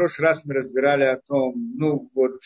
прошлый 0.00 0.28
раз 0.28 0.44
мы 0.46 0.54
разбирали 0.54 1.04
о 1.04 1.18
том, 1.18 1.54
ну 1.76 2.10
вот, 2.14 2.40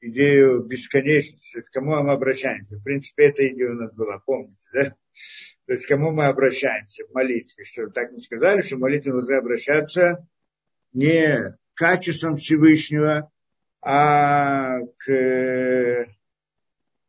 идею 0.00 0.62
бесконечности, 0.62 1.60
к 1.60 1.70
кому 1.72 2.00
мы 2.02 2.12
обращаемся. 2.12 2.76
В 2.76 2.84
принципе, 2.84 3.24
эта 3.24 3.48
идея 3.48 3.70
у 3.70 3.74
нас 3.74 3.92
была, 3.92 4.20
помните, 4.20 4.68
да? 4.72 4.84
То 5.66 5.72
есть, 5.72 5.86
к 5.86 5.88
кому 5.88 6.12
мы 6.12 6.26
обращаемся 6.26 7.04
в 7.06 7.12
молитве. 7.12 7.64
Что 7.64 7.88
так 7.88 8.12
мы 8.12 8.20
сказали, 8.20 8.60
что 8.60 8.76
в 8.76 8.80
молитве 8.80 9.12
нужно 9.12 9.38
обращаться 9.38 10.24
не 10.92 11.36
к 11.74 11.78
качествам 11.78 12.36
Всевышнего, 12.36 13.30
а 13.82 14.78
к, 14.98 16.06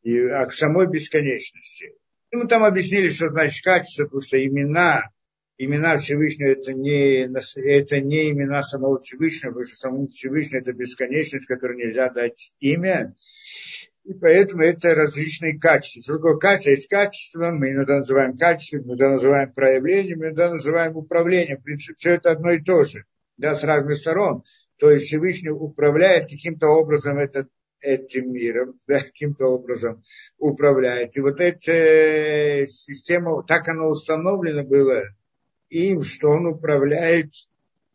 а 0.03 0.45
к 0.45 0.53
самой 0.53 0.87
бесконечности. 0.87 1.93
И 2.31 2.35
мы 2.35 2.47
там 2.47 2.63
объяснили, 2.63 3.09
что 3.09 3.29
значит 3.29 3.63
качество, 3.63 4.05
потому 4.05 4.21
что 4.21 4.43
имена 4.43 5.11
имена 5.63 5.97
Всевышнего 5.97 6.49
это 6.49 6.73
не, 6.73 7.29
это 7.65 8.01
не 8.01 8.31
имена 8.31 8.63
самого 8.63 8.99
Всевышнего, 8.99 9.51
потому 9.51 9.65
что 9.65 9.75
самому 9.75 10.07
Всевышнему 10.07 10.61
это 10.61 10.73
бесконечность, 10.73 11.45
которой 11.45 11.77
нельзя 11.77 12.09
дать 12.09 12.51
имя. 12.59 13.13
И 14.03 14.13
поэтому 14.15 14.63
это 14.63 14.95
различные 14.95 15.59
качества. 15.59 16.15
Такое 16.15 16.37
качество? 16.37 16.71
Есть 16.71 16.87
качество, 16.87 17.51
мы 17.51 17.73
иногда 17.73 17.99
называем 17.99 18.37
качеством, 18.37 18.87
иногда 18.87 19.11
называем 19.11 19.53
проявлением, 19.53 20.23
иногда 20.23 20.49
называем 20.49 20.97
управлением. 20.97 21.59
В 21.59 21.63
принципе, 21.63 21.93
все 21.95 22.13
это 22.15 22.31
одно 22.31 22.51
и 22.51 22.59
то 22.59 22.83
же, 22.83 23.05
да, 23.37 23.53
с 23.53 23.63
разных 23.63 23.97
сторон. 23.97 24.41
То 24.77 24.89
есть 24.89 25.05
Всевышний 25.05 25.51
управляет 25.51 26.23
каким-то 26.23 26.69
образом 26.69 27.19
этот, 27.19 27.49
этим 27.81 28.33
миром, 28.33 28.73
да, 28.87 28.99
каким-то 29.01 29.45
образом 29.45 30.03
управляет. 30.39 31.15
И 31.15 31.21
вот 31.21 31.39
эта 31.39 32.65
система, 32.65 33.43
так 33.43 33.67
она 33.67 33.85
установлена 33.85 34.63
была 34.63 35.03
им, 35.71 36.03
что 36.03 36.29
он 36.29 36.45
управляет 36.45 37.33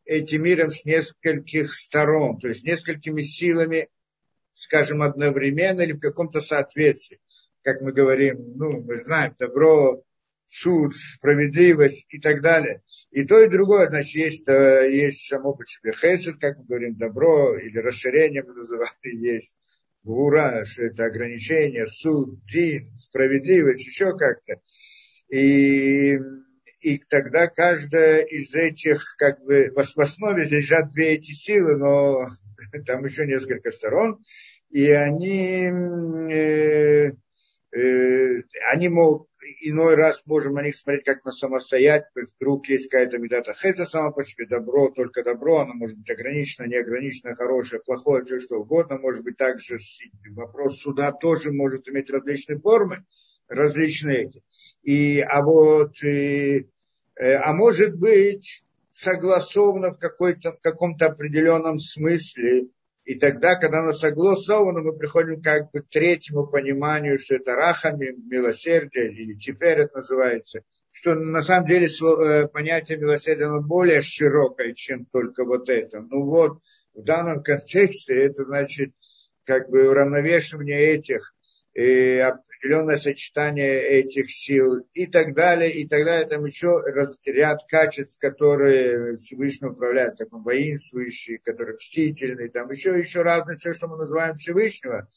этим 0.05 0.45
миром 0.45 0.71
с 0.71 0.85
нескольких 0.85 1.75
сторон, 1.75 2.39
то 2.39 2.49
есть 2.49 2.65
несколькими 2.65 3.23
силами, 3.23 3.89
скажем, 4.53 5.03
одновременно 5.03 5.83
или 5.83 5.93
в 5.93 6.01
каком-то 6.01 6.41
соответствии. 6.41 7.21
Как 7.63 7.83
мы 7.83 7.93
говорим, 7.93 8.55
ну, 8.57 8.81
мы 8.83 8.97
знаем, 8.97 9.35
добро, 9.39 10.03
суд, 10.47 10.95
справедливость 10.95 12.07
и 12.09 12.21
так 12.21 12.41
далее. 12.41 12.83
И 13.11 13.25
то, 13.25 13.41
и 13.41 13.49
другое, 13.49 13.89
значит, 13.89 14.15
есть, 14.15 14.49
э, 14.49 14.89
есть 14.91 15.29
само 15.29 15.53
по 15.53 15.65
себе 15.65 15.93
хесед, 15.93 16.37
как 16.41 16.59
мы 16.59 16.65
говорим, 16.65 16.95
добро 16.95 17.59
или 17.59 17.77
расширение 17.79 18.43
мы 18.43 18.55
называли, 18.55 18.91
есть 19.03 19.57
гура, 20.03 20.65
что 20.65 20.85
это 20.85 21.07
ограничение, 21.07 21.87
суд, 21.89 22.43
дин, 22.47 22.97
справедливость, 22.97 23.85
еще 23.85 24.17
как-то. 24.17 24.61
И 25.29 26.21
и 26.87 26.99
тогда 26.99 27.49
каждая 27.49 28.21
из 28.21 28.55
этих, 28.55 29.17
как 29.19 29.43
бы, 29.43 29.73
в 29.75 30.01
основе 30.01 30.45
лежат 30.45 30.91
две 30.91 31.15
эти 31.15 31.33
силы, 31.33 31.77
но 31.77 32.29
там 32.87 33.05
еще 33.05 33.27
несколько 33.27 33.73
сторон, 33.73 34.23
и 34.71 34.89
они, 34.91 35.65
э, 36.33 37.11
э, 37.77 38.43
они 38.71 38.89
могут, 38.89 39.29
иной 39.63 39.97
раз 39.97 40.23
можем 40.27 40.55
на 40.55 40.63
них 40.63 40.77
смотреть 40.77 41.05
как 41.05 41.25
на 41.25 41.33
самостоятельность, 41.33 42.37
вдруг 42.39 42.69
есть 42.69 42.89
какая-то 42.89 43.19
медата 43.19 43.53
хеса 43.53 43.85
сама 43.85 44.13
по 44.13 44.23
себе, 44.23 44.47
добро, 44.47 44.89
только 44.91 45.25
добро, 45.25 45.63
оно 45.63 45.75
может 45.75 45.99
быть 45.99 46.11
ограничено, 46.11 46.67
неограничено, 46.67 47.35
хорошее, 47.35 47.83
плохое, 47.85 48.25
все 48.25 48.39
что 48.39 48.61
угодно, 48.61 48.97
может 48.97 49.25
быть 49.25 49.37
также 49.37 49.79
вопрос 50.37 50.79
суда 50.79 51.11
тоже 51.11 51.51
может 51.51 51.89
иметь 51.89 52.11
различные 52.11 52.61
формы, 52.61 53.05
различные 53.49 54.27
эти. 54.27 54.43
И, 54.83 55.21
а 55.21 55.43
вот 55.43 56.01
и, 56.05 56.69
Э, 56.76 56.76
а 57.19 57.53
может 57.53 57.97
быть 57.97 58.63
согласовано 58.93 59.91
в, 59.91 59.99
какой-то, 59.99 60.53
в 60.53 60.61
каком-то 60.61 61.07
определенном 61.07 61.79
смысле. 61.79 62.69
И 63.05 63.15
тогда, 63.15 63.55
когда 63.55 63.81
оно 63.81 63.93
согласовано, 63.93 64.81
мы 64.81 64.97
приходим 64.97 65.41
как 65.41 65.71
бы 65.71 65.83
к 65.83 65.89
третьему 65.89 66.47
пониманию, 66.47 67.19
что 67.19 67.37
это 67.37 67.55
рахами, 67.55 68.17
милосердие, 68.17 69.13
или 69.13 69.35
теперь 69.35 69.79
это 69.79 69.99
называется, 69.99 70.63
что 70.91 71.15
на 71.15 71.43
самом 71.43 71.69
деле 71.69 71.87
э, 71.87 72.49
понятие 72.49 72.99
милосердия 72.99 73.45
оно 73.45 73.61
более 73.61 74.03
широкое, 74.03 74.73
чем 74.73 75.05
только 75.05 75.45
вот 75.45 75.69
это. 75.69 76.01
Ну 76.01 76.25
вот, 76.25 76.59
в 76.95 77.03
данном 77.05 77.43
контексте 77.43 78.15
это 78.15 78.45
значит 78.45 78.93
как 79.45 79.69
бы 79.69 79.89
уравновешивание 79.89 80.81
этих 80.81 81.35
и 81.75 82.19
определенное 82.59 82.97
сочетание 82.97 83.83
этих 83.83 84.31
сил 84.31 84.87
и 84.95 85.07
так 85.07 85.35
далее, 85.35 85.71
и 85.71 85.87
так 85.87 86.05
далее. 86.05 86.27
Там 86.27 86.45
еще 86.45 86.83
ряд 87.25 87.65
качеств, 87.69 88.19
которые 88.19 89.17
Всевышний 89.17 89.69
управляет, 89.69 90.19
как 90.19 90.33
он 90.33 90.43
воинствующий, 90.43 91.39
который 91.39 91.77
мстительный, 91.77 92.49
там 92.49 92.71
еще, 92.71 92.99
еще 92.99 93.23
разное, 93.23 93.57
все, 93.57 93.73
что 93.73 93.89
мы 93.89 93.97
называем 93.97 94.37
Всевышнего. 94.37 95.09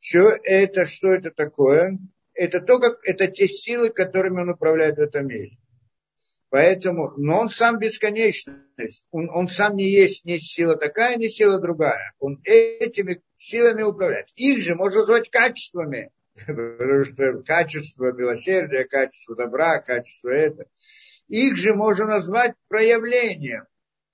Все 0.00 0.36
это, 0.42 0.84
что 0.84 1.12
это 1.12 1.30
такое? 1.30 1.98
Это 2.34 2.60
то, 2.60 2.78
как, 2.78 2.98
это 3.04 3.28
те 3.28 3.46
силы, 3.46 3.90
которыми 3.90 4.40
он 4.42 4.50
управляет 4.50 4.96
в 4.96 5.00
этом 5.00 5.28
мире. 5.28 5.56
Поэтому, 6.54 7.12
но 7.16 7.40
он 7.40 7.48
сам 7.48 7.80
бесконечность. 7.80 9.08
Он, 9.10 9.28
он 9.28 9.48
сам 9.48 9.74
не 9.74 9.90
есть 9.90 10.24
ни 10.24 10.36
сила 10.36 10.76
такая, 10.76 11.16
ни 11.16 11.26
сила 11.26 11.58
другая. 11.58 12.14
Он 12.20 12.40
этими 12.44 13.22
силами 13.36 13.82
управляет. 13.82 14.28
Их 14.36 14.62
же 14.62 14.76
можно 14.76 15.00
назвать 15.00 15.30
качествами. 15.30 16.12
Потому 16.46 17.04
что 17.06 17.42
качество 17.42 18.12
милосердия, 18.12 18.84
качество 18.84 19.34
добра, 19.34 19.80
качество 19.80 20.28
это. 20.28 20.66
Их 21.26 21.56
же 21.56 21.74
можно 21.74 22.06
назвать 22.06 22.54
проявлением. 22.68 23.64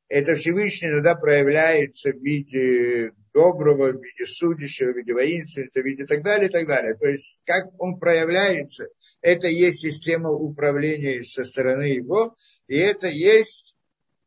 Это 0.08 0.34
Всевышний 0.34 0.88
иногда 0.88 1.16
проявляется 1.16 2.10
в 2.10 2.22
виде 2.24 3.12
доброго, 3.34 3.92
в 3.92 4.02
виде 4.02 4.24
судящего, 4.24 4.92
в 4.92 4.96
виде 4.96 5.12
воинственного, 5.12 5.68
в 5.74 5.84
виде 5.84 6.06
так 6.06 6.22
далее, 6.22 6.48
и 6.48 6.50
так 6.50 6.66
далее. 6.66 6.94
То 6.94 7.06
есть, 7.06 7.38
как 7.44 7.66
он 7.78 7.98
проявляется– 7.98 8.88
это 9.22 9.48
есть 9.48 9.80
система 9.80 10.30
управления 10.30 11.22
со 11.24 11.44
стороны 11.44 11.84
его, 11.84 12.34
и 12.66 12.76
это 12.76 13.08
есть 13.08 13.76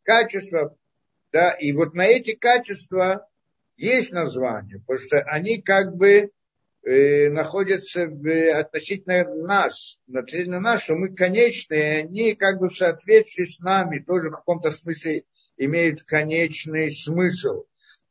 качество, 0.03 0.75
да, 1.31 1.51
и 1.51 1.71
вот 1.71 1.93
на 1.93 2.05
эти 2.05 2.33
качества 2.33 3.27
есть 3.75 4.11
название, 4.11 4.79
потому 4.79 4.99
что 4.99 5.21
они 5.21 5.61
как 5.61 5.95
бы 5.95 6.31
э, 6.83 7.29
находятся 7.29 8.07
в, 8.07 8.51
относительно 8.51 9.23
нас, 9.35 9.99
относительно 10.13 10.59
нас, 10.59 10.83
что 10.83 10.95
мы 10.95 11.15
конечные, 11.15 11.81
и 11.81 12.03
они 12.03 12.35
как 12.35 12.59
бы 12.59 12.69
в 12.69 12.77
соответствии 12.77 13.45
с 13.45 13.59
нами 13.59 13.99
тоже 13.99 14.29
в 14.29 14.35
каком-то 14.35 14.69
смысле 14.69 15.23
имеют 15.57 16.03
конечный 16.03 16.91
смысл. 16.91 17.63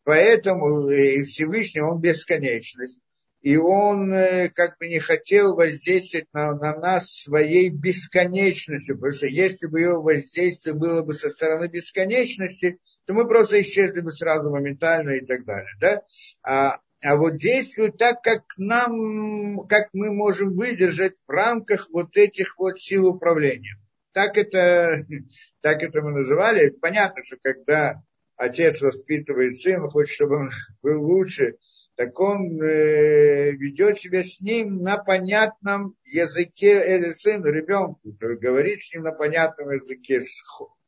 Поэтому 0.04 0.88
э, 0.90 1.22
Всевышний, 1.24 1.80
он 1.80 2.00
бесконечность 2.00 2.98
и 3.42 3.56
он 3.56 4.12
э, 4.14 4.50
как 4.50 4.78
бы 4.78 4.86
не 4.86 5.00
хотел 5.00 5.56
воздействовать 5.56 6.28
на, 6.32 6.54
на 6.54 6.76
нас 6.76 7.10
своей 7.10 7.70
бесконечностью, 7.70 8.96
потому 8.96 9.12
что 9.12 9.26
если 9.26 9.66
бы 9.66 9.80
его 9.80 10.00
воздействие 10.00 10.76
было 10.76 11.02
бы 11.02 11.12
со 11.12 11.28
стороны 11.28 11.66
бесконечности, 11.66 12.78
то 13.04 13.14
мы 13.14 13.26
просто 13.26 13.60
исчезли 13.60 14.00
бы 14.00 14.12
сразу 14.12 14.50
моментально 14.50 15.10
и 15.10 15.26
так 15.26 15.44
далее. 15.44 15.72
Да? 15.80 16.02
А, 16.44 16.80
а 17.02 17.16
вот 17.16 17.36
действует 17.38 17.98
так, 17.98 18.22
как 18.22 18.44
нам, 18.56 19.58
как 19.66 19.88
мы 19.92 20.12
можем 20.12 20.54
выдержать 20.54 21.16
в 21.26 21.30
рамках 21.30 21.88
вот 21.90 22.16
этих 22.16 22.56
вот 22.58 22.78
сил 22.78 23.08
управления. 23.08 23.76
Так 24.12 24.38
это, 24.38 25.04
так 25.60 25.82
это 25.82 26.00
мы 26.00 26.12
называли. 26.12 26.70
Понятно, 26.70 27.24
что 27.24 27.38
когда 27.42 28.02
отец 28.36 28.80
воспитывает 28.82 29.58
сына, 29.58 29.90
хочет, 29.90 30.14
чтобы 30.14 30.36
он 30.36 30.50
был 30.82 31.02
лучше, 31.02 31.56
так 31.96 32.18
он 32.18 32.60
э, 32.62 33.50
ведет 33.52 33.98
себя 33.98 34.22
с 34.22 34.40
ним 34.40 34.82
на 34.82 34.96
понятном 34.96 35.94
языке, 36.04 36.72
э, 36.74 37.14
сын, 37.14 37.44
ребенку, 37.44 38.00
говорит 38.20 38.80
с 38.80 38.94
ним 38.94 39.04
на 39.04 39.12
понятном 39.12 39.70
языке, 39.70 40.22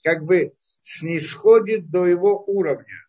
как 0.02 0.24
бы 0.24 0.52
снисходит 0.82 1.90
до 1.90 2.06
его 2.06 2.42
уровня. 2.46 3.06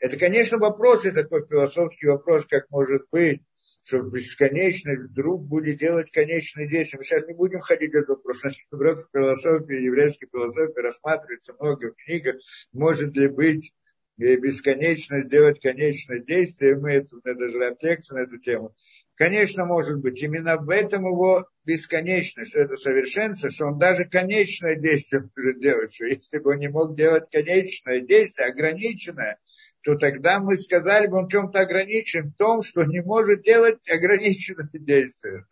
Это, 0.00 0.16
конечно, 0.18 0.58
вопрос, 0.58 1.04
это 1.04 1.22
такой 1.22 1.46
философский 1.46 2.06
вопрос, 2.08 2.46
как 2.46 2.70
может 2.70 3.02
быть, 3.10 3.42
что 3.82 4.02
бесконечно 4.02 4.92
вдруг 4.94 5.42
будет 5.46 5.78
делать 5.78 6.10
конечные 6.10 6.68
действия. 6.68 6.98
Мы 6.98 7.04
сейчас 7.04 7.26
не 7.26 7.34
будем 7.34 7.60
ходить 7.60 7.94
этот 7.94 8.08
вопрос. 8.08 8.40
Значит, 8.40 8.66
вопрос 8.70 9.08
философии, 9.12 9.84
еврейской 9.84 10.26
философии 10.26 10.80
рассматривается 10.80 11.54
много 11.58 11.92
в 11.92 12.04
книгах. 12.04 12.36
Может 12.72 13.16
ли 13.16 13.28
быть 13.28 13.72
бесконечно 14.16 15.22
сделать 15.22 15.60
конечное 15.60 16.20
действие, 16.20 16.76
мы 16.76 16.92
это, 16.92 17.16
это 17.24 17.34
даже 17.34 17.76
лекцию 17.80 18.18
на 18.18 18.22
эту 18.22 18.38
тему. 18.38 18.74
Конечно, 19.14 19.64
может 19.64 19.98
быть, 20.00 20.22
именно 20.22 20.56
в 20.58 20.68
этом 20.68 21.06
его 21.06 21.48
бесконечность, 21.64 22.50
что 22.50 22.60
это 22.60 22.76
совершенство, 22.76 23.50
что 23.50 23.66
он 23.66 23.78
даже 23.78 24.04
конечное 24.04 24.76
действие 24.76 25.30
может 25.34 25.60
делать, 25.60 25.94
что 25.94 26.04
если 26.04 26.38
бы 26.38 26.50
он 26.50 26.58
не 26.58 26.68
мог 26.68 26.94
делать 26.96 27.24
конечное 27.30 28.00
действие, 28.00 28.48
ограниченное, 28.48 29.38
то 29.82 29.96
тогда 29.96 30.38
мы 30.38 30.58
сказали 30.58 31.06
бы, 31.06 31.18
он 31.18 31.28
чем-то 31.28 31.60
ограничен 31.60 32.30
в 32.30 32.36
том, 32.36 32.62
что 32.62 32.84
не 32.84 33.00
может 33.00 33.42
делать 33.42 33.78
ограниченное 33.90 34.68
действие. 34.72 35.46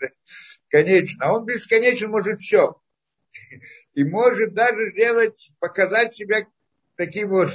Конечно. 0.68 1.24
А 1.24 1.32
он 1.32 1.46
бесконечен 1.46 2.10
может 2.10 2.40
все. 2.40 2.80
И 3.94 4.04
может 4.04 4.52
даже 4.52 4.90
сделать, 4.90 5.52
показать 5.58 6.14
себя 6.14 6.46
таким 6.96 7.30
вот 7.30 7.50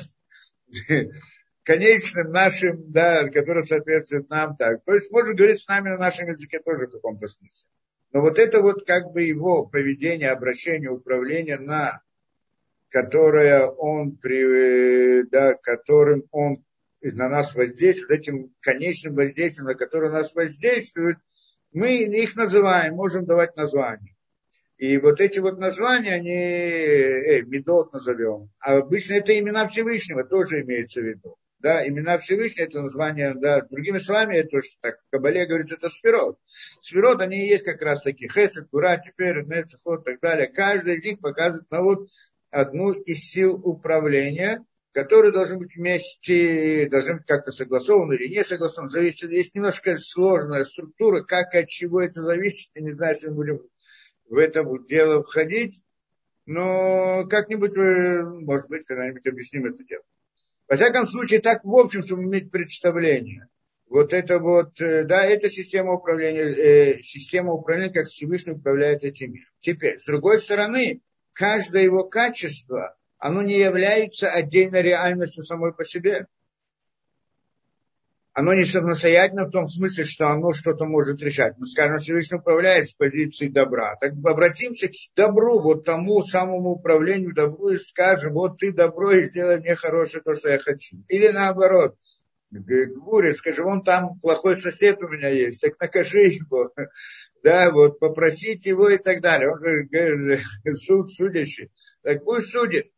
конечным 1.63 2.31
нашим, 2.31 2.91
да, 2.91 3.27
который 3.29 3.63
соответствует 3.63 4.29
нам 4.29 4.55
так. 4.55 4.83
То 4.85 4.93
есть 4.93 5.11
можно 5.11 5.33
говорить 5.33 5.61
с 5.61 5.67
нами 5.67 5.89
на 5.89 5.97
нашем 5.97 6.29
языке 6.29 6.59
тоже 6.59 6.87
в 6.87 6.91
каком-то 6.91 7.27
смысле. 7.27 7.67
Но 8.11 8.21
вот 8.21 8.39
это 8.39 8.61
вот 8.61 8.85
как 8.85 9.11
бы 9.11 9.23
его 9.23 9.65
поведение, 9.65 10.31
обращение, 10.31 10.89
управление 10.89 11.59
на 11.59 12.01
которое 12.89 13.67
он, 13.67 14.17
при, 14.17 15.23
да, 15.29 15.53
которым 15.53 16.23
он 16.31 16.65
на 17.01 17.29
нас 17.29 17.55
воздействует, 17.55 18.19
этим 18.19 18.53
конечным 18.59 19.15
воздействием, 19.15 19.67
на 19.67 19.75
которое 19.75 20.11
нас 20.11 20.33
воздействует, 20.33 21.17
мы 21.71 22.03
их 22.03 22.35
называем, 22.35 22.95
можем 22.95 23.25
давать 23.25 23.55
названия. 23.55 24.15
И 24.79 24.97
вот 24.97 25.19
эти 25.19 25.39
вот 25.39 25.59
названия, 25.59 26.13
они, 26.13 26.31
э, 26.31 27.41
медот 27.41 27.91
назовем. 27.91 28.49
А 28.61 28.77
обычно 28.77 29.15
это 29.15 29.37
имена 29.37 29.67
Всевышнего 29.67 30.23
тоже 30.23 30.61
имеется 30.61 31.01
в 31.01 31.03
виду. 31.03 31.35
Да, 31.59 31.85
имена 31.85 32.17
Всевышнего 32.17 32.65
это 32.65 32.81
название, 32.81 33.33
да, 33.33 33.59
другими 33.59 33.97
словами, 33.97 34.37
это 34.37 34.61
что 34.61 34.77
так 34.79 34.99
в 35.01 35.09
Кабале 35.11 35.45
говорится, 35.45 35.75
это 35.75 35.89
сферот. 35.89 36.37
Сферот, 36.81 37.19
они 37.19 37.45
есть 37.45 37.65
как 37.65 37.81
раз 37.81 38.01
такие, 38.03 38.31
хесед, 38.31 38.69
кура, 38.71 38.95
теперь, 38.97 39.43
нецехот 39.43 39.99
и 40.07 40.11
так 40.11 40.21
далее. 40.21 40.47
Каждый 40.47 40.95
из 40.95 41.03
них 41.03 41.19
показывает 41.19 41.69
на 41.69 41.81
вот 41.81 42.07
одну 42.49 42.93
из 42.93 43.19
сил 43.19 43.55
управления, 43.55 44.63
которые 44.93 45.33
должны 45.33 45.57
быть 45.57 45.75
вместе, 45.75 46.87
должны 46.89 47.15
быть 47.15 47.25
как-то 47.25 47.51
согласованы 47.51 48.13
или 48.13 48.33
не 48.33 48.45
согласованы. 48.45 48.89
Зависит, 48.89 49.29
есть 49.29 49.53
немножко 49.55 49.97
сложная 49.97 50.63
структура, 50.63 51.21
как 51.23 51.53
и 51.53 51.57
от 51.57 51.67
чего 51.67 52.01
это 52.01 52.21
зависит. 52.21 52.69
Я 52.75 52.83
не 52.83 52.91
знаю, 52.91 53.15
если 53.15 53.27
мы 53.27 53.35
будем 53.35 53.61
в 54.29 54.37
это 54.37 54.65
дело 54.87 55.23
входить, 55.23 55.81
но 56.45 57.25
как-нибудь, 57.29 57.75
может 57.75 58.69
быть, 58.69 58.85
когда-нибудь 58.85 59.25
объясним 59.27 59.65
это 59.65 59.83
дело. 59.83 60.03
Во 60.67 60.75
всяком 60.75 61.07
случае, 61.07 61.41
так 61.41 61.63
в 61.63 61.75
общем, 61.75 62.03
чтобы 62.03 62.23
иметь 62.23 62.51
представление. 62.51 63.47
Вот 63.87 64.13
это 64.13 64.37
вот, 64.37 64.79
э, 64.81 65.03
да, 65.03 65.25
это 65.25 65.49
система 65.49 65.93
управления, 65.93 66.43
э, 66.43 67.01
система 67.01 67.53
управления, 67.53 67.91
как 67.91 68.07
Всевышний 68.07 68.53
управляет 68.53 69.03
этим 69.03 69.33
миром. 69.33 69.49
Теперь, 69.61 69.97
с 69.97 70.05
другой 70.05 70.37
стороны, 70.37 71.01
каждое 71.33 71.83
его 71.83 72.03
качество, 72.03 72.95
оно 73.17 73.41
не 73.41 73.57
является 73.57 74.29
отдельной 74.29 74.83
реальностью 74.83 75.43
самой 75.43 75.73
по 75.73 75.83
себе 75.83 76.27
оно 78.39 78.53
не 78.53 78.63
самостоятельно 78.63 79.47
в 79.47 79.51
том 79.51 79.67
смысле, 79.67 80.05
что 80.05 80.29
оно 80.29 80.53
что-то 80.53 80.85
может 80.85 81.21
решать. 81.21 81.55
Мы 81.57 81.65
скажем, 81.65 81.99
Всевышний 81.99 82.37
управляет 82.37 82.87
с 82.87 82.93
позиции 82.93 83.49
добра. 83.49 83.97
Так 83.97 84.13
обратимся 84.23 84.87
к 84.87 84.93
добру, 85.13 85.61
вот 85.61 85.83
тому 85.83 86.23
самому 86.23 86.69
управлению 86.69 87.35
добру 87.35 87.71
и 87.71 87.77
скажем, 87.77 88.31
вот 88.31 88.57
ты 88.57 88.71
добро 88.71 89.11
и 89.11 89.25
сделай 89.25 89.59
мне 89.59 89.75
хорошее 89.75 90.23
то, 90.23 90.35
что 90.35 90.47
я 90.47 90.57
хочу. 90.57 91.03
Или 91.09 91.27
наоборот, 91.27 91.97
к 92.49 93.33
скажи, 93.35 93.61
вон 93.61 93.83
там 93.83 94.17
плохой 94.21 94.55
сосед 94.55 95.03
у 95.03 95.09
меня 95.09 95.27
есть, 95.27 95.59
так 95.59 95.73
накажи 95.79 96.21
его. 96.21 96.71
Да, 97.41 97.71
вот 97.71 97.99
попросить 97.99 98.65
его 98.65 98.89
и 98.89 98.97
так 98.97 99.21
далее. 99.21 99.49
Он 99.49 99.59
же 99.61 100.41
суд 100.75 101.09
судящий. 101.09 101.71
Так 102.03 102.25
пусть 102.25 102.49
судит 102.49 102.91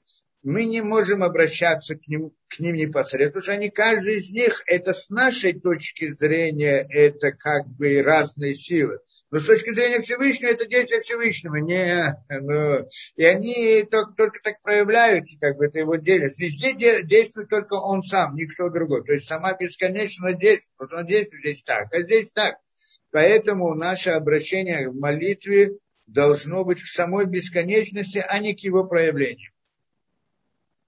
мы 0.43 0.65
не 0.65 0.81
можем 0.81 1.23
обращаться 1.23 1.95
к 1.95 2.07
ним, 2.07 2.31
к 2.47 2.59
ним 2.59 2.75
непосредственно, 2.75 3.27
потому 3.27 3.43
что 3.43 3.51
они, 3.53 3.69
каждый 3.69 4.17
из 4.17 4.31
них, 4.31 4.63
это 4.65 4.93
с 4.93 5.09
нашей 5.09 5.53
точки 5.53 6.11
зрения, 6.11 6.85
это 6.89 7.31
как 7.31 7.67
бы 7.67 8.01
разные 8.01 8.55
силы. 8.55 8.99
Но 9.31 9.39
с 9.39 9.45
точки 9.45 9.73
зрения 9.73 10.01
Всевышнего, 10.01 10.49
это 10.49 10.65
действие 10.65 10.99
Всевышнего. 10.99 11.55
Не, 11.55 12.17
ну, 12.29 12.85
и 13.15 13.23
они 13.23 13.83
только, 13.89 14.11
только 14.11 14.39
так 14.43 14.61
проявляются, 14.61 15.39
как 15.39 15.55
бы 15.55 15.67
это 15.67 15.79
его 15.79 15.95
деятельность. 15.95 16.41
Везде 16.41 17.01
действует 17.03 17.47
только 17.47 17.75
он 17.75 18.03
сам, 18.03 18.35
никто 18.35 18.69
другой. 18.69 19.05
То 19.05 19.13
есть 19.13 19.27
сама 19.27 19.53
бесконечно 19.53 20.33
действует. 20.33 20.73
Потому 20.75 20.89
что 20.89 20.97
он 20.99 21.07
действует 21.07 21.43
здесь 21.43 21.63
так, 21.63 21.93
а 21.93 22.01
здесь 22.01 22.29
так. 22.33 22.57
Поэтому 23.11 23.73
наше 23.73 24.09
обращение 24.09 24.89
в 24.89 24.95
молитве 24.95 25.77
должно 26.07 26.65
быть 26.65 26.81
к 26.81 26.87
самой 26.87 27.25
бесконечности, 27.25 28.23
а 28.27 28.37
не 28.39 28.53
к 28.53 28.59
его 28.59 28.83
проявлению. 28.83 29.50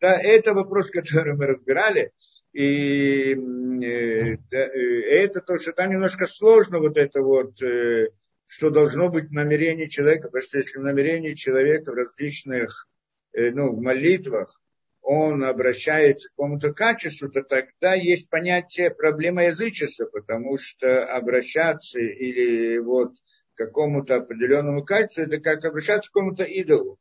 Да, 0.04 0.20
это 0.22 0.54
вопрос, 0.54 0.92
который 0.92 1.34
мы 1.34 1.46
разбирали. 1.46 2.12
И 2.52 3.34
э, 3.34 4.36
э, 4.52 5.02
это 5.10 5.40
то, 5.40 5.58
что 5.58 5.72
там 5.72 5.92
немножко 5.92 6.28
сложно 6.28 6.80
вот 6.80 6.98
это 6.98 7.22
вот, 7.22 7.62
э, 7.62 8.10
что 8.46 8.70
должно 8.70 9.08
быть 9.08 9.32
намерение 9.32 9.88
человека, 9.88 10.28
потому 10.28 10.42
что 10.42 10.58
если 10.58 10.80
намерение 10.80 11.38
человека 11.38 11.92
в 11.92 11.96
различных 11.96 12.90
ну, 13.32 13.72
в 13.72 13.82
молитвах, 13.82 14.62
он 15.02 15.42
обращается 15.42 16.28
к 16.28 16.32
какому-то 16.32 16.74
качеству, 16.74 17.30
то 17.30 17.42
тогда 17.42 17.94
есть 17.94 18.30
понятие 18.30 18.92
проблема 18.92 19.46
язычества, 19.46 20.08
потому 20.08 20.58
что 20.58 21.06
обращаться 21.06 22.00
или 22.00 22.78
вот 22.80 23.14
к 23.54 23.58
какому-то 23.58 24.18
определенному 24.18 24.84
качеству, 24.84 25.24
это 25.24 25.40
как 25.40 25.64
обращаться 25.64 26.12
к 26.12 26.14
какому-то 26.14 26.44
идолу 26.44 27.00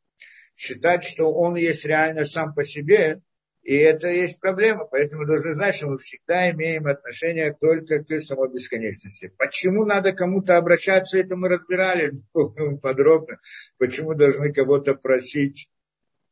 считать, 0.55 1.03
что 1.03 1.31
он 1.33 1.55
есть 1.55 1.85
реально 1.85 2.25
сам 2.25 2.53
по 2.53 2.63
себе, 2.63 3.21
и 3.63 3.75
это 3.75 4.09
есть 4.09 4.39
проблема. 4.41 4.85
Поэтому 4.85 5.21
мы 5.21 5.27
должны 5.27 5.53
знать, 5.53 5.75
что 5.75 5.87
мы 5.87 5.97
всегда 5.97 6.51
имеем 6.51 6.85
отношение 6.85 7.53
только 7.53 8.03
к 8.03 8.19
самой 8.19 8.51
бесконечности. 8.51 9.31
Почему 9.37 9.85
надо 9.85 10.11
кому-то 10.11 10.57
обращаться, 10.57 11.17
это 11.17 11.37
мы 11.37 11.47
разбирали 11.47 12.11
подробно. 12.81 13.39
Почему 13.77 14.15
должны 14.15 14.51
кого-то 14.53 14.95
просить, 14.95 15.69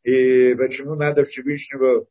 и 0.04 0.56
почему 0.56 0.96
надо 0.96 1.24
Всевышнего 1.24 2.06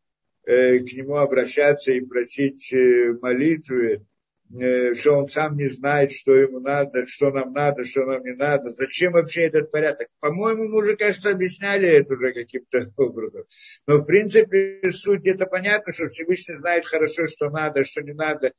э, 0.45 0.79
к 0.79 0.93
нему 0.93 1.17
обращаться 1.17 1.93
и 1.93 2.01
просить 2.01 2.73
э, 2.73 3.13
молитвы. 3.21 4.07
Э, 4.53 4.97
что 4.97 5.13
он 5.13 5.29
сам 5.29 5.57
не 5.57 5.69
знает, 5.69 6.11
что 6.11 6.35
ему 6.35 6.59
надо, 6.59 7.07
что 7.07 7.31
нам 7.31 7.53
надо, 7.53 7.85
что 7.85 8.05
нам 8.05 8.25
не 8.25 8.35
надо. 8.35 8.71
Зачем 8.71 9.13
вообще 9.13 9.43
этот 9.43 9.71
порядок? 9.71 10.09
По-моему, 10.19 10.69
мы 10.69 10.79
уже, 10.79 10.97
кажется, 10.97 11.31
объясняли 11.31 11.89
это 11.89 12.15
уже 12.15 12.33
каким-то 12.33 12.93
образом. 12.97 13.45
Но, 13.87 13.99
в 13.99 14.07
принципе, 14.07 14.81
суть 14.91 15.25
это 15.27 15.47
понятно, 15.47 15.93
что 15.93 16.09
Всевышний 16.09 16.57
знает 16.59 16.85
хорошо, 16.85 17.29
что 17.29 17.49
надо, 17.49 17.85
что 17.85 18.03
не 18.03 18.13
надо. 18.13 18.53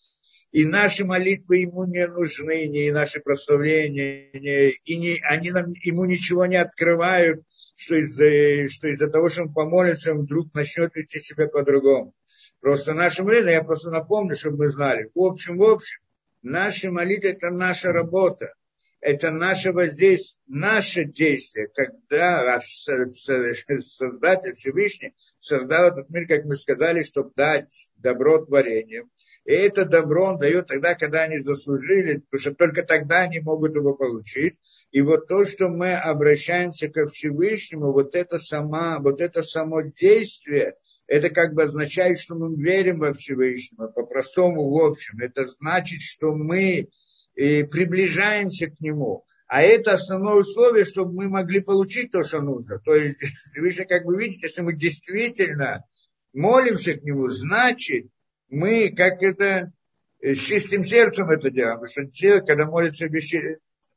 И 0.53 0.65
наши 0.65 1.03
молитвы 1.03 1.57
ему 1.57 1.85
не 1.85 2.07
нужны, 2.07 2.67
ни 2.67 2.89
наши 2.91 3.19
прославления, 3.19 4.29
ни, 4.33 4.69
и 4.69 4.97
не, 4.97 5.19
они 5.23 5.51
нам, 5.51 5.73
ему 5.83 6.05
ничего 6.05 6.45
не 6.45 6.57
открывают, 6.57 7.43
что 7.75 7.95
из-за 7.95 8.69
что 8.69 8.87
из 8.87 8.99
того, 9.11 9.29
что 9.29 9.43
он 9.43 9.53
помолится, 9.53 10.11
он 10.11 10.21
вдруг 10.21 10.53
начнет 10.53 10.95
вести 10.95 11.19
себя 11.19 11.47
по-другому. 11.47 12.13
Просто 12.61 12.93
наша 12.93 13.23
молитва, 13.23 13.49
я 13.49 13.63
просто 13.63 13.89
напомню, 13.89 14.35
чтобы 14.35 14.57
мы 14.57 14.69
знали. 14.69 15.09
В 15.15 15.19
общем, 15.19 15.57
в 15.57 15.63
общем, 15.63 15.99
наша 16.43 16.91
молитва– 16.91 17.27
это 17.29 17.49
наша 17.49 17.91
работа. 17.91 18.53
Это 18.99 19.31
наше 19.31 19.71
воздействие, 19.71 20.39
наше 20.47 21.05
действие, 21.05 21.67
когда 21.73 22.59
Создатель 22.61 24.53
Всевышний 24.53 25.15
создал 25.39 25.87
этот 25.87 26.11
мир, 26.11 26.27
как 26.27 26.45
мы 26.45 26.55
сказали, 26.55 27.01
чтобы 27.01 27.31
дать 27.35 27.91
добро 27.95 28.45
творениям. 28.45 29.09
И 29.43 29.53
это 29.53 29.85
добро 29.85 30.27
он 30.27 30.37
дает 30.37 30.67
тогда, 30.67 30.93
когда 30.93 31.23
они 31.23 31.39
заслужили, 31.39 32.17
потому 32.17 32.39
что 32.41 32.53
только 32.53 32.83
тогда 32.83 33.21
они 33.21 33.39
могут 33.39 33.75
его 33.75 33.95
получить. 33.95 34.59
И 34.91 35.01
вот 35.01 35.27
то, 35.27 35.47
что 35.47 35.67
мы 35.67 35.95
обращаемся 35.95 36.89
ко 36.89 37.07
Всевышнему, 37.07 37.91
вот 37.91 38.15
это, 38.15 38.37
сама, 38.37 38.99
вот 38.99 39.19
это 39.19 39.41
само 39.41 39.81
действие– 39.81 40.75
это 41.11 41.29
как 41.29 41.53
бы 41.53 41.63
означает, 41.63 42.17
что 42.17 42.35
мы 42.35 42.55
верим 42.55 42.99
во 42.99 43.13
Всевышнего, 43.13 43.87
по-простому, 43.87 44.69
в 44.69 44.81
общем. 44.81 45.19
Это 45.19 45.45
значит, 45.45 45.99
что 45.99 46.33
мы 46.33 46.87
э, 47.35 47.65
приближаемся 47.65 48.67
к 48.67 48.79
Нему. 48.79 49.25
А 49.45 49.61
это 49.61 49.91
основное 49.91 50.35
условие, 50.35 50.85
чтобы 50.85 51.11
мы 51.11 51.27
могли 51.27 51.59
получить 51.59 52.13
то, 52.13 52.23
что 52.23 52.39
нужно. 52.39 52.79
То 52.79 52.95
есть, 52.95 53.17
вы 53.57 53.71
же 53.71 53.83
как 53.83 54.05
бы 54.05 54.17
видите, 54.17 54.47
если 54.47 54.61
мы 54.61 54.73
действительно 54.73 55.83
молимся 56.31 56.93
к 56.93 57.03
Нему, 57.03 57.27
значит, 57.27 58.07
мы 58.47 58.93
как 58.95 59.21
это 59.21 59.73
э, 60.21 60.33
с 60.33 60.39
чистым 60.39 60.85
сердцем 60.85 61.29
это 61.29 61.51
делаем. 61.51 61.81
Потому 61.81 61.91
что 61.91 62.17
человек, 62.17 62.47
когда 62.47 62.67
молится 62.67 63.09
без 63.09 63.29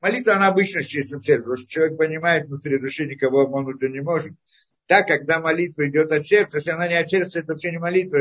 Молитва, 0.00 0.35
она 0.35 0.49
обычно 0.49 0.83
с 0.83 0.87
чистым 0.87 1.23
сердцем, 1.23 1.44
потому 1.44 1.59
что 1.59 1.68
человек 1.68 1.97
понимает, 1.97 2.49
внутри 2.49 2.78
души 2.78 3.06
никого 3.06 3.42
обмануть 3.42 3.80
не 3.83 4.00
может. 4.00 4.33
Так, 4.87 5.09
когда 5.09 5.41
молитва 5.41 5.88
идет 5.88 6.12
от 6.12 6.26
сердца, 6.26 6.59
если 6.59 6.71
она 6.71 6.88
не 6.88 6.95
от 6.95 7.09
сердца, 7.09 7.38
это 7.41 7.53
вообще 7.53 7.71
не 7.71 7.79
молитва. 7.79 8.19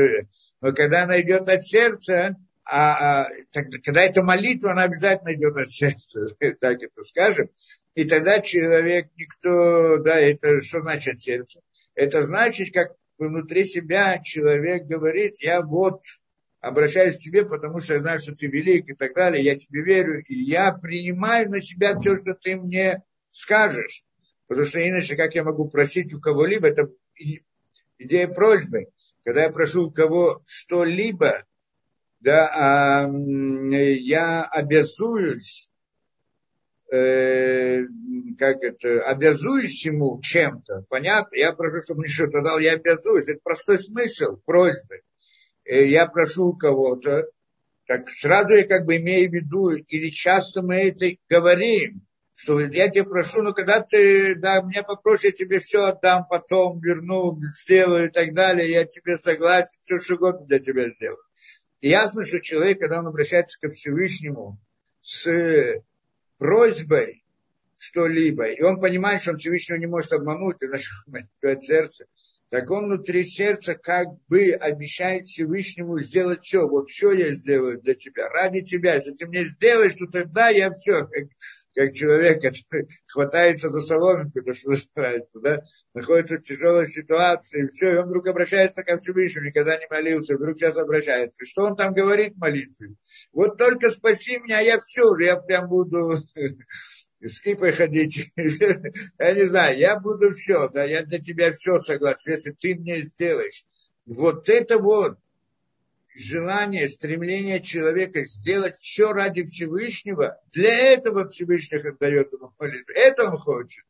Но 0.60 0.72
когда 0.72 1.02
она 1.02 1.20
идет 1.20 1.48
от 1.48 1.64
сердца, 1.64 2.36
а, 2.64 3.24
а 3.24 3.28
так, 3.52 3.66
когда 3.84 4.02
это 4.02 4.22
молитва, 4.22 4.72
она 4.72 4.84
обязательно 4.84 5.34
идет 5.34 5.56
от 5.56 5.70
сердца, 5.70 6.26
так 6.60 6.82
это 6.82 7.04
скажем. 7.04 7.50
И 7.94 8.04
тогда 8.04 8.40
человек, 8.40 9.10
никто, 9.16 9.98
да, 9.98 10.18
это 10.18 10.62
что 10.62 10.80
значит 10.80 11.20
сердце? 11.20 11.60
Это 11.94 12.24
значит, 12.24 12.72
как 12.72 12.94
внутри 13.18 13.64
себя 13.64 14.18
человек 14.18 14.84
говорит, 14.84 15.40
я 15.40 15.62
вот 15.62 16.02
обращаюсь 16.60 17.16
к 17.16 17.20
тебе, 17.20 17.44
потому 17.44 17.80
что 17.80 17.94
я 17.94 18.00
знаю, 18.00 18.18
что 18.18 18.34
ты 18.34 18.46
велик 18.46 18.88
и 18.88 18.94
так 18.94 19.14
далее, 19.14 19.44
я 19.44 19.56
тебе 19.56 19.82
верю, 19.82 20.24
и 20.24 20.34
я 20.34 20.72
принимаю 20.72 21.50
на 21.50 21.60
себя 21.60 21.98
все, 22.00 22.16
что 22.16 22.34
ты 22.34 22.56
мне 22.56 23.02
скажешь. 23.30 24.03
Потому 24.54 24.68
что 24.68 24.88
иначе 24.88 25.16
как 25.16 25.34
я 25.34 25.42
могу 25.42 25.68
просить 25.68 26.14
у 26.14 26.20
кого-либо, 26.20 26.68
это 26.68 26.88
идея 27.98 28.28
просьбы. 28.28 28.86
Когда 29.24 29.42
я 29.42 29.50
прошу 29.50 29.88
у 29.88 29.90
кого 29.90 30.44
что-либо, 30.46 31.44
да, 32.20 32.50
а, 32.54 33.10
я 33.10 34.44
обязуюсь, 34.44 35.72
э, 36.92 37.82
как 38.38 38.62
это, 38.62 39.02
обязуюсь 39.02 39.84
ему 39.84 40.20
чем-то, 40.22 40.84
понятно? 40.88 41.34
Я 41.34 41.52
прошу, 41.52 41.82
чтобы 41.82 42.02
мне 42.02 42.08
что-то 42.10 42.40
дал, 42.40 42.60
я 42.60 42.74
обязуюсь. 42.74 43.26
Это 43.26 43.40
простой 43.42 43.80
смысл 43.80 44.36
просьбы. 44.44 45.00
Э, 45.64 45.84
я 45.84 46.06
прошу 46.06 46.50
у 46.50 46.56
кого-то, 46.56 47.26
так 47.88 48.08
сразу 48.08 48.54
я 48.54 48.68
как 48.68 48.84
бы 48.84 48.98
имею 48.98 49.28
в 49.30 49.32
виду, 49.32 49.70
или 49.70 50.10
часто 50.10 50.62
мы 50.62 50.76
это 50.76 51.06
говорим, 51.28 52.06
что 52.34 52.60
я 52.60 52.88
тебя 52.88 53.04
прошу, 53.04 53.42
но 53.42 53.52
когда 53.52 53.80
ты 53.80 54.34
да, 54.34 54.60
меня 54.62 54.82
попросишь, 54.82 55.24
я 55.24 55.32
тебе 55.32 55.60
все 55.60 55.84
отдам, 55.84 56.26
потом 56.28 56.80
верну, 56.80 57.40
сделаю 57.62 58.08
и 58.08 58.10
так 58.10 58.34
далее, 58.34 58.70
я 58.70 58.84
тебе 58.84 59.16
согласен, 59.16 59.78
все 59.82 60.00
что 60.00 60.14
угодно 60.14 60.46
для 60.46 60.58
тебя 60.58 60.90
сделаю. 60.90 61.22
И 61.80 61.88
ясно, 61.88 62.24
что 62.24 62.40
человек, 62.40 62.80
когда 62.80 63.00
он 63.00 63.06
обращается 63.06 63.58
ко 63.60 63.70
Всевышнему 63.70 64.58
с 65.00 65.82
просьбой 66.38 67.24
что-либо, 67.78 68.46
и 68.46 68.62
он 68.62 68.80
понимает, 68.80 69.22
что 69.22 69.32
он 69.32 69.38
Всевышнего 69.38 69.76
не 69.76 69.86
может 69.86 70.12
обмануть, 70.12 70.62
и 70.62 70.66
значит, 70.66 70.92
сердце, 71.64 72.06
так 72.54 72.70
он 72.70 72.84
внутри 72.84 73.24
сердца 73.24 73.74
как 73.74 74.06
бы 74.28 74.52
обещает 74.52 75.26
Всевышнему 75.26 75.98
сделать 75.98 76.42
все. 76.42 76.68
Вот 76.68 76.88
все 76.88 77.10
я 77.10 77.34
сделаю 77.34 77.80
для 77.80 77.94
тебя, 77.94 78.28
ради 78.28 78.60
тебя. 78.60 78.94
Если 78.94 79.10
ты 79.12 79.26
мне 79.26 79.42
сделаешь, 79.42 79.94
то 79.94 80.06
тогда 80.06 80.50
я 80.50 80.72
все, 80.72 81.08
как, 81.74 81.92
человек, 81.92 82.42
который 82.42 82.88
хватается 83.06 83.70
за 83.70 83.80
соломинку, 83.80 84.42
то 84.42 84.54
что 84.54 84.70
называется, 84.70 85.40
да, 85.40 85.62
находится 85.92 86.36
в 86.36 86.42
тяжелой 86.42 86.88
ситуации, 86.88 87.64
и 87.64 87.68
все, 87.68 87.94
и 87.94 87.96
он 87.96 88.06
вдруг 88.06 88.26
обращается 88.26 88.82
ко 88.82 88.96
Всевышнему, 88.96 89.46
никогда 89.46 89.76
не 89.76 89.86
молился, 89.88 90.36
вдруг 90.36 90.58
сейчас 90.58 90.76
обращается. 90.76 91.44
И 91.44 91.46
что 91.46 91.62
он 91.64 91.76
там 91.76 91.92
говорит 91.92 92.34
в 92.34 92.38
молитве? 92.38 92.94
Вот 93.32 93.58
только 93.58 93.90
спаси 93.90 94.38
меня, 94.38 94.60
я 94.60 94.78
все, 94.80 95.16
я 95.18 95.36
прям 95.36 95.68
буду 95.68 96.22
с 97.20 97.40
кипой 97.40 97.72
ходить. 97.72 98.32
я 98.36 99.34
не 99.34 99.44
знаю, 99.46 99.78
я 99.78 99.98
буду 99.98 100.30
все, 100.30 100.68
да, 100.68 100.84
я 100.84 101.02
для 101.02 101.18
тебя 101.18 101.52
все 101.52 101.78
согласен, 101.78 102.32
если 102.32 102.52
ты 102.52 102.74
мне 102.74 103.02
сделаешь. 103.02 103.64
Вот 104.06 104.48
это 104.48 104.78
вот 104.78 105.18
желание, 106.14 106.88
стремление 106.88 107.60
человека 107.60 108.24
сделать 108.24 108.76
все 108.76 109.12
ради 109.12 109.44
Всевышнего, 109.44 110.40
для 110.52 110.74
этого 110.92 111.28
Всевышний 111.28 111.80
дает 111.98 112.32
ему 112.32 112.52
молитву. 112.58 112.92
Это 112.94 113.30
он 113.30 113.38
хочет. 113.38 113.84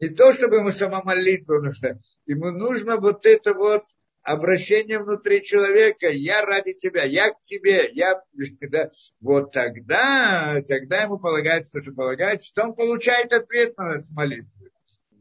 Не 0.00 0.08
то, 0.08 0.32
чтобы 0.32 0.56
ему 0.56 0.72
сама 0.72 1.02
молитва 1.02 1.60
нужна. 1.60 1.98
Ему 2.26 2.50
нужно 2.50 2.96
вот 2.96 3.26
это 3.26 3.54
вот 3.54 3.84
обращение 4.22 4.98
внутри 4.98 5.42
человека, 5.42 6.08
я 6.08 6.44
ради 6.44 6.74
тебя, 6.74 7.04
я 7.04 7.30
к 7.30 7.42
тебе, 7.44 7.90
я, 7.92 8.22
да, 8.60 8.90
вот 9.20 9.52
тогда, 9.52 10.62
тогда 10.66 11.02
ему 11.02 11.18
полагается, 11.18 11.80
что 11.80 11.92
полагается, 11.92 12.48
что 12.48 12.64
он 12.64 12.74
получает 12.74 13.32
ответ 13.32 13.76
на 13.76 13.96
молитву, 14.12 14.68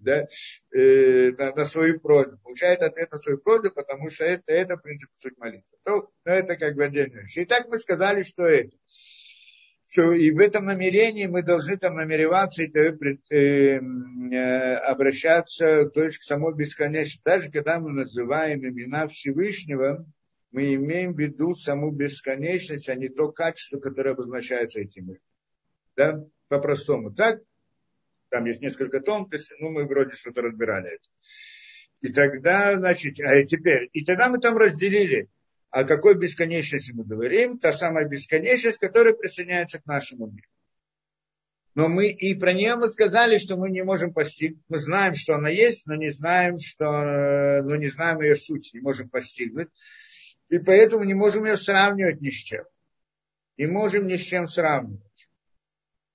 да, 0.01 0.27
э, 0.74 1.32
на, 1.38 1.53
на 1.56 1.65
свою 1.65 2.00
просьбу, 2.00 2.38
получает 2.44 2.82
ответ 2.82 3.12
на 3.12 3.18
свою 3.18 3.38
просьбу, 3.39 3.72
потому 3.72 4.10
что 4.10 4.25
это, 4.25 4.51
это 4.51 4.77
принцип 4.77 5.10
суть 5.15 5.38
молитвы. 5.38 5.77
То, 5.84 6.12
ну, 6.25 6.32
это 6.32 6.56
как 6.56 6.75
бы 6.75 6.86
отдельная 6.86 7.24
вещь. 7.24 7.38
И 7.38 7.46
так 7.46 7.68
мы 7.68 7.79
сказали, 7.79 8.24
что 8.24 8.46
это 8.46 8.75
что 9.91 10.13
и 10.13 10.32
в 10.32 10.39
этом 10.39 10.65
намерении 10.65 11.25
мы 11.25 11.41
должны 11.41 11.75
там 11.77 11.96
намереваться 11.96 12.62
и 12.62 12.72
э, 12.72 12.96
э, 13.32 14.75
обращаться 14.75 15.86
то 15.86 16.03
есть 16.03 16.20
к 16.20 16.24
самой 16.24 16.53
бесконечности. 16.53 17.24
Даже 17.25 17.50
когда 17.50 17.79
мы 17.79 17.91
называем 17.91 18.63
имена 18.63 19.08
Всевышнего, 19.08 20.06
мы 20.51 20.75
имеем 20.75 21.13
в 21.13 21.20
виду 21.20 21.56
саму 21.56 21.91
бесконечность, 21.91 22.88
а 22.88 22.96
не 22.96 23.10
то 23.10 23.32
качество, 23.32 23.79
которое 23.79 24.12
обозначается 24.12 24.79
этим. 24.79 25.18
Да? 25.96 26.24
По-простому. 26.50 27.12
Так? 27.12 27.41
Там 28.29 28.45
есть 28.45 28.62
несколько 28.62 29.00
тонкостей, 29.00 29.55
но 29.59 29.69
мы 29.69 29.86
вроде 29.86 30.15
что-то 30.15 30.41
разбирали 30.41 30.95
это. 30.95 31.07
И 32.01 32.13
тогда, 32.13 32.75
значит, 32.77 33.19
а 33.19 33.43
теперь, 33.43 33.89
и 33.91 34.05
тогда 34.05 34.29
мы 34.29 34.39
там 34.39 34.57
разделили 34.57 35.27
о 35.69 35.83
какой 35.83 36.17
бесконечности 36.17 36.91
мы 36.91 37.03
говорим? 37.03 37.59
Та 37.59 37.74
самая 37.74 38.05
бесконечность, 38.05 38.79
которая 38.79 39.13
присоединяется 39.13 39.79
к 39.79 39.86
нашему 39.86 40.27
миру. 40.27 40.48
Но 41.75 41.88
мы 41.88 42.09
и 42.09 42.33
про 42.33 42.53
нее 42.53 42.75
мы 42.75 42.89
сказали, 42.89 43.38
что 43.38 43.55
мы 43.55 43.69
не 43.69 43.83
можем 43.83 44.13
постигнуть. 44.13 44.63
Мы 44.69 44.79
знаем, 44.79 45.13
что 45.13 45.36
она 45.36 45.50
есть, 45.50 45.86
но 45.86 45.95
не 45.95 46.09
знаем, 46.09 46.57
что, 46.57 47.62
но 47.63 47.75
не 47.75 47.88
знаем 47.88 48.21
ее 48.21 48.36
суть, 48.36 48.71
не 48.74 48.79
можем 48.79 49.09
постигнуть. 49.09 49.69
И 50.50 50.57
поэтому 50.57 51.03
не 51.03 51.13
можем 51.13 51.45
ее 51.45 51.57
сравнивать 51.57 52.21
ни 52.21 52.31
с 52.31 52.36
чем. 52.36 52.65
Не 53.57 53.67
можем 53.67 54.07
ни 54.07 54.17
с 54.17 54.21
чем 54.21 54.48
сравнивать. 54.48 55.09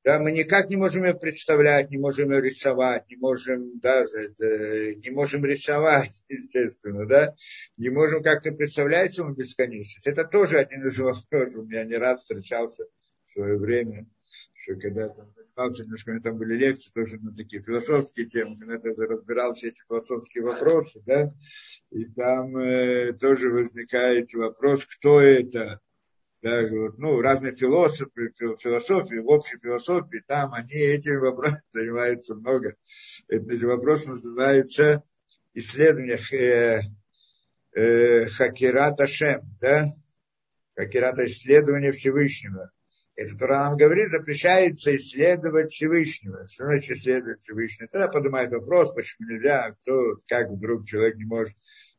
Да, 0.04 0.20
мы 0.20 0.32
никак 0.32 0.68
не 0.68 0.76
можем 0.76 1.04
ее 1.04 1.14
представлять, 1.14 1.90
не 1.90 1.96
можем 1.96 2.30
ее 2.30 2.42
рисовать, 2.42 3.08
не 3.08 3.16
можем, 3.16 3.78
да, 3.78 4.04
не 4.04 5.10
можем 5.10 5.46
рисовать, 5.46 6.22
естественно, 6.28 7.06
да, 7.06 7.34
не 7.78 7.88
можем 7.88 8.22
как-то 8.22 8.52
представлять 8.52 9.14
саму 9.14 9.34
бесконечность. 9.34 10.06
Это 10.06 10.24
тоже 10.24 10.58
один 10.58 10.86
из 10.86 10.98
вопросов. 10.98 11.62
У 11.62 11.64
меня 11.64 11.84
не 11.84 11.96
раз 11.96 12.20
встречался 12.20 12.84
в 13.24 13.30
свое 13.32 13.56
время, 13.56 14.06
что 14.52 14.76
когда 14.76 15.08
там 15.08 15.32
занимался, 15.34 15.84
немножко 15.84 16.10
у 16.10 16.12
меня 16.12 16.22
там 16.22 16.36
были 16.36 16.54
лекции 16.54 16.92
тоже 16.92 17.18
на 17.18 17.34
такие 17.34 17.62
философские 17.62 18.26
темы, 18.26 18.58
когда 18.58 18.74
я 18.74 19.08
разбирал 19.08 19.54
все 19.54 19.68
эти 19.68 19.80
философские 19.88 20.44
вопросы, 20.44 21.00
да, 21.06 21.32
и 21.90 22.04
там 22.04 22.54
э, 22.58 23.14
тоже 23.14 23.48
возникает 23.48 24.34
вопрос, 24.34 24.84
кто 24.84 25.22
это, 25.22 25.80
да, 26.44 26.60
ну, 26.98 27.22
разные 27.22 27.56
философы, 27.56 28.30
философии, 28.36 29.16
в 29.16 29.28
общей 29.28 29.56
философии, 29.58 30.22
там 30.26 30.52
они 30.52 30.74
этими 30.74 31.16
вопросами 31.16 31.62
занимаются 31.72 32.34
много. 32.34 32.76
Эти 33.28 33.64
вопросы 33.64 34.10
называются 34.10 35.02
исследование 35.54 36.20
э, 36.32 36.80
э, 37.72 38.26
Хакирата 38.26 39.06
Шем, 39.06 39.40
да, 39.58 39.86
Хакирата 40.76 41.24
исследование 41.24 41.92
Всевышнего. 41.92 42.70
Это 43.16 43.34
Тура 43.38 43.60
нам 43.60 43.78
говорит, 43.78 44.10
запрещается 44.10 44.94
исследовать 44.96 45.70
Всевышнего. 45.70 46.46
Что 46.48 46.66
значит 46.66 46.98
исследовать 46.98 47.40
Всевышнего? 47.40 47.88
Тогда 47.88 48.08
поднимает 48.08 48.50
вопрос, 48.50 48.92
почему 48.92 49.30
нельзя, 49.30 49.70
кто, 49.80 50.18
как 50.28 50.50
вдруг 50.50 50.86
человек 50.86 51.16
не 51.16 51.24
может 51.24 51.54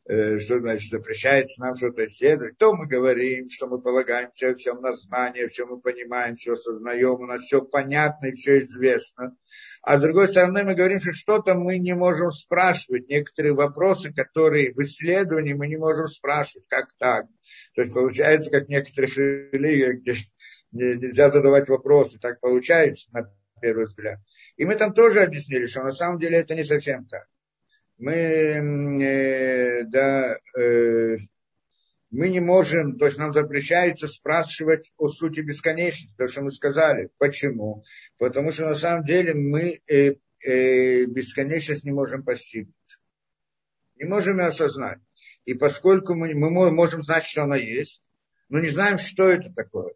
что 0.07 0.59
значит 0.59 0.91
запрещается 0.91 1.61
нам 1.61 1.75
что-то 1.75 2.05
исследовать, 2.05 2.57
то 2.59 2.75
мы 2.75 2.85
говорим, 2.85 3.49
что 3.49 3.65
мы 3.67 3.81
полагаемся 3.81 4.53
всем 4.53 4.79
на 4.81 4.93
знание, 4.93 5.47
все 5.47 5.65
мы 5.65 5.79
понимаем, 5.79 6.35
все 6.35 6.55
сознаем, 6.55 7.21
у 7.21 7.25
нас 7.25 7.41
все 7.41 7.63
понятно 7.63 8.27
и 8.27 8.33
все 8.33 8.59
известно. 8.59 9.35
А 9.81 9.97
с 9.97 10.01
другой 10.01 10.27
стороны, 10.27 10.63
мы 10.63 10.75
говорим, 10.75 10.99
что 10.99 11.11
что-то 11.11 11.55
мы 11.55 11.79
не 11.79 11.95
можем 11.95 12.29
спрашивать, 12.29 13.09
некоторые 13.09 13.55
вопросы, 13.55 14.13
которые 14.13 14.73
в 14.73 14.79
исследовании 14.79 15.53
мы 15.53 15.67
не 15.67 15.77
можем 15.77 16.07
спрашивать, 16.07 16.67
как 16.67 16.89
так. 16.99 17.25
То 17.73 17.81
есть 17.81 17.93
получается, 17.93 18.51
как 18.51 18.65
в 18.65 18.69
некоторых 18.69 19.17
религиях, 19.17 20.01
где 20.01 20.15
нельзя 20.71 21.31
задавать 21.31 21.67
вопросы, 21.67 22.19
так 22.19 22.39
получается 22.41 23.09
на 23.11 23.31
первый 23.59 23.85
взгляд. 23.85 24.19
И 24.55 24.65
мы 24.65 24.75
там 24.75 24.93
тоже 24.93 25.21
объяснили, 25.21 25.65
что 25.65 25.81
на 25.81 25.91
самом 25.91 26.19
деле 26.19 26.37
это 26.37 26.53
не 26.53 26.63
совсем 26.63 27.07
так 27.07 27.25
мы, 27.97 28.13
э, 28.13 29.83
да, 29.85 30.37
э, 30.57 31.17
мы 32.11 32.29
не 32.29 32.39
можем, 32.39 32.97
то 32.97 33.05
есть 33.05 33.17
нам 33.17 33.33
запрещается 33.33 34.07
спрашивать 34.07 34.91
о 34.97 35.07
сути 35.07 35.41
бесконечности, 35.41 36.15
то, 36.17 36.27
что 36.27 36.41
мы 36.41 36.51
сказали. 36.51 37.09
Почему? 37.17 37.83
Потому 38.17 38.51
что 38.51 38.67
на 38.67 38.75
самом 38.75 39.05
деле 39.05 39.33
мы 39.33 39.81
э, 39.87 40.15
бесконечность 41.05 41.83
не 41.83 41.91
можем 41.91 42.23
постигнуть. 42.23 42.75
Не 43.95 44.05
можем 44.05 44.39
ее 44.39 44.47
осознать. 44.47 44.99
И 45.45 45.53
поскольку 45.53 46.15
мы, 46.15 46.33
мы 46.33 46.71
можем 46.71 47.03
знать, 47.03 47.23
что 47.23 47.43
она 47.43 47.55
есть, 47.55 48.03
но 48.49 48.59
не 48.59 48.69
знаем, 48.69 48.97
что 48.97 49.29
это 49.29 49.51
такое 49.53 49.93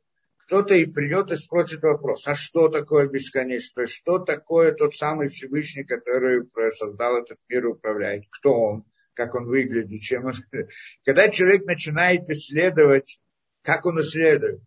кто-то 0.49 0.73
и 0.73 0.87
придет 0.87 1.29
и 1.31 1.35
спросит 1.35 1.83
вопрос, 1.83 2.27
а 2.27 2.33
что 2.33 2.69
такое 2.69 3.07
бесконечное, 3.07 3.85
что 3.85 4.17
такое 4.17 4.71
тот 4.71 4.95
самый 4.95 5.27
Всевышний, 5.27 5.83
который 5.83 6.49
создал 6.71 7.21
этот 7.21 7.37
мир 7.47 7.65
и 7.65 7.67
управляет, 7.67 8.23
кто 8.31 8.59
он, 8.59 8.85
как 9.13 9.35
он 9.35 9.45
выглядит, 9.45 10.01
чем 10.01 10.25
он... 10.25 10.33
Когда 11.05 11.29
человек 11.29 11.65
начинает 11.65 12.27
исследовать, 12.31 13.21
как 13.61 13.85
он 13.85 14.01
исследует, 14.01 14.63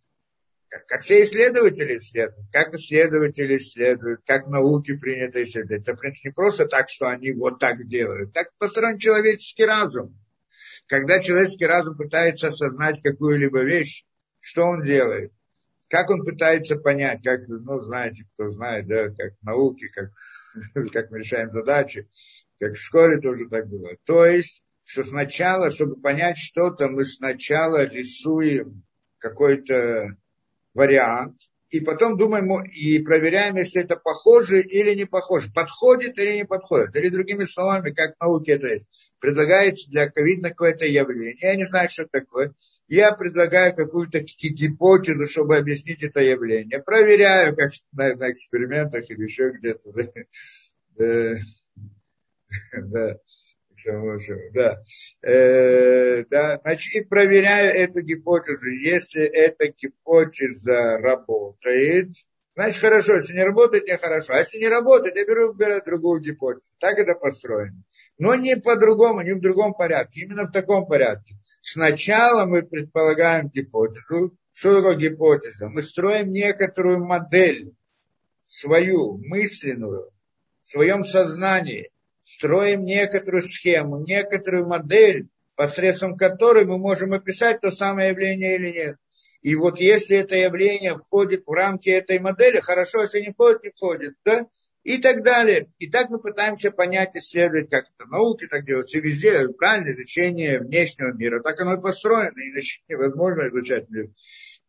как, 0.68 0.86
как 0.86 1.02
все 1.02 1.24
исследователи 1.24 1.98
исследуют, 1.98 2.46
как 2.52 2.72
исследователи 2.74 3.56
исследуют, 3.56 4.20
как 4.24 4.46
науки 4.46 4.96
принято 4.96 5.42
исследовать. 5.42 5.82
Это, 5.82 5.96
в 5.96 5.98
принципе, 5.98 6.28
не 6.28 6.32
просто 6.32 6.66
так, 6.66 6.90
что 6.90 7.08
они 7.08 7.32
вот 7.32 7.58
так 7.58 7.88
делают. 7.88 8.32
Так 8.32 8.52
построен 8.56 8.98
человеческий 8.98 9.64
разум. 9.64 10.16
Когда 10.86 11.18
человеческий 11.18 11.66
разум 11.66 11.96
пытается 11.96 12.48
осознать 12.48 13.02
какую-либо 13.02 13.64
вещь, 13.64 14.04
что 14.38 14.62
он 14.62 14.84
делает? 14.84 15.32
Как 15.92 16.08
он 16.08 16.24
пытается 16.24 16.76
понять, 16.76 17.22
как, 17.22 17.46
ну, 17.48 17.78
знаете, 17.80 18.24
кто 18.32 18.48
знает, 18.48 18.86
да, 18.86 19.10
как 19.10 19.34
в 19.38 19.44
науке, 19.44 19.88
как, 19.94 20.10
как 20.90 21.10
мы 21.10 21.18
решаем 21.18 21.50
задачи, 21.50 22.08
как 22.58 22.72
в 22.72 22.80
школе 22.80 23.20
тоже 23.20 23.46
так 23.50 23.68
было. 23.68 23.90
То 24.06 24.24
есть, 24.24 24.62
что 24.84 25.04
сначала, 25.04 25.70
чтобы 25.70 26.00
понять 26.00 26.38
что-то, 26.38 26.88
мы 26.88 27.04
сначала 27.04 27.84
рисуем 27.84 28.84
какой-то 29.18 30.16
вариант, 30.72 31.36
и 31.68 31.80
потом 31.80 32.16
думаем 32.16 32.64
и 32.64 32.98
проверяем, 33.00 33.56
если 33.56 33.82
это 33.82 33.96
похоже 33.96 34.62
или 34.62 34.94
не 34.94 35.04
похоже, 35.04 35.52
подходит 35.52 36.18
или 36.18 36.36
не 36.36 36.46
подходит. 36.46 36.96
Или 36.96 37.10
другими 37.10 37.44
словами, 37.44 37.90
как 37.90 38.16
в 38.16 38.20
науке 38.22 38.52
это 38.52 38.68
есть, 38.68 38.86
предлагается 39.18 39.90
для 39.90 40.10
видно 40.16 40.48
какое-то 40.48 40.86
явление. 40.86 41.36
Я 41.38 41.54
не 41.54 41.66
знаю, 41.66 41.90
что 41.90 42.06
такое. 42.06 42.54
Я 42.92 43.12
предлагаю 43.12 43.74
какую-то 43.74 44.20
гипотезу, 44.20 45.26
чтобы 45.26 45.56
объяснить 45.56 46.02
это 46.02 46.20
явление. 46.20 46.78
Проверяю, 46.78 47.56
как 47.56 47.70
на, 47.90 48.14
на 48.16 48.30
экспериментах 48.30 49.08
или 49.08 49.22
еще 49.22 49.50
где-то. 49.52 50.12
Да. 50.98 51.34
да 52.92 53.16
да. 54.52 54.82
Э, 55.22 56.24
да, 56.28 56.60
значит, 56.62 56.94
и 56.94 57.02
проверяю 57.02 57.74
эту 57.74 58.02
гипотезу. 58.02 58.66
Если 58.66 59.22
эта 59.22 59.68
гипотеза 59.68 60.98
работает, 60.98 62.10
значит 62.54 62.78
хорошо, 62.78 63.16
если 63.16 63.32
не 63.32 63.44
работает, 63.44 63.86
не 63.86 63.96
хорошо. 63.96 64.34
А 64.34 64.40
если 64.40 64.58
не 64.58 64.68
работает, 64.68 65.16
я 65.16 65.24
беру, 65.24 65.54
беру 65.54 65.80
другую 65.82 66.20
гипотезу. 66.20 66.66
Так 66.78 66.98
это 66.98 67.14
построено. 67.14 67.82
Но 68.18 68.34
не 68.34 68.58
по-другому, 68.58 69.22
не 69.22 69.32
в 69.32 69.40
другом 69.40 69.72
порядке, 69.72 70.20
именно 70.20 70.44
в 70.44 70.52
таком 70.52 70.86
порядке. 70.86 71.36
Сначала 71.62 72.44
мы 72.44 72.62
предполагаем 72.62 73.48
гипотезу. 73.48 74.36
Что 74.52 74.76
такое 74.76 74.96
гипотеза? 74.96 75.68
Мы 75.68 75.80
строим 75.80 76.32
некоторую 76.32 77.04
модель 77.04 77.72
свою, 78.44 79.16
мысленную, 79.18 80.10
в 80.64 80.68
своем 80.68 81.04
сознании, 81.04 81.90
строим 82.22 82.84
некоторую 82.84 83.42
схему, 83.42 84.04
некоторую 84.04 84.66
модель, 84.66 85.28
посредством 85.54 86.16
которой 86.16 86.64
мы 86.64 86.78
можем 86.78 87.12
описать 87.12 87.60
то 87.60 87.70
самое 87.70 88.10
явление 88.10 88.56
или 88.56 88.72
нет. 88.72 88.96
И 89.40 89.54
вот 89.54 89.78
если 89.78 90.16
это 90.16 90.36
явление 90.36 90.98
входит 90.98 91.44
в 91.46 91.50
рамки 91.52 91.88
этой 91.88 92.18
модели, 92.18 92.58
хорошо, 92.58 93.02
если 93.02 93.20
не 93.20 93.32
входит, 93.32 93.62
не 93.62 93.70
входит, 93.70 94.14
да? 94.24 94.46
И 94.82 94.98
так 94.98 95.22
далее. 95.22 95.70
И 95.78 95.88
так 95.88 96.10
мы 96.10 96.18
пытаемся 96.18 96.72
понять, 96.72 97.14
исследовать, 97.14 97.70
как 97.70 97.84
это 97.96 98.08
науки 98.08 98.48
так 98.48 98.66
делается, 98.66 98.98
и 98.98 99.00
везде 99.00 99.48
правильное 99.48 99.94
изучение 99.94 100.58
внешнего 100.58 101.12
мира. 101.12 101.40
Так 101.40 101.60
оно 101.60 101.74
и 101.74 101.80
построено, 101.80 102.32
иначе 102.36 102.82
невозможно 102.88 103.48
изучать 103.48 103.88
мир. 103.90 104.10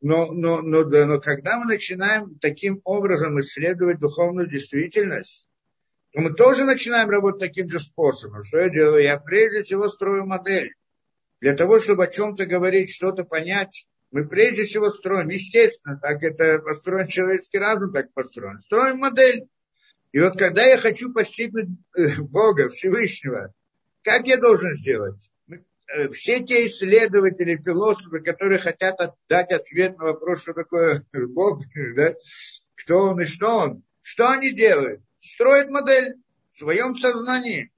Но, 0.02 0.32
но, 0.32 0.62
но, 0.62 0.84
да, 0.84 1.06
но 1.06 1.20
когда 1.20 1.58
мы 1.58 1.66
начинаем 1.66 2.38
таким 2.40 2.82
образом 2.84 3.40
исследовать 3.40 4.00
духовную 4.00 4.48
действительность, 4.48 5.48
то 6.12 6.22
мы 6.22 6.34
тоже 6.34 6.66
начинаем 6.66 7.10
работать 7.10 7.40
таким 7.40 7.70
же 7.70 7.80
способом. 7.80 8.44
Что 8.44 8.60
я 8.60 8.70
делаю? 8.70 9.02
Я 9.02 9.18
прежде 9.18 9.64
всего 9.64 9.90
строю 9.90 10.26
модель. 10.26 10.74
Для 11.42 11.54
того, 11.56 11.80
чтобы 11.80 12.04
о 12.04 12.08
чем-то 12.08 12.46
говорить, 12.46 12.94
что-то 12.94 13.24
понять, 13.24 13.88
мы 14.12 14.28
прежде 14.28 14.66
всего 14.66 14.92
строим, 14.92 15.30
естественно, 15.30 15.98
так 16.00 16.22
это 16.22 16.60
построен 16.60 17.08
человеческий 17.08 17.58
разум, 17.58 17.92
так 17.92 18.14
построен. 18.14 18.60
Строим 18.60 19.00
модель. 19.00 19.48
И 20.14 20.20
вот 20.22 20.38
когда 20.38 20.64
я 20.64 20.78
хочу 20.78 21.12
постигнуть 21.12 21.70
э, 21.98 22.22
Бога, 22.22 22.70
Всевышнего, 22.70 23.54
как 24.04 24.28
я 24.28 24.38
должен 24.38 24.74
сделать? 24.76 25.30
Э, 25.88 26.10
все 26.10 26.40
те 26.40 26.68
исследователи, 26.68 27.58
философы, 27.58 28.20
которые 28.20 28.60
хотят 28.60 28.98
дать 29.28 29.52
ответ 29.52 29.98
на 29.98 30.06
вопрос, 30.06 30.44
что 30.44 30.54
такое 30.54 31.04
Бог, 31.14 31.64
да? 31.96 32.14
кто 32.76 33.10
он 33.10 33.22
и 33.22 33.26
что 33.26 33.58
он, 33.58 33.84
что 34.02 34.30
они 34.30 34.52
делают? 34.52 35.02
строит 35.24 35.70
модель 35.70 36.16
в 36.52 36.58
своем 36.58 36.96
сознании. 36.96 37.72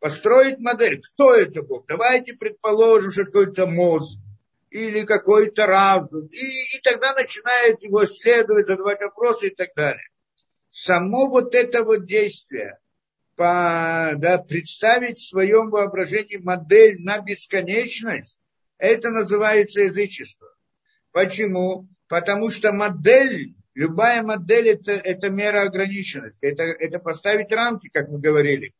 Построить 0.00 0.58
модель. 0.58 1.00
Кто 1.00 1.34
это 1.34 1.62
Бог? 1.62 1.86
Давайте 1.86 2.34
предположим, 2.34 3.12
что 3.12 3.24
какой-то 3.24 3.66
мозг 3.66 4.18
или 4.70 5.04
какой-то 5.04 5.66
разум. 5.66 6.26
И, 6.26 6.76
и 6.76 6.80
тогда 6.82 7.14
начинает 7.14 7.82
его 7.82 8.04
исследовать, 8.04 8.66
задавать 8.66 9.00
вопросы 9.02 9.48
и 9.48 9.54
так 9.54 9.68
далее. 9.76 10.08
Само 10.70 11.28
вот 11.28 11.54
это 11.54 11.82
вот 11.84 12.06
действие, 12.06 12.78
по, 13.36 14.12
да, 14.16 14.38
представить 14.38 15.18
в 15.18 15.28
своем 15.28 15.70
воображении 15.70 16.36
модель 16.36 17.00
на 17.00 17.18
бесконечность, 17.20 18.40
это 18.78 19.10
называется 19.10 19.80
язычество. 19.80 20.48
Почему? 21.12 21.88
Потому 22.08 22.50
что 22.50 22.72
модель 22.72 23.54
Любая 23.78 24.24
модель 24.24 24.70
это, 24.70 24.90
это 24.90 25.30
мера 25.30 25.62
ограниченности. 25.62 26.46
Это, 26.46 26.64
это 26.64 26.98
поставить 26.98 27.52
рамки, 27.52 27.88
как 27.88 28.08
мы 28.08 28.18
говорили. 28.18 28.74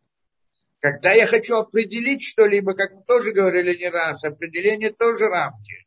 Когда 0.81 1.13
я 1.13 1.25
хочу 1.29 1.55
определить 1.55 2.25
что-либо, 2.25 2.75
как 2.75 2.95
мы 2.95 3.05
тоже 3.05 3.31
говорили 3.31 3.79
не 3.79 3.89
раз, 3.91 4.25
определение 4.25 4.91
тоже 4.91 5.29
рамки. 5.29 5.87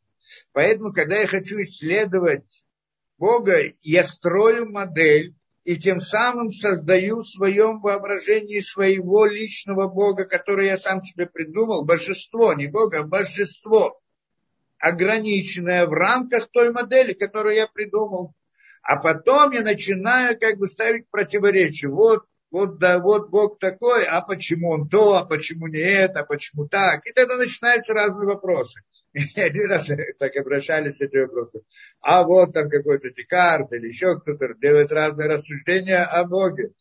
Поэтому, 0.53 0.93
когда 0.93 1.17
я 1.17 1.27
хочу 1.27 1.61
исследовать 1.61 2.63
Бога, 3.17 3.59
я 3.81 4.05
строю 4.05 4.69
модель 4.71 5.35
и 5.63 5.77
тем 5.77 5.99
самым 5.99 6.49
создаю 6.49 7.19
в 7.19 7.27
своем 7.27 7.81
воображении 7.81 8.61
своего 8.61 9.25
личного 9.25 9.87
Бога, 9.87 10.25
который 10.25 10.67
я 10.67 10.77
сам 10.77 11.03
себе 11.03 11.27
придумал, 11.27 11.85
божество, 11.85 12.53
не 12.53 12.67
Бога, 12.67 12.99
а 12.99 13.03
божество, 13.03 14.01
ограниченное 14.79 15.85
в 15.85 15.93
рамках 15.93 16.49
той 16.51 16.71
модели, 16.71 17.13
которую 17.13 17.55
я 17.55 17.67
придумал. 17.67 18.33
А 18.81 18.97
потом 18.97 19.51
я 19.51 19.61
начинаю 19.61 20.39
как 20.39 20.57
бы 20.57 20.65
ставить 20.65 21.07
противоречие. 21.09 21.91
Вот, 21.91 22.25
вот, 22.49 22.79
да, 22.79 22.97
вот 22.97 23.29
Бог 23.29 23.59
такой, 23.59 24.05
а 24.05 24.21
почему 24.21 24.71
он 24.71 24.89
то, 24.89 25.17
а 25.17 25.25
почему 25.25 25.67
не 25.67 25.79
это, 25.79 26.21
а 26.21 26.25
почему 26.25 26.67
так. 26.67 27.05
И 27.05 27.13
тогда 27.13 27.37
начинаются 27.37 27.93
разные 27.93 28.27
вопросы. 28.27 28.81
И 29.13 29.39
один 29.41 29.69
раз 29.69 29.89
так 30.19 30.35
обращались 30.37 31.01
эти 31.01 31.17
вопросы. 31.17 31.63
А 31.99 32.23
вот 32.23 32.53
там 32.53 32.69
какой-то 32.69 33.11
Декарт 33.11 33.71
или 33.73 33.87
еще 33.87 34.19
кто-то 34.19 34.53
делает 34.55 34.91
разные 34.91 35.27
рассуждения 35.27 36.03
о 36.03 36.23
Боге. 36.25 36.71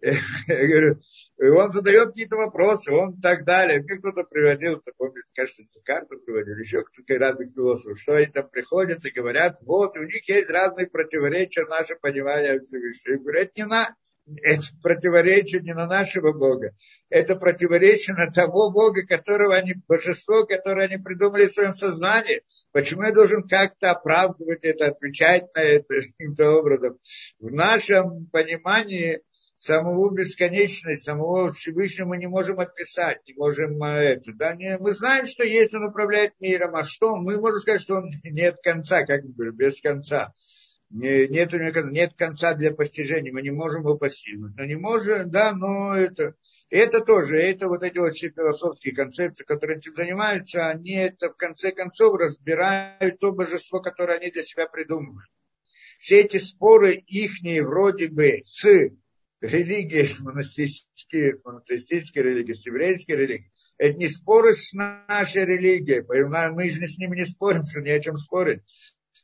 Я 0.02 0.66
говорю, 0.66 0.98
и 1.38 1.46
он 1.48 1.72
задает 1.72 2.08
какие-то 2.08 2.36
вопросы, 2.36 2.90
он 2.90 3.20
так 3.20 3.44
далее. 3.44 3.82
Мне 3.82 3.98
кто-то 3.98 4.24
приводил, 4.24 4.82
помню, 4.96 5.22
кажется, 5.34 5.62
карту 5.84 6.18
приводил, 6.20 6.56
еще 6.56 6.82
кто-то 6.82 7.18
разных 7.18 7.52
философов, 7.52 8.00
что 8.00 8.14
они 8.16 8.26
там 8.26 8.48
приходят 8.48 9.04
и 9.04 9.10
говорят, 9.10 9.58
вот, 9.62 9.96
у 9.98 10.04
них 10.04 10.26
есть 10.26 10.48
разные 10.48 10.86
противоречия, 10.86 11.66
наше 11.66 11.96
понимание 11.96 12.60
Всевышнего. 12.60 13.14
Я 13.14 13.18
говорю, 13.18 13.40
это 13.40 13.52
не 13.56 13.66
на, 13.66 13.94
это 14.42 14.62
противоречие 14.82 15.62
не 15.62 15.74
на 15.74 15.86
нашего 15.86 16.32
Бога, 16.32 16.74
это 17.08 17.36
противоречие 17.36 18.14
на 18.14 18.30
того 18.32 18.70
Бога, 18.70 19.06
которого 19.06 19.54
они, 19.54 19.74
божество, 19.88 20.44
которое 20.44 20.86
они 20.86 20.96
придумали 20.96 21.46
в 21.46 21.52
своем 21.52 21.74
сознании. 21.74 22.42
Почему 22.72 23.02
я 23.02 23.12
должен 23.12 23.46
как-то 23.48 23.90
оправдывать 23.90 24.64
это, 24.64 24.86
отвечать 24.86 25.54
на 25.54 25.60
это 25.60 25.94
каким-то 26.00 26.50
образом? 26.52 26.98
В 27.38 27.50
нашем 27.50 28.26
понимании 28.26 29.22
самого 29.60 30.10
бесконечность, 30.10 31.04
самого 31.04 31.52
Всевышнего 31.52 32.08
мы 32.08 32.16
не 32.16 32.26
можем 32.26 32.60
описать, 32.60 33.20
не 33.26 33.34
можем 33.34 33.82
а, 33.82 33.98
это. 33.98 34.32
Да? 34.32 34.54
Не, 34.54 34.78
мы 34.78 34.92
знаем, 34.92 35.26
что 35.26 35.44
есть, 35.44 35.74
он 35.74 35.84
управляет 35.84 36.32
миром, 36.40 36.74
а 36.76 36.84
что? 36.84 37.16
Мы 37.16 37.38
можем 37.38 37.60
сказать, 37.60 37.82
что 37.82 37.96
он 37.96 38.10
нет 38.24 38.56
конца, 38.62 39.04
как 39.04 39.22
без 39.24 39.80
конца. 39.80 40.32
Не, 40.90 41.28
нет, 41.28 41.52
нет 41.52 42.14
конца 42.14 42.54
для 42.54 42.72
постижения, 42.74 43.32
мы 43.32 43.42
не 43.42 43.52
можем 43.52 43.82
его 43.82 43.96
постигнуть. 43.96 44.56
Но 44.56 44.64
не 44.64 44.74
можем, 44.74 45.30
да, 45.30 45.52
но 45.54 45.94
это, 45.94 46.34
это 46.68 47.00
тоже, 47.00 47.40
это 47.40 47.68
вот 47.68 47.84
эти 47.84 47.98
вот 47.98 48.12
все 48.14 48.30
философские 48.30 48.94
концепции, 48.94 49.44
которые 49.44 49.78
этим 49.78 49.94
занимаются, 49.94 50.68
они 50.68 50.94
это 50.94 51.30
в 51.30 51.36
конце 51.36 51.70
концов 51.70 52.18
разбирают 52.18 53.20
то 53.20 53.30
божество, 53.30 53.80
которое 53.80 54.18
они 54.18 54.32
для 54.32 54.42
себя 54.42 54.66
придумывают. 54.66 55.30
Все 56.00 56.22
эти 56.22 56.38
споры 56.38 56.94
ихние 57.06 57.64
вроде 57.64 58.08
бы 58.08 58.40
с 58.42 58.64
религии, 59.40 60.02
с 60.02 60.18
монастические, 60.18 61.36
с 61.36 61.44
монотеистические 61.44 62.24
религии, 62.24 62.52
с 62.52 62.66
еврейской 62.66 63.12
религией. 63.12 63.52
Это 63.78 63.96
не 63.96 64.08
споры 64.08 64.54
с 64.54 64.72
нашей 64.72 65.44
религией. 65.44 66.02
Мы 66.50 66.68
же 66.68 66.86
с 66.86 66.98
ними 66.98 67.16
не 67.16 67.26
спорим, 67.26 67.64
что 67.64 67.80
не 67.80 67.90
о 67.90 68.00
чем 68.00 68.16
спорить. 68.16 68.62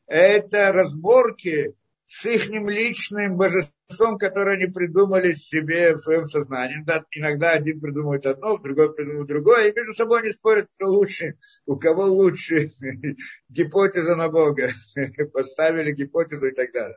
Это 0.07 0.73
разборки 0.73 1.75
с 2.07 2.25
их 2.27 2.49
личным 2.49 3.37
божеством, 3.37 4.19
которое 4.19 4.57
они 4.57 4.73
придумали 4.73 5.33
себе 5.33 5.95
в 5.95 5.99
своем 5.99 6.25
сознании. 6.25 6.85
Да, 6.85 7.05
иногда 7.11 7.53
один 7.53 7.81
придумывает 7.81 8.27
одно, 8.27 8.59
другой 8.59 8.95
придумывает 8.95 9.29
другое, 9.29 9.69
и 9.69 9.75
между 9.75 9.95
собой 9.95 10.21
они 10.21 10.33
спорят, 10.33 10.69
кто 10.75 10.87
лучше, 10.87 11.39
у 11.67 11.77
кого 11.77 12.05
лучше 12.05 12.73
гипотеза 13.49 14.15
на 14.15 14.29
Бога. 14.29 14.71
Поставили 15.33 15.93
гипотезу 15.93 16.47
и 16.47 16.55
так 16.55 16.73
далее. 16.73 16.97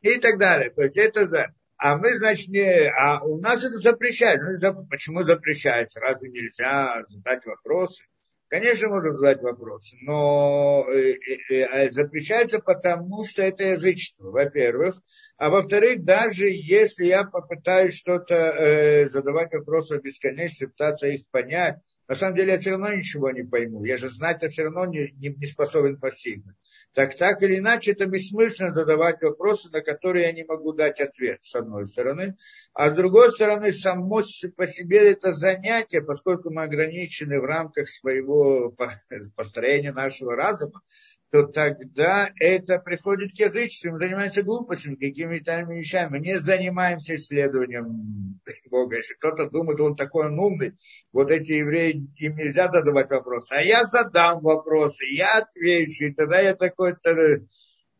И 0.00 0.16
так 0.18 0.38
далее. 0.38 0.70
То 0.70 0.82
есть 0.82 0.96
это 0.96 1.26
за 1.26 1.54
а 1.80 1.96
мы, 1.96 2.18
значит, 2.18 2.48
не, 2.48 2.90
а 2.90 3.22
у 3.22 3.38
нас 3.40 3.62
это 3.62 3.78
запрещают. 3.78 4.42
Ну, 4.42 4.52
за, 4.52 4.72
почему 4.72 5.22
запрещается? 5.22 6.00
Разве 6.00 6.28
нельзя 6.28 7.04
задать 7.06 7.46
вопросы? 7.46 8.04
Конечно, 8.48 8.88
можно 8.88 9.10
задать 9.12 9.42
вопросы, 9.42 9.96
но 10.00 10.86
э, 10.88 11.16
э, 11.50 11.54
э, 11.54 11.90
запрещается 11.90 12.60
потому, 12.60 13.24
что 13.26 13.42
это 13.42 13.62
язычество, 13.62 14.30
во-первых. 14.30 14.96
А 15.36 15.50
во-вторых, 15.50 16.02
даже 16.02 16.48
если 16.48 17.04
я 17.04 17.24
попытаюсь 17.24 17.94
что-то 17.94 19.08
задавать 19.10 19.52
вопросы 19.52 19.92
о 19.92 20.00
бесконечности, 20.00 20.64
пытаться 20.64 21.08
их 21.08 21.28
понять, 21.30 21.76
на 22.08 22.14
самом 22.14 22.36
деле 22.36 22.52
я 22.52 22.58
все 22.58 22.70
равно 22.70 22.90
ничего 22.94 23.30
не 23.30 23.42
пойму. 23.42 23.84
Я 23.84 23.98
же 23.98 24.08
знать-то 24.08 24.48
все 24.48 24.64
равно 24.64 24.86
не, 24.86 25.10
не, 25.18 25.28
не 25.28 25.46
способен 25.46 26.00
постигнуть. 26.00 26.56
Так 26.98 27.14
так 27.16 27.44
или 27.44 27.58
иначе, 27.58 27.92
это 27.92 28.06
бессмысленно 28.06 28.74
задавать 28.74 29.22
вопросы, 29.22 29.70
на 29.70 29.82
которые 29.82 30.26
я 30.26 30.32
не 30.32 30.42
могу 30.42 30.72
дать 30.72 31.00
ответ, 31.00 31.38
с 31.44 31.54
одной 31.54 31.86
стороны. 31.86 32.36
А 32.72 32.90
с 32.90 32.96
другой 32.96 33.30
стороны, 33.30 33.72
само 33.72 34.20
по 34.56 34.66
себе 34.66 35.12
это 35.12 35.32
занятие, 35.32 36.02
поскольку 36.02 36.50
мы 36.50 36.64
ограничены 36.64 37.40
в 37.40 37.44
рамках 37.44 37.88
своего 37.88 38.74
построения 39.36 39.92
нашего 39.92 40.34
разума, 40.34 40.82
то 41.30 41.42
тогда 41.42 42.30
это 42.40 42.78
приходит 42.78 43.32
к 43.32 43.38
язычеству, 43.38 43.92
мы 43.92 43.98
занимаемся 43.98 44.42
глупостями, 44.42 44.94
какими-то 44.94 45.60
вещами. 45.62 46.10
Мы 46.12 46.18
не 46.20 46.38
занимаемся 46.38 47.16
исследованием 47.16 48.40
Бога. 48.70 48.96
Если 48.96 49.14
кто-то 49.14 49.50
думает, 49.50 49.80
он 49.80 49.94
такой 49.94 50.28
умный, 50.28 50.78
вот 51.12 51.30
эти 51.30 51.52
евреи, 51.52 52.08
им 52.16 52.36
нельзя 52.36 52.72
задавать 52.72 53.10
вопросы. 53.10 53.52
А 53.52 53.60
я 53.60 53.84
задам 53.84 54.40
вопросы, 54.40 55.04
я 55.04 55.38
отвечу, 55.38 56.04
и 56.04 56.14
тогда 56.14 56.40
я 56.40 56.54
такой-то 56.54 57.44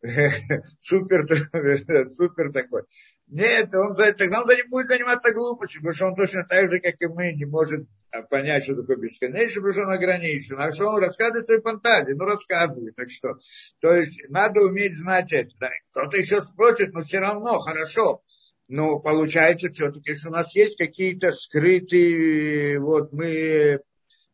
супер, 0.81 1.27
супер 2.09 2.51
такой. 2.51 2.83
Нет, 3.29 3.73
он, 3.75 3.95
тогда 3.95 4.41
он 4.41 4.47
будет 4.69 4.87
заниматься 4.87 5.31
глупостью, 5.31 5.81
потому 5.81 5.93
что 5.93 6.05
он 6.07 6.15
точно 6.15 6.45
так 6.45 6.71
же, 6.71 6.79
как 6.79 6.95
и 6.99 7.07
мы, 7.07 7.33
не 7.33 7.45
может 7.45 7.87
понять, 8.31 8.63
что 8.63 8.75
такое 8.75 8.97
бесконечность, 8.97 9.55
потому 9.55 9.73
что 9.73 9.81
он 9.83 9.91
ограничен. 9.91 10.55
А 10.57 10.71
что 10.71 10.89
он 10.89 10.99
рассказывает 10.99 11.45
свои 11.45 11.61
фантазии? 11.61 12.13
Ну, 12.13 12.25
рассказывает. 12.25 12.95
Так 12.95 13.11
что, 13.11 13.37
то 13.81 13.93
есть, 13.93 14.27
надо 14.29 14.61
уметь 14.61 14.97
знать 14.97 15.31
это. 15.31 15.51
Да. 15.59 15.69
Кто-то 15.91 16.17
еще 16.17 16.41
спросит, 16.41 16.91
но 16.93 17.03
все 17.03 17.19
равно, 17.19 17.59
хорошо. 17.59 18.23
Но 18.67 18.99
получается 18.99 19.69
все-таки, 19.69 20.15
что 20.15 20.29
у 20.29 20.31
нас 20.31 20.55
есть 20.55 20.77
какие-то 20.77 21.31
скрытые, 21.31 22.79
вот 22.79 23.13
мы, 23.13 23.81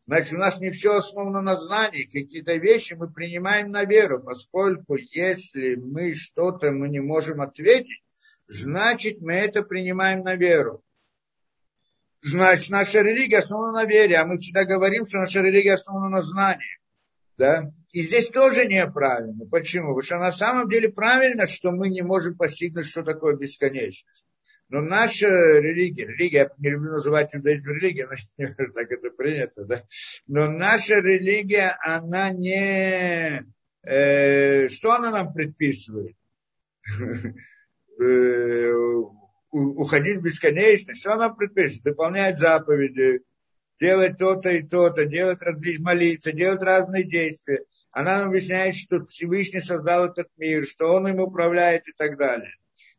значит, 0.06 0.32
у 0.32 0.38
нас 0.38 0.58
не 0.58 0.70
все 0.70 0.96
основано 0.96 1.42
на 1.42 1.56
знании, 1.56 2.04
какие-то 2.04 2.54
вещи 2.54 2.94
мы 2.94 3.10
принимаем 3.10 3.70
на 3.70 3.84
веру, 3.84 4.22
поскольку 4.22 4.96
если 4.96 5.76
мы 5.76 6.14
что-то 6.14 6.72
мы 6.72 6.88
не 6.88 7.00
можем 7.00 7.40
ответить, 7.40 8.02
значит, 8.46 9.20
мы 9.20 9.34
это 9.34 9.62
принимаем 9.62 10.22
на 10.22 10.34
веру. 10.34 10.82
Значит, 12.22 12.70
наша 12.70 13.02
религия 13.02 13.38
основана 13.38 13.72
на 13.72 13.84
вере, 13.84 14.16
а 14.16 14.26
мы 14.26 14.38
всегда 14.38 14.64
говорим, 14.64 15.04
что 15.04 15.18
наша 15.18 15.42
религия 15.42 15.74
основана 15.74 16.08
на 16.08 16.22
знании. 16.22 16.80
Да? 17.36 17.66
И 17.92 18.02
здесь 18.02 18.28
тоже 18.28 18.64
неправильно. 18.64 19.46
Почему? 19.46 19.88
Потому 19.88 20.02
что 20.02 20.18
на 20.18 20.32
самом 20.32 20.68
деле 20.68 20.88
правильно, 20.88 21.46
что 21.46 21.70
мы 21.70 21.88
не 21.88 22.02
можем 22.02 22.36
постигнуть, 22.36 22.86
что 22.86 23.02
такое 23.02 23.36
бесконечность. 23.36 24.26
Но 24.68 24.80
наша 24.80 25.28
религия, 25.28 26.06
религия, 26.06 26.38
я 26.38 26.50
не 26.58 26.70
люблю 26.70 26.92
называть 26.92 27.32
иудаизм 27.34 27.68
религией, 27.68 28.06
но 28.38 28.46
так 28.74 28.90
это 28.90 29.10
принято, 29.10 29.64
да? 29.64 29.84
Но 30.26 30.50
наша 30.50 30.98
религия, 30.98 31.78
она 31.80 32.30
не... 32.30 33.44
Э, 33.82 34.68
что 34.68 34.92
она 34.94 35.12
нам 35.12 35.32
предписывает? 35.32 36.16
Э, 37.98 38.72
уходить 39.50 40.18
в 40.18 40.22
бесконечность, 40.22 41.00
что 41.00 41.16
нам 41.16 41.34
предписывает? 41.34 41.84
Выполнять 41.84 42.38
заповеди, 42.38 43.22
делать 43.80 44.18
то-то 44.18 44.50
и 44.50 44.62
то-то, 44.62 45.06
делать 45.06 45.40
различные, 45.40 45.84
молиться, 45.84 46.32
делать 46.32 46.62
разные 46.62 47.04
действия. 47.04 47.64
Она 47.90 48.18
нам 48.18 48.28
объясняет, 48.28 48.74
что 48.74 49.04
Всевышний 49.06 49.62
создал 49.62 50.06
этот 50.06 50.28
мир, 50.36 50.66
что 50.66 50.92
он 50.92 51.08
им 51.08 51.20
управляет 51.20 51.88
и 51.88 51.92
так 51.92 52.18
далее. 52.18 52.52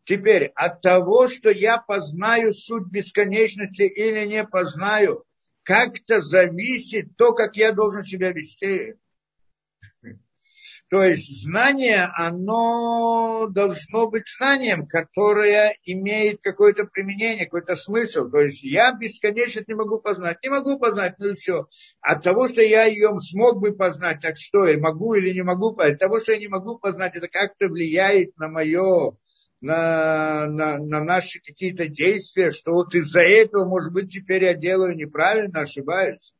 Теперь, 0.03 0.51
от 0.55 0.81
того, 0.81 1.27
что 1.27 1.51
я 1.51 1.77
познаю 1.77 2.53
суть 2.53 2.87
бесконечности 2.89 3.83
или 3.83 4.25
не 4.25 4.43
познаю, 4.45 5.25
как-то 5.63 6.21
зависит 6.21 7.15
то, 7.17 7.33
как 7.33 7.57
я 7.57 7.73
должен 7.73 8.03
себя 8.03 8.31
вести. 8.31 8.95
То 10.89 11.03
есть 11.03 11.43
знание, 11.43 12.09
оно 12.15 13.47
должно 13.49 14.09
быть 14.09 14.23
знанием, 14.37 14.87
которое 14.87 15.77
имеет 15.83 16.39
какое-то 16.41 16.85
применение, 16.85 17.43
какой-то 17.43 17.75
смысл. 17.75 18.29
То 18.29 18.39
есть 18.39 18.63
я 18.63 18.93
бесконечность 18.93 19.67
не 19.67 19.73
могу 19.73 19.99
познать. 19.99 20.37
Не 20.43 20.49
могу 20.49 20.79
познать, 20.79 21.15
ну 21.19 21.31
и 21.31 21.33
все. 21.33 21.67
От 21.99 22.23
того, 22.23 22.47
что 22.47 22.61
я 22.61 22.85
ее 22.85 23.09
смог 23.19 23.59
бы 23.59 23.75
познать, 23.75 24.21
так 24.21 24.37
что, 24.37 24.65
я 24.65 24.77
могу 24.77 25.13
или 25.15 25.33
не 25.33 25.43
могу, 25.43 25.75
от 25.77 25.99
того, 25.99 26.21
что 26.21 26.31
я 26.31 26.37
не 26.37 26.47
могу 26.47 26.79
познать, 26.79 27.17
это 27.17 27.27
как-то 27.27 27.67
влияет 27.67 28.37
на 28.37 28.47
мое 28.47 29.17
на, 29.59 30.45
на, 30.47 30.77
на 30.77 31.03
наши 31.03 31.39
какие-то 31.39 31.87
действия, 31.87 32.51
что 32.51 32.73
вот 32.73 32.93
из-за 32.95 33.21
этого, 33.21 33.65
может 33.65 33.91
быть, 33.91 34.11
теперь 34.11 34.43
я 34.43 34.53
делаю 34.53 34.95
неправильно, 34.95 35.61
ошибаюсь. 35.61 36.33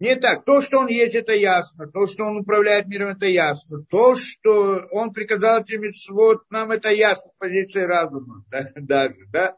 Не 0.00 0.14
так. 0.14 0.44
То, 0.44 0.60
что 0.60 0.78
он 0.78 0.88
есть, 0.88 1.14
это 1.14 1.32
ясно. 1.34 1.88
То, 1.88 2.06
что 2.06 2.24
он 2.24 2.38
управляет 2.38 2.86
миром, 2.86 3.10
это 3.10 3.26
ясно. 3.26 3.82
То, 3.90 4.14
что 4.14 4.86
он 4.92 5.12
приказал 5.12 5.64
тебе 5.64 5.90
вот 6.10 6.42
нам 6.50 6.70
это 6.70 6.90
ясно 6.90 7.30
с 7.30 7.36
позиции 7.36 7.82
разума 7.82 8.44
да, 8.50 8.70
даже, 8.76 9.26
да. 9.32 9.56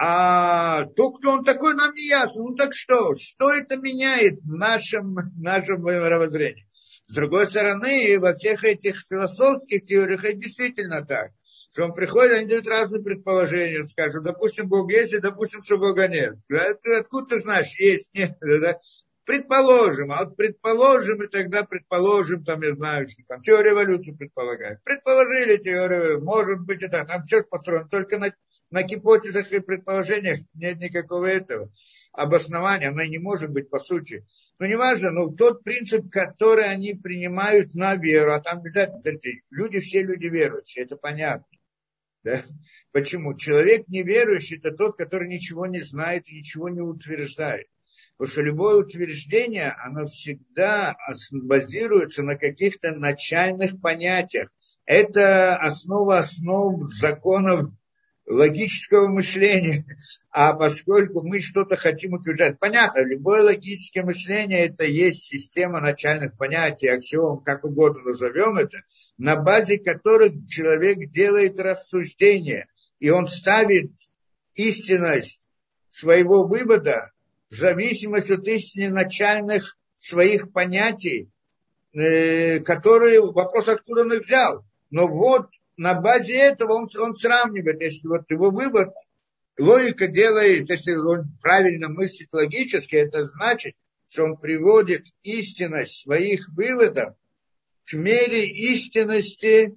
А 0.00 0.84
то, 0.84 1.10
кто 1.10 1.32
он 1.32 1.44
такой, 1.44 1.74
нам 1.74 1.94
не 1.94 2.06
ясно. 2.06 2.42
Ну 2.42 2.54
так 2.54 2.74
что? 2.74 3.14
Что 3.14 3.52
это 3.52 3.76
меняет 3.76 4.40
в 4.42 4.52
нашем, 4.54 5.16
нашем 5.36 5.82
мировоззрении? 5.82 6.68
С 7.06 7.14
другой 7.14 7.46
стороны, 7.46 8.18
во 8.20 8.34
всех 8.34 8.64
этих 8.64 9.04
философских 9.08 9.86
теориях 9.86 10.24
это 10.24 10.36
действительно 10.36 11.04
так. 11.04 11.30
Что 11.72 11.84
он 11.84 11.94
приходит, 11.94 12.36
они 12.36 12.46
дают 12.46 12.66
разные 12.66 13.02
предположения, 13.02 13.82
скажут, 13.84 14.24
допустим, 14.24 14.68
Бог 14.68 14.90
есть, 14.90 15.14
и 15.14 15.18
допустим, 15.18 15.62
что 15.62 15.78
Бога 15.78 16.06
нет. 16.06 16.36
Откуда 16.98 17.26
ты 17.36 17.40
знаешь, 17.40 17.78
есть, 17.78 18.12
нет? 18.12 18.36
Предположим, 19.28 20.10
а 20.10 20.24
вот 20.24 20.36
предположим, 20.36 21.22
и 21.22 21.26
тогда 21.26 21.62
предположим, 21.62 22.42
там, 22.44 22.62
я 22.62 22.72
знаю, 22.72 23.06
что 23.06 23.22
там 23.28 23.42
теория 23.42 23.72
эволюции 23.72 24.12
предполагает. 24.12 24.82
Предположили 24.84 25.58
теорию, 25.58 26.24
может 26.24 26.64
быть, 26.64 26.82
это, 26.82 27.04
там 27.04 27.24
все 27.24 27.42
построено, 27.42 27.86
только 27.86 28.16
на, 28.16 28.32
на 28.70 28.82
гипотезах 28.84 29.52
и 29.52 29.60
предположениях 29.60 30.40
нет 30.54 30.78
никакого 30.78 31.26
этого 31.26 31.70
обоснования, 32.12 32.88
оно 32.88 33.02
не 33.04 33.18
может 33.18 33.50
быть 33.50 33.68
по 33.68 33.78
сути. 33.78 34.26
Но 34.58 34.64
неважно, 34.64 35.10
но 35.10 35.28
тот 35.28 35.62
принцип, 35.62 36.10
который 36.10 36.64
они 36.64 36.94
принимают 36.94 37.74
на 37.74 37.96
веру, 37.96 38.32
а 38.32 38.40
там 38.40 38.60
обязательно, 38.60 39.02
смотрите, 39.02 39.42
люди, 39.50 39.80
все 39.80 40.04
люди 40.04 40.28
верующие, 40.28 40.86
это 40.86 40.96
понятно. 40.96 41.44
Да? 42.24 42.40
Почему? 42.92 43.36
Человек 43.36 43.88
неверующий, 43.88 44.56
это 44.56 44.70
тот, 44.70 44.96
который 44.96 45.28
ничего 45.28 45.66
не 45.66 45.82
знает 45.82 46.30
и 46.30 46.36
ничего 46.36 46.70
не 46.70 46.80
утверждает. 46.80 47.66
Потому 48.18 48.32
что 48.32 48.42
любое 48.42 48.74
утверждение, 48.74 49.70
оно 49.78 50.06
всегда 50.06 50.96
базируется 51.30 52.24
на 52.24 52.34
каких-то 52.34 52.90
начальных 52.90 53.80
понятиях. 53.80 54.52
Это 54.86 55.54
основа 55.54 56.18
основ 56.18 56.92
законов 56.92 57.70
логического 58.26 59.06
мышления. 59.06 59.84
А 60.32 60.52
поскольку 60.52 61.22
мы 61.22 61.38
что-то 61.38 61.76
хотим 61.76 62.14
утверждать, 62.14 62.58
понятно, 62.58 63.04
любое 63.04 63.44
логическое 63.44 64.02
мышление 64.02 64.66
это 64.66 64.82
есть 64.82 65.22
система 65.22 65.80
начальных 65.80 66.36
понятий, 66.36 66.88
аксиом, 66.88 67.40
как 67.40 67.64
угодно 67.64 68.02
назовем 68.02 68.56
это, 68.56 68.78
на 69.16 69.36
базе 69.36 69.78
которых 69.78 70.48
человек 70.48 71.08
делает 71.10 71.60
рассуждение, 71.60 72.66
и 72.98 73.10
он 73.10 73.28
ставит 73.28 73.92
истинность 74.56 75.46
своего 75.88 76.44
вывода 76.44 77.12
в 77.50 77.54
зависимости 77.54 78.32
от 78.32 78.46
истины 78.46 78.90
начальных 78.90 79.76
своих 79.96 80.52
понятий, 80.52 81.30
э, 81.92 82.60
которые, 82.60 83.20
вопрос, 83.20 83.68
откуда 83.68 84.02
он 84.02 84.12
их 84.12 84.24
взял. 84.24 84.64
Но 84.90 85.08
вот 85.08 85.48
на 85.76 85.94
базе 85.94 86.36
этого 86.36 86.74
он, 86.74 86.88
он 86.98 87.14
сравнивает, 87.14 87.80
если 87.80 88.08
вот 88.08 88.30
его 88.30 88.50
вывод, 88.50 88.90
логика 89.58 90.06
делает, 90.06 90.68
если 90.68 90.94
он 90.94 91.36
правильно 91.40 91.88
мыслит 91.88 92.28
логически, 92.32 92.96
это 92.96 93.26
значит, 93.26 93.74
что 94.08 94.24
он 94.24 94.36
приводит 94.36 95.06
истинность 95.22 96.02
своих 96.02 96.48
выводов 96.50 97.14
к 97.86 97.92
мере 97.94 98.44
истинности 98.44 99.76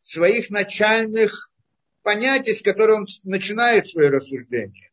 своих 0.00 0.50
начальных 0.50 1.50
понятий, 2.02 2.54
с 2.54 2.62
которых 2.62 2.98
он 2.98 3.06
начинает 3.24 3.88
свое 3.88 4.08
рассуждение. 4.08 4.91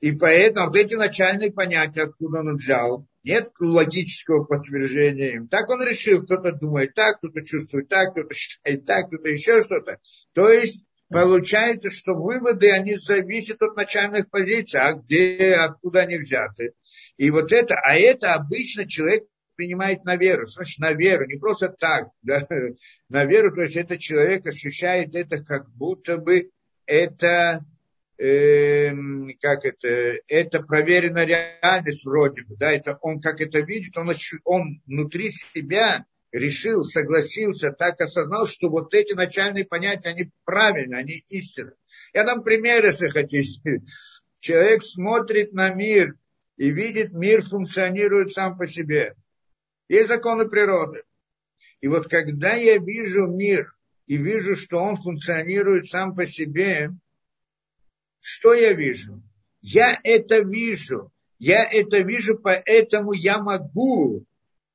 И 0.00 0.12
поэтому 0.12 0.68
вот 0.68 0.76
эти 0.76 0.94
начальные 0.94 1.52
понятия, 1.52 2.02
откуда 2.02 2.40
он 2.40 2.56
взял, 2.56 3.06
нет 3.24 3.50
логического 3.58 4.44
подтверждения 4.44 5.32
им. 5.32 5.48
Так 5.48 5.68
он 5.68 5.82
решил, 5.82 6.22
кто-то 6.22 6.52
думает 6.52 6.94
так, 6.94 7.18
кто-то 7.18 7.44
чувствует 7.44 7.88
так, 7.88 8.12
кто-то 8.12 8.32
считает 8.32 8.86
так, 8.86 9.08
кто-то 9.08 9.28
еще 9.28 9.62
что-то. 9.62 9.98
То 10.34 10.50
есть 10.50 10.84
получается, 11.08 11.90
что 11.90 12.14
выводы, 12.14 12.70
они 12.70 12.96
зависят 12.96 13.60
от 13.60 13.76
начальных 13.76 14.30
позиций, 14.30 14.80
а 14.80 14.92
где, 14.92 15.54
откуда 15.54 16.00
они 16.00 16.18
взяты. 16.18 16.74
И 17.16 17.30
вот 17.30 17.52
это, 17.52 17.74
а 17.74 17.94
это 17.96 18.34
обычно 18.34 18.86
человек 18.86 19.24
принимает 19.56 20.04
на 20.04 20.14
веру. 20.14 20.46
Значит, 20.46 20.78
на 20.78 20.92
веру, 20.92 21.26
не 21.26 21.36
просто 21.36 21.68
так, 21.68 22.10
да, 22.22 22.46
на 23.08 23.24
веру, 23.24 23.52
то 23.52 23.62
есть 23.62 23.74
этот 23.74 23.98
человек 23.98 24.46
ощущает 24.46 25.16
это, 25.16 25.42
как 25.42 25.68
будто 25.74 26.18
бы 26.18 26.50
это 26.86 27.64
э, 28.18 28.92
как 29.40 29.64
это, 29.64 30.18
это 30.28 30.62
проверенная 30.62 31.24
реальность 31.24 32.04
вроде 32.04 32.42
бы, 32.42 32.56
да, 32.56 32.72
это 32.72 32.98
он 33.00 33.20
как 33.20 33.40
это 33.40 33.60
видит, 33.60 33.96
он, 33.96 34.10
он 34.44 34.82
внутри 34.86 35.30
себя 35.30 36.04
решил, 36.32 36.84
согласился, 36.84 37.72
так 37.72 38.00
осознал, 38.00 38.46
что 38.46 38.68
вот 38.68 38.94
эти 38.94 39.14
начальные 39.14 39.64
понятия, 39.64 40.10
они 40.10 40.30
правильны, 40.44 40.94
они 40.94 41.24
истинны. 41.28 41.72
Я 42.12 42.24
дам 42.24 42.42
пример, 42.42 42.84
если 42.84 43.08
хотите. 43.08 43.82
Человек 44.40 44.82
смотрит 44.82 45.52
на 45.52 45.70
мир 45.70 46.14
и 46.56 46.70
видит, 46.70 47.12
мир 47.12 47.42
функционирует 47.42 48.30
сам 48.30 48.56
по 48.56 48.66
себе. 48.66 49.14
Есть 49.88 50.08
законы 50.08 50.48
природы. 50.48 51.02
И 51.80 51.88
вот 51.88 52.08
когда 52.08 52.54
я 52.54 52.78
вижу 52.78 53.26
мир 53.26 53.72
и 54.06 54.16
вижу, 54.16 54.56
что 54.56 54.78
он 54.78 54.96
функционирует 54.96 55.86
сам 55.86 56.14
по 56.14 56.26
себе, 56.26 56.90
что 58.20 58.54
я 58.54 58.72
вижу? 58.72 59.22
Я 59.60 59.98
это 60.02 60.40
вижу. 60.40 61.10
Я 61.38 61.64
это 61.64 61.98
вижу, 61.98 62.38
поэтому 62.38 63.12
я 63.12 63.38
могу 63.38 64.24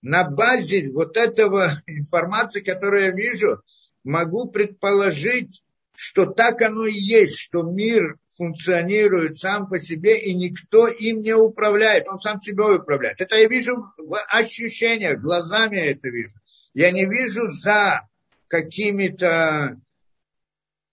на 0.02 0.30
базе 0.30 0.90
вот 0.92 1.18
этого 1.18 1.82
информации, 1.88 2.62
которую 2.62 3.04
я 3.04 3.12
вижу, 3.12 3.62
могу 4.04 4.50
предположить, 4.50 5.64
что 5.96 6.26
так 6.26 6.62
оно 6.62 6.86
и 6.86 6.94
есть, 6.94 7.38
что 7.38 7.64
мир 7.64 8.18
функционирует 8.38 9.38
сам 9.38 9.68
по 9.68 9.80
себе, 9.80 10.20
и 10.20 10.34
никто 10.34 10.88
им 10.88 11.22
не 11.22 11.34
управляет, 11.34 12.08
он 12.08 12.18
сам 12.20 12.40
себя 12.40 12.76
управляет. 12.76 13.22
Это 13.22 13.36
я 13.36 13.48
вижу 13.48 13.76
в 13.98 14.20
ощущениях, 14.30 15.22
глазами 15.22 15.76
я 15.76 15.92
это 15.92 16.10
вижу. 16.10 16.40
Я 16.74 16.92
не 16.92 17.06
вижу 17.06 17.48
за 17.50 18.08
какими-то 18.48 19.80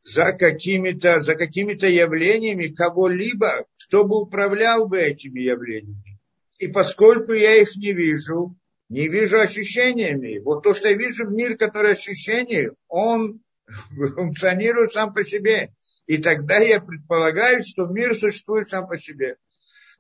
за 0.02 0.32
какими-то 0.32 1.20
за 1.20 1.34
какими-то 1.34 1.86
явлениями 1.86 2.68
кого-либо, 2.68 3.66
кто 3.86 4.04
бы 4.04 4.20
управлял 4.22 4.86
бы 4.86 4.98
этими 4.98 5.40
явлениями. 5.40 6.18
И 6.58 6.68
поскольку 6.68 7.32
я 7.32 7.56
их 7.56 7.76
не 7.76 7.92
вижу, 7.92 8.56
не 8.88 9.08
вижу 9.08 9.38
ощущениями. 9.38 10.38
Вот 10.38 10.62
то, 10.62 10.74
что 10.74 10.88
я 10.88 10.94
вижу, 10.94 11.28
мир, 11.28 11.56
который 11.56 11.92
ощущений, 11.92 12.70
он 12.88 13.40
функционирует 13.90 14.92
сам 14.92 15.14
по 15.14 15.24
себе. 15.24 15.72
И 16.06 16.18
тогда 16.18 16.58
я 16.58 16.80
предполагаю, 16.80 17.62
что 17.64 17.86
мир 17.86 18.16
существует 18.16 18.68
сам 18.68 18.88
по 18.88 18.98
себе. 18.98 19.36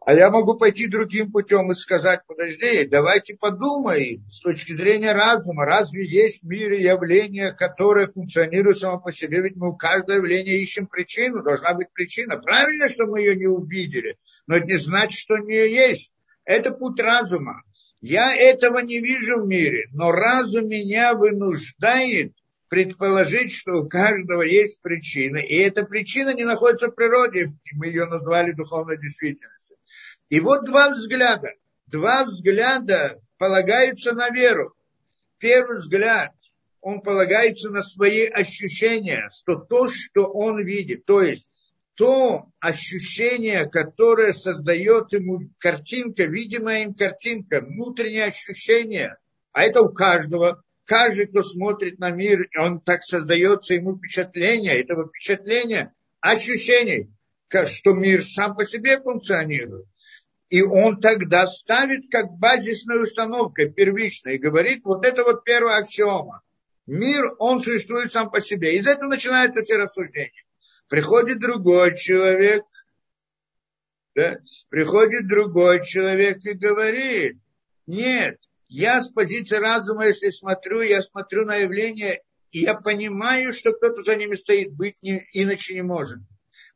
А 0.02 0.14
я 0.14 0.30
могу 0.30 0.56
пойти 0.56 0.86
другим 0.86 1.30
путем 1.30 1.70
и 1.70 1.74
сказать, 1.74 2.22
подожди, 2.26 2.86
давайте 2.86 3.36
подумаем 3.36 4.24
с 4.30 4.40
точки 4.40 4.72
зрения 4.72 5.12
разума, 5.12 5.66
разве 5.66 6.08
есть 6.08 6.42
в 6.42 6.46
мире 6.46 6.82
явления, 6.82 7.52
которые 7.52 8.08
функционируют 8.08 8.78
само 8.78 8.98
по 8.98 9.12
себе, 9.12 9.42
ведь 9.42 9.56
мы 9.56 9.68
у 9.68 9.76
каждого 9.76 10.16
явления 10.16 10.56
ищем 10.56 10.86
причину, 10.86 11.42
должна 11.42 11.74
быть 11.74 11.92
причина. 11.92 12.38
Правильно, 12.38 12.88
что 12.88 13.06
мы 13.06 13.20
ее 13.20 13.36
не 13.36 13.46
увидели, 13.46 14.16
но 14.46 14.56
это 14.56 14.66
не 14.66 14.78
значит, 14.78 15.20
что 15.20 15.34
у 15.34 15.44
нее 15.44 15.70
есть. 15.70 16.14
Это 16.44 16.70
путь 16.70 16.98
разума. 16.98 17.62
Я 18.00 18.34
этого 18.34 18.78
не 18.78 19.00
вижу 19.00 19.42
в 19.42 19.46
мире, 19.46 19.88
но 19.92 20.12
разум 20.12 20.66
меня 20.66 21.12
вынуждает 21.12 22.32
предположить, 22.68 23.52
что 23.52 23.82
у 23.82 23.88
каждого 23.88 24.40
есть 24.40 24.80
причина, 24.80 25.36
и 25.36 25.56
эта 25.56 25.84
причина 25.84 26.32
не 26.32 26.44
находится 26.44 26.88
в 26.88 26.94
природе, 26.94 27.52
мы 27.74 27.88
ее 27.88 28.06
назвали 28.06 28.52
духовной 28.52 28.96
действительностью. 28.96 29.69
И 30.30 30.40
вот 30.40 30.64
два 30.64 30.90
взгляда. 30.90 31.50
Два 31.86 32.24
взгляда 32.24 33.20
полагаются 33.36 34.12
на 34.12 34.30
веру. 34.30 34.74
Первый 35.38 35.80
взгляд, 35.80 36.32
он 36.80 37.00
полагается 37.00 37.68
на 37.70 37.82
свои 37.82 38.26
ощущения, 38.26 39.28
что 39.30 39.56
то, 39.56 39.88
что 39.88 40.26
он 40.26 40.64
видит, 40.64 41.04
то 41.04 41.20
есть 41.20 41.48
то 41.94 42.46
ощущение, 42.60 43.68
которое 43.68 44.32
создает 44.32 45.12
ему 45.12 45.50
картинка, 45.58 46.24
видимая 46.24 46.84
им 46.84 46.94
картинка, 46.94 47.60
внутреннее 47.60 48.24
ощущение, 48.24 49.16
а 49.52 49.64
это 49.64 49.82
у 49.82 49.92
каждого, 49.92 50.62
каждый, 50.84 51.26
кто 51.26 51.42
смотрит 51.42 51.98
на 51.98 52.10
мир, 52.10 52.48
он 52.56 52.80
так 52.80 53.02
создается 53.02 53.74
ему 53.74 53.96
впечатление, 53.96 54.80
этого 54.80 55.08
впечатления, 55.08 55.92
ощущений, 56.20 57.10
что 57.66 57.92
мир 57.92 58.22
сам 58.22 58.54
по 58.54 58.64
себе 58.64 59.00
функционирует. 59.00 59.86
И 60.50 60.62
он 60.62 61.00
тогда 61.00 61.46
ставит 61.46 62.10
как 62.10 62.32
базисную 62.32 63.04
установку, 63.04 63.70
первичную, 63.70 64.34
и 64.34 64.38
говорит, 64.38 64.84
вот 64.84 65.06
это 65.06 65.22
вот 65.22 65.44
первая 65.44 65.78
аксиома. 65.78 66.42
Мир, 66.86 67.36
он 67.38 67.62
существует 67.62 68.10
сам 68.10 68.30
по 68.30 68.40
себе. 68.40 68.74
Из 68.74 68.86
этого 68.86 69.08
начинаются 69.08 69.62
все 69.62 69.76
рассуждения. 69.76 70.44
Приходит 70.88 71.38
другой 71.38 71.96
человек, 71.96 72.64
да, 74.16 74.38
приходит 74.70 75.28
другой 75.28 75.86
человек 75.86 76.44
и 76.44 76.54
говорит, 76.54 77.38
нет, 77.86 78.40
я 78.66 79.04
с 79.04 79.10
позиции 79.12 79.56
разума, 79.56 80.06
если 80.06 80.30
смотрю, 80.30 80.80
я 80.80 81.00
смотрю 81.00 81.44
на 81.44 81.56
явление, 81.56 82.22
и 82.50 82.62
я 82.62 82.74
понимаю, 82.74 83.52
что 83.52 83.72
кто-то 83.72 84.02
за 84.02 84.16
ними 84.16 84.34
стоит, 84.34 84.72
быть 84.72 85.00
не, 85.00 85.24
иначе 85.32 85.74
не 85.74 85.82
может. 85.82 86.18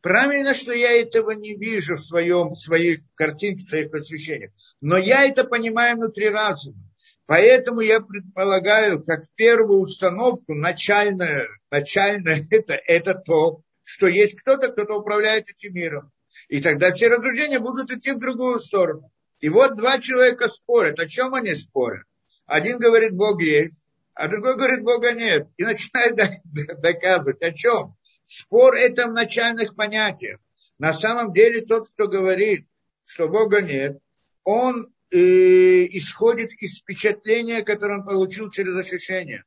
Правильно, 0.04 0.52
что 0.52 0.74
я 0.74 1.00
этого 1.00 1.30
не 1.30 1.54
вижу 1.54 1.96
в, 1.96 2.04
своем, 2.04 2.50
в 2.50 2.58
своих 2.58 3.00
картинках, 3.14 3.64
в 3.64 3.68
своих 3.70 3.94
освещениях. 3.94 4.50
Но 4.82 4.98
я 4.98 5.24
это 5.24 5.44
понимаю 5.44 5.96
внутри 5.96 6.28
разума. 6.28 6.76
Поэтому 7.24 7.80
я 7.80 8.00
предполагаю, 8.00 9.02
как 9.02 9.24
первую 9.34 9.80
установку, 9.80 10.52
начальная, 10.52 11.48
начальная 11.70 12.46
это, 12.50 12.74
это 12.74 13.14
то, 13.14 13.62
что 13.82 14.06
есть 14.06 14.38
кто-то, 14.38 14.68
кто-то 14.68 14.92
управляет 14.92 15.48
этим 15.48 15.72
миром. 15.72 16.12
И 16.48 16.60
тогда 16.60 16.92
все 16.92 17.08
рассуждения 17.08 17.58
будут 17.58 17.90
идти 17.90 18.12
в 18.12 18.20
другую 18.20 18.60
сторону. 18.60 19.10
И 19.40 19.48
вот 19.48 19.74
два 19.74 20.00
человека 20.00 20.48
спорят. 20.48 21.00
О 21.00 21.06
чем 21.06 21.32
они 21.32 21.54
спорят? 21.54 22.04
Один 22.44 22.78
говорит, 22.78 23.12
Бог 23.12 23.40
есть, 23.40 23.82
а 24.12 24.28
другой 24.28 24.56
говорит, 24.56 24.82
Бога 24.82 25.14
нет. 25.14 25.48
И 25.56 25.64
начинает 25.64 26.14
доказывать. 26.82 27.40
О 27.40 27.52
чем? 27.52 27.96
Спор 28.26 28.74
это 28.74 29.06
в 29.06 29.12
начальных 29.12 29.74
понятиях. 29.74 30.40
На 30.78 30.92
самом 30.92 31.32
деле 31.32 31.60
тот, 31.60 31.88
кто 31.88 32.08
говорит, 32.08 32.66
что 33.06 33.28
Бога 33.28 33.60
нет, 33.60 33.98
он 34.42 34.92
э, 35.10 35.16
исходит 35.16 36.52
из 36.60 36.78
впечатления, 36.78 37.62
которое 37.62 38.00
он 38.00 38.04
получил 38.04 38.50
через 38.50 38.76
ощущение. 38.76 39.44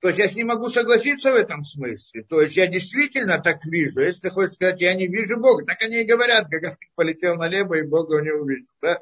То 0.00 0.08
есть 0.08 0.20
я 0.20 0.28
с 0.28 0.34
ним 0.36 0.48
могу 0.48 0.68
согласиться 0.68 1.32
в 1.32 1.34
этом 1.34 1.64
смысле. 1.64 2.22
То 2.22 2.40
есть 2.40 2.56
я 2.56 2.68
действительно 2.68 3.40
так 3.40 3.64
вижу. 3.64 4.00
Если 4.00 4.20
ты 4.20 4.30
хочешь 4.30 4.54
сказать, 4.54 4.80
я 4.80 4.94
не 4.94 5.08
вижу 5.08 5.40
Бога, 5.40 5.64
так 5.64 5.82
они 5.82 6.02
и 6.02 6.06
говорят, 6.06 6.48
как 6.48 6.78
полетел 6.94 7.34
на 7.34 7.48
небо 7.48 7.78
и 7.78 7.82
Бога 7.82 8.20
не 8.20 8.30
увидел. 8.30 8.68
Да? 8.80 9.00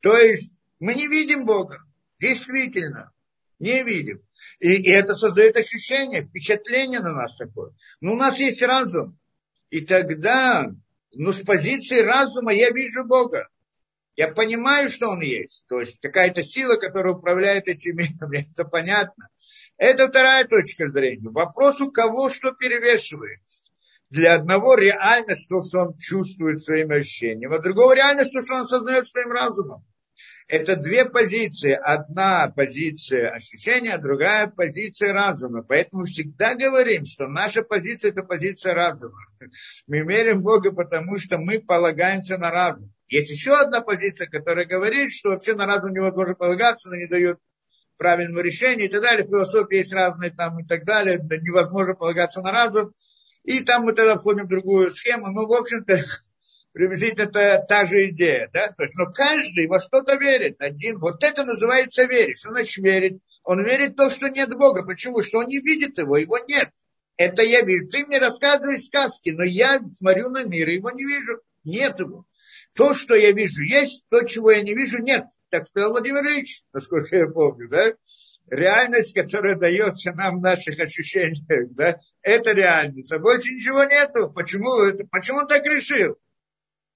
То 0.00 0.16
есть 0.16 0.52
мы 0.80 0.94
не 0.94 1.06
видим 1.06 1.44
Бога. 1.44 1.78
Действительно. 2.18 3.12
Не 3.60 3.84
видим. 3.84 4.22
И, 4.60 4.74
и 4.74 4.90
это 4.90 5.14
создает 5.14 5.56
ощущение, 5.56 6.24
впечатление 6.24 7.00
на 7.00 7.12
нас 7.12 7.36
такое. 7.36 7.72
Но 8.00 8.12
у 8.12 8.16
нас 8.16 8.38
есть 8.38 8.62
разум. 8.62 9.18
И 9.70 9.80
тогда, 9.80 10.70
ну, 11.14 11.32
с 11.32 11.40
позиции 11.40 12.00
разума 12.00 12.52
я 12.52 12.70
вижу 12.70 13.04
Бога. 13.04 13.48
Я 14.16 14.28
понимаю, 14.28 14.88
что 14.88 15.08
Он 15.08 15.20
есть. 15.22 15.64
То 15.68 15.80
есть 15.80 16.00
какая-то 16.00 16.42
сила, 16.42 16.76
которая 16.76 17.14
управляет 17.14 17.68
этим 17.68 17.96
миром. 17.96 18.30
Это 18.52 18.64
понятно. 18.64 19.28
Это 19.78 20.08
вторая 20.08 20.44
точка 20.44 20.90
зрения. 20.90 21.30
Вопрос, 21.30 21.80
у 21.80 21.90
кого 21.90 22.28
что 22.28 22.52
перевешивает. 22.52 23.40
Для 24.10 24.34
одного 24.34 24.74
реальность 24.74 25.48
то, 25.48 25.62
что 25.62 25.78
он 25.78 25.98
чувствует 25.98 26.60
своим 26.60 26.90
ощущением, 26.90 27.52
а 27.52 27.58
другого 27.58 27.94
реальность 27.94 28.30
то, 28.30 28.42
что 28.42 28.56
он 28.56 28.60
осознает 28.62 29.08
своим 29.08 29.32
разумом. 29.32 29.84
Это 30.52 30.76
две 30.76 31.06
позиции. 31.06 31.72
Одна 31.72 32.52
позиция 32.54 33.30
ощущения, 33.30 33.96
другая 33.96 34.48
позиция 34.48 35.14
разума. 35.14 35.62
Поэтому 35.62 36.04
всегда 36.04 36.54
говорим, 36.54 37.06
что 37.06 37.26
наша 37.26 37.62
позиция– 37.62 38.10
это 38.12 38.22
позиция 38.22 38.74
разума. 38.74 39.16
Мы 39.86 40.00
верим 40.00 40.40
в 40.40 40.42
Бога, 40.42 40.70
потому 40.70 41.16
что 41.16 41.38
мы 41.38 41.58
полагаемся 41.58 42.36
на 42.36 42.50
разум. 42.50 42.92
Есть 43.08 43.30
еще 43.30 43.58
одна 43.58 43.80
позиция, 43.80 44.26
которая 44.26 44.66
говорит, 44.66 45.10
что 45.14 45.30
вообще 45.30 45.54
на 45.54 45.64
разум 45.64 45.94
невозможно 45.94 46.34
полагаться, 46.34 46.90
но 46.90 46.96
не 46.96 47.06
дает 47.06 47.38
правильного 47.96 48.42
решения 48.42 48.84
и 48.84 48.90
так 48.90 49.00
далее. 49.00 49.24
В 49.24 49.30
философии 49.30 49.78
есть 49.78 49.94
разные 49.94 50.32
там 50.32 50.60
и 50.60 50.66
так 50.66 50.84
далее. 50.84 51.16
Да 51.16 51.38
невозможно 51.38 51.94
полагаться 51.94 52.42
на 52.42 52.52
разум. 52.52 52.92
И 53.44 53.60
там 53.60 53.84
мы 53.84 53.94
тогда 53.94 54.18
входим 54.18 54.44
в 54.44 54.50
другую 54.50 54.90
схему. 54.90 55.28
Ну, 55.28 55.46
в 55.46 55.52
общем-то, 55.54 56.04
приблизительно 56.72 57.24
это 57.24 57.64
та 57.68 57.86
же 57.86 58.08
идея. 58.08 58.50
Да? 58.52 58.68
То 58.68 58.82
есть, 58.82 58.94
но 58.96 59.06
каждый 59.12 59.66
во 59.66 59.80
что-то 59.80 60.16
верит. 60.16 60.60
Один, 60.60 60.98
вот 60.98 61.22
это 61.22 61.44
называется 61.44 62.04
верить. 62.04 62.38
Что 62.38 62.52
значит 62.52 62.84
верить? 62.84 63.20
Он 63.44 63.64
верит 63.64 63.92
в 63.92 63.96
то, 63.96 64.10
что 64.10 64.28
нет 64.28 64.50
Бога. 64.56 64.84
Почему? 64.84 65.22
Что 65.22 65.38
он 65.38 65.46
не 65.46 65.58
видит 65.58 65.98
его, 65.98 66.16
его 66.16 66.38
нет. 66.48 66.70
Это 67.16 67.42
я 67.42 67.62
вижу. 67.62 67.88
Ты 67.88 68.06
мне 68.06 68.18
рассказываешь 68.18 68.84
сказки, 68.84 69.30
но 69.30 69.44
я 69.44 69.80
смотрю 69.92 70.30
на 70.30 70.44
мир, 70.44 70.68
и 70.68 70.76
его 70.76 70.90
не 70.90 71.04
вижу. 71.04 71.40
Нет 71.64 71.98
его. 72.00 72.24
То, 72.74 72.94
что 72.94 73.14
я 73.14 73.32
вижу, 73.32 73.62
есть, 73.62 74.04
то, 74.08 74.22
чего 74.22 74.50
я 74.50 74.62
не 74.62 74.74
вижу, 74.74 74.98
нет 74.98 75.24
так 75.52 75.68
сказал 75.68 75.90
Владимир 75.92 76.26
Ильич, 76.26 76.62
насколько 76.72 77.14
я 77.14 77.28
помню, 77.28 77.68
да? 77.68 77.92
реальность, 78.50 79.14
которая 79.14 79.56
дается 79.56 80.12
нам 80.12 80.38
в 80.38 80.42
наших 80.42 80.80
ощущениях, 80.80 81.70
да, 81.72 81.98
это 82.22 82.52
реальность, 82.52 83.12
а 83.12 83.18
больше 83.18 83.54
ничего 83.54 83.84
нету. 83.84 84.30
Почему, 84.30 84.70
почему 85.10 85.38
он 85.38 85.46
так 85.46 85.64
решил? 85.64 86.16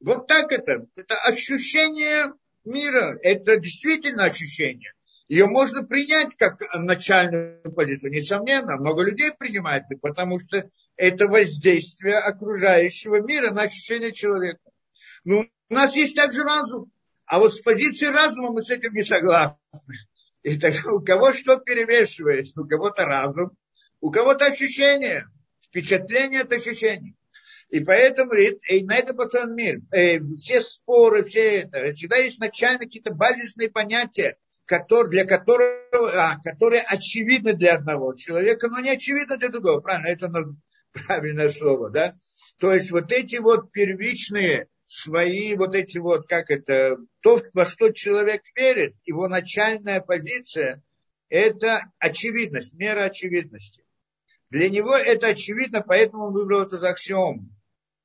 Вот 0.00 0.26
так 0.26 0.52
это. 0.52 0.86
Это 0.96 1.16
ощущение 1.16 2.32
мира. 2.64 3.18
Это 3.22 3.58
действительно 3.58 4.24
ощущение. 4.24 4.92
Ее 5.28 5.46
можно 5.46 5.82
принять 5.82 6.36
как 6.36 6.62
начальную 6.74 7.72
позицию. 7.72 8.12
Несомненно, 8.12 8.76
много 8.76 9.02
людей 9.02 9.32
принимают, 9.32 9.84
потому 10.00 10.38
что 10.38 10.68
это 10.96 11.26
воздействие 11.26 12.18
окружающего 12.18 13.20
мира 13.20 13.50
на 13.50 13.62
ощущение 13.62 14.12
человека. 14.12 14.60
Ну, 15.24 15.48
у 15.68 15.74
нас 15.74 15.96
есть 15.96 16.14
также 16.14 16.44
разум. 16.44 16.92
А 17.24 17.40
вот 17.40 17.54
с 17.54 17.60
позиции 17.60 18.06
разума 18.06 18.52
мы 18.52 18.62
с 18.62 18.70
этим 18.70 18.92
не 18.94 19.02
согласны. 19.02 19.96
И 20.44 20.56
тогда 20.58 20.92
у 20.92 21.00
кого 21.00 21.32
что 21.32 21.56
перемешивает? 21.56 22.56
У 22.56 22.64
кого-то 22.64 23.04
разум, 23.04 23.50
у 24.00 24.12
кого-то 24.12 24.46
ощущение. 24.46 25.26
Впечатление 25.68 26.42
от 26.42 26.52
ощущений. 26.52 27.16
И 27.68 27.80
поэтому 27.80 28.32
и, 28.32 28.84
на 28.84 28.96
это 28.96 29.12
построен 29.12 29.54
мир. 29.54 29.80
Э, 29.90 30.20
все 30.36 30.60
споры, 30.60 31.24
все 31.24 31.62
это. 31.62 31.92
Всегда 31.92 32.16
есть 32.16 32.38
начально 32.38 32.78
какие-то 32.80 33.12
базисные 33.12 33.70
понятия, 33.70 34.36
которые, 34.66 35.10
для 35.10 35.24
которого, 35.24 36.12
а, 36.14 36.40
которые 36.42 36.82
очевидны 36.82 37.54
для 37.54 37.74
одного 37.74 38.14
человека, 38.14 38.68
но 38.68 38.80
не 38.80 38.90
очевидны 38.90 39.36
для 39.36 39.48
другого. 39.48 39.80
Правильно, 39.80 40.08
это 40.08 40.30
правильное 40.92 41.48
слово, 41.48 41.90
да? 41.90 42.16
То 42.58 42.72
есть 42.72 42.90
вот 42.90 43.12
эти 43.12 43.36
вот 43.36 43.72
первичные 43.72 44.68
свои 44.86 45.54
вот 45.56 45.74
эти 45.74 45.98
вот, 45.98 46.28
как 46.28 46.50
это, 46.50 46.96
то, 47.20 47.42
во 47.52 47.64
что 47.64 47.90
человек 47.90 48.42
верит, 48.54 48.94
его 49.04 49.28
начальная 49.28 50.00
позиция, 50.00 50.82
это 51.28 51.90
очевидность, 51.98 52.74
мера 52.74 53.04
очевидности. 53.04 53.84
Для 54.50 54.68
него 54.70 54.96
это 54.96 55.28
очевидно, 55.28 55.82
поэтому 55.82 56.26
он 56.26 56.32
выбрал 56.32 56.62
это 56.62 56.78
за 56.78 56.90
аксиом, 56.90 57.55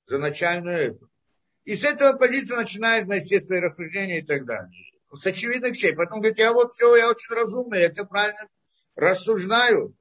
за 0.06 0.18
начальную 0.18 0.78
эту. 0.78 1.10
И 1.64 1.76
с 1.76 1.84
этого 1.84 2.18
позиции 2.18 2.56
начинает, 2.56 3.12
естественное 3.12 3.62
рассуждение 3.62 4.20
и 4.20 4.26
так 4.26 4.46
далее. 4.46 4.72
С 5.14 5.26
очевидных 5.26 5.72
вещей. 5.72 5.94
Потом 5.94 6.20
говорит, 6.20 6.40
я 6.40 6.54
вот 6.54 6.74
все, 6.74 6.96
я 6.96 7.10
очень 7.10 7.34
разумный, 7.34 7.82
я 7.82 7.92
все 7.92 8.06
правильно 8.06 8.48
рассуждаю. 8.96 9.96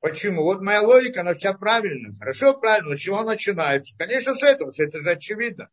Почему? 0.00 0.42
Вот 0.42 0.60
моя 0.60 0.82
логика, 0.82 1.22
она 1.22 1.34
вся 1.34 1.52
правильная. 1.54 2.14
Хорошо, 2.18 2.54
правильно. 2.54 2.94
С 2.94 3.00
чего 3.00 3.22
начинается? 3.22 3.94
Конечно, 3.96 4.34
с 4.34 4.42
этого, 4.42 4.72
что 4.72 4.82
это 4.84 5.00
же 5.00 5.10
очевидно. 5.10 5.70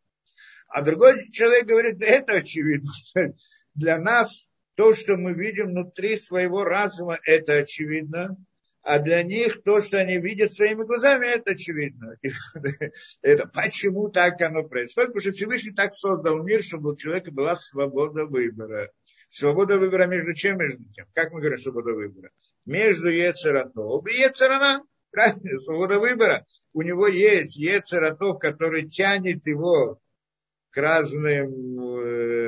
А 0.68 0.82
другой 0.82 1.30
человек 1.30 1.66
говорит, 1.66 1.98
да 1.98 2.06
это 2.06 2.32
очевидно. 2.32 2.90
Для 3.74 3.98
нас 3.98 4.48
то, 4.76 4.92
что 4.94 5.16
мы 5.16 5.34
видим 5.34 5.66
внутри 5.66 6.16
своего 6.16 6.64
разума, 6.64 7.18
это 7.24 7.54
очевидно. 7.58 8.36
А 8.84 8.98
для 8.98 9.22
них 9.22 9.62
то, 9.62 9.80
что 9.80 9.98
они 9.98 10.18
видят 10.18 10.52
своими 10.52 10.84
глазами, 10.84 11.24
это 11.24 11.52
очевидно. 11.52 12.18
Это 13.22 13.46
почему 13.48 14.10
так 14.10 14.38
оно 14.42 14.62
происходит? 14.62 15.08
Потому 15.08 15.22
что 15.22 15.32
Всевышний 15.32 15.72
так 15.72 15.94
создал 15.94 16.42
мир, 16.42 16.62
чтобы 16.62 16.92
у 16.92 16.96
человека 16.96 17.30
была 17.30 17.56
свобода 17.56 18.26
выбора. 18.26 18.92
Свобода 19.30 19.78
выбора 19.78 20.06
между 20.06 20.34
чем, 20.34 20.58
между 20.58 20.84
тем? 20.92 21.06
Как 21.14 21.32
мы 21.32 21.40
говорим 21.40 21.58
свобода 21.58 21.92
выбора? 21.94 22.30
Между 22.66 23.08
Ецератов 23.08 24.06
и 24.06 24.20
Ецерана. 24.20 24.84
Правильно, 25.10 25.58
свобода 25.60 25.98
выбора. 25.98 26.44
У 26.74 26.82
него 26.82 27.08
есть 27.08 27.56
Ецератов, 27.56 28.38
который 28.38 28.86
тянет 28.86 29.46
его 29.46 29.98
к 30.70 30.76
разным 30.76 31.80
э, 32.00 32.43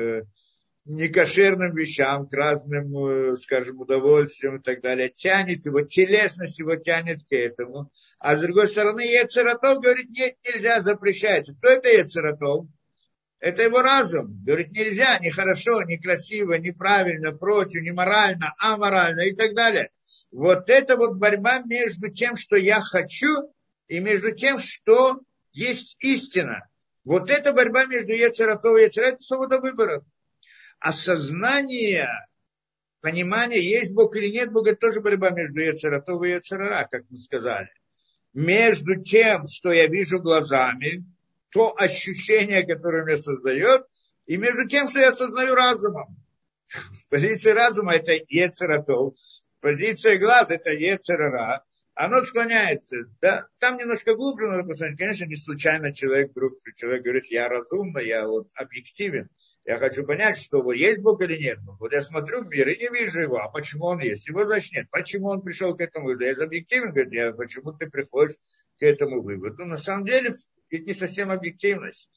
некошерным 0.87 1.75
вещам, 1.75 2.27
к 2.27 2.33
разным, 2.33 2.97
э, 2.97 3.35
скажем, 3.35 3.79
удовольствиям 3.81 4.57
и 4.57 4.61
так 4.61 4.81
далее, 4.81 5.09
тянет 5.09 5.65
его, 5.65 5.81
телесность 5.81 6.59
его 6.59 6.75
тянет 6.75 7.23
к 7.23 7.33
этому. 7.33 7.91
А 8.19 8.35
с 8.35 8.41
другой 8.41 8.67
стороны, 8.67 9.01
Ецератов 9.01 9.81
говорит, 9.81 10.09
нет, 10.09 10.35
нельзя, 10.45 10.81
запрещается. 10.81 11.53
Кто 11.55 11.69
это 11.69 11.89
Ецератов? 11.89 12.67
Это 13.39 13.63
его 13.63 13.81
разум. 13.81 14.41
Говорит, 14.43 14.71
нельзя, 14.71 15.19
нехорошо, 15.19 15.83
некрасиво, 15.83 16.53
неправильно, 16.53 17.31
против, 17.31 17.81
неморально, 17.81 18.55
аморально 18.57 19.21
и 19.21 19.35
так 19.35 19.53
далее. 19.53 19.91
Вот 20.31 20.69
это 20.69 20.95
вот 20.95 21.17
борьба 21.17 21.59
между 21.59 22.09
тем, 22.09 22.35
что 22.35 22.55
я 22.55 22.81
хочу, 22.81 23.53
и 23.87 23.99
между 23.99 24.31
тем, 24.31 24.57
что 24.57 25.19
есть 25.51 25.95
истина. 25.99 26.67
Вот 27.03 27.29
эта 27.29 27.53
борьба 27.53 27.85
между 27.85 28.13
Ецератом 28.13 28.77
и 28.77 28.81
Ецерат, 28.81 29.15
это 29.15 29.23
свобода 29.23 29.59
выбора. 29.59 30.03
Осознание, 30.79 32.09
понимание, 33.01 33.61
есть 33.61 33.93
Бог 33.93 34.15
или 34.15 34.29
нет 34.29 34.51
Бога, 34.51 34.71
это 34.71 34.79
тоже 34.79 35.01
борьба 35.01 35.31
между 35.31 35.61
Ецератом 35.61 36.23
и 36.23 36.29
Ецерара, 36.29 36.87
как 36.89 37.03
мы 37.09 37.17
сказали. 37.17 37.69
Между 38.33 39.01
тем, 39.01 39.47
что 39.47 39.71
я 39.71 39.87
вижу 39.87 40.19
глазами, 40.19 41.05
то 41.49 41.75
ощущение, 41.77 42.65
которое 42.65 43.03
мне 43.03 43.17
создает, 43.17 43.85
и 44.25 44.37
между 44.37 44.67
тем, 44.67 44.87
что 44.87 44.99
я 44.99 45.09
осознаю 45.09 45.55
разумом. 45.55 46.17
Позиция 47.09 47.53
разума– 47.53 47.95
это 47.95 48.11
Ецератов, 48.27 49.15
позиция 49.61 50.17
глаз– 50.17 50.47
это 50.49 50.71
Ецерара, 50.71 51.63
оно 51.97 52.21
склоняется. 52.21 53.09
Да? 53.21 53.47
Там 53.57 53.77
немножко 53.77 54.15
глубже 54.15 54.47
надо 54.47 54.67
посмотреть. 54.67 54.99
Конечно, 54.99 55.25
не 55.25 55.35
случайно 55.35 55.93
человек 55.93 56.29
вдруг, 56.29 56.53
человек 56.75 57.03
говорит, 57.03 57.25
я 57.31 57.49
разумный, 57.49 58.07
я 58.07 58.27
вот 58.27 58.49
объективен. 58.53 59.29
Я 59.65 59.79
хочу 59.79 60.05
понять, 60.05 60.37
что 60.37 60.61
вот 60.61 60.73
есть 60.73 61.01
Бог 61.01 61.21
или 61.23 61.35
нет. 61.37 61.57
Вот 61.79 61.91
я 61.91 62.03
смотрю 62.03 62.43
в 62.43 62.49
мир 62.49 62.69
и 62.69 62.77
не 62.77 62.89
вижу 62.89 63.21
его. 63.21 63.37
А 63.39 63.49
почему 63.49 63.85
он 63.85 63.99
есть? 63.99 64.27
Его 64.27 64.45
значит 64.45 64.73
нет. 64.73 64.87
Почему 64.91 65.29
он 65.29 65.41
пришел 65.41 65.75
к 65.75 65.81
этому 65.81 66.05
выводу? 66.05 66.25
Я 66.25 66.35
объективен, 66.35 66.91
говорит, 66.91 67.13
я, 67.13 67.33
почему 67.33 67.73
ты 67.73 67.89
приходишь 67.89 68.35
к 68.79 68.83
этому 68.83 69.23
выводу? 69.23 69.55
Ну, 69.57 69.65
на 69.65 69.77
самом 69.77 70.05
деле, 70.05 70.33
это 70.69 70.83
не 70.83 70.93
совсем 70.93 71.31
объективность. 71.31 72.09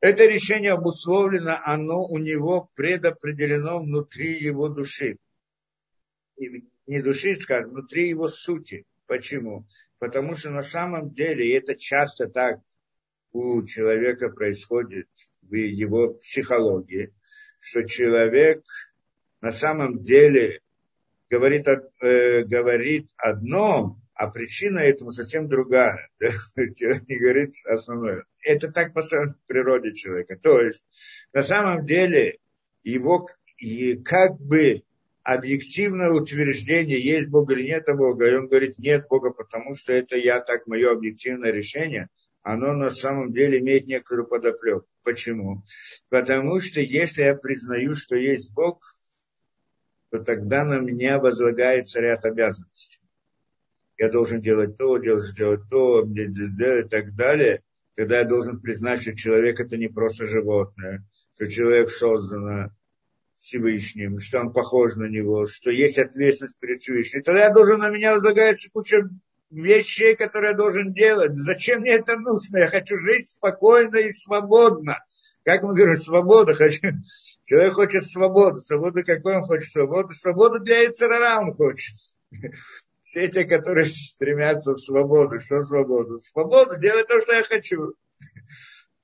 Это 0.00 0.24
решение 0.24 0.72
обусловлено, 0.72 1.58
оно 1.64 2.06
у 2.06 2.18
него 2.18 2.70
предопределено 2.76 3.80
внутри 3.80 4.38
его 4.38 4.68
души 4.68 5.18
не 6.88 7.02
души, 7.02 7.36
скажем, 7.36 7.70
внутри 7.70 8.08
его 8.08 8.28
сути. 8.28 8.86
Почему? 9.06 9.66
Потому 9.98 10.34
что 10.34 10.50
на 10.50 10.62
самом 10.62 11.12
деле, 11.12 11.46
и 11.46 11.52
это 11.52 11.76
часто 11.76 12.28
так 12.28 12.60
у 13.32 13.62
человека 13.64 14.30
происходит 14.30 15.08
в 15.42 15.54
его 15.54 16.14
психологии, 16.14 17.12
что 17.60 17.82
человек 17.82 18.64
на 19.40 19.52
самом 19.52 20.02
деле 20.02 20.60
говорит, 21.28 21.66
э, 21.68 22.44
говорит 22.44 23.10
одно, 23.16 24.00
а 24.14 24.28
причина 24.28 24.78
этому 24.78 25.12
совсем 25.12 25.46
другая. 25.48 26.08
Да? 26.18 26.30
Не 26.56 27.18
говорит 27.18 27.54
основное. 27.66 28.24
Это 28.42 28.72
так 28.72 28.94
построено 28.94 29.34
в 29.34 29.46
природе 29.46 29.94
человека. 29.94 30.38
То 30.42 30.60
есть, 30.60 30.86
на 31.34 31.42
самом 31.42 31.84
деле, 31.84 32.38
его 32.82 33.28
и 33.58 33.96
как 33.96 34.40
бы 34.40 34.84
объективное 35.28 36.10
утверждение, 36.10 36.98
есть 36.98 37.28
Бог 37.28 37.50
или 37.52 37.62
нет 37.62 37.84
Бога, 37.94 38.26
и 38.26 38.34
он 38.34 38.48
говорит, 38.48 38.78
нет 38.78 39.06
Бога, 39.10 39.28
потому 39.30 39.74
что 39.74 39.92
это 39.92 40.16
я 40.16 40.40
так, 40.40 40.66
мое 40.66 40.90
объективное 40.90 41.50
решение, 41.50 42.08
оно 42.40 42.72
на 42.72 42.88
самом 42.88 43.30
деле 43.30 43.58
имеет 43.58 43.86
некоторую 43.86 44.26
подоплеку. 44.26 44.86
Почему? 45.04 45.64
Потому 46.08 46.60
что 46.60 46.80
если 46.80 47.24
я 47.24 47.34
признаю, 47.34 47.94
что 47.94 48.16
есть 48.16 48.54
Бог, 48.54 48.80
то 50.10 50.20
тогда 50.20 50.64
на 50.64 50.78
меня 50.78 51.18
возлагается 51.18 52.00
ряд 52.00 52.24
обязанностей. 52.24 52.98
Я 53.98 54.08
должен 54.08 54.40
делать 54.40 54.78
то, 54.78 54.96
делать, 54.96 55.34
делать 55.36 55.60
то, 55.68 56.08
и 56.08 56.88
так 56.88 57.14
далее. 57.14 57.62
Тогда 57.96 58.20
я 58.20 58.24
должен 58.24 58.62
признать, 58.62 59.02
что 59.02 59.14
человек 59.14 59.60
это 59.60 59.76
не 59.76 59.88
просто 59.88 60.26
животное, 60.26 61.04
что 61.34 61.48
человек 61.48 61.90
создан 61.90 62.72
Всевышним, 63.38 64.18
что 64.18 64.40
он 64.40 64.52
похож 64.52 64.96
на 64.96 65.08
него, 65.08 65.46
что 65.46 65.70
есть 65.70 65.98
ответственность 65.98 66.58
перед 66.58 66.78
Всевышним. 66.80 67.22
Тогда 67.22 67.44
я 67.44 67.50
должен, 67.50 67.78
на 67.78 67.88
меня 67.88 68.12
возлагается 68.12 68.68
куча 68.70 69.08
вещей, 69.50 70.16
которые 70.16 70.50
я 70.50 70.56
должен 70.56 70.92
делать. 70.92 71.34
Зачем 71.34 71.80
мне 71.80 71.92
это 71.92 72.16
нужно? 72.16 72.58
Я 72.58 72.66
хочу 72.68 72.98
жить 72.98 73.28
спокойно 73.28 73.96
и 73.96 74.10
свободно. 74.10 74.98
Как 75.44 75.62
мы 75.62 75.74
говорим, 75.74 75.96
свобода. 75.96 76.54
Хочу... 76.54 76.80
Человек 77.44 77.74
хочет 77.74 78.04
свободы. 78.04 78.58
Свобода 78.58 79.02
какой 79.04 79.36
он 79.36 79.44
хочет? 79.44 79.70
Свобода. 79.70 80.12
Свобода 80.12 80.58
для 80.58 80.84
Ицерара 80.84 81.40
он 81.40 81.52
хочет. 81.52 81.94
Все 83.04 83.28
те, 83.28 83.44
которые 83.44 83.86
стремятся 83.86 84.72
в 84.72 84.78
свободу. 84.78 85.40
Что 85.40 85.64
свобода? 85.64 86.18
Свобода 86.18 86.76
делать 86.76 87.06
то, 87.06 87.20
что 87.20 87.32
я 87.32 87.44
хочу 87.44 87.94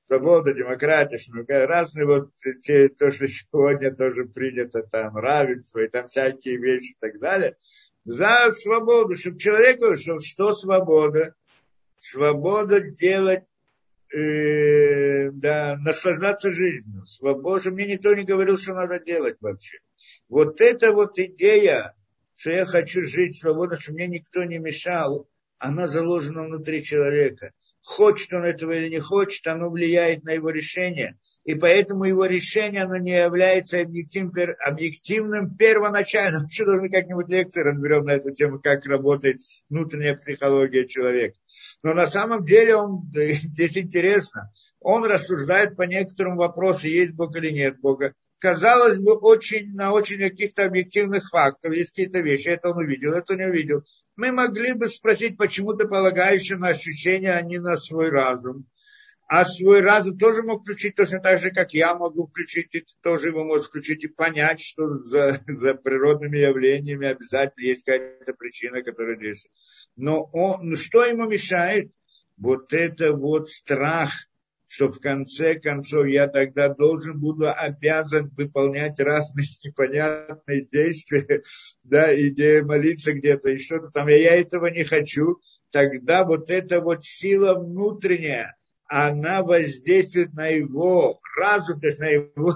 свобода, 0.07 0.55
демократия, 0.55 1.19
разные 1.67 2.07
вот 2.07 2.31
те, 2.63 2.89
то, 2.89 3.11
что 3.13 3.29
сегодня 3.29 3.95
тоже 3.95 4.25
принято, 4.25 4.83
там 4.83 5.17
равенство 5.17 5.81
и 5.81 5.89
там 5.89 6.09
всякие 6.09 6.59
вещи 6.59 6.93
и 6.93 6.97
так 7.01 7.19
далее. 7.19 7.57
За 8.05 8.51
свободу, 8.53 9.17
чтобы 9.17 9.39
человеку, 9.39 9.97
что, 9.97 10.19
что 10.21 10.53
свобода? 10.53 11.35
Свобода 11.97 12.81
делать, 12.81 13.45
э, 14.15 15.31
да, 15.31 15.77
наслаждаться 15.79 16.53
жизнью. 16.53 17.07
Свобода, 17.07 17.71
мне 17.71 17.87
никто 17.87 18.15
не 18.15 18.25
говорил, 18.25 18.59
что 18.59 18.75
надо 18.75 18.99
делать 18.99 19.37
вообще. 19.41 19.79
Вот 20.29 20.61
эта 20.61 20.93
вот 20.93 21.19
идея 21.19 21.95
что 22.37 22.51
я 22.51 22.67
хочу 22.67 23.03
жить 23.07 23.39
свободно, 23.39 23.79
чтобы 23.79 23.99
мне 23.99 24.19
никто 24.19 24.45
не 24.45 24.59
мешал, 24.59 25.29
она 25.59 25.87
заложена 25.87 26.45
внутри 26.45 26.83
человека. 26.83 27.53
Хочет 27.85 28.33
он 28.33 28.45
этого 28.45 28.73
или 28.73 28.89
не 28.89 28.99
хочет, 28.99 29.47
оно 29.47 29.69
влияет 29.69 30.25
на 30.25 30.31
его 30.31 30.49
решение. 30.49 31.19
И 31.45 31.55
поэтому 31.55 32.05
его 32.05 32.25
решение 32.25 32.85
оно 32.85 32.97
не 32.97 33.13
является 33.13 33.83
объективным, 33.83 34.55
объективным 34.59 35.55
первоначальным. 35.55 36.47
Еще 36.51 36.65
должны 36.65 36.89
как-нибудь 36.89 37.29
лекции 37.29 37.61
разберем 37.61 38.07
на 38.07 38.13
эту 38.13 38.33
тему, 38.33 38.59
как 38.59 38.87
работает 38.87 39.43
внутренняя 39.69 40.17
психология 40.17 40.89
человека. 40.89 41.37
Но 41.83 41.93
на 41.93 42.07
самом 42.07 42.47
деле 42.47 42.77
он, 42.77 43.03
здесь 43.13 43.77
интересно, 43.77 44.51
он 44.81 45.05
рассуждает 45.05 45.77
по 45.77 45.83
некоторым 45.83 46.37
вопросам, 46.37 46.89
есть 46.89 47.13
Бог 47.13 47.37
или 47.37 47.51
нет 47.51 47.79
Бога 47.81 48.15
казалось 48.39 48.99
бы, 48.99 49.15
очень, 49.15 49.75
на 49.75 49.93
очень 49.93 50.19
каких-то 50.19 50.65
объективных 50.65 51.29
фактов, 51.29 51.75
есть 51.75 51.91
какие-то 51.91 52.21
вещи, 52.21 52.49
это 52.49 52.71
он 52.71 52.79
увидел, 52.79 53.13
это 53.13 53.37
не 53.37 53.47
увидел. 53.47 53.85
Мы 54.17 54.33
могли 54.33 54.73
бы 54.75 54.89
спросить, 54.89 55.37
почему 55.37 55.75
ты 55.75 55.87
полагаешься 55.87 56.57
на 56.57 56.69
ощущения, 56.69 57.33
а 57.33 57.43
не 57.43 57.59
на 57.59 57.77
свой 57.77 58.11
разум. 58.11 58.67
А 59.27 59.45
свой 59.45 59.81
разум 59.81 60.19
тоже 60.19 60.43
мог 60.43 60.63
включить 60.63 60.95
точно 60.95 61.21
так 61.21 61.41
же, 61.41 61.51
как 61.51 61.73
я 61.73 61.95
могу 61.95 62.27
включить, 62.27 62.69
и 62.73 62.81
ты 62.81 62.87
тоже 63.03 63.29
его 63.29 63.43
можешь 63.43 63.69
включить 63.69 64.05
и 64.05 64.09
понять, 64.09 64.61
что 64.61 65.03
за, 65.03 65.41
за 65.49 65.75
природными 65.75 66.37
явлениями 66.37 67.09
обязательно 67.09 67.65
есть 67.65 67.85
какая-то 67.85 68.35
причина, 68.35 68.83
которая 68.83 69.17
действует. 69.17 69.53
Но 69.97 70.29
он, 70.33 70.77
что 70.77 71.05
ему 71.05 71.27
мешает? 71.27 71.91
Вот 72.37 72.73
это 72.73 73.13
вот 73.13 73.49
страх– 73.49 74.11
что 74.67 74.89
в 74.89 74.99
конце 75.01 75.55
концов 75.57 76.07
я 76.07 76.27
тогда 76.27 76.69
должен 76.69 77.19
буду 77.19 77.53
обязан 77.53 78.31
выполнять 78.37 78.99
разные 78.99 79.47
непонятные 79.65 80.65
действия, 80.65 81.43
да, 81.83 82.13
и 82.13 82.63
молиться 82.63 83.13
где-то, 83.13 83.51
и 83.51 83.59
что-то 83.59 83.91
там, 83.91 84.09
я 84.09 84.37
этого 84.37 84.67
не 84.67 84.85
хочу, 84.85 85.41
тогда 85.71 86.25
вот 86.25 86.51
эта 86.51 86.81
вот 86.81 87.03
сила 87.03 87.55
внутренняя, 87.55 88.57
она 88.87 89.43
воздействует 89.43 90.35
на 90.35 90.49
его 90.49 91.21
разум, 91.37 91.81
то 91.81 91.87
есть 91.87 91.99
на 91.99 92.09
его 92.09 92.55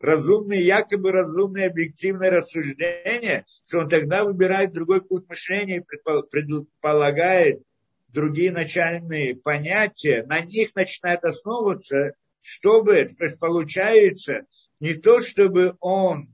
разумное, 0.00 0.58
якобы 0.58 1.12
разумное 1.12 1.68
объективное 1.68 2.30
рассуждение, 2.30 3.44
что 3.66 3.80
он 3.80 3.88
тогда 3.88 4.24
выбирает 4.24 4.72
другой 4.72 5.02
путь 5.02 5.28
мышления 5.28 5.76
и 5.76 6.24
предполагает, 6.30 7.62
другие 8.14 8.52
начальные 8.52 9.34
понятия, 9.34 10.24
на 10.26 10.40
них 10.40 10.74
начинает 10.74 11.24
основываться, 11.24 12.14
чтобы, 12.40 13.10
то 13.18 13.24
есть 13.24 13.38
получается, 13.38 14.46
не 14.80 14.94
то, 14.94 15.20
чтобы 15.20 15.76
он 15.80 16.32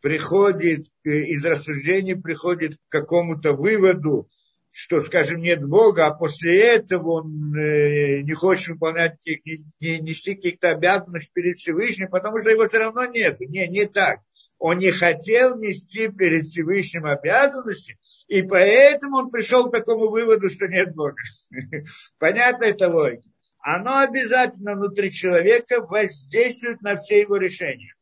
приходит 0.00 0.86
из 1.02 1.44
рассуждений, 1.44 2.14
приходит 2.14 2.76
к 2.76 2.80
какому-то 2.88 3.54
выводу, 3.54 4.30
что, 4.70 5.02
скажем, 5.02 5.40
нет 5.40 5.64
Бога, 5.64 6.06
а 6.06 6.14
после 6.14 6.60
этого 6.60 7.22
он 7.22 7.54
э, 7.56 8.20
не 8.20 8.34
хочет 8.34 8.68
выполнять, 8.68 9.16
не, 9.24 9.98
нести 9.98 10.34
каких-то 10.34 10.70
обязанностей 10.70 11.30
перед 11.32 11.56
Всевышним, 11.56 12.08
потому 12.08 12.38
что 12.38 12.50
его 12.50 12.68
все 12.68 12.78
равно 12.78 13.06
нет. 13.06 13.40
Не, 13.40 13.66
не 13.68 13.86
так 13.86 14.20
он 14.58 14.78
не 14.78 14.90
хотел 14.90 15.56
нести 15.58 16.08
перед 16.08 16.44
Всевышним 16.44 17.06
обязанности, 17.06 17.98
и 18.28 18.42
поэтому 18.42 19.18
он 19.18 19.30
пришел 19.30 19.68
к 19.68 19.72
такому 19.72 20.10
выводу, 20.10 20.48
что 20.50 20.66
нет 20.66 20.94
Бога. 20.94 21.20
Понятно 22.18 22.64
это 22.64 22.88
логика. 22.88 23.28
Оно 23.60 23.98
обязательно 23.98 24.74
внутри 24.74 25.10
человека 25.10 25.80
воздействует 25.80 26.82
на 26.82 26.96
все 26.96 27.20
его 27.20 27.36
решения. 27.36 27.94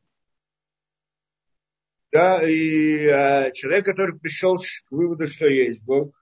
Да, 2.12 2.42
и 2.42 3.06
а, 3.08 3.50
человек, 3.50 3.84
который 3.86 4.18
пришел 4.18 4.56
к 4.56 4.90
выводу, 4.90 5.26
что 5.26 5.46
есть 5.46 5.82
Бог, 5.84 6.14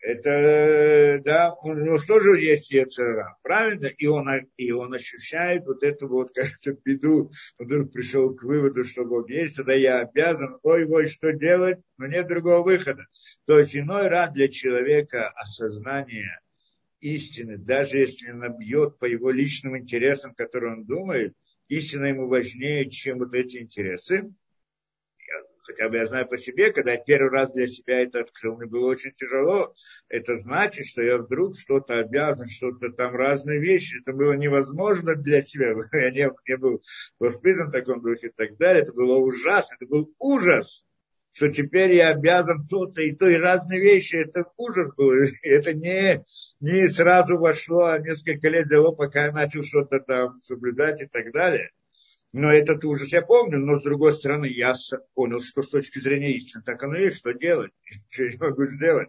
это, 0.00 1.20
да, 1.24 1.52
у 1.62 1.74
него 1.74 1.98
тоже 1.98 2.40
есть 2.40 2.70
Ецера, 2.70 3.36
правильно? 3.42 3.86
И 3.86 4.06
он, 4.06 4.28
и 4.56 4.70
он 4.70 4.94
ощущает 4.94 5.66
вот 5.66 5.82
эту 5.82 6.08
вот 6.08 6.30
как-то 6.32 6.76
беду, 6.84 7.30
вдруг 7.58 7.92
пришел 7.92 8.34
к 8.34 8.42
выводу, 8.42 8.84
что 8.84 9.04
Бог 9.04 9.28
есть, 9.28 9.56
тогда 9.56 9.74
я 9.74 10.00
обязан, 10.00 10.58
ой-ой, 10.62 11.08
что 11.08 11.32
делать, 11.32 11.78
но 11.96 12.06
нет 12.06 12.28
другого 12.28 12.62
выхода. 12.62 13.06
То 13.46 13.58
есть 13.58 13.76
иной 13.76 14.08
раз 14.08 14.32
для 14.32 14.48
человека 14.48 15.28
осознание 15.30 16.40
истины, 17.00 17.58
даже 17.58 17.98
если 17.98 18.30
она 18.30 18.48
бьет 18.48 18.98
по 18.98 19.04
его 19.04 19.30
личным 19.30 19.76
интересам, 19.78 20.34
которые 20.34 20.74
он 20.74 20.84
думает, 20.84 21.34
истина 21.68 22.06
ему 22.06 22.28
важнее, 22.28 22.88
чем 22.88 23.18
вот 23.18 23.34
эти 23.34 23.58
интересы, 23.58 24.32
хотя 25.68 25.88
бы 25.90 25.96
я 25.96 26.06
знаю 26.06 26.26
по 26.26 26.38
себе, 26.38 26.72
когда 26.72 26.92
я 26.92 26.98
первый 26.98 27.30
раз 27.30 27.52
для 27.52 27.66
себя 27.66 28.00
это 28.00 28.20
открыл, 28.20 28.56
мне 28.56 28.66
было 28.66 28.86
очень 28.86 29.12
тяжело. 29.12 29.74
Это 30.08 30.38
значит, 30.38 30.86
что 30.86 31.02
я 31.02 31.18
вдруг 31.18 31.56
что-то 31.56 31.98
обязан, 31.98 32.48
что-то 32.48 32.90
там 32.90 33.14
разные 33.14 33.60
вещи. 33.60 34.00
Это 34.00 34.12
было 34.12 34.32
невозможно 34.32 35.14
для 35.14 35.42
себя. 35.42 35.74
Я 35.92 36.10
не, 36.10 36.30
не 36.48 36.56
был 36.56 36.82
воспитан 37.18 37.68
в 37.68 37.72
таком 37.72 38.00
духе 38.00 38.28
и 38.28 38.32
так 38.34 38.56
далее. 38.56 38.82
Это 38.82 38.92
было 38.94 39.18
ужасно, 39.18 39.74
это 39.74 39.86
был 39.86 40.14
ужас 40.18 40.84
что 41.30 41.50
теперь 41.50 41.92
я 41.92 42.08
обязан 42.08 42.66
то-то 42.66 43.00
и 43.00 43.14
то, 43.14 43.28
и 43.28 43.36
разные 43.36 43.80
вещи. 43.80 44.16
Это 44.16 44.46
ужас 44.56 44.92
был. 44.96 45.12
Это 45.42 45.72
не, 45.72 46.24
не 46.58 46.88
сразу 46.88 47.38
вошло, 47.38 47.84
а 47.84 47.98
несколько 48.00 48.48
лет 48.48 48.68
дело, 48.68 48.90
пока 48.90 49.26
я 49.26 49.32
начал 49.32 49.62
что-то 49.62 50.00
там 50.00 50.40
соблюдать 50.40 51.00
и 51.00 51.06
так 51.06 51.30
далее. 51.32 51.70
Но 52.32 52.52
этот 52.52 52.84
ужас 52.84 53.12
я 53.12 53.22
помню, 53.22 53.58
но 53.58 53.78
с 53.78 53.82
другой 53.82 54.12
стороны, 54.12 54.46
я 54.46 54.74
понял, 55.14 55.40
что 55.40 55.62
с 55.62 55.70
точки 55.70 55.98
зрения 55.98 56.32
истины 56.32 56.62
так 56.62 56.82
оно 56.82 56.96
есть, 56.96 57.16
что 57.18 57.32
делать, 57.32 57.72
что 58.10 58.24
я 58.24 58.38
могу 58.38 58.66
сделать. 58.66 59.08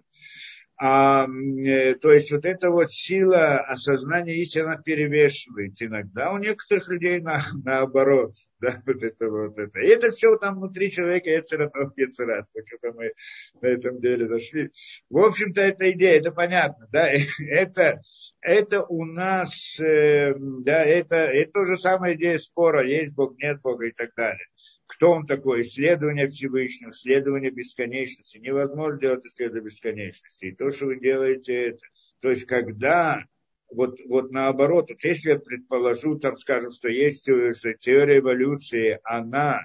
А, 0.82 1.28
э, 1.28 1.96
то 1.96 2.14
есть 2.14 2.32
вот 2.32 2.46
эта 2.46 2.70
вот 2.70 2.90
сила 2.90 3.58
осознания 3.60 4.36
истины 4.36 4.82
перевешивает 4.82 5.74
иногда. 5.82 6.32
У 6.32 6.38
некоторых 6.38 6.88
людей 6.88 7.20
на, 7.20 7.44
наоборот. 7.64 8.34
Да, 8.62 8.74
вот 8.86 9.02
это 9.02 9.30
вот 9.30 9.58
это. 9.58 9.80
И 9.80 9.88
это 9.88 10.12
все 10.12 10.36
там 10.36 10.60
внутри 10.60 10.92
человека, 10.92 11.30
Ецератов, 11.30 11.94
Ецерат, 11.96 12.44
как 12.54 12.94
мы 12.94 13.14
на 13.62 13.68
этом 13.68 14.02
деле 14.02 14.28
дошли. 14.28 14.70
В 15.10 15.18
общем-то, 15.20 15.62
это 15.62 15.90
идея, 15.92 16.20
это 16.20 16.32
понятно. 16.34 16.86
Да? 16.92 17.10
Это, 17.50 18.02
это 18.42 18.84
у 18.84 19.06
нас, 19.06 19.80
э, 19.80 20.34
да, 20.38 20.84
это, 20.84 21.16
это 21.16 21.52
то 21.54 21.66
же 21.68 21.78
самая 21.78 22.16
идея 22.16 22.38
спора, 22.38 22.86
есть 22.86 23.14
Бог, 23.14 23.38
нет 23.38 23.62
Бога 23.62 23.86
и 23.86 23.92
так 23.92 24.10
далее 24.18 24.46
кто 24.90 25.12
он 25.12 25.28
такой, 25.28 25.62
исследование 25.62 26.28
Всевышнего, 26.28 26.90
исследование 26.90 27.52
бесконечности. 27.52 28.40
Невозможно 28.40 29.00
делать 29.00 29.26
исследование 29.26 29.66
бесконечности. 29.66 30.46
И 30.46 30.56
то, 30.56 30.72
что 30.72 30.88
вы 30.88 31.00
делаете, 31.00 31.70
это. 31.70 31.82
То 32.22 32.32
есть, 32.32 32.46
когда 32.46 33.24
вот, 33.70 34.00
вот 34.08 34.32
наоборот, 34.32 34.90
вот 34.90 35.04
если 35.04 35.30
я 35.30 35.40
предположу, 35.40 36.18
там, 36.18 36.38
скажем, 36.38 36.72
что 36.72 36.90
есть 36.90 37.22
что 37.22 37.74
теория 37.76 38.18
эволюции, 38.18 39.00
она 39.04 39.64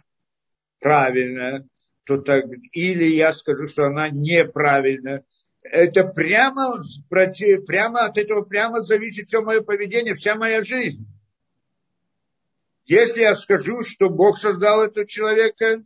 правильная, 0.79 1.67
то 2.05 2.19
так, 2.19 2.45
или 2.73 3.05
я 3.05 3.33
скажу, 3.33 3.67
что 3.67 3.87
она 3.87 4.11
неправильная, 4.11 5.25
это 5.63 6.05
прямо, 6.05 6.85
прямо 7.09 8.01
от 8.01 8.19
этого 8.19 8.43
прямо 8.43 8.83
зависит 8.83 9.29
все 9.29 9.41
мое 9.41 9.63
поведение, 9.63 10.15
вся 10.15 10.35
моя 10.35 10.63
жизнь. 10.63 11.07
Если 12.87 13.23
я 13.23 13.35
скажу, 13.35 13.83
что 13.83 14.11
Бог 14.11 14.39
создал 14.39 14.83
этого 14.83 15.07
человека, 15.07 15.83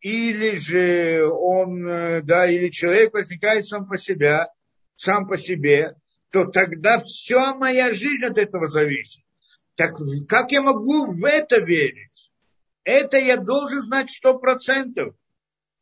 или 0.00 0.56
же 0.56 1.28
он, 1.30 1.86
э, 1.86 2.22
да, 2.22 2.50
или 2.50 2.70
человек 2.70 3.12
возникает 3.12 3.66
сам 3.66 3.86
по 3.86 3.96
себе, 3.96 4.46
сам 4.96 5.28
по 5.28 5.36
себе, 5.36 5.94
то 6.30 6.46
тогда 6.46 6.98
вся 6.98 7.54
моя 7.54 7.92
жизнь 7.92 8.24
от 8.24 8.38
этого 8.38 8.66
зависит. 8.66 9.22
Так 9.76 9.96
как 10.28 10.52
я 10.52 10.62
могу 10.62 11.12
в 11.12 11.24
это 11.24 11.60
верить? 11.60 12.30
Это 12.84 13.18
я 13.18 13.36
должен 13.36 13.82
знать 13.82 14.10
сто 14.10 14.38
процентов. 14.38 15.14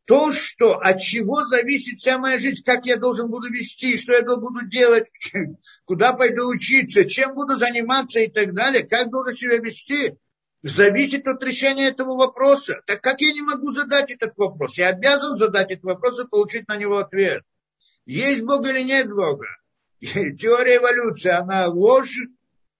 То, 0.04 0.32
что, 0.32 0.74
от 0.74 1.00
чего 1.00 1.44
зависит 1.44 1.98
вся 1.98 2.18
моя 2.18 2.38
жизнь, 2.38 2.62
как 2.64 2.86
я 2.86 2.96
должен 2.96 3.28
буду 3.30 3.50
вести, 3.50 3.96
что 3.98 4.12
я 4.12 4.22
буду 4.22 4.66
делать, 4.66 5.10
куда 5.84 6.12
пойду 6.14 6.48
учиться, 6.48 7.04
чем 7.04 7.34
буду 7.34 7.56
заниматься 7.56 8.20
и 8.20 8.28
так 8.28 8.54
далее, 8.54 8.84
как 8.84 9.10
должен 9.10 9.36
себя 9.36 9.58
вести, 9.58 10.16
зависит 10.62 11.26
от 11.26 11.42
решения 11.42 11.88
этого 11.88 12.16
вопроса. 12.16 12.82
Так 12.86 13.00
как 13.00 13.20
я 13.20 13.32
не 13.32 13.42
могу 13.42 13.72
задать 13.72 14.10
этот 14.10 14.36
вопрос? 14.36 14.78
Я 14.78 14.88
обязан 14.88 15.38
задать 15.38 15.70
этот 15.70 15.84
вопрос 15.84 16.18
и 16.20 16.26
получить 16.26 16.68
на 16.68 16.76
него 16.76 16.98
ответ. 16.98 17.42
Есть 18.06 18.42
Бог 18.42 18.66
или 18.66 18.82
нет 18.82 19.08
Бога? 19.10 19.46
Теория 20.00 20.76
эволюции, 20.76 21.30
она 21.30 21.66
ложь, 21.68 22.18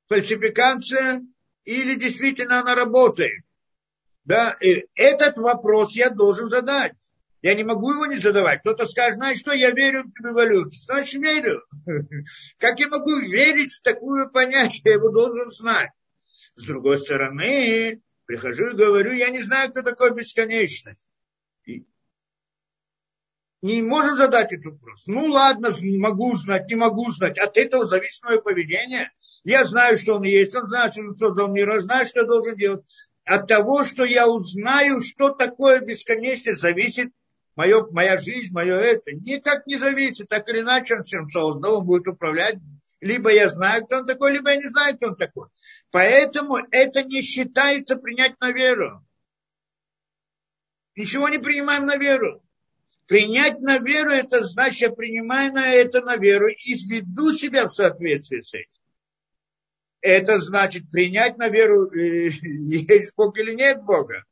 фальсификация 0.09 1.22
или 1.64 1.95
действительно 1.95 2.61
она 2.61 2.74
работает? 2.74 3.45
Да, 4.24 4.57
и 4.61 4.87
этот 4.95 5.39
вопрос 5.39 5.95
я 5.95 6.11
должен 6.11 6.49
задать. 6.49 7.12
Я 7.41 7.55
не 7.55 7.62
могу 7.62 7.93
его 7.93 8.07
не 8.07 8.18
задавать. 8.18 8.61
Кто-то 8.61 8.87
скажет, 8.87 9.16
знаешь 9.16 9.39
что, 9.39 9.53
я 9.53 9.70
верю 9.70 10.05
в 10.18 10.26
эволюцию. 10.26 10.81
Значит, 10.81 11.22
верю. 11.22 11.62
Как 12.59 12.81
я 12.81 12.89
могу 12.89 13.16
верить 13.18 13.74
в 13.74 13.83
такое 13.83 14.26
понятие? 14.29 14.83
Я 14.85 14.93
его 14.95 15.11
должен 15.11 15.51
знать. 15.51 15.91
С 16.59 16.64
другой 16.64 16.98
стороны, 16.98 18.02
прихожу 18.24 18.70
и 18.70 18.76
говорю, 18.76 19.12
я 19.12 19.30
не 19.30 19.40
знаю, 19.42 19.70
кто 19.70 19.82
такой 19.82 20.12
бесконечность. 20.12 21.06
И, 21.64 21.86
не 23.62 23.80
можем 23.80 24.16
задать 24.16 24.52
этот 24.52 24.72
вопрос. 24.72 25.04
Ну 25.06 25.26
ладно, 25.26 25.70
могу 25.98 26.34
знать, 26.36 26.68
не 26.68 26.74
могу 26.74 27.12
знать. 27.12 27.38
От 27.38 27.56
этого 27.59 27.86
зависит 27.86 28.24
мое 28.24 28.40
поведение. 28.40 29.12
Я 29.44 29.62
знаю, 29.62 29.98
что 29.98 30.16
он 30.16 30.24
есть, 30.24 30.56
он 30.56 30.66
знает, 30.66 30.94
что 30.94 31.02
он 31.02 31.14
создал 31.14 31.46
мир, 31.46 31.70
он 31.70 31.78
знает, 31.78 32.09
что 32.09 32.20
я 32.20 32.26
должен 32.26 32.56
делать. 32.56 32.84
От 33.24 33.46
того, 33.46 33.84
что 33.84 34.04
я 34.04 34.28
узнаю, 34.28 35.00
что 35.00 35.28
такое 35.30 35.78
бесконечность, 35.78 36.61
зависит 36.61 37.12
мое, 37.54 37.86
моя 37.92 38.20
жизнь, 38.20 38.52
мое 38.52 38.74
это. 38.74 39.12
Никак 39.12 39.68
не 39.68 39.76
зависит, 39.76 40.28
так 40.28 40.48
или 40.48 40.62
иначе 40.62 40.96
он 40.96 41.04
всем 41.04 41.30
создал, 41.30 41.78
он 41.78 41.86
будет 41.86 42.09
управлять. 42.09 42.56
Либо 43.01 43.32
я 43.32 43.49
знаю, 43.49 43.84
кто 43.84 43.99
он 43.99 44.07
такой, 44.07 44.32
либо 44.32 44.51
я 44.51 44.57
не 44.57 44.68
знаю, 44.68 44.96
кто 44.96 45.09
он 45.09 45.16
такой. 45.16 45.49
Поэтому 45.90 46.57
это 46.70 47.05
не 47.05 47.22
считается 47.22 47.96
принять 47.96 48.40
на 48.40 48.51
веру. 48.51 49.05
Ничего 50.96 51.28
не 51.28 51.38
принимаем 51.38 51.84
на 51.84 51.96
веру. 51.96 52.42
Принять 53.07 53.61
на 53.61 53.78
веру, 53.78 54.11
это 54.11 54.44
значит, 54.44 54.80
я 54.80 54.90
принимаю 54.90 55.53
на 55.53 55.72
это 55.72 56.03
на 56.03 56.16
веру 56.16 56.49
и 56.49 56.74
веду 56.74 57.32
себя 57.32 57.66
в 57.66 57.74
соответствии 57.74 58.40
с 58.40 58.53
этим. 58.53 58.82
Это 60.01 60.38
значит 60.38 60.90
принять 60.90 61.38
на 61.38 61.49
веру, 61.49 61.90
э, 61.92 62.28
есть 62.42 63.12
Бог 63.16 63.38
или 63.38 63.55
нет 63.55 63.82
Бога. 63.82 64.24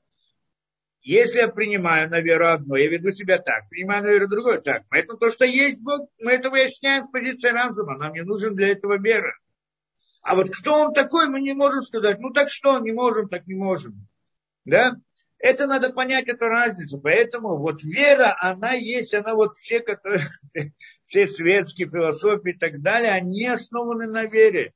Если 1.07 1.39
я 1.39 1.47
принимаю 1.47 2.11
на 2.11 2.19
веру 2.19 2.49
одно, 2.49 2.77
я 2.77 2.89
веду 2.89 3.13
себя 3.13 3.39
так, 3.39 3.69
принимаю 3.69 4.03
на 4.03 4.09
веру 4.09 4.27
другое 4.27 4.59
так. 4.59 4.83
Поэтому 4.91 5.17
то, 5.17 5.31
что 5.31 5.45
есть 5.45 5.81
Бог, 5.81 6.11
мы 6.19 6.33
это 6.33 6.51
выясняем 6.51 7.05
с 7.05 7.09
позиции 7.09 7.51
разума. 7.51 7.97
Нам 7.97 8.13
не 8.13 8.23
нужен 8.23 8.57
для 8.57 8.71
этого 8.71 8.99
вера. 8.99 9.33
А 10.21 10.35
вот 10.35 10.51
кто 10.51 10.73
он 10.73 10.93
такой, 10.93 11.29
мы 11.29 11.41
не 11.41 11.55
можем 11.55 11.85
сказать. 11.85 12.19
Ну 12.19 12.33
так 12.33 12.49
что, 12.49 12.81
не 12.81 12.91
можем, 12.91 13.29
так 13.29 13.47
не 13.47 13.55
можем. 13.55 14.09
Да? 14.65 14.97
Это 15.39 15.69
надо 15.69 15.91
понять, 15.91 16.27
эту 16.27 16.49
разницу. 16.49 16.99
Поэтому 16.99 17.57
вот 17.57 17.85
вера, 17.85 18.37
она 18.41 18.73
есть, 18.73 19.15
она 19.15 19.37
вот 19.37 19.59
все, 19.59 19.79
которые, 19.79 20.27
все 21.07 21.29
светские 21.29 21.89
философии 21.89 22.51
и 22.51 22.59
так 22.59 22.83
далее, 22.83 23.13
они 23.13 23.47
основаны 23.47 24.09
на 24.09 24.25
вере. 24.25 24.73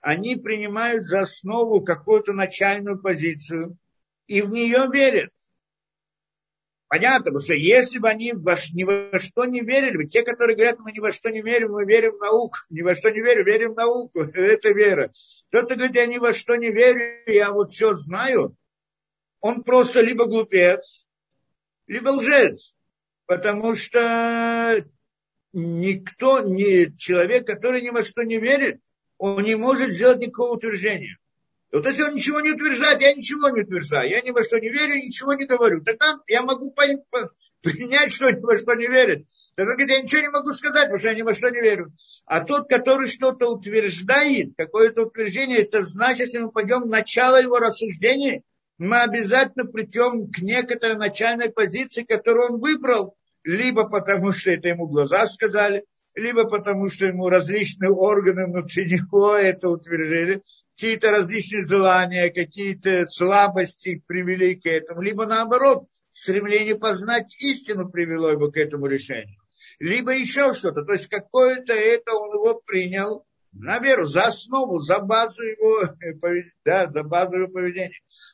Они 0.00 0.34
принимают 0.34 1.04
за 1.04 1.20
основу 1.20 1.80
какую-то 1.80 2.32
начальную 2.32 3.00
позицию 3.00 3.76
и 4.26 4.42
в 4.42 4.50
нее 4.50 4.88
верят. 4.92 5.30
Понятно, 6.90 7.26
потому 7.26 7.38
что 7.38 7.54
если 7.54 8.00
бы 8.00 8.08
они 8.08 8.32
ни 8.32 8.82
во 8.82 9.18
что 9.20 9.44
не 9.44 9.60
верили, 9.60 10.08
те, 10.08 10.24
которые 10.24 10.56
говорят, 10.56 10.80
мы 10.80 10.90
ни 10.90 10.98
во 10.98 11.12
что 11.12 11.30
не 11.30 11.40
верим, 11.40 11.70
мы 11.70 11.84
верим 11.84 12.10
в 12.10 12.18
науку, 12.18 12.58
ни 12.68 12.82
во 12.82 12.96
что 12.96 13.10
не 13.10 13.20
верим, 13.20 13.44
верим 13.44 13.74
в 13.74 13.76
науку, 13.76 14.22
это 14.34 14.70
вера. 14.70 15.12
Кто-то 15.50 15.76
говорит, 15.76 15.94
я 15.94 16.06
ни 16.06 16.18
во 16.18 16.32
что 16.32 16.56
не 16.56 16.72
верю, 16.72 17.22
я 17.26 17.52
вот 17.52 17.70
все 17.70 17.94
знаю, 17.94 18.56
он 19.38 19.62
просто 19.62 20.00
либо 20.00 20.26
глупец, 20.26 21.06
либо 21.86 22.08
лжец. 22.08 22.76
Потому 23.26 23.76
что 23.76 24.84
никто, 25.52 26.40
не 26.40 26.92
человек, 26.98 27.46
который 27.46 27.82
ни 27.82 27.90
во 27.90 28.02
что 28.02 28.24
не 28.24 28.38
верит, 28.38 28.80
он 29.16 29.44
не 29.44 29.54
может 29.54 29.90
сделать 29.90 30.18
никакого 30.18 30.56
утверждения. 30.56 31.18
Вот 31.72 31.86
если 31.86 32.02
он 32.02 32.14
ничего 32.14 32.40
не 32.40 32.52
утверждает, 32.52 33.00
я 33.00 33.14
ничего 33.14 33.48
не 33.50 33.62
утверждаю, 33.62 34.10
я 34.10 34.20
ни 34.22 34.30
во 34.30 34.42
что 34.42 34.58
не 34.58 34.70
верю, 34.70 34.96
ничего 34.96 35.34
не 35.34 35.46
говорю. 35.46 35.82
Тогда 35.82 36.18
я 36.26 36.42
могу 36.42 36.72
принять, 36.72 38.12
что 38.12 38.30
ни 38.30 38.40
во 38.40 38.58
что 38.58 38.74
не 38.74 38.88
верит. 38.88 39.26
Тогда 39.54 39.74
говорит, 39.74 39.90
я 39.90 40.02
ничего 40.02 40.22
не 40.22 40.30
могу 40.30 40.52
сказать, 40.52 40.84
потому 40.84 40.98
что 40.98 41.08
я 41.08 41.14
ни 41.14 41.22
во 41.22 41.32
что 41.32 41.48
не 41.50 41.60
верю. 41.60 41.92
А 42.26 42.40
тот, 42.40 42.68
который 42.68 43.06
что-то 43.06 43.48
утверждает, 43.50 44.54
какое-то 44.56 45.02
утверждение, 45.02 45.58
это 45.58 45.84
значит, 45.84 46.26
если 46.26 46.38
мы 46.38 46.50
пойдем 46.50 46.82
в 46.82 46.88
начало 46.88 47.40
его 47.40 47.58
рассуждений, 47.58 48.42
мы 48.78 49.02
обязательно 49.02 49.66
придем 49.66 50.30
к 50.32 50.38
некоторой 50.38 50.96
начальной 50.96 51.50
позиции, 51.50 52.02
которую 52.02 52.54
он 52.54 52.60
выбрал, 52.60 53.14
либо 53.44 53.88
потому, 53.88 54.32
что 54.32 54.50
это 54.50 54.68
ему 54.68 54.86
глаза 54.86 55.26
сказали, 55.26 55.84
либо 56.14 56.44
потому, 56.44 56.88
что 56.88 57.06
ему 57.06 57.28
различные 57.28 57.90
органы 57.90 58.46
внутри 58.46 58.86
него 58.86 59.36
это 59.36 59.68
утвердили, 59.68 60.42
какие-то 60.80 61.10
различные 61.10 61.66
желания, 61.66 62.30
какие-то 62.30 63.04
слабости 63.04 64.02
привели 64.06 64.54
к 64.54 64.64
этому, 64.64 65.02
либо 65.02 65.26
наоборот, 65.26 65.84
стремление 66.10 66.74
познать 66.74 67.36
истину 67.38 67.90
привело 67.90 68.30
его 68.30 68.50
к 68.50 68.56
этому 68.56 68.86
решению, 68.86 69.36
либо 69.78 70.12
еще 70.12 70.54
что-то. 70.54 70.82
То 70.86 70.92
есть 70.92 71.08
какое-то 71.08 71.74
это 71.74 72.14
он 72.14 72.32
его 72.32 72.62
принял 72.64 73.26
на 73.52 73.78
веру, 73.78 74.06
за 74.06 74.28
основу, 74.28 74.78
за 74.78 75.00
базу 75.00 75.42
его, 75.42 75.82
да, 76.64 76.90
за 76.90 77.02
базу 77.02 77.36
его 77.36 77.48
поведения. 77.48 77.92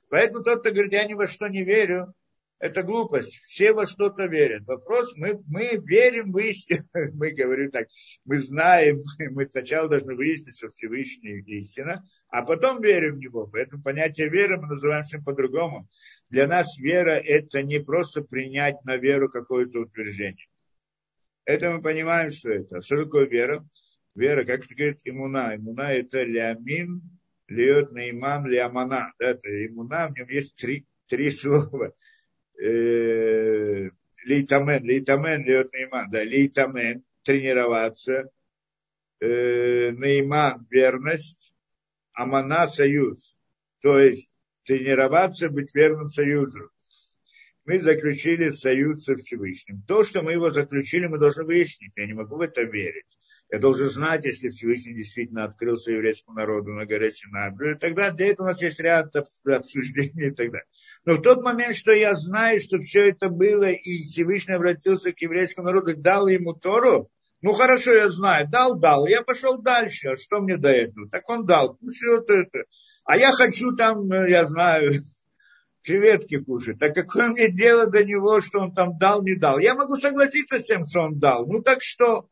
Поэтому 0.09 0.45
тот, 0.45 0.61
кто 0.61 0.71
говорит, 0.71 0.93
я 0.93 1.05
ни 1.05 1.15
во 1.15 1.27
что 1.27 1.49
не 1.49 1.65
верю, 1.65 2.15
это 2.59 2.83
глупость. 2.83 3.41
Все 3.43 3.73
во 3.73 3.87
что-то 3.87 4.27
верят. 4.27 4.67
Вопрос, 4.67 5.15
мы, 5.17 5.43
мы 5.47 5.79
верим 5.85 6.33
в 6.33 6.39
истину. 6.39 6.85
Мы 7.15 7.31
говорим 7.33 7.71
так, 7.71 7.89
мы 8.25 8.39
знаем, 8.39 9.03
мы 9.31 9.47
сначала 9.47 9.89
должны 9.89 10.15
выяснить, 10.15 10.57
что 10.57 10.69
Всевышний 10.69 11.41
истина, 11.47 12.05
а 12.29 12.43
потом 12.43 12.81
верим 12.81 13.17
в 13.17 13.19
него. 13.19 13.47
Поэтому 13.47 13.83
понятие 13.83 14.29
веры 14.31 14.59
мы 14.59 14.69
называем 14.69 15.03
всем 15.03 15.23
по-другому. 15.23 15.89
Для 16.31 16.47
нас 16.47 16.79
вера– 16.79 17.11
это 17.25 17.63
не 17.63 17.79
просто 17.79 18.23
принять 18.23 18.83
на 18.85 18.97
веру 18.97 19.29
какое-то 19.29 19.81
утверждение. 19.81 20.47
Это 21.45 21.71
мы 21.71 21.83
понимаем, 21.83 22.31
что 22.31 22.51
это. 22.51 22.81
Что 22.81 23.05
такое 23.05 23.27
вера? 23.27 23.67
Вера, 24.15 24.45
как 24.45 24.65
это 24.65 24.75
говорит 24.75 25.01
имуна. 25.05 25.57
Имуна– 25.57 25.93
это 25.95 26.23
лямин, 26.23 27.03
льет 27.49 27.93
наиман, 27.93 28.47
лямана. 28.47 29.13
Да, 29.19 29.31
это 29.31 29.67
имуна, 29.67 30.09
в 30.09 30.17
нем 30.17 30.29
есть 30.29 30.57
три, 30.57 30.87
три 31.07 31.31
слова– 31.31 31.93
э, 32.61 33.91
лейтамен, 34.25 34.85
лейтамен, 34.85 35.45
льет 35.45 35.73
нейман, 35.73 36.11
да, 36.11 36.23
лейтамен, 36.23 37.05
тренироваться, 37.23 38.31
э, 39.21 39.91
нейман, 39.91 40.67
верность, 40.71 41.53
амана, 42.13 42.67
союз, 42.67 43.37
то 43.81 43.99
есть 43.99 44.33
тренироваться, 44.65 45.49
быть 45.49 45.75
верным 45.75 46.09
союзу. 46.09 46.71
Мы 47.67 47.81
заключили 47.81 48.51
союз 48.51 49.05
со 49.05 49.17
Всевышним. 49.17 49.83
То, 49.83 50.05
что 50.05 50.23
мы 50.23 50.33
его 50.33 50.51
заключили, 50.51 51.07
мы 51.07 51.19
должны 51.19 51.45
выяснить. 51.45 51.93
Я 51.97 52.07
не 52.07 52.15
могу 52.15 52.37
в 52.37 52.41
это 52.41 52.63
верить. 52.63 53.19
Я 53.51 53.59
должен 53.59 53.89
знать, 53.89 54.25
если 54.25 54.51
Всевышний 54.51 54.95
действительно 54.95 55.45
открылся 55.45 55.93
еврейскому 55.93 56.37
народу 56.37 56.73
на 56.73 56.87
горе 56.87 57.11
Синай. 57.11 57.53
Тогда 57.79 58.11
для 58.11 58.29
этого 58.29 58.47
у 58.47 58.51
нас 58.51 58.63
есть 58.63 58.79
ряд 58.79 59.15
обсуждений 59.15 60.29
и 60.29 60.31
так 60.31 60.51
далее. 60.51 60.67
Но 61.05 61.15
в 61.15 61.23
тот 61.23 61.43
момент, 61.43 61.77
что 61.77 61.93
я 61.93 62.15
знаю, 62.15 62.61
что 62.61 62.79
все 62.81 63.09
это 63.09 63.29
было, 63.29 63.69
и 63.69 64.03
Всевышний 64.05 64.55
обратился 64.55 65.13
к 65.13 65.21
еврейскому 65.21 65.67
народу, 65.67 65.97
дал 65.97 66.29
ему 66.29 66.55
Тору, 66.55 67.11
ну 67.43 67.53
хорошо, 67.53 67.93
я 67.93 68.09
знаю, 68.09 68.49
дал, 68.49 68.79
дал, 68.79 69.07
я 69.07 69.23
пошел 69.23 69.61
дальше, 69.61 70.09
а 70.09 70.17
что 70.17 70.41
мне 70.41 70.57
до 70.57 70.69
этого? 70.69 71.09
Так 71.09 71.29
он 71.29 71.47
дал, 71.47 71.77
пусть 71.77 72.05
вот 72.05 72.31
это. 72.31 72.65
А 73.05 73.17
я 73.17 73.31
хочу 73.31 73.77
там, 73.77 74.11
э, 74.11 74.31
я 74.31 74.47
знаю, 74.47 75.01
креветки 75.87 76.39
кушать. 76.39 76.79
Так 76.79 76.95
какое 76.95 77.29
мне 77.29 77.51
дело 77.51 77.87
до 77.87 78.05
него, 78.05 78.41
что 78.41 78.61
он 78.61 78.75
там 78.75 78.99
дал, 78.99 79.23
не 79.23 79.37
дал? 79.37 79.59
Я 79.59 79.75
могу 79.75 79.97
согласиться 79.97 80.59
с 80.59 80.65
тем, 80.65 80.85
что 80.85 81.03
он 81.03 81.19
дал. 81.19 81.47
Ну 81.47 81.63
так 81.63 81.83
что? 81.83 82.29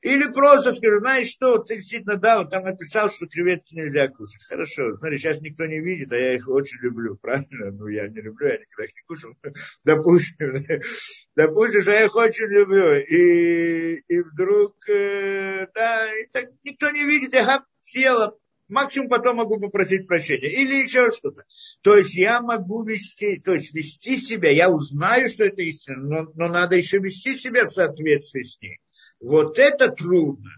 Или 0.00 0.30
просто 0.32 0.74
скажу, 0.74 1.00
знаешь 1.00 1.28
что, 1.28 1.58
ты 1.58 1.76
действительно 1.76 2.16
дал, 2.16 2.48
там 2.48 2.62
написал, 2.62 3.08
что 3.08 3.26
креветки 3.26 3.74
нельзя 3.74 4.06
кушать. 4.06 4.44
Хорошо, 4.44 4.96
смотри, 4.96 5.18
сейчас 5.18 5.40
никто 5.40 5.66
не 5.66 5.80
видит, 5.80 6.12
а 6.12 6.16
я 6.16 6.36
их 6.36 6.48
очень 6.48 6.78
люблю, 6.80 7.16
правильно? 7.20 7.72
Ну, 7.72 7.88
я 7.88 8.06
не 8.08 8.20
люблю, 8.20 8.46
я 8.46 8.58
никогда 8.58 8.84
их 8.84 8.94
не 8.94 9.02
кушал. 9.06 9.34
Допустим, 9.84 10.64
допустим, 11.36 11.82
что 11.82 11.90
я 11.90 12.04
их 12.04 12.14
очень 12.14 12.46
люблю. 12.46 12.94
И, 12.94 13.96
и 14.06 14.20
вдруг, 14.20 14.88
э, 14.88 15.66
да, 15.74 16.14
и 16.14 16.26
так, 16.26 16.50
никто 16.62 16.90
не 16.90 17.04
видит, 17.04 17.34
я 17.34 17.64
съела, 17.80 18.38
максимум 18.68 19.08
потом 19.08 19.36
могу 19.36 19.58
попросить 19.58 20.06
прощения. 20.06 20.50
Или 20.50 20.82
еще 20.82 21.10
что-то. 21.10 21.44
То 21.82 21.96
есть 21.96 22.14
я 22.14 22.40
могу 22.40 22.84
вести, 22.84 23.38
то 23.38 23.52
есть 23.52 23.74
вести 23.74 24.16
себя, 24.16 24.50
я 24.50 24.70
узнаю, 24.70 25.28
что 25.28 25.44
это 25.44 25.62
истина, 25.62 25.96
но, 25.96 26.32
но 26.34 26.48
надо 26.48 26.76
еще 26.76 26.98
вести 26.98 27.34
себя 27.34 27.66
в 27.66 27.72
соответствии 27.72 28.42
с 28.42 28.60
ней. 28.60 28.78
Вот 29.20 29.58
это 29.58 29.88
трудно. 29.88 30.50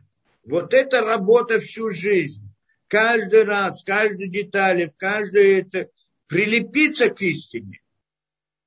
Вот 0.44 0.74
это 0.74 1.00
работа 1.00 1.60
всю 1.60 1.90
жизнь. 1.90 2.42
Каждый 2.88 3.44
раз, 3.44 3.82
в 3.82 3.86
каждой 3.86 4.28
детали, 4.28 4.86
в 4.86 4.96
каждой 4.96 5.60
это 5.60 5.88
прилепиться 6.26 7.08
к 7.10 7.22
истине. 7.22 7.80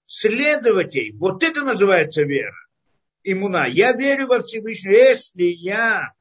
Следовать 0.06 0.96
ей. 0.96 1.12
Вот 1.12 1.44
это 1.44 1.64
называется 1.64 2.24
вера. 2.24 2.56
Имуна. 3.24 3.68
Я 3.68 3.94
верю 3.94 4.28
во 4.28 4.42
Всевышнего. 4.42 4.94
Если 4.94 5.44
я 5.44 6.14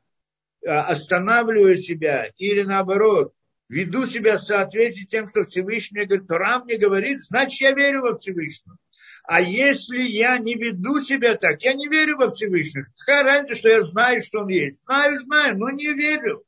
останавливаю 0.64 1.76
себя 1.76 2.30
или 2.36 2.62
наоборот 2.62 3.34
веду 3.68 4.06
себя 4.06 4.36
в 4.36 4.42
соответствии 4.42 5.04
с 5.04 5.08
тем, 5.08 5.26
что 5.26 5.44
Всевышний 5.44 6.04
говорит, 6.04 6.28
Тора 6.28 6.62
мне 6.62 6.76
говорит, 6.76 7.20
значит 7.22 7.60
я 7.60 7.72
верю 7.72 8.02
во 8.02 8.18
Всевышнего. 8.18 8.76
А 9.24 9.40
если 9.40 9.98
я 10.02 10.38
не 10.38 10.54
веду 10.54 11.00
себя 11.00 11.36
так, 11.36 11.62
я 11.62 11.74
не 11.74 11.88
верю 11.88 12.16
во 12.18 12.30
Всевышнего. 12.30 12.84
Какая 12.98 13.22
разница, 13.22 13.54
что 13.54 13.68
я 13.68 13.82
знаю, 13.82 14.20
что 14.20 14.40
он 14.40 14.48
есть? 14.48 14.82
Знаю, 14.84 15.20
знаю, 15.20 15.58
но 15.58 15.70
не 15.70 15.92
верю. 15.92 16.44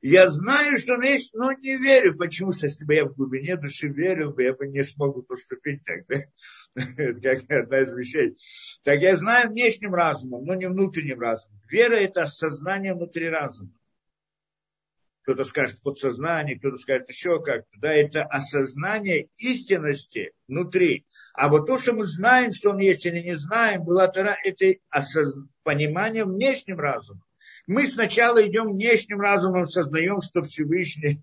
Я 0.00 0.30
знаю, 0.30 0.78
что 0.78 0.94
он 0.94 1.02
есть, 1.02 1.34
но 1.34 1.52
не 1.52 1.76
верю. 1.76 2.16
Почему? 2.16 2.52
Что 2.52 2.66
если 2.66 2.84
бы 2.84 2.94
я 2.94 3.04
в 3.04 3.14
глубине 3.14 3.56
души 3.56 3.88
верил 3.88 4.32
бы, 4.32 4.44
я 4.44 4.54
бы 4.54 4.68
не 4.68 4.84
смог 4.84 5.26
поступить 5.26 5.84
так. 5.84 6.06
Да? 6.06 6.22
Это 6.96 7.20
как 7.36 7.50
одна 7.50 7.80
из 7.80 7.94
вещей. 7.94 8.36
Так 8.84 9.00
я 9.00 9.16
знаю 9.16 9.50
внешним 9.50 9.94
разумом, 9.94 10.44
но 10.44 10.54
не 10.54 10.68
внутренним 10.68 11.20
разумом. 11.20 11.60
Вера– 11.70 11.94
это 11.96 12.22
осознание 12.22 12.94
внутри 12.94 13.28
разума. 13.28 13.72
Кто-то 15.22 15.44
скажет 15.44 15.82
подсознание, 15.82 16.58
кто-то 16.58 16.78
скажет 16.78 17.08
еще 17.10 17.42
как-то. 17.42 17.68
Да, 17.78 17.92
это 17.92 18.22
осознание 18.22 19.28
истинности 19.36 20.32
внутри. 20.46 21.04
А 21.34 21.48
вот 21.48 21.66
то, 21.66 21.76
что 21.76 21.92
мы 21.92 22.06
знаем, 22.06 22.52
что 22.52 22.70
он 22.70 22.78
есть 22.78 23.04
или 23.04 23.20
не 23.20 23.34
знаем, 23.34 23.84
тара, 24.14 24.38
это 24.42 24.76
осоз... 24.88 25.36
понимание 25.64 26.24
внешним 26.24 26.80
разумом. 26.80 27.22
Мы 27.66 27.86
сначала 27.86 28.44
идем 28.46 28.68
внешним 28.68 29.20
разумом, 29.20 29.66
сознаем, 29.66 30.22
что 30.22 30.42
Всевышний 30.42 31.20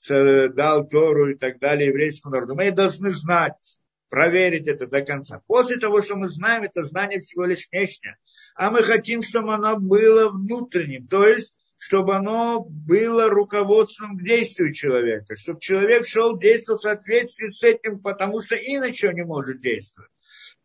дал 0.56 0.88
Тору 0.88 1.30
и 1.30 1.36
так 1.36 1.60
далее 1.60 1.90
еврейскому 1.90 2.34
народу. 2.34 2.56
Мы 2.56 2.72
должны 2.72 3.10
знать, 3.10 3.78
проверить 4.14 4.68
это 4.68 4.86
до 4.86 5.02
конца. 5.02 5.42
После 5.48 5.76
того, 5.76 6.00
что 6.00 6.14
мы 6.14 6.28
знаем, 6.28 6.62
это 6.62 6.82
знание 6.82 7.18
всего 7.18 7.46
лишь 7.46 7.66
внешнее. 7.72 8.16
А 8.54 8.70
мы 8.70 8.84
хотим, 8.84 9.22
чтобы 9.22 9.52
оно 9.52 9.76
было 9.76 10.28
внутренним. 10.28 11.08
То 11.08 11.26
есть, 11.26 11.52
чтобы 11.78 12.14
оно 12.14 12.60
было 12.60 13.28
руководством 13.28 14.16
к 14.16 14.22
действию 14.22 14.72
человека. 14.72 15.34
Чтобы 15.34 15.58
человек 15.58 16.06
шел 16.06 16.38
действовать 16.38 16.82
в 16.82 16.84
соответствии 16.84 17.48
с 17.48 17.64
этим, 17.64 17.98
потому 17.98 18.40
что 18.40 18.54
иначе 18.54 19.08
он 19.08 19.16
не 19.16 19.24
может 19.24 19.60
действовать. 19.60 20.12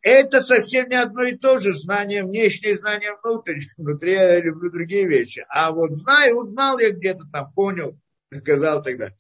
Это 0.04 0.42
совсем 0.42 0.88
не 0.88 1.02
одно 1.02 1.24
и 1.24 1.36
то 1.36 1.58
же 1.58 1.74
знание, 1.74 2.22
внешнее 2.22 2.78
знание 2.78 3.18
внутреннее. 3.24 3.72
Внутри 3.78 4.14
я 4.14 4.42
люблю 4.42 4.70
другие 4.70 5.08
вещи. 5.08 5.44
А 5.50 5.72
вот 5.72 5.94
знаю, 5.94 6.38
узнал 6.38 6.78
я 6.78 6.92
где-то 6.92 7.24
там, 7.34 7.52
понял, 7.54 7.98
сказал 8.32 8.84
тогда. 8.84 9.12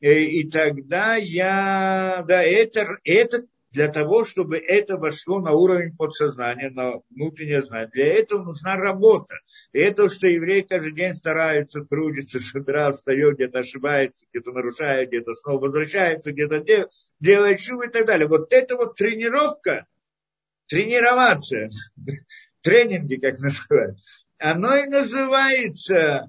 И, 0.00 0.40
и 0.40 0.50
тогда 0.50 1.14
я, 1.14 2.24
да, 2.26 2.42
это, 2.42 2.98
это 3.04 3.46
для 3.78 3.86
того, 3.86 4.24
чтобы 4.24 4.58
это 4.58 4.96
вошло 4.96 5.38
на 5.38 5.52
уровень 5.52 5.96
подсознания, 5.96 6.68
на 6.68 7.00
внутреннее 7.10 7.62
знание. 7.62 7.88
Для 7.94 8.06
этого 8.06 8.42
нужна 8.42 8.74
работа. 8.74 9.36
И 9.72 9.78
это, 9.78 10.08
что 10.10 10.26
еврей 10.26 10.62
каждый 10.62 10.90
день 10.90 11.14
старается, 11.14 11.84
трудится, 11.84 12.40
с 12.40 12.52
утра 12.52 12.90
встает, 12.90 13.36
где-то 13.36 13.60
ошибается, 13.60 14.26
где-то 14.32 14.50
нарушает, 14.50 15.10
где-то 15.10 15.32
снова 15.34 15.66
возвращается, 15.66 16.32
где-то 16.32 16.88
делает 17.20 17.60
шум 17.60 17.84
и 17.84 17.88
так 17.88 18.04
далее. 18.04 18.26
Вот 18.26 18.52
это 18.52 18.74
вот 18.74 18.96
тренировка– 18.96 19.86
тренироваться, 20.66 21.68
тренинги, 22.62 23.14
как 23.14 23.38
называют, 23.38 23.96
оно 24.38 24.74
и 24.74 24.88
называется 24.88 26.28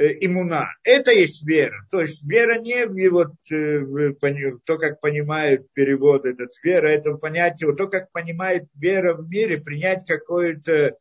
иммуна. 0.00 0.68
Это 0.82 1.10
есть 1.10 1.46
вера. 1.46 1.86
То 1.90 2.00
есть 2.00 2.24
вера 2.24 2.58
не 2.58 2.86
вот, 3.08 3.34
э, 3.50 4.54
то, 4.64 4.78
как 4.78 5.00
понимают 5.00 5.66
перевод 5.74 6.24
этот 6.24 6.52
вера, 6.62 6.88
это 6.88 7.14
понятие, 7.14 7.74
то, 7.76 7.86
как 7.88 8.10
понимает 8.12 8.64
вера 8.74 9.14
в 9.14 9.28
мире, 9.28 9.60
принять 9.60 10.06
какое-то 10.06 10.96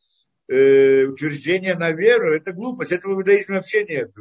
э, 0.50 1.04
утверждение 1.06 1.76
на 1.76 1.92
веру, 1.92 2.34
это 2.34 2.52
глупость, 2.52 2.92
этого 2.92 3.14
в 3.14 3.48
вообще 3.48 3.86
нет. 3.86 4.12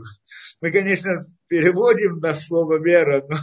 Мы, 0.60 0.70
конечно, 0.70 1.18
переводим 1.48 2.20
на 2.20 2.34
слово 2.34 2.78
вера, 2.78 3.26
но, 3.28 3.36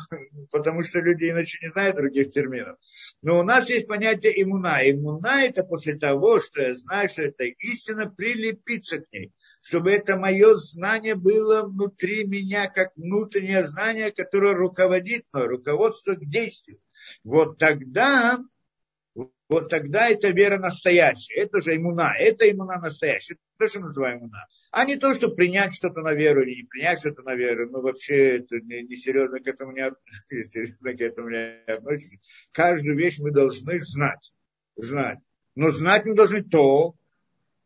потому 0.52 0.84
что 0.84 1.00
люди 1.00 1.30
иначе 1.30 1.58
не 1.62 1.70
знают 1.70 1.98
других 1.98 2.30
терминов. 2.30 2.78
Но 3.22 3.40
у 3.40 3.44
нас 3.44 3.70
есть 3.70 3.88
понятие 3.88 4.42
иммуна. 4.42 4.80
Иммуна 4.90 5.44
это 5.44 5.64
после 5.64 5.96
того, 5.96 6.40
что 6.40 6.62
я 6.62 6.76
знаю, 6.76 7.10
что 7.10 7.24
это 7.24 7.44
истина, 7.44 8.10
прилепиться 8.10 9.00
к 9.00 9.12
ней. 9.12 9.34
Чтобы 9.66 9.94
это 9.94 10.16
мое 10.16 10.54
знание 10.58 11.16
было 11.16 11.64
внутри 11.64 12.24
меня, 12.24 12.70
как 12.70 12.96
внутреннее 12.96 13.64
знание, 13.64 14.12
которое 14.12 14.54
руководит 14.54 15.26
мной, 15.34 15.48
руководство 15.48 16.14
к 16.14 16.24
действию. 16.24 16.80
Вот 17.24 17.58
тогда 17.58 18.40
вот 19.50 19.70
тогда 19.70 20.08
это 20.08 20.30
вера 20.30 20.60
настоящая. 20.60 21.42
Это 21.42 21.64
же 21.64 21.76
иммуна. 21.76 22.14
Это 22.16 22.50
иммуна 22.50 22.80
настоящая. 22.80 23.38
Это 23.58 23.74
то, 23.74 23.80
мы 23.80 23.88
называем 23.88 24.20
иммуна. 24.20 24.46
А 24.70 24.86
не 24.86 24.98
то, 24.98 25.16
что 25.16 25.30
принять 25.30 25.74
что-то 25.74 26.02
на 26.02 26.14
веру 26.14 26.44
или 26.44 26.58
не 26.58 26.68
принять 26.68 27.00
что-то 27.00 27.24
на 27.24 27.34
веру. 27.34 27.68
Ну, 27.68 27.82
вообще, 27.82 28.38
это 28.38 28.60
не, 28.60 28.84
не 28.84 28.96
серьезно 28.96 29.40
к 29.40 29.48
этому 29.48 29.72
не, 29.72 29.92
серьезно 30.44 30.94
к 30.94 31.02
этому 31.02 31.30
не 31.30 31.64
относится. 31.66 32.18
Каждую 32.52 32.96
вещь 32.98 33.18
мы 33.18 33.32
должны 33.32 33.80
знать. 33.82 34.32
Знать. 34.76 35.20
Но 35.56 35.72
знать 35.72 36.06
мы 36.06 36.14
должны 36.14 36.44
то, 36.44 36.96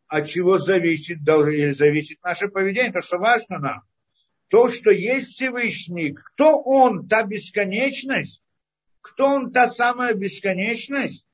от 0.09 0.27
чего 0.27 0.57
зависит, 0.57 1.19
зависит 1.23 2.21
наше 2.23 2.49
поведение. 2.49 2.91
То, 2.91 3.01
что 3.01 3.17
важно 3.17 3.59
нам. 3.59 3.83
То, 4.49 4.67
что 4.67 4.91
есть 4.91 5.29
Всевышний. 5.29 6.13
Кто 6.13 6.59
он? 6.61 7.07
Та 7.07 7.23
бесконечность. 7.23 8.43
Кто 9.01 9.27
он? 9.27 9.51
Та 9.51 9.69
самая 9.69 10.13
бесконечность 10.13 11.25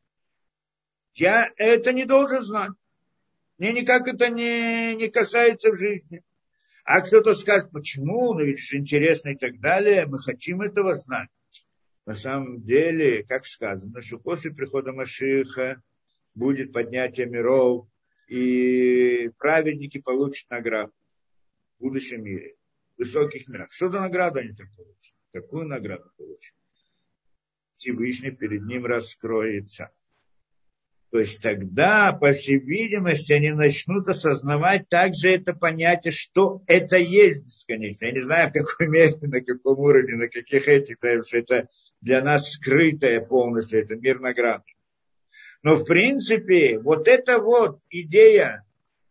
я 1.15 1.49
это 1.57 1.93
не 1.93 2.05
должен 2.05 2.41
знать. 2.41 2.71
Мне 3.57 3.71
никак 3.71 4.07
это 4.07 4.30
не, 4.30 4.95
не 4.95 5.07
касается 5.07 5.71
в 5.71 5.78
жизни. 5.78 6.21
А 6.84 7.01
кто-то 7.01 7.34
скажет, 7.34 7.71
почему, 7.71 8.34
ну 8.34 8.43
ведь 8.43 8.61
интересно 8.73 9.30
и 9.30 9.36
так 9.36 9.59
далее, 9.59 10.05
мы 10.05 10.19
хотим 10.19 10.61
этого 10.61 10.95
знать. 10.95 11.30
На 12.05 12.15
самом 12.15 12.61
деле, 12.61 13.23
как 13.23 13.45
сказано, 13.45 14.01
что 14.01 14.19
после 14.19 14.51
прихода 14.51 14.91
Машиха 14.91 15.82
будет 16.36 16.73
поднятие 16.73 17.28
миров, 17.28 17.88
и 18.28 19.30
праведники 19.38 19.99
получат 19.99 20.49
награду 20.49 20.93
в 21.78 21.84
будущем 21.84 22.23
мире, 22.23 22.55
в 22.95 22.99
высоких 22.99 23.47
мирах. 23.47 23.71
Что 23.71 23.89
за 23.89 23.99
награду 23.99 24.39
они 24.39 24.53
там 24.53 24.67
получат? 24.76 25.15
Какую 25.34 25.67
награду 25.67 26.11
получат? 26.17 26.53
Всевышний 27.73 28.32
перед 28.32 28.63
ним 28.63 28.86
раскроется. 28.86 29.91
То 31.11 31.19
есть 31.19 31.41
тогда, 31.41 32.11
по 32.11 32.34
всей 32.34 32.59
видимости, 32.59 33.32
они 33.32 33.51
начнут 33.51 34.07
осознавать 34.09 34.89
также 34.89 35.30
это 35.30 35.53
понятие, 35.53 36.11
что 36.11 36.61
это 36.67 36.97
есть 36.97 37.43
бесконечность. 37.45 38.01
Я 38.01 38.11
не 38.11 38.19
знаю, 38.19 38.49
в 38.49 38.53
какой 38.53 38.89
мере, 38.89 39.15
на 39.21 39.39
каком 39.41 39.80
уровне, 39.80 40.15
на 40.15 40.28
каких 40.28 40.67
этих, 40.67 40.99
потому 40.99 41.23
что 41.23 41.38
это 41.38 41.69
для 42.01 42.21
нас 42.21 42.51
скрытое 42.51 43.21
полностью, 43.21 43.82
это 43.82 43.95
мир 43.95 44.19
награды. 44.19 44.65
Но 45.66 45.78
в 45.78 45.84
принципе, 45.84 46.78
вот 46.78 47.07
эта 47.07 47.39
вот 47.39 47.80
идея 47.89 48.63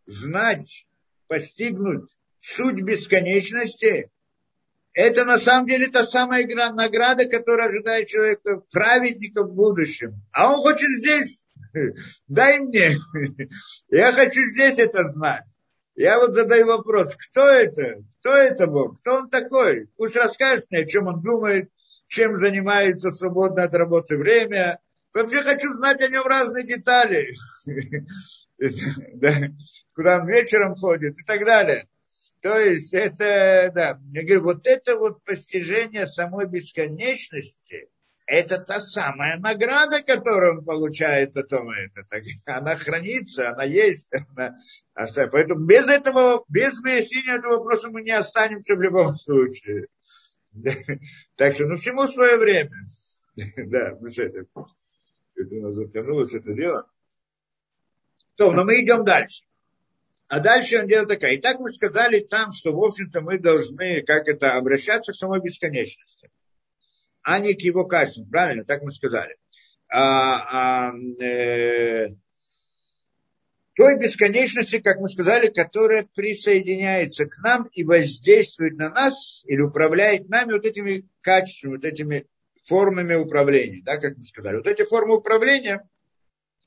знать, 0.06 0.86
постигнуть 1.26 2.08
суть 2.38 2.80
бесконечности, 2.80 4.08
это 4.92 5.24
на 5.24 5.40
самом 5.40 5.66
деле 5.66 5.88
та 5.88 6.04
самая 6.04 6.46
награда, 6.70 7.24
которая 7.24 7.70
ожидает 7.70 8.06
человека, 8.06 8.62
праведника 8.70 9.42
в 9.42 9.52
будущем. 9.52 10.22
А 10.30 10.52
он 10.52 10.60
хочет 10.60 10.88
здесь 10.90 11.44
дай 12.28 12.60
мне, 12.60 12.98
я 13.88 14.12
хочу 14.12 14.40
здесь 14.52 14.78
это 14.78 15.08
знать. 15.08 15.42
Я 15.96 16.20
вот 16.20 16.34
задаю 16.34 16.66
вопрос, 16.66 17.16
кто 17.16 17.48
это? 17.48 18.04
Кто 18.20 18.30
это 18.30 18.68
Бог? 18.68 19.00
Кто 19.00 19.16
он 19.16 19.28
такой? 19.28 19.88
Пусть 19.96 20.14
расскажет 20.14 20.66
мне, 20.70 20.82
о 20.82 20.86
чем 20.86 21.08
он 21.08 21.20
думает, 21.20 21.68
чем 22.06 22.36
занимается 22.36 23.10
свободное 23.10 23.64
от 23.64 23.74
работы 23.74 24.16
время. 24.16 24.78
Вообще 25.14 25.42
хочу 25.42 25.72
знать 25.74 26.02
о 26.02 26.08
нем 26.08 26.26
разные 26.26 26.66
детали. 26.66 27.30
Куда 29.94 30.18
он 30.18 30.28
вечером 30.28 30.74
ходит 30.74 31.18
и 31.18 31.22
так 31.24 31.44
далее. 31.44 31.88
То 32.42 32.58
есть 32.58 32.92
это, 32.92 33.70
да, 33.74 34.00
я 34.12 34.22
говорю, 34.22 34.42
вот 34.42 34.66
это 34.66 34.96
вот 34.96 35.24
постижение 35.24 36.06
самой 36.06 36.46
бесконечности– 36.46 37.88
это 38.26 38.58
та 38.58 38.80
самая 38.80 39.38
награда, 39.38 40.02
которую 40.02 40.58
он 40.58 40.64
получает 40.64 41.32
потом. 41.34 41.70
Это, 41.70 42.04
так, 42.08 42.22
она 42.46 42.74
хранится, 42.76 43.50
она 43.50 43.64
есть. 43.64 44.12
Она, 44.34 44.58
поэтому 45.30 45.64
без 45.64 45.86
этого, 45.88 46.44
без 46.48 46.78
выяснения 46.80 47.36
этого 47.36 47.58
вопроса 47.58 47.90
мы 47.90 48.02
не 48.02 48.12
останемся 48.12 48.74
в 48.76 48.80
любом 48.80 49.12
случае. 49.12 49.88
Так 51.36 51.52
что, 51.54 51.66
ну, 51.66 51.76
всему 51.76 52.08
свое 52.08 52.36
время. 52.36 52.72
Да, 53.36 53.96
мы 54.00 54.08
с 54.08 54.18
этим. 54.18 54.46
Нас 55.50 55.74
затянулось 55.74 56.34
это 56.34 56.52
дело. 56.52 56.88
То, 58.36 58.52
но 58.52 58.64
мы 58.64 58.82
идем 58.82 59.04
дальше. 59.04 59.44
А 60.28 60.40
дальше 60.40 60.80
он 60.80 60.88
делает 60.88 61.08
такая. 61.08 61.36
Итак, 61.36 61.60
мы 61.60 61.70
сказали 61.72 62.20
там, 62.20 62.52
что, 62.52 62.72
в 62.72 62.82
общем-то, 62.82 63.20
мы 63.20 63.38
должны, 63.38 64.02
как 64.02 64.26
это, 64.26 64.54
обращаться 64.54 65.12
к 65.12 65.16
самой 65.16 65.40
бесконечности 65.40 66.30
а 67.24 67.38
не 67.38 67.54
к 67.54 67.62
его 67.62 67.86
качеству. 67.86 68.26
Правильно, 68.26 68.64
так 68.64 68.82
мы 68.82 68.92
сказали. 68.92 69.36
А, 69.88 70.90
а, 70.90 70.92
э, 71.22 72.08
той 73.74 73.98
бесконечности, 73.98 74.78
как 74.78 75.00
мы 75.00 75.08
сказали, 75.08 75.48
которая 75.48 76.06
присоединяется 76.14 77.24
к 77.24 77.38
нам 77.38 77.64
и 77.72 77.82
воздействует 77.82 78.76
на 78.76 78.90
нас 78.90 79.42
или 79.46 79.62
управляет 79.62 80.28
нами 80.28 80.52
вот 80.52 80.66
этими 80.66 81.08
качествами, 81.22 81.76
вот 81.76 81.84
этими 81.84 82.26
формами 82.64 83.14
управления, 83.14 83.82
да, 83.82 83.96
как 83.98 84.16
мы 84.16 84.24
сказали. 84.24 84.56
Вот 84.56 84.66
эти 84.66 84.84
формы 84.84 85.16
управления, 85.16 85.88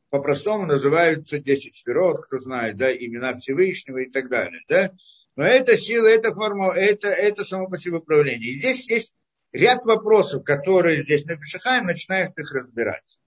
по-простому 0.09 0.65
называются 0.65 1.39
10 1.39 1.75
сферот, 1.75 2.25
кто 2.25 2.39
знает, 2.39 2.77
да, 2.77 2.95
имена 2.95 3.33
Всевышнего 3.33 3.97
и 3.97 4.09
так 4.09 4.29
далее, 4.29 4.61
да. 4.69 4.91
Но 5.35 5.45
эта 5.45 5.77
сила, 5.77 6.07
эта 6.07 6.33
форма, 6.33 6.73
это, 6.73 7.09
это 7.09 7.43
само 7.43 7.67
по 7.67 7.77
себе 7.77 7.97
управление. 7.97 8.49
И 8.49 8.53
здесь 8.53 8.89
есть 8.89 9.13
ряд 9.51 9.85
вопросов, 9.85 10.43
которые 10.43 11.03
здесь 11.03 11.25
напишем, 11.25 11.85
начинают 11.85 12.37
их 12.37 12.51
разбирать. 12.51 13.19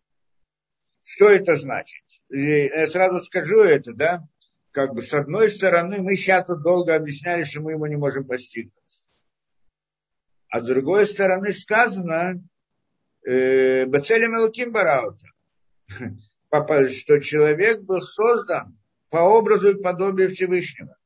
Что 1.05 1.31
это 1.31 1.57
значит? 1.57 2.03
И 2.31 2.67
я 2.67 2.87
сразу 2.87 3.21
скажу 3.25 3.61
это, 3.61 3.93
да, 3.93 4.29
как 4.71 4.95
бы 4.95 5.03
с 5.03 5.13
одной 5.13 5.51
стороны 5.51 6.01
мы 6.01 6.17
сейчас 6.17 6.47
тут 6.47 6.63
долго 6.63 6.95
объясняли, 6.95 7.43
что 7.43 7.61
мы 7.61 7.73
его 7.73 7.87
не 7.87 7.97
можем 7.97 8.25
постигнуть. 8.25 8.75
А 10.49 10.61
с 10.61 10.67
другой 10.67 11.07
стороны 11.07 11.53
сказано, 11.53 12.43
Бацелем 13.87 14.37
Элуким 14.37 14.73
Бараута, 14.73 15.27
что 16.51 17.21
человек 17.21 17.83
был 17.83 18.01
создан 18.01 18.77
по 19.09 19.19
образу 19.19 19.73
и 19.73 19.83
подобию 19.83 20.31
Всевышнего. 20.31 20.97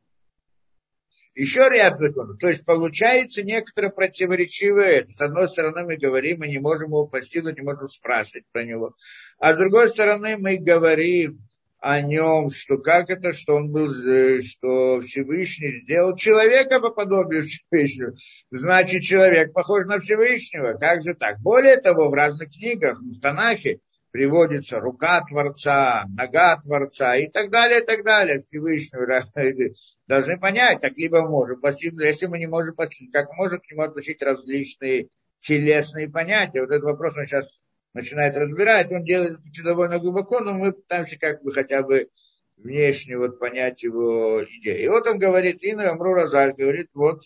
Еще 1.34 1.68
ряд 1.68 1.98
законов. 1.98 2.38
То 2.38 2.48
есть 2.48 2.64
получается 2.64 3.42
некоторое 3.42 3.90
противоречивое. 3.90 5.06
С 5.08 5.20
одной 5.20 5.48
стороны 5.48 5.82
мы 5.82 5.96
говорим, 5.96 6.38
мы 6.38 6.48
не 6.48 6.60
можем 6.60 6.90
его 6.90 7.08
постигнуть, 7.08 7.56
не 7.58 7.64
можем 7.64 7.88
спрашивать 7.88 8.46
про 8.52 8.64
него. 8.64 8.94
А 9.38 9.52
с 9.52 9.56
другой 9.56 9.88
стороны 9.88 10.38
мы 10.38 10.58
говорим 10.58 11.40
о 11.84 12.00
нем, 12.00 12.48
что 12.48 12.78
как 12.78 13.10
это, 13.10 13.34
что 13.34 13.56
он 13.56 13.70
был, 13.70 13.92
что 13.92 15.02
Всевышний 15.02 15.82
сделал 15.82 16.16
человека 16.16 16.80
по 16.80 16.88
подобию 16.88 17.42
Всевышнего. 17.70 18.14
Значит, 18.50 19.02
человек 19.02 19.52
похож 19.52 19.84
на 19.84 19.98
Всевышнего. 19.98 20.78
Как 20.78 21.02
же 21.02 21.12
так? 21.14 21.40
Более 21.40 21.76
того, 21.76 22.08
в 22.08 22.14
разных 22.14 22.50
книгах, 22.50 22.98
в 23.02 23.20
Танахе, 23.20 23.80
приводится 24.12 24.80
рука 24.80 25.26
Творца, 25.28 26.06
нога 26.08 26.56
Творца 26.56 27.16
и 27.16 27.28
так 27.28 27.50
далее, 27.50 27.82
и 27.82 27.84
так 27.84 28.02
далее. 28.02 28.40
Всевышнего 28.40 29.04
должны 30.06 30.40
понять, 30.40 30.80
так 30.80 30.96
либо 30.96 31.20
мы 31.20 31.28
можем 31.28 31.60
если 32.00 32.26
мы 32.26 32.38
не 32.38 32.46
можем 32.46 32.74
как 33.12 33.28
мы 33.32 33.36
можем 33.36 33.60
к 33.60 33.70
нему 33.70 33.82
относить 33.82 34.22
различные 34.22 35.08
телесные 35.40 36.08
понятия. 36.08 36.62
Вот 36.62 36.70
этот 36.70 36.84
вопрос 36.84 37.18
он 37.18 37.26
сейчас 37.26 37.60
начинает 37.94 38.36
разбирать, 38.36 38.92
он 38.92 39.04
делает 39.04 39.38
это 39.38 39.62
довольно 39.62 39.98
глубоко, 39.98 40.40
но 40.40 40.52
мы 40.52 40.72
пытаемся 40.72 41.16
как 41.18 41.42
бы 41.42 41.52
хотя 41.52 41.82
бы 41.82 42.10
внешне 42.56 43.16
вот 43.16 43.38
понять 43.38 43.82
его 43.82 44.44
идею. 44.44 44.82
И 44.82 44.88
вот 44.88 45.06
он 45.06 45.18
говорит, 45.18 45.62
Инна 45.62 45.90
Амру 45.90 46.12
Разаль 46.12 46.54
говорит, 46.54 46.90
вот 46.92 47.22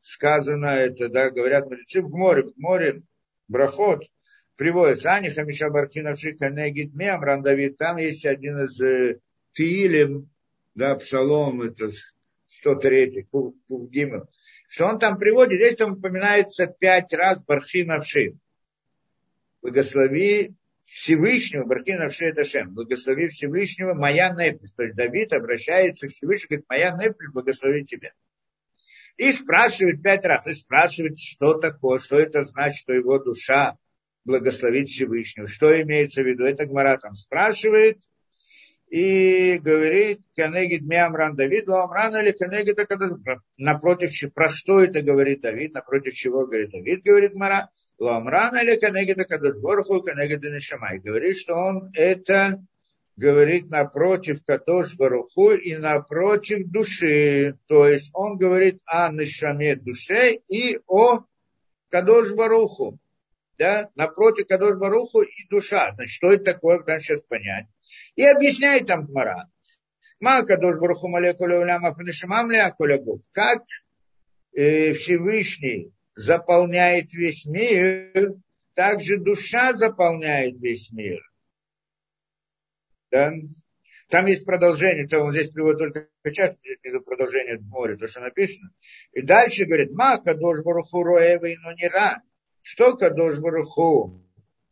сказано 0.00 0.66
это, 0.66 1.08
да, 1.08 1.30
говорят 1.30 1.64
мудрецы 1.64 2.02
в 2.02 2.10
море, 2.10 2.44
в 2.44 2.56
море, 2.56 3.02
брахот, 3.48 4.04
приводится, 4.56 5.12
Ани 5.12 5.30
Хамиша 5.30 5.70
Бархинавши 5.70 6.34
Канегит 6.34 6.94
Мемран 6.94 7.42
Давид, 7.42 7.76
там 7.76 7.96
есть 7.96 8.24
один 8.24 8.64
из 8.64 8.80
э, 8.80 9.18
Тиилем, 9.52 10.30
да, 10.74 10.94
Псалом, 10.96 11.62
это 11.62 11.90
103, 12.46 13.28
Пугимов, 13.66 14.28
что 14.68 14.86
он 14.86 14.98
там 14.98 15.18
приводит, 15.18 15.58
здесь 15.58 15.76
там 15.76 15.92
упоминается 15.92 16.66
пять 16.66 17.12
раз 17.12 17.44
Бархинавши. 17.44 18.36
Благослови 19.62 20.54
Всевышнего, 20.82 21.64
Бархинавши 21.64 22.26
это 22.26 22.44
Шем, 22.44 22.74
благослови 22.74 23.28
Всевышнего, 23.28 23.94
моя 23.94 24.30
непись. 24.30 24.72
То 24.72 24.82
есть 24.82 24.96
Давид 24.96 25.32
обращается 25.32 26.08
к 26.08 26.10
Всевышнему, 26.10 26.48
говорит, 26.48 26.66
моя 26.68 26.90
непись, 26.90 27.32
благослови 27.32 27.84
тебя. 27.84 28.12
И 29.16 29.30
спрашивает 29.30 30.02
пять 30.02 30.24
раз, 30.24 30.46
и 30.46 30.54
спрашивает, 30.54 31.18
что 31.18 31.54
такое, 31.54 31.98
что 31.98 32.18
это 32.18 32.44
значит, 32.44 32.80
что 32.80 32.92
его 32.92 33.18
душа 33.18 33.76
благословить 34.24 34.90
Всевышнего. 34.90 35.46
Что 35.46 35.80
имеется 35.82 36.22
в 36.22 36.26
виду? 36.26 36.44
Это 36.44 36.66
Гмара 36.66 36.98
там 36.98 37.14
спрашивает 37.14 37.98
и 38.88 39.58
говорит, 39.62 40.20
כנגד 40.36 40.82
מי 40.82 40.99
אמרן 40.99 41.34
דוד, 41.34 41.66
לא 41.66 41.82
אמרן 41.82 42.14
אלא 42.16 42.32
כנגד 42.32 42.78
напротив, 43.56 44.34
про 44.34 44.48
что 44.48 44.80
это 44.80 45.00
говорит 45.00 45.40
Давид, 45.40 45.72
напротив 45.72 46.14
чего 46.14 46.46
говорит 46.46 46.70
Давид, 46.70 47.02
говорит 47.02 47.34
Гмара, 47.34 47.70
לא 47.98 48.17
אמרן 48.17 48.56
אלא 48.56 48.76
כנגד 48.76 49.18
קדוש 49.28 49.65
ברוך 49.65 50.02
הוא, 50.02 50.20
כנגד 50.20 50.42
נשמה. 50.42 50.98
Говорит, 50.98 51.36
что 51.36 51.54
он 51.54 51.90
это 51.94 52.62
говорит 53.16 53.70
напротив 53.70 54.40
Баруху 54.96 55.52
и 55.52 55.76
напротив 55.76 56.68
души. 56.70 57.58
То 57.66 57.86
есть 57.86 58.10
он 58.14 58.38
говорит 58.38 58.80
о 58.86 59.10
Нишаме 59.12 59.76
душе 59.76 60.34
и 60.48 60.80
о 60.86 61.24
Кадош 61.90 62.30
да, 63.58 63.90
напротив 63.94 64.46
Кадош 64.48 64.76
и 64.76 65.48
душа. 65.48 65.92
Значит, 65.94 66.12
что 66.12 66.32
это 66.32 66.44
такое, 66.44 66.78
надо 66.78 67.00
сейчас 67.00 67.20
понять. 67.22 67.66
И 68.16 68.24
объясняет 68.24 68.86
там 68.86 69.06
Гмара. 69.06 69.48
Ма 70.18 70.42
Кадош 70.42 70.78
Баруху 70.78 71.08
Малекуля 71.08 71.60
Уляма 71.60 71.94
Панишамам 71.94 72.50
Как 73.32 73.62
э, 74.54 74.94
Всевышний 74.94 75.92
заполняет 76.14 77.12
весь 77.14 77.46
мир, 77.46 78.34
так 78.74 79.00
же 79.00 79.18
душа 79.18 79.72
заполняет 79.74 80.58
весь 80.60 80.90
мир. 80.92 81.20
Да? 83.10 83.32
Там 84.08 84.26
есть 84.26 84.44
продолжение, 84.44 85.06
то 85.06 85.20
он 85.20 85.32
здесь 85.32 85.50
приводит 85.50 85.78
только 85.78 86.08
часть, 86.32 86.58
здесь 86.60 86.78
нету 86.84 87.00
продолжения 87.00 87.56
в 87.56 87.62
море, 87.62 87.96
то, 87.96 88.06
что 88.06 88.20
написано. 88.20 88.70
И 89.12 89.22
дальше 89.22 89.64
говорит, 89.64 89.92
ма 89.92 90.18
кадош 90.18 90.62
баруху 90.62 91.04
но 91.04 91.72
не 91.72 91.88
ран 91.88 92.22
что 92.62 92.96
Кадош 92.96 93.38
Баруху 93.38 94.22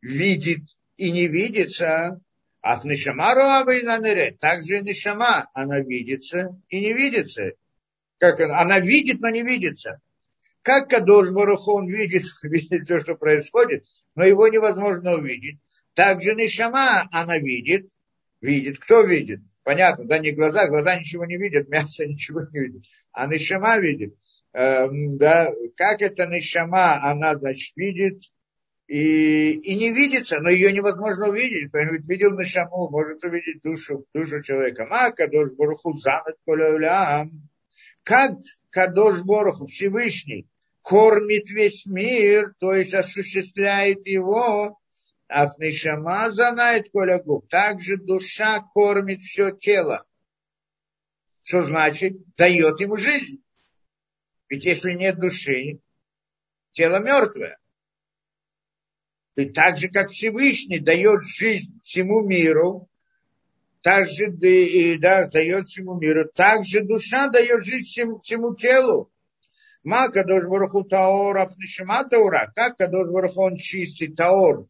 видит 0.01 0.63
и 0.97 1.11
не 1.11 1.27
видится, 1.27 2.21
а 2.63 2.81
Нишамару 2.85 3.43
Абайнанере, 3.43 4.37
также 4.41 4.81
Нишама, 4.81 5.51
она 5.55 5.81
видится 5.81 6.61
и 6.69 6.81
не 6.81 6.93
видится. 6.93 7.53
Как 8.19 8.41
она, 8.41 8.61
она 8.61 8.81
видит, 8.81 9.21
но 9.21 9.31
не 9.31 9.43
видится. 9.43 10.01
Как 10.63 10.91
Кадош 10.91 11.31
Баруху, 11.31 11.73
он 11.73 11.89
видит, 11.89 12.25
видит 12.43 12.87
то, 12.87 13.01
что 13.01 13.15
происходит, 13.15 13.85
но 14.15 14.25
его 14.25 14.49
невозможно 14.49 15.15
увидеть. 15.15 15.59
Также 15.95 16.35
Нишама, 16.35 17.09
она 17.11 17.39
видит, 17.39 17.89
видит. 18.41 18.79
Кто 18.79 19.03
видит? 19.03 19.41
Понятно, 19.63 20.05
да, 20.05 20.19
не 20.19 20.33
глаза, 20.33 20.69
глаза 20.69 20.99
ничего 20.99 21.25
не 21.25 21.37
видят, 21.37 21.69
мясо 21.71 22.07
ничего 22.07 22.43
не 22.53 22.61
видит. 22.61 22.85
А 23.13 23.27
Нишама 23.27 23.79
видит. 23.79 24.15
Эм, 24.53 25.17
да, 25.17 25.53
как 25.77 26.03
это 26.03 26.27
Нишама, 26.27 27.03
она, 27.03 27.35
значит, 27.37 27.77
видит 27.77 28.23
и, 28.91 29.53
и 29.53 29.77
не 29.77 29.93
видится, 29.93 30.41
но 30.41 30.51
ее 30.51 30.73
невозможно 30.73 31.29
увидеть. 31.29 31.69
Кто-нибудь 31.69 32.09
видел 32.09 32.37
Нишаму, 32.37 32.91
может 32.91 33.23
увидеть 33.23 33.63
душу, 33.63 34.05
душу 34.13 34.43
человека. 34.43 34.87
Ма 34.87 35.13
Кадош 35.13 35.53
Боруху 35.53 35.93
занят 35.95 36.37
колеулям. 36.45 37.50
Как 38.03 38.33
Кадош 38.71 39.23
Боруху 39.23 39.67
Всевышний 39.67 40.49
кормит 40.83 41.51
весь 41.51 41.87
мир, 41.87 42.55
то 42.59 42.73
есть 42.73 42.95
осуществляет 42.95 44.07
его, 44.07 44.79
а 45.29 45.47
Нишама 45.59 46.33
занает 46.33 46.91
колягу. 46.91 47.47
Также 47.49 47.97
душа 47.97 48.61
кормит 48.61 49.21
все 49.21 49.53
тело. 49.53 50.05
Что 51.43 51.63
значит? 51.63 52.17
Дает 52.37 52.81
ему 52.81 52.97
жизнь. 52.97 53.43
Ведь 54.49 54.65
если 54.65 54.93
нет 54.93 55.21
души, 55.21 55.81
тело 56.73 56.99
мертвое. 56.99 57.59
И 59.37 59.47
так 59.47 59.79
же, 59.79 59.89
как 59.89 60.11
Всевышний 60.11 60.81
дает 60.81 61.23
жизнь 61.23 61.81
всему 61.83 62.27
миру, 62.27 62.90
так 63.83 64.09
же 64.09 64.27
и, 64.27 64.99
да, 64.99 65.27
дает 65.29 65.67
всему 65.67 65.99
миру, 65.99 66.29
так 66.35 66.65
же 66.65 66.83
душа 66.83 67.29
дает 67.29 67.65
жизнь 67.65 67.87
всему, 67.87 68.21
всему 68.21 68.55
телу. 68.55 69.11
Ма 69.83 70.09
Кадош 70.09 70.45
Баруху 70.47 70.85
Таор 70.85 71.39
Апнишима 71.39 72.05
Таура. 72.05 72.53
Как 72.55 72.77
Кадош 72.77 73.09
он 73.37 73.57
чистый 73.57 74.15
Таор? 74.15 74.69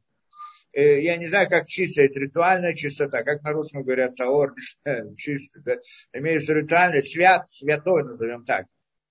Э, 0.73 1.01
я 1.01 1.17
не 1.17 1.27
знаю, 1.27 1.49
как 1.49 1.67
чистая, 1.67 2.07
это 2.07 2.21
ритуальная 2.21 2.75
чистота, 2.75 3.25
как 3.25 3.43
на 3.43 3.53
русском 3.53 3.83
говорят 3.83 4.15
Таор, 4.15 4.55
чистый, 5.17 5.63
да? 5.63 5.79
имеется 6.13 6.55
ритуальный, 6.55 7.03
свят, 7.03 7.51
святой, 7.51 8.05
назовем 8.05 8.45
так 8.45 8.67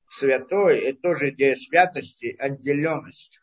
святой, 0.09 0.79
это 0.79 1.01
тоже 1.01 1.29
идея 1.29 1.55
святости, 1.55 2.35
отделенность. 2.37 3.39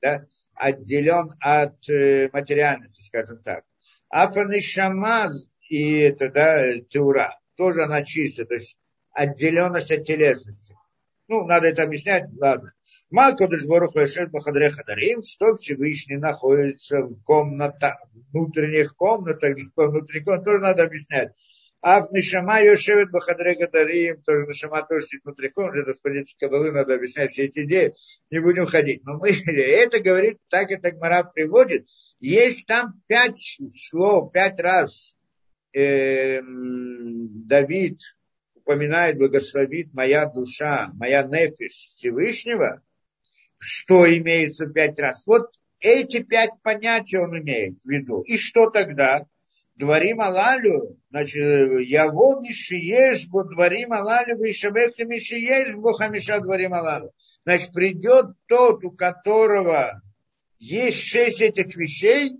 Да? 0.00 0.26
Отделен 0.54 1.34
от 1.40 1.88
э, 1.88 2.28
материальности, 2.32 3.02
скажем 3.02 3.42
так. 3.42 3.64
Афанишамаз 4.08 5.48
и 5.70 6.00
это, 6.00 6.28
да, 6.28 6.78
теура, 6.90 7.38
тоже 7.56 7.84
она 7.84 8.02
чистая, 8.02 8.44
то 8.44 8.54
есть 8.54 8.76
отделенность 9.12 9.92
от 9.92 10.04
телесности. 10.04 10.76
Ну, 11.28 11.46
надо 11.46 11.68
это 11.68 11.84
объяснять, 11.84 12.24
ладно. 12.38 12.74
Макадыш 13.10 13.64
Баруха 13.66 14.04
Бахадре 14.32 14.70
Хадарим, 14.70 15.22
что 15.22 15.56
Всевышний 15.56 16.16
находится 16.16 17.02
в 17.02 17.22
комнатах, 17.22 17.98
внутренних 18.32 18.96
комнатах, 18.96 19.56
внутренних 19.76 20.24
комнатах, 20.24 20.44
тоже 20.44 20.58
надо 20.58 20.82
объяснять. 20.82 21.32
А 21.82 22.00
в 22.00 22.12
Нишама 22.12 22.60
Йошевит 22.60 23.12
Бахадре 23.12 23.54
Гадарим, 23.54 24.20
тоже 24.22 24.48
Нишама 24.48 24.84
тоже 24.84 25.06
сидит 25.06 25.24
внутри 25.24 25.50
комнаты, 25.50 25.80
это 25.80 25.94
с 25.94 25.98
позиции 25.98 26.36
Кабалы 26.38 26.72
надо 26.72 26.96
объяснять 26.96 27.30
все 27.30 27.44
эти 27.44 27.60
идеи, 27.64 27.94
не 28.30 28.40
будем 28.40 28.66
ходить. 28.66 29.04
Но 29.04 29.18
мы, 29.18 29.30
это 29.46 30.00
говорит, 30.00 30.38
так 30.48 30.72
это 30.72 30.90
Гмара 30.90 31.22
приводит, 31.22 31.86
есть 32.18 32.66
там 32.66 33.00
пять 33.06 33.60
слов, 33.70 34.32
пять 34.32 34.58
раз 34.58 35.16
э, 35.72 36.40
Давид 36.42 38.00
упоминает, 38.54 39.18
благословит 39.18 39.92
моя 39.92 40.26
душа, 40.26 40.90
моя 40.94 41.22
нефиш 41.22 41.90
Всевышнего, 41.92 42.82
что 43.58 44.06
имеется 44.06 44.66
пять 44.66 44.98
раз. 44.98 45.26
Вот 45.26 45.50
эти 45.80 46.22
пять 46.22 46.52
понятий 46.62 47.18
он 47.18 47.38
имеет 47.40 47.78
в 47.82 47.88
виду. 47.88 48.20
И 48.20 48.36
что 48.36 48.70
тогда? 48.70 49.26
Дворим 49.76 50.20
алалю, 50.20 50.98
значит, 51.08 51.88
яво 51.88 52.42
мишиеш 52.42 53.26
бо 53.28 53.44
дворим 53.44 53.94
алалю, 53.94 54.36
вишабек 54.36 54.98
мишиеш 54.98 55.74
бо 55.74 55.94
хамиша 55.94 56.38
дворим 56.40 56.74
алалю. 56.74 57.12
Значит, 57.44 57.72
придет 57.72 58.26
тот, 58.46 58.84
у 58.84 58.90
которого 58.90 60.02
есть 60.58 61.02
шесть 61.02 61.40
этих 61.40 61.74
вещей, 61.76 62.32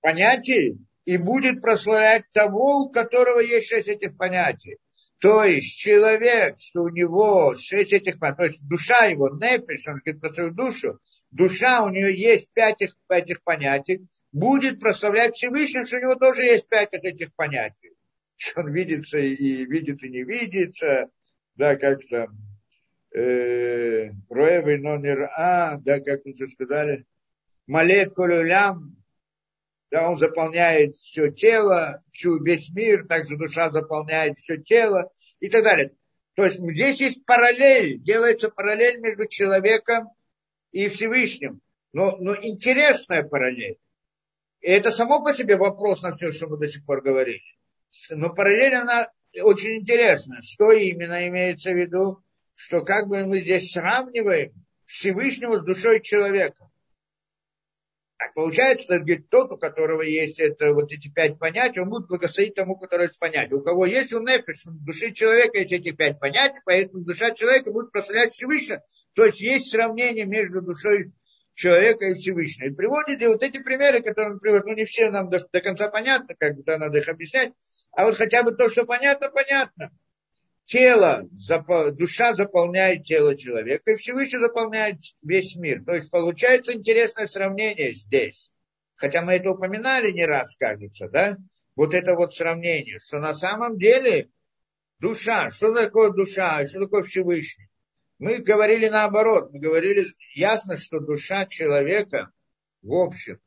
понятий, 0.00 0.78
и 1.04 1.16
будет 1.16 1.60
прославлять 1.60 2.24
того, 2.32 2.82
у 2.82 2.90
которого 2.90 3.40
есть 3.40 3.68
шесть 3.68 3.88
этих 3.88 4.16
понятий. 4.16 4.78
То 5.20 5.44
есть 5.44 5.76
человек, 5.76 6.58
что 6.58 6.82
у 6.82 6.88
него 6.88 7.54
шесть 7.54 7.92
этих 7.92 8.18
понятий, 8.18 8.36
то 8.36 8.44
есть 8.44 8.68
душа 8.68 9.04
его, 9.06 9.28
нефиш, 9.28 9.86
он 9.86 9.96
говорит 9.96 10.20
про 10.20 10.28
свою 10.30 10.50
душу, 10.50 10.98
душа, 11.30 11.82
у 11.84 11.90
нее 11.90 12.18
есть 12.18 12.50
пять 12.54 12.80
этих, 12.80 12.96
этих 13.08 13.42
понятий, 13.42 14.06
будет 14.32 14.80
прославлять 14.80 15.34
Всевышнего, 15.34 15.84
что 15.84 15.98
у 15.98 16.00
него 16.00 16.14
тоже 16.14 16.44
есть 16.44 16.68
пять 16.68 16.94
этих 16.94 17.34
понятий. 17.34 17.90
Что 18.36 18.60
он 18.62 18.72
видится 18.72 19.18
и 19.18 19.64
видит, 19.66 20.02
и 20.02 20.08
не 20.08 20.22
видится, 20.22 21.10
да, 21.54 21.76
как 21.76 22.00
там, 22.08 22.28
э, 23.14 24.10
Роевый 24.30 24.78
номер 24.78 25.30
А, 25.36 25.76
да, 25.78 26.00
как 26.00 26.24
уже 26.24 26.46
сказали, 26.46 27.04
Малет 27.66 28.14
Колюлям, 28.14 28.96
да, 29.90 30.08
он 30.08 30.18
заполняет 30.18 30.96
все 30.96 31.30
тело, 31.30 32.02
всю, 32.12 32.42
весь 32.42 32.70
мир, 32.70 33.06
также 33.06 33.36
душа 33.36 33.70
заполняет 33.70 34.38
все 34.38 34.56
тело 34.56 35.10
и 35.40 35.48
так 35.48 35.64
далее. 35.64 35.92
То 36.34 36.44
есть 36.44 36.58
здесь 36.60 37.00
есть 37.00 37.24
параллель, 37.26 37.98
делается 37.98 38.50
параллель 38.50 39.00
между 39.00 39.26
человеком 39.26 40.08
и 40.70 40.88
Всевышним. 40.88 41.60
Но, 41.92 42.16
но 42.18 42.36
интересная 42.36 43.24
параллель. 43.24 43.78
И 44.60 44.68
это 44.68 44.92
само 44.92 45.22
по 45.22 45.32
себе 45.32 45.56
вопрос 45.56 46.02
на 46.02 46.14
все, 46.14 46.30
что 46.30 46.46
мы 46.46 46.56
до 46.56 46.68
сих 46.68 46.84
пор 46.84 47.02
говорили. 47.02 47.42
Но 48.10 48.30
параллель, 48.32 48.74
она 48.74 49.10
очень 49.42 49.78
интересна. 49.78 50.40
Что 50.42 50.70
именно 50.70 51.26
имеется 51.26 51.72
в 51.72 51.76
виду? 51.76 52.22
Что 52.54 52.82
как 52.82 53.08
бы 53.08 53.26
мы 53.26 53.40
здесь 53.40 53.72
сравниваем 53.72 54.52
Всевышнего 54.86 55.58
с 55.58 55.64
душой 55.64 56.00
человека. 56.00 56.69
Так 58.20 58.34
получается, 58.34 58.84
что 58.84 58.98
говорит, 58.98 59.30
тот, 59.30 59.50
у 59.50 59.56
которого 59.56 60.02
есть 60.02 60.38
это, 60.40 60.74
вот 60.74 60.92
эти 60.92 61.08
пять 61.08 61.38
понятий, 61.38 61.80
он 61.80 61.88
будет 61.88 62.06
благословить 62.06 62.54
тому, 62.54 62.76
который 62.76 63.06
есть 63.06 63.18
понятие. 63.18 63.56
У 63.56 63.62
кого 63.62 63.86
есть 63.86 64.12
у 64.12 64.20
нефиш, 64.20 64.66
в 64.66 64.84
душе 64.84 65.12
человека 65.12 65.56
есть 65.56 65.72
эти 65.72 65.90
пять 65.92 66.20
понятий, 66.20 66.58
поэтому 66.66 67.02
душа 67.02 67.30
человека 67.30 67.72
будет 67.72 67.92
прославлять 67.92 68.34
Всевышнего. 68.34 68.82
То 69.14 69.24
есть 69.24 69.40
есть 69.40 69.70
сравнение 69.70 70.26
между 70.26 70.60
душой 70.60 71.14
человека 71.54 72.08
и 72.08 72.14
Всевышнего. 72.14 72.68
И 72.68 72.74
приводит 72.74 73.22
и 73.22 73.26
вот 73.26 73.42
эти 73.42 73.58
примеры, 73.58 74.02
которые 74.02 74.34
он 74.34 74.38
приводит, 74.38 74.66
ну 74.66 74.74
не 74.74 74.84
все 74.84 75.08
нам 75.08 75.30
до, 75.30 75.38
до 75.50 75.60
конца 75.62 75.88
понятно, 75.88 76.34
как 76.38 76.56
бы 76.56 76.62
да, 76.62 76.76
надо 76.76 76.98
их 76.98 77.08
объяснять, 77.08 77.54
а 77.92 78.04
вот 78.04 78.16
хотя 78.16 78.42
бы 78.42 78.52
то, 78.52 78.68
что 78.68 78.84
понятно, 78.84 79.30
понятно. 79.30 79.92
Тело, 80.70 81.28
душа 81.94 82.36
заполняет 82.36 83.02
тело 83.02 83.36
человека, 83.36 83.90
и 83.90 83.96
Всевышний 83.96 84.38
заполняет 84.38 84.98
весь 85.20 85.56
мир. 85.56 85.82
То 85.84 85.94
есть 85.94 86.12
получается 86.12 86.74
интересное 86.74 87.26
сравнение 87.26 87.90
здесь. 87.90 88.52
Хотя 88.94 89.22
мы 89.22 89.32
это 89.32 89.50
упоминали 89.50 90.12
не 90.12 90.24
раз, 90.24 90.54
кажется, 90.54 91.08
да? 91.08 91.38
Вот 91.74 91.92
это 91.92 92.14
вот 92.14 92.36
сравнение, 92.36 93.00
что 93.00 93.18
на 93.18 93.34
самом 93.34 93.78
деле 93.78 94.28
душа, 95.00 95.50
что 95.50 95.74
такое 95.74 96.10
душа, 96.10 96.64
что 96.66 96.82
такое 96.82 97.02
Всевышний? 97.02 97.68
Мы 98.20 98.36
говорили 98.38 98.86
наоборот, 98.86 99.50
мы 99.52 99.58
говорили, 99.58 100.06
ясно, 100.36 100.76
что 100.76 101.00
душа 101.00 101.46
человека, 101.46 102.30
в 102.82 102.94
общем, 102.94 103.40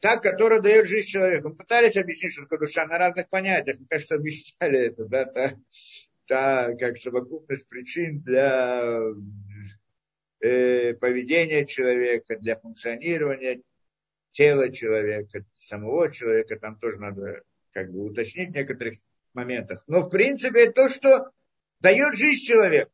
та, 0.00 0.16
которая 0.16 0.60
дает 0.60 0.88
жизнь 0.88 1.10
человеку. 1.10 1.50
Мы 1.50 1.54
пытались 1.54 1.96
объяснить, 1.96 2.32
что 2.32 2.42
такое 2.42 2.58
душа 2.58 2.86
на 2.86 2.98
разных 2.98 3.28
понятиях. 3.28 3.78
Мы, 3.78 3.86
кажется, 3.86 4.16
объясняли 4.16 4.86
это, 4.86 5.04
да, 5.04 5.26
та, 5.26 5.52
та 6.26 6.74
как 6.74 6.98
совокупность 6.98 7.66
причин 7.68 8.20
для 8.20 9.00
э, 10.40 10.94
поведения 10.94 11.66
человека, 11.66 12.38
для 12.38 12.56
функционирования 12.56 13.62
тела 14.32 14.70
человека, 14.70 15.44
самого 15.58 16.10
человека. 16.10 16.58
Там 16.58 16.78
тоже 16.78 16.98
надо 16.98 17.42
как 17.72 17.90
бы 17.90 18.04
уточнить 18.04 18.50
в 18.50 18.54
некоторых 18.54 18.94
моментах. 19.34 19.82
Но, 19.86 20.02
в 20.02 20.10
принципе, 20.10 20.64
это 20.64 20.72
то, 20.72 20.88
что 20.88 21.30
дает 21.80 22.14
жизнь 22.16 22.44
человеку. 22.44 22.90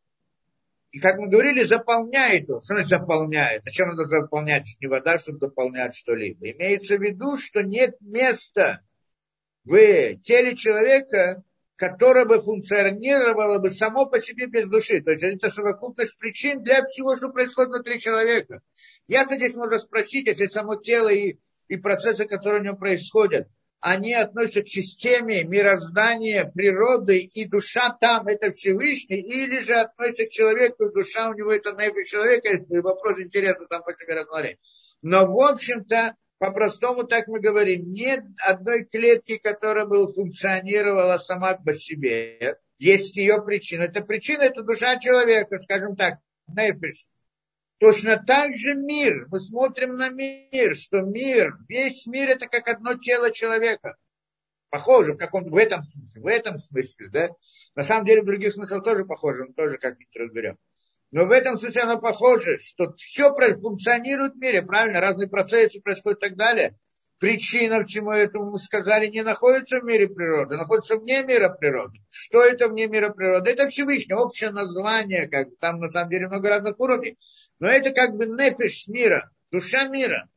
И, 0.91 1.01
как 1.01 1.17
мы 1.19 1.29
говорили, 1.29 1.63
заполняет 1.63 2.49
его. 2.49 2.61
Что 2.61 2.75
значит 2.75 2.91
заполняет? 2.91 3.65
Зачем 3.65 3.89
надо 3.89 4.05
заполнять 4.05 4.77
не 4.81 4.89
вода, 4.89 5.19
чтобы 5.19 5.39
заполнять 5.39 5.95
что-либо? 5.95 6.51
Имеется 6.51 6.99
в 6.99 7.03
виду, 7.03 7.39
что 7.39 7.63
нет 7.63 7.97
места 8.01 8.83
в 9.65 10.17
теле 10.17 10.55
человека, 10.55 11.43
которое 11.83 12.27
бы 12.27 12.41
функционировало 12.41 13.59
бы 13.59 13.69
само 13.69 14.07
по 14.07 14.21
себе 14.21 14.47
без 14.47 14.69
души. 14.69 15.01
То 15.01 15.11
есть 15.11 15.25
это 15.25 15.51
совокупность 15.51 16.17
причин 16.17 16.63
для 16.63 16.85
всего, 16.85 17.17
что 17.17 17.31
происходит 17.31 17.73
внутри 17.73 17.99
человека. 17.99 18.61
Ясно 19.09 19.35
здесь 19.35 19.57
можно 19.57 19.79
спросить, 19.79 20.29
если 20.29 20.47
само 20.47 20.77
тело 20.77 21.09
и, 21.09 21.39
и 21.67 21.77
процессы, 21.77 22.27
которые 22.27 22.61
в 22.61 22.65
нем 22.65 22.77
происходят, 22.77 23.49
они 23.81 24.15
относятся 24.15 24.63
к 24.63 24.69
системе 24.69 25.43
мироздания, 25.43 26.45
природы, 26.45 27.19
и 27.19 27.49
душа 27.49 27.91
там 28.01 28.29
это 28.29 28.53
Всевышний, 28.53 29.21
или 29.21 29.59
же 29.59 29.75
относятся 29.75 30.27
к 30.27 30.31
человеку, 30.31 30.85
и 30.85 30.95
душа 30.95 31.31
у 31.31 31.35
него 31.35 31.51
это 31.51 31.73
наивный 31.73 32.05
человека, 32.05 32.65
вопрос 32.81 33.19
интересный 33.19 33.67
сам 33.67 33.83
по 33.83 33.93
себе 33.93 34.21
рассмотреть. 34.21 34.59
Но, 35.03 35.27
в 35.27 35.37
общем-то, 35.37 36.15
по-простому 36.43 37.05
так 37.05 37.29
мы 37.29 37.39
говорим, 37.39 37.93
нет 37.93 38.25
одной 38.45 38.85
клетки, 38.85 39.39
которая 39.39 39.87
бы 39.87 40.13
функционировала 40.13 41.17
сама 41.19 41.55
по 41.55 41.73
себе. 41.73 42.59
Есть 42.79 43.15
ее 43.15 43.41
причина. 43.41 43.83
Эта 43.83 44.01
причина– 44.01 44.43
это 44.43 44.65
душа 44.65 44.99
человека, 44.99 45.61
скажем 45.61 45.95
так, 45.95 46.19
нефиш. 46.49 47.07
Точно 47.79 48.17
так 48.17 48.57
же 48.57 48.75
мир. 48.75 49.29
Мы 49.31 49.39
смотрим 49.39 49.95
на 49.95 50.09
мир, 50.09 50.75
что 50.75 51.03
мир, 51.03 51.59
весь 51.69 52.07
мир 52.07 52.31
это 52.31 52.49
как 52.49 52.67
одно 52.67 52.95
тело 52.95 53.31
человека. 53.31 53.95
Похоже, 54.69 55.15
как 55.15 55.35
он 55.35 55.49
в 55.49 55.57
этом 55.57 55.85
смысле, 55.85 56.23
в 56.23 56.27
этом 56.27 56.59
смысле, 56.59 57.09
да. 57.11 57.31
На 57.77 57.85
самом 57.85 58.05
деле 58.05 58.23
в 58.23 58.27
других 58.27 58.53
смыслах 58.53 58.83
тоже 58.83 59.05
похоже, 59.05 59.45
мы 59.45 59.55
тоже 59.55 59.79
как-нибудь 59.79 60.17
разберем. 60.17 60.59
Но 61.13 61.27
в 61.27 61.31
этом 61.31 61.57
смысле 61.57 61.83
оно 61.83 62.01
похоже, 62.01 62.57
что 62.57 62.93
все 62.95 63.33
функционирует 63.33 64.35
в 64.35 64.39
мире, 64.39 64.63
правильно, 64.63 65.01
разные 65.01 65.29
процессы 65.29 65.81
происходят 65.81 66.19
и 66.19 66.29
так 66.29 66.37
далее 66.37 66.77
причина, 67.23 67.87
чему 67.87 68.11
этому 68.11 68.51
мы 68.51 68.59
сказали, 68.59 69.07
не 69.07 69.23
находится 69.23 69.79
в 69.79 69.85
мире 69.85 70.09
природы, 70.09 70.57
находится 70.57 70.97
вне 70.97 71.23
мира 71.23 71.51
природы. 71.51 72.01
Что 72.11 72.43
это 72.43 72.67
вне 72.67 72.89
мира 72.89 73.11
природы? 73.11 73.49
Это 73.53 73.69
Всевышний, 73.69 74.17
общее 74.17 74.51
название, 74.51 75.29
как 75.29 75.47
там 75.61 75.79
на 75.79 75.89
самом 75.89 76.11
деле 76.11 76.27
много 76.27 76.49
разных 76.49 76.81
уровней. 76.81 77.17
Но 77.61 77.69
это 77.69 77.93
как 77.93 78.17
бы 78.17 78.27
нефиш 78.27 78.89
мира, 78.89 79.31
душа 79.53 79.87
мира. 79.87 80.29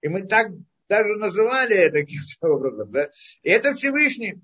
И 0.00 0.08
мы 0.08 0.26
так 0.26 0.48
даже 0.88 1.14
называли 1.14 1.76
это 1.76 2.00
каким-то 2.00 2.48
образом. 2.48 2.90
Да? 2.90 3.08
И 3.44 3.50
это 3.50 3.72
Всевышний. 3.72 4.40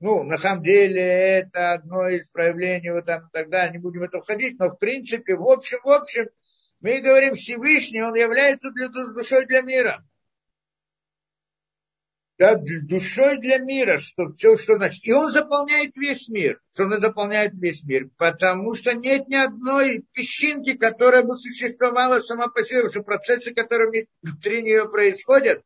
Ну, 0.00 0.22
на 0.24 0.36
самом 0.38 0.62
деле, 0.62 1.02
это 1.02 1.72
одно 1.72 2.08
из 2.08 2.26
проявлений 2.28 2.90
вот 2.90 3.06
там 3.06 3.28
тогда, 3.32 3.68
не 3.68 3.78
будем 3.78 4.00
в 4.00 4.04
это 4.04 4.20
входить, 4.20 4.58
но 4.58 4.70
в 4.70 4.76
принципе, 4.76 5.36
в 5.36 5.46
общем, 5.46 5.78
в 5.84 5.88
общем, 5.90 6.28
мы 6.80 7.00
говорим 7.00 7.34
Всевышний, 7.34 8.02
он 8.02 8.14
является 8.14 8.70
для, 8.70 8.88
душой 8.88 9.46
для 9.46 9.60
мира 9.60 10.02
да, 12.40 12.56
душой 12.56 13.36
для 13.36 13.58
мира, 13.58 13.98
что 13.98 14.32
все, 14.32 14.56
что 14.56 14.76
значит. 14.76 15.06
И 15.06 15.12
он 15.12 15.30
заполняет 15.30 15.94
весь 15.94 16.26
мир. 16.30 16.58
Что 16.72 16.84
он 16.84 16.98
заполняет 16.98 17.52
весь 17.52 17.84
мир? 17.84 18.08
Потому 18.16 18.74
что 18.74 18.94
нет 18.94 19.28
ни 19.28 19.36
одной 19.36 20.06
песчинки, 20.14 20.72
которая 20.72 21.22
бы 21.22 21.34
существовала 21.34 22.18
сама 22.20 22.48
по 22.48 22.62
себе, 22.62 22.78
потому 22.78 22.92
что 22.92 23.02
процессы, 23.02 23.52
которые 23.52 24.06
внутри 24.22 24.62
нее 24.62 24.88
происходят, 24.88 25.62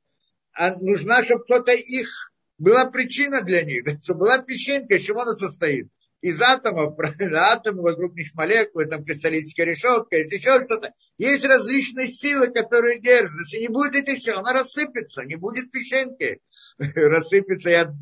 а 0.53 0.75
нужна, 0.75 1.23
чтобы 1.23 1.45
кто-то 1.45 1.71
их, 1.71 2.33
была 2.59 2.87
причина 2.87 3.43
для 3.43 3.63
них, 3.63 3.85
чтобы 4.03 4.21
была 4.21 4.39
песчинка, 4.39 4.95
из 4.95 5.03
чего 5.03 5.23
она 5.23 5.35
состоит 5.35 5.89
из 6.25 6.41
атомов, 6.41 6.97
правильно, 6.97 7.51
атомы, 7.51 7.83
вокруг 7.83 8.15
них 8.15 8.35
молекулы, 8.35 8.87
там 8.87 9.05
кристаллическая 9.05 9.67
решетка, 9.67 10.17
есть 10.17 10.33
еще 10.33 10.65
что-то. 10.65 10.95
Есть 11.19 11.45
различные 11.45 12.09
силы, 12.09 12.51
которые 12.51 12.99
держат. 12.99 13.39
Если 13.41 13.59
не 13.59 13.69
будет 13.69 13.95
этих 13.95 14.23
сил, 14.23 14.39
она 14.39 14.55
рассыпется, 14.55 15.25
не 15.25 15.37
будет 15.37 15.71
песчинки. 15.71 16.41
рассыпется, 16.79 17.69
я 17.69 17.95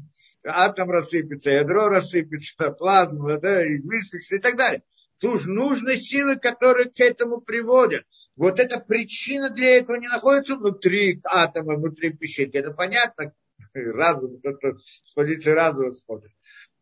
атом 0.45 0.91
рассыпется, 0.93 1.51
ядро 1.51 1.89
рассыпется, 1.89 2.71
плазма, 2.79 3.39
да, 3.39 3.67
и 3.67 3.79
и 3.81 4.39
так 4.39 4.57
далее. 4.57 4.85
Тут 5.19 5.45
нужны 5.47 5.97
силы, 5.97 6.37
которые 6.37 6.91
к 6.91 7.01
этому 7.01 7.41
приводят. 7.41 8.05
Вот 8.37 8.61
эта 8.61 8.79
причина 8.79 9.51
для 9.51 9.79
этого 9.79 9.97
не 9.97 10.07
находится 10.07 10.55
внутри 10.55 11.21
атома, 11.25 11.75
внутри 11.75 12.13
пещерки. 12.13 12.57
Это 12.57 12.71
понятно, 12.71 13.33
разум, 13.95 14.41
это 14.43 14.77
с 14.79 15.13
позиции 15.13 15.51
разума 15.51 15.93
смотрит. 15.93 16.33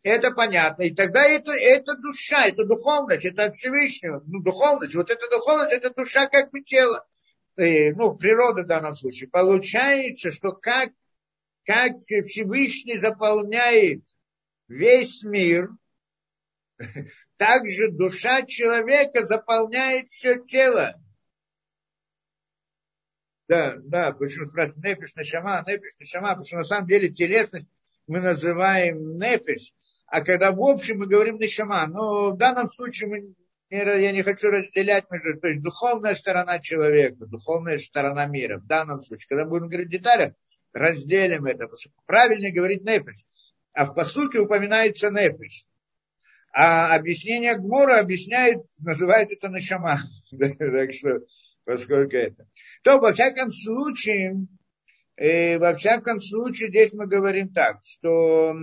Это 0.02 0.30
понятно. 0.30 0.82
И 0.84 0.94
тогда 0.94 1.26
это, 1.26 1.52
это 1.52 1.94
душа, 1.96 2.46
это 2.46 2.64
духовность, 2.64 3.24
это 3.24 3.44
от 3.44 3.56
Всевышнего. 3.56 4.22
Ну, 4.26 4.40
духовность, 4.40 4.94
вот 4.94 5.10
эта 5.10 5.28
духовность, 5.28 5.72
это 5.72 5.90
душа 5.90 6.26
как 6.26 6.50
бы 6.50 6.62
тело. 6.62 7.06
И, 7.58 7.92
ну, 7.92 8.16
природа 8.16 8.62
в 8.62 8.66
данном 8.66 8.94
случае. 8.94 9.28
Получается, 9.28 10.30
что 10.30 10.52
как, 10.52 10.90
как 11.64 11.98
Всевышний 12.00 12.98
заполняет 12.98 14.02
весь 14.68 15.22
мир, 15.22 15.68
также 17.36 17.90
душа 17.90 18.42
человека 18.42 19.26
заполняет 19.26 20.08
все 20.08 20.36
тело. 20.42 20.94
Да, 23.50 23.74
да, 23.82 24.12
почему 24.12 24.44
спрашивают 24.44 24.84
нефиш 24.84 25.12
на 25.16 25.24
шама, 25.24 25.64
нефиш 25.66 25.98
на 25.98 26.06
шама, 26.06 26.28
потому 26.28 26.44
что 26.44 26.56
на 26.58 26.64
самом 26.64 26.86
деле 26.86 27.08
телесность 27.08 27.68
мы 28.06 28.20
называем 28.20 29.18
нефиш, 29.18 29.72
а 30.06 30.20
когда 30.20 30.52
в 30.52 30.62
общем 30.62 31.00
мы 31.00 31.08
говорим 31.08 31.36
нишама. 31.36 31.84
Но 31.88 32.30
в 32.30 32.36
данном 32.36 32.68
случае 32.68 33.08
мы, 33.08 33.34
я 33.70 34.12
не 34.12 34.22
хочу 34.22 34.50
разделять 34.50 35.10
между, 35.10 35.40
то 35.40 35.48
есть 35.48 35.62
духовная 35.62 36.14
сторона 36.14 36.60
человека, 36.60 37.26
духовная 37.26 37.80
сторона 37.80 38.24
мира. 38.26 38.58
В 38.60 38.66
данном 38.68 39.00
случае, 39.00 39.26
когда 39.28 39.44
будем 39.46 39.66
говорить 39.66 39.88
в 39.88 39.90
деталях, 39.90 40.34
разделим 40.72 41.44
это. 41.46 41.68
Правильно 42.06 42.52
говорить 42.52 42.84
нефиш. 42.84 43.24
А 43.72 43.84
в 43.84 43.94
посуке 43.94 44.38
упоминается 44.38 45.10
нефиш. 45.10 45.64
А 46.52 46.94
объяснение 46.94 47.56
Гмора 47.56 47.98
объясняет, 47.98 48.62
называет 48.78 49.32
это 49.32 49.48
нашама. 49.48 50.02
так 50.38 50.94
что, 50.94 51.18
поскольку 51.64 52.16
это. 52.16 52.46
То, 52.82 52.98
во 52.98 53.12
всяком 53.12 53.50
случае, 53.50 54.46
э, 55.16 55.58
во 55.58 55.74
всяком 55.74 56.20
случае, 56.20 56.68
здесь 56.68 56.92
мы 56.92 57.06
говорим 57.06 57.52
так, 57.52 57.80
что 57.84 58.54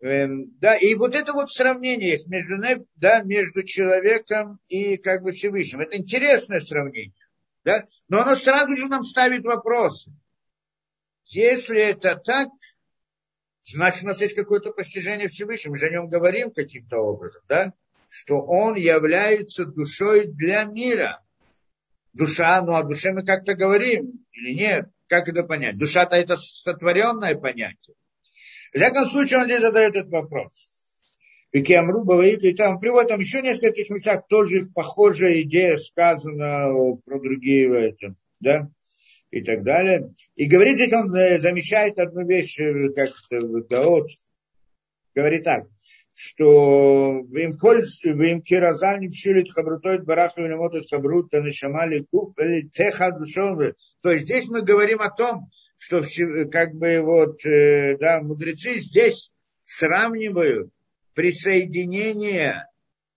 Эм, 0.00 0.52
да, 0.60 0.76
и 0.76 0.94
вот 0.94 1.14
это 1.14 1.32
вот 1.32 1.50
сравнение 1.50 2.10
есть 2.10 2.26
между, 2.26 2.56
да, 2.96 3.22
между 3.22 3.62
человеком 3.62 4.60
и 4.68 4.98
как 4.98 5.22
бы 5.22 5.32
Всевышним. 5.32 5.80
Это 5.80 5.96
интересное 5.96 6.60
сравнение. 6.60 7.14
Да? 7.64 7.86
Но 8.08 8.20
оно 8.20 8.36
сразу 8.36 8.76
же 8.76 8.86
нам 8.88 9.02
ставит 9.02 9.44
вопросы. 9.44 10.12
Если 11.24 11.80
это 11.80 12.16
так, 12.16 12.48
значит, 13.64 14.04
у 14.04 14.06
нас 14.06 14.20
есть 14.20 14.34
какое-то 14.34 14.70
постижение 14.70 15.28
Всевышнего. 15.28 15.72
Мы 15.72 15.78
же 15.78 15.86
о 15.86 15.90
нем 15.90 16.08
говорим 16.08 16.52
каким-то 16.52 16.98
образом, 16.98 17.42
да? 17.48 17.72
Что 18.08 18.40
он 18.40 18.76
является 18.76 19.64
душой 19.64 20.26
для 20.26 20.64
мира. 20.64 21.20
Душа, 22.16 22.62
ну 22.62 22.74
о 22.74 22.82
душе 22.82 23.12
мы 23.12 23.24
как-то 23.24 23.54
говорим 23.54 24.24
или 24.32 24.54
нет? 24.54 24.88
Как 25.06 25.28
это 25.28 25.42
понять? 25.42 25.76
Душа-то 25.76 26.16
это 26.16 26.36
сотворенное 26.36 27.34
понятие. 27.34 27.94
В 28.72 28.76
всяком 28.76 29.06
случае, 29.06 29.40
он 29.40 29.44
здесь 29.44 29.60
задает 29.60 29.96
этот 29.96 30.10
вопрос. 30.10 30.68
И 31.52 31.62
Киамру 31.62 32.04
Баваика, 32.04 32.46
и 32.46 32.54
там 32.54 32.80
приводит 32.80 33.08
там 33.08 33.20
еще 33.20 33.42
нескольких 33.42 33.90
местах 33.90 34.26
тоже 34.28 34.66
похожая 34.74 35.42
идея 35.42 35.76
сказана 35.76 36.70
про 37.04 37.20
другие 37.20 37.90
это, 37.90 38.14
да, 38.40 38.68
и 39.30 39.42
так 39.42 39.62
далее. 39.62 40.12
И 40.34 40.46
говорит 40.46 40.76
здесь, 40.76 40.92
он 40.92 41.14
э, 41.14 41.38
замечает 41.38 41.98
одну 41.98 42.26
вещь, 42.26 42.58
э, 42.58 42.88
как 42.94 43.10
Гаот, 43.68 44.10
говорит 45.14 45.44
так, 45.44 45.66
что 46.18 47.26
им 47.30 47.58
им 47.58 48.40
киразаль 48.40 49.06
пшилит 49.10 49.52
хабрутой 49.52 49.98
бараху 49.98 50.40
и 50.40 50.48
намотат 50.48 50.88
хабрут 50.88 51.30
танишамали 51.30 52.06
куб 52.10 52.38
или 52.38 52.62
теха 52.62 53.12
душон. 53.12 53.74
То 54.00 54.10
есть 54.10 54.24
здесь 54.24 54.48
мы 54.48 54.62
говорим 54.62 55.02
о 55.02 55.10
том, 55.10 55.50
что 55.76 56.02
как 56.50 56.72
бы 56.72 57.02
вот, 57.02 57.44
э, 57.44 57.98
да, 57.98 58.22
мудрецы 58.22 58.78
здесь 58.78 59.30
сравнивают 59.60 60.70
присоединение 61.12 62.66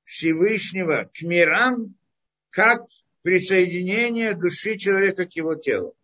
Всевышнего 0.04 1.10
к 1.14 1.22
мирам 1.22 1.96
как 2.50 2.82
присоединение 3.22 4.34
души 4.34 4.78
человека 4.78 5.26
к 5.26 5.34
его 5.38 5.56
телу. 5.56 5.96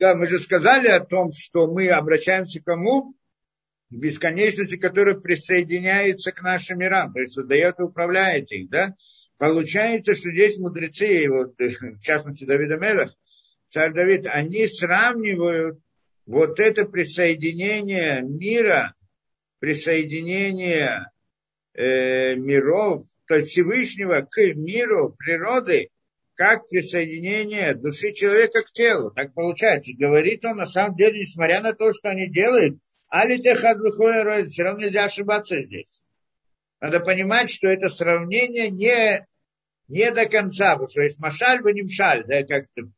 Да, 0.00 0.16
мы 0.16 0.26
же 0.26 0.40
сказали 0.40 0.88
о 0.88 0.98
том, 0.98 1.30
что 1.30 1.68
мы 1.68 1.88
обращаемся 1.88 2.60
к 2.60 2.64
кому? 2.64 3.14
Бесконечности, 3.90 4.76
которая 4.76 5.16
присоединяется 5.16 6.32
к 6.32 6.42
нашим 6.42 6.78
мирам, 6.78 7.12
то 7.12 7.20
есть 7.20 7.32
создает 7.32 7.78
и 7.78 7.82
управляет 7.82 8.50
их, 8.52 8.70
да? 8.70 8.94
Получается, 9.36 10.14
что 10.14 10.30
здесь 10.30 10.58
мудрецы, 10.58 11.28
вот, 11.28 11.58
в 11.58 12.00
частности 12.00 12.44
Давида 12.44 12.76
Мелах, 12.76 13.14
царь 13.68 13.92
Давид, 13.92 14.26
они 14.26 14.66
сравнивают 14.66 15.80
вот 16.26 16.60
это 16.60 16.84
присоединение 16.84 18.22
мира, 18.22 18.94
присоединение 19.58 21.10
э, 21.74 22.36
миров, 22.36 23.06
то 23.26 23.36
есть 23.36 23.50
Всевышнего 23.50 24.20
к 24.20 24.38
миру, 24.54 25.16
природы, 25.18 25.88
как 26.34 26.68
присоединение 26.68 27.74
души 27.74 28.12
человека 28.12 28.62
к 28.62 28.70
телу. 28.70 29.10
Так 29.10 29.34
получается. 29.34 29.92
Говорит 29.98 30.44
он 30.44 30.56
на 30.56 30.66
самом 30.66 30.96
деле, 30.96 31.20
несмотря 31.20 31.60
на 31.60 31.72
то, 31.72 31.92
что 31.92 32.10
они 32.10 32.30
делают, 32.30 32.78
али 33.10 33.38
техад 33.38 33.78
все 34.48 34.62
равно 34.62 34.80
нельзя 34.80 35.04
ошибаться 35.04 35.60
здесь. 35.60 36.02
Надо 36.80 37.00
понимать, 37.00 37.50
что 37.50 37.68
это 37.68 37.88
сравнение 37.88 38.70
не, 38.70 39.26
не 39.88 40.10
до 40.12 40.26
конца, 40.26 40.72
потому 40.72 40.88
что 40.88 41.02
есть 41.02 41.18
машаль, 41.18 41.60
бы 41.60 41.72
не 41.72 41.82
мшаль, 41.82 42.24
да, 42.26 42.42
как-то 42.44 42.90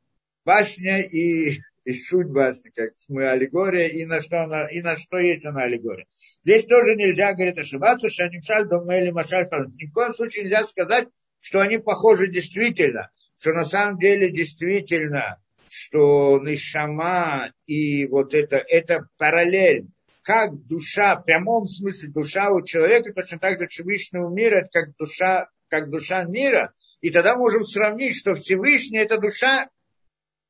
башня 0.44 1.02
и, 1.02 1.58
и 1.84 1.94
суть 1.94 2.28
башни, 2.28 2.70
как 2.70 2.92
мы 3.08 3.28
аллегория, 3.28 3.88
и 3.88 4.04
на 4.04 4.20
что 4.20 4.42
она, 4.42 4.66
и 4.66 4.82
на 4.82 4.96
что 4.96 5.18
есть 5.18 5.44
она 5.44 5.62
аллегория. 5.62 6.06
Здесь 6.44 6.66
тоже 6.66 6.94
нельзя, 6.94 7.32
говорит, 7.32 7.58
ошибаться, 7.58 8.08
что 8.08 8.24
они 8.24 8.40
шаль, 8.40 8.68
дома 8.68 8.98
или 8.98 9.10
машаль, 9.10 9.46
Ни 9.50 9.86
в 9.86 9.92
коем 9.92 10.14
случае 10.14 10.44
нельзя 10.44 10.62
сказать, 10.64 11.08
что 11.40 11.60
они 11.60 11.78
похожи 11.78 12.28
действительно, 12.28 13.10
что 13.40 13.52
на 13.52 13.64
самом 13.64 13.98
деле 13.98 14.30
действительно, 14.30 15.38
что 15.68 16.38
нишама 16.38 17.52
и 17.66 18.06
вот 18.06 18.34
это, 18.34 18.58
это 18.58 19.08
параллель, 19.16 19.88
как 20.22 20.54
душа, 20.66 21.16
в 21.16 21.24
прямом 21.24 21.66
смысле 21.66 22.10
душа 22.10 22.50
у 22.50 22.62
человека, 22.62 23.12
точно 23.12 23.38
так 23.38 23.58
же 23.58 23.66
Всевышнего 23.66 24.28
мира, 24.28 24.56
это 24.56 24.68
как 24.72 24.96
душа, 24.96 25.48
как 25.68 25.90
душа 25.90 26.24
мира, 26.24 26.72
и 27.00 27.10
тогда 27.10 27.36
можем 27.36 27.64
сравнить, 27.64 28.16
что 28.16 28.34
Всевышний 28.34 28.98
это 28.98 29.18
душа 29.18 29.68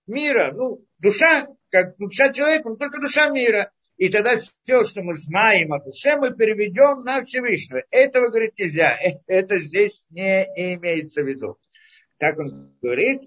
мира. 0.07 0.53
Ну, 0.53 0.85
душа, 0.99 1.47
как 1.71 1.97
душа 1.97 2.33
человека, 2.33 2.69
но 2.69 2.77
только 2.77 3.01
душа 3.01 3.29
мира. 3.29 3.73
И 3.97 4.09
тогда 4.09 4.37
все, 4.39 4.85
что 4.85 5.03
мы 5.03 5.17
знаем 5.17 5.73
о 5.73 5.83
душе, 5.83 6.17
мы 6.17 6.35
переведем 6.35 7.05
на 7.05 7.23
Всевышнего. 7.25 7.83
Этого, 7.91 8.29
говорит, 8.29 8.59
нельзя. 8.59 8.99
Это 9.27 9.59
здесь 9.61 10.07
не 10.11 10.45
имеется 10.75 11.23
в 11.23 11.27
виду. 11.27 11.59
Так 12.19 12.39
он 12.39 12.77
говорит. 12.83 13.23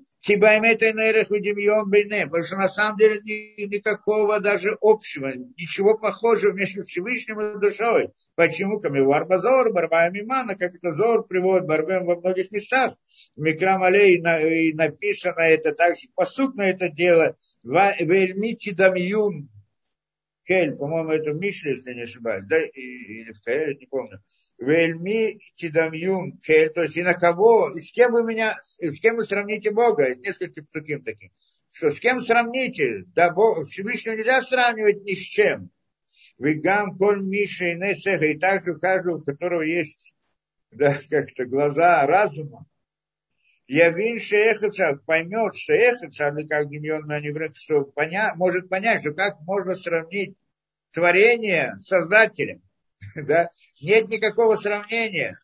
Потому 2.30 2.44
что 2.44 2.56
на 2.56 2.68
самом 2.68 2.98
деле 2.98 3.22
никакого 3.68 4.40
даже 4.40 4.78
общего, 4.82 5.34
ничего 5.56 5.98
похожего 5.98 6.52
между 6.52 6.84
Всевышним 6.84 7.42
и 7.42 7.60
душой. 7.60 8.12
Почему? 8.34 8.80
Камивар 8.80 9.26
Базор, 9.26 9.72
Барба 9.72 10.10
Мимана, 10.10 10.56
как 10.56 10.74
это 10.74 10.94
Зор 10.94 11.28
приводит 11.28 11.68
Барбем 11.68 12.06
во 12.06 12.16
многих 12.16 12.52
местах. 12.52 12.96
Микрам 13.36 13.84
Алей 13.84 14.18
и 14.18 14.74
написано 14.74 15.42
это 15.42 15.74
также, 15.74 16.08
посуд 16.16 16.56
на 16.56 16.64
это 16.64 16.90
дело, 16.90 17.38
Вельмити 17.64 18.72
Дамьюн, 18.72 19.50
Кель, 20.46 20.76
по-моему, 20.76 21.12
это 21.12 21.32
в 21.34 21.40
Мишле, 21.40 21.72
если 21.72 21.94
не 21.94 22.04
ошибаюсь, 22.04 22.46
да, 22.48 22.60
или 22.62 23.32
в 23.32 23.42
Каэле, 23.42 23.76
не 23.76 23.88
помню. 23.88 24.22
Вельми 24.58 25.40
Тидамьюн 25.56 26.38
Кель, 26.40 26.70
то 26.70 26.84
есть 26.84 26.98
и 26.98 27.04
на 27.04 27.14
кого, 27.14 27.72
и 27.72 27.82
с 27.82 27.92
кем 27.92 28.14
вы 28.14 28.24
меня, 28.24 28.58
с 28.62 29.00
кем 29.00 29.18
вы 29.18 29.24
сравните 29.24 29.72
Бога, 29.72 30.14
с 30.14 30.18
нескольким 30.18 30.66
таким 30.72 31.04
таким. 31.04 31.32
Что 31.72 31.92
с 31.92 32.00
кем 32.00 32.22
сравните? 32.22 33.04
Да 33.08 33.32
Бог, 33.32 33.68
Всевышнего 33.68 34.16
нельзя 34.16 34.42
сравнивать 34.42 35.04
ни 35.04 35.14
с 35.14 35.20
чем. 35.20 35.72
Вы 36.38 36.56
гам 36.56 36.98
коль 36.98 37.22
миша 37.22 37.68
и 37.68 37.76
несеха, 37.76 38.26
и 38.26 38.38
также 38.38 38.74
у 38.74 38.80
каждого, 38.80 39.18
у 39.18 39.22
которого 39.22 39.62
есть 39.62 40.14
да, 40.72 40.98
как-то 41.10 41.46
глаза 41.46 42.06
разума. 42.06 42.66
Я 43.68 43.90
вин 43.90 44.20
шеехаца 44.20 45.00
поймет 45.06 45.56
шеехаца, 45.56 46.30
или 46.30 46.48
как 46.48 46.70
гимьон 46.70 47.08
на 47.08 47.20
что 47.56 47.84
поня, 47.84 48.36
может 48.36 48.70
понять, 48.70 49.02
что 49.02 49.12
как 49.12 49.42
можно 49.42 49.76
сравнить 49.76 50.38
творение 50.92 51.76
с 51.78 51.88
Создателем. 51.88 52.62
да? 53.15 53.51
Нет 53.81 54.09
никакого 54.09 54.57
сравнения. 54.57 55.39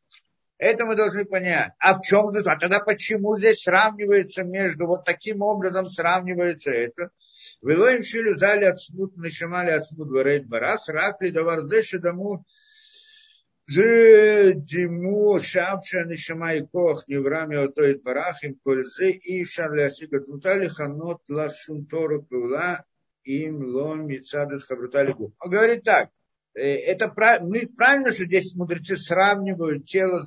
Это 0.59 0.87
мы 0.87 0.97
должны 0.97 1.27
понять. 1.27 1.73
А 1.79 1.95
в 1.95 2.01
чем 2.01 2.33
же? 2.33 2.41
А 2.47 2.57
тогда 2.57 2.81
почему 2.81 3.37
здесь 3.39 3.63
сравнивается 3.63 4.43
между, 4.43 4.87
вот 4.87 5.05
таким 5.05 5.43
образом 5.43 5.89
сравнивается 5.89 6.71
это? 6.71 7.11
Велоим 7.63 8.03
шилю 8.03 8.35
зали 8.37 8.65
от 8.65 8.81
смут 8.81 9.17
нашамали 9.17 9.71
от 9.71 9.87
смут 9.87 10.09
варейт 10.09 10.47
барах, 10.47 10.89
рак 10.89 11.21
ли 11.23 11.31
давар 11.31 11.67
зеши 11.67 11.99
даму 11.99 12.45
זה 13.69 14.53
דימו 14.55 15.41
שבשה 15.41 15.99
נשמה 16.09 16.47
כוח 16.73 17.05
נברא 17.09 17.47
מאותו 17.49 17.85
יתברך, 17.85 18.37
עם 18.43 18.53
כל 18.63 18.83
זה 18.97 19.05
אי 19.05 19.43
אפשר 19.43 19.67
להשיג 19.67 20.15
את 20.15 20.21
תמותה 20.27 20.55
לכנות 20.55 21.21
לה 21.29 21.49
שום 21.49 21.83
תורו 21.91 22.29
פעולה, 22.29 22.75
אם 23.27 23.59
לא 23.63 23.95
מצד 23.97 24.47
התחברותה 24.57 25.03
לגוף. 25.03 25.33
Он 25.41 25.51
говорит 25.51 25.85
так, 25.85 26.09
это 26.54 27.14
мы, 27.42 27.68
правильно, 27.68 28.12
что 28.12 28.26
здесь 28.26 28.56
мудрецы 28.56 28.98
сравнивают 28.98 29.86
тело, 29.86 30.26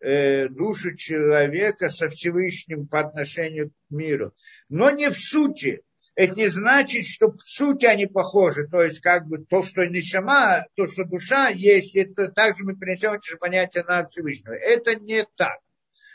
э, 0.00 0.48
душу 0.48 0.94
человека 0.96 1.88
со 1.88 2.08
Всевышним 2.10 2.86
по 2.86 3.00
отношению 3.00 3.70
к 3.70 3.72
миру, 3.90 4.34
но 4.68 4.90
не 4.90 5.10
в 5.10 5.18
сути 5.18 5.82
это 6.16 6.34
не 6.34 6.48
значит, 6.48 7.04
что 7.04 7.30
в 7.30 7.42
сути 7.42 7.84
они 7.84 8.06
похожи. 8.06 8.66
То 8.66 8.82
есть, 8.82 9.00
как 9.00 9.26
бы 9.26 9.44
то, 9.44 9.62
что 9.62 9.84
нишама, 9.84 10.64
то, 10.74 10.86
что 10.86 11.04
душа 11.04 11.50
есть, 11.50 11.94
это 11.94 12.28
также 12.28 12.64
мы 12.64 12.74
перенесем 12.74 13.12
эти 13.12 13.30
же 13.30 13.36
понятия 13.36 13.84
на 13.84 14.06
Всевышнего. 14.06 14.54
Это 14.54 14.96
не 14.96 15.26
так. 15.36 15.58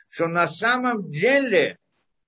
Что 0.10 0.28
на 0.28 0.48
самом 0.48 1.12
деле, 1.12 1.78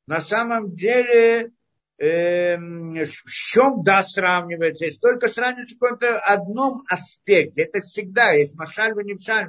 на 0.05 0.21
самом 0.21 0.75
деле, 0.75 1.41
э, 1.41 1.49
в 1.97 3.29
чем 3.29 3.83
да 3.83 4.03
сравнивается? 4.03 4.85
Есть 4.85 5.01
только 5.01 5.29
сравнивается 5.29 5.75
в 5.75 5.79
каком-то 5.79 6.19
одном 6.19 6.83
аспекте. 6.89 7.63
Это 7.63 7.81
всегда 7.81 8.31
есть 8.31 8.55
машаль 8.55 8.93
не 9.03 9.13
мшаль, 9.13 9.47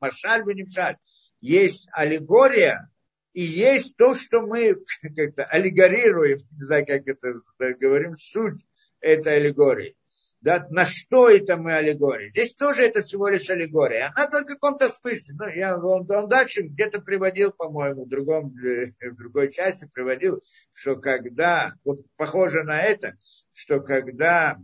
машаль 0.00 0.44
не 0.54 0.64
мшаль. 0.64 0.96
Есть 1.40 1.88
аллегория, 1.92 2.88
и 3.32 3.42
есть 3.42 3.96
то, 3.96 4.14
что 4.14 4.42
мы 4.42 4.76
как-то 5.16 5.44
аллегорируем, 5.44 6.38
не 6.52 6.64
знаю, 6.64 6.86
как 6.86 7.06
это 7.06 7.40
говорим, 7.78 8.14
суть 8.14 8.64
этой 9.00 9.36
аллегории. 9.36 9.96
Да, 10.42 10.66
на 10.70 10.84
что 10.84 11.30
это 11.30 11.56
мы 11.56 11.74
аллегория? 11.74 12.30
Здесь 12.30 12.54
тоже 12.54 12.82
это 12.82 13.02
всего 13.02 13.28
лишь 13.28 13.48
аллегория. 13.48 14.12
Она 14.16 14.26
только 14.26 14.52
в 14.52 14.54
каком-то 14.54 14.88
смысле. 14.88 15.34
Ну, 15.38 15.48
я, 15.48 15.78
он, 15.78 16.10
он 16.10 16.28
дальше 16.28 16.62
где-то 16.62 17.00
приводил, 17.00 17.52
по-моему, 17.52 18.04
в, 18.04 18.08
другом, 18.08 18.52
э, 18.58 18.92
в 19.00 19.16
другой 19.16 19.52
части 19.52 19.88
приводил, 19.92 20.42
что 20.72 20.96
когда, 20.96 21.74
вот 21.84 22.00
похоже 22.16 22.64
на 22.64 22.82
это, 22.82 23.16
что 23.52 23.80
когда 23.80 24.58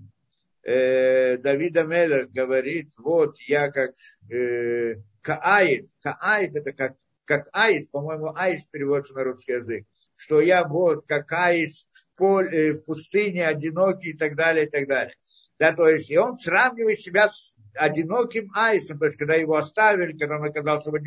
э, 0.65 1.37
Давида 1.39 1.85
Меллер 1.85 2.27
говорит, 2.27 2.93
вот 2.99 3.39
я 3.43 3.71
как 3.71 3.93
э, 4.31 4.97
Каает, 5.23 5.91
Каает 6.03 6.57
это 6.57 6.73
как 6.73 6.97
как 7.29 7.49
аист, 7.53 7.91
по-моему, 7.91 8.35
аист 8.35 8.71
переводится 8.71 9.13
на 9.13 9.23
русский 9.23 9.53
язык, 9.53 9.87
что 10.17 10.41
я 10.41 10.67
вот 10.67 11.07
как 11.07 11.31
аист 11.31 11.91
в, 11.93 12.17
поле, 12.17 12.73
в 12.73 12.85
пустыне, 12.85 13.47
одинокий 13.47 14.11
и 14.11 14.17
так 14.17 14.35
далее, 14.35 14.65
и 14.67 14.71
так 14.71 14.89
далее. 14.89 15.15
Да, 15.59 15.73
то 15.73 15.89
есть, 15.89 16.11
и 16.11 16.17
он 16.17 16.37
сравнивает 16.37 17.01
себя 17.01 17.29
с 17.29 17.57
одиноким 17.75 18.51
аистом, 18.55 18.99
то 18.99 19.07
есть, 19.07 19.17
когда 19.17 19.35
его 19.35 19.57
оставили, 19.57 20.17
когда 20.17 20.37
он 20.37 20.45
оказался 20.45 20.91
в 20.91 20.99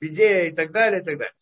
беде 0.00 0.48
и 0.48 0.52
так 0.52 0.72
далее, 0.72 1.02
и 1.02 1.04
так 1.04 1.18
далее. 1.18 1.34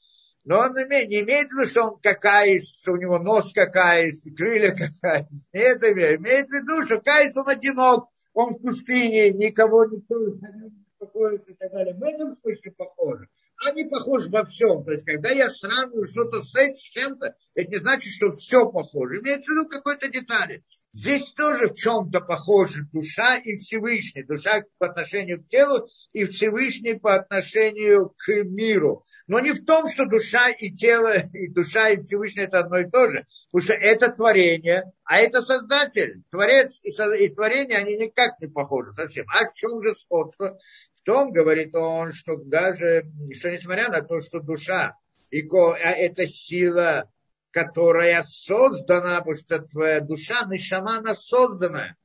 Но 0.44 0.58
он 0.58 0.72
имеет, 0.72 1.08
не 1.10 1.20
имеет 1.20 1.48
в 1.48 1.52
виду, 1.52 1.66
что 1.66 1.82
он 1.84 2.00
как 2.00 2.24
аист, 2.24 2.80
что 2.80 2.92
у 2.92 2.96
него 2.96 3.18
нос 3.18 3.52
как 3.52 3.76
аист, 3.76 4.26
крылья 4.36 4.72
как 4.72 4.90
аист. 5.02 5.48
Нет, 5.52 5.82
имеет 5.82 6.48
в 6.48 6.52
виду, 6.52 6.82
что 6.82 7.00
аист, 7.12 7.36
он 7.36 7.48
одинок, 7.48 8.08
он 8.32 8.54
в 8.54 8.62
пустыне, 8.62 9.30
никого 9.30 9.84
не 9.84 9.98
беспокоит 9.98 11.48
и 11.48 11.54
так 11.54 11.70
далее. 11.72 11.94
В 11.94 12.02
этом 12.02 12.36
смысле 12.40 12.72
похоже 12.72 13.28
они 13.62 13.84
похожи 13.84 14.28
во 14.30 14.44
всем. 14.44 14.84
То 14.84 14.92
есть, 14.92 15.04
когда 15.04 15.30
я 15.30 15.50
сравниваю 15.50 16.06
что-то 16.06 16.40
с 16.40 16.54
этим, 16.56 16.76
с 16.76 16.82
чем-то, 16.82 17.36
это 17.54 17.70
не 17.70 17.78
значит, 17.78 18.12
что 18.12 18.32
все 18.32 18.70
похоже. 18.70 19.20
Имеется 19.20 19.52
в 19.52 19.54
виду 19.54 19.68
какой-то 19.68 20.08
детали. 20.08 20.64
Здесь 20.92 21.32
тоже 21.32 21.68
в 21.68 21.74
чем-то 21.74 22.20
похожи 22.20 22.84
душа 22.92 23.36
и 23.36 23.54
Всевышний. 23.56 24.24
Душа 24.24 24.64
по 24.78 24.86
отношению 24.86 25.42
к 25.42 25.48
телу 25.48 25.86
и 26.12 26.24
Всевышний 26.24 26.94
по 26.94 27.14
отношению 27.14 28.12
к 28.18 28.28
миру. 28.44 29.04
Но 29.28 29.38
не 29.38 29.52
в 29.52 29.64
том, 29.64 29.86
что 29.86 30.06
душа 30.06 30.50
и 30.50 30.70
тело, 30.70 31.16
и 31.32 31.48
душа 31.48 31.90
и 31.90 32.02
Всевышний 32.02 32.42
это 32.42 32.58
одно 32.58 32.78
и 32.78 32.90
то 32.90 33.08
же. 33.08 33.24
Потому 33.52 33.64
что 33.64 33.74
это 33.74 34.10
творение, 34.10 34.92
а 35.04 35.18
это 35.18 35.42
создатель. 35.42 36.22
Творец 36.30 36.80
и, 36.82 36.90
и 36.90 37.28
творение, 37.28 37.78
они 37.78 37.96
никак 37.96 38.40
не 38.40 38.48
похожи 38.48 38.92
совсем. 38.92 39.26
А 39.28 39.44
в 39.44 39.54
чем 39.54 39.80
же 39.82 39.94
сходство? 39.94 40.58
В 40.96 41.04
том, 41.04 41.30
говорит 41.30 41.74
он, 41.76 42.12
что 42.12 42.36
даже, 42.36 43.06
что 43.32 43.50
несмотря 43.50 43.90
на 43.90 44.02
то, 44.02 44.20
что 44.20 44.40
душа 44.40 44.96
и 45.30 45.48
а 45.52 45.90
это 45.92 46.26
сила 46.26 47.08
которая 47.50 48.22
создана, 48.22 49.18
потому 49.18 49.34
что 49.34 49.58
твоя 49.60 50.00
душа, 50.00 50.46
нишама, 50.46 50.98
она 50.98 51.14
создана. 51.14 51.96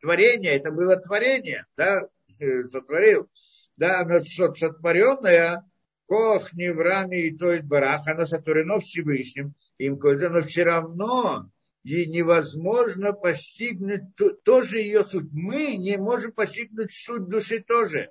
Творение, 0.00 0.56
это 0.56 0.70
было 0.70 0.96
творение, 0.96 1.66
да, 1.76 2.08
э, 2.38 2.62
сотворил. 2.68 3.28
Да, 3.76 4.00
она 4.00 4.20
сотворенная, 4.20 5.64
Кох, 6.06 6.52
Неврами 6.54 7.20
и 7.20 7.36
Тоид 7.36 7.66
Барах, 7.66 8.06
она 8.06 8.26
сотворена 8.26 8.80
Всевышним, 8.80 9.54
им 9.76 9.98
но 10.02 10.42
все 10.42 10.64
равно 10.64 11.50
ей 11.84 12.06
невозможно 12.06 13.12
постигнуть 13.12 14.02
тоже 14.42 14.80
ее 14.80 15.04
суть. 15.04 15.28
Мы 15.32 15.76
не 15.76 15.96
можем 15.96 16.32
постигнуть 16.32 16.92
суть 16.92 17.28
души 17.28 17.60
тоже. 17.60 18.10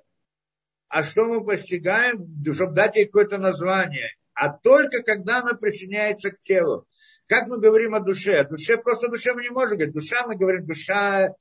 А 0.88 1.02
что 1.02 1.26
мы 1.26 1.44
постигаем, 1.44 2.26
чтобы 2.54 2.72
дать 2.72 2.96
ей 2.96 3.06
какое-то 3.06 3.38
название? 3.38 4.16
А 4.38 4.50
только 4.50 5.02
когда 5.02 5.40
она 5.40 5.54
присоединяется 5.54 6.30
к 6.30 6.40
телу. 6.42 6.86
Как 7.26 7.48
мы 7.48 7.60
говорим 7.60 7.94
о 7.94 8.00
душе? 8.00 8.36
О 8.36 8.48
душе 8.48 8.76
просто 8.76 9.08
душе 9.08 9.34
мы 9.34 9.42
не 9.42 9.50
можем 9.50 9.76
говорить. 9.76 9.94
Душа, 9.94 10.26
мы 10.26 10.36
говорим, 10.36 10.64
душа, 10.64 11.34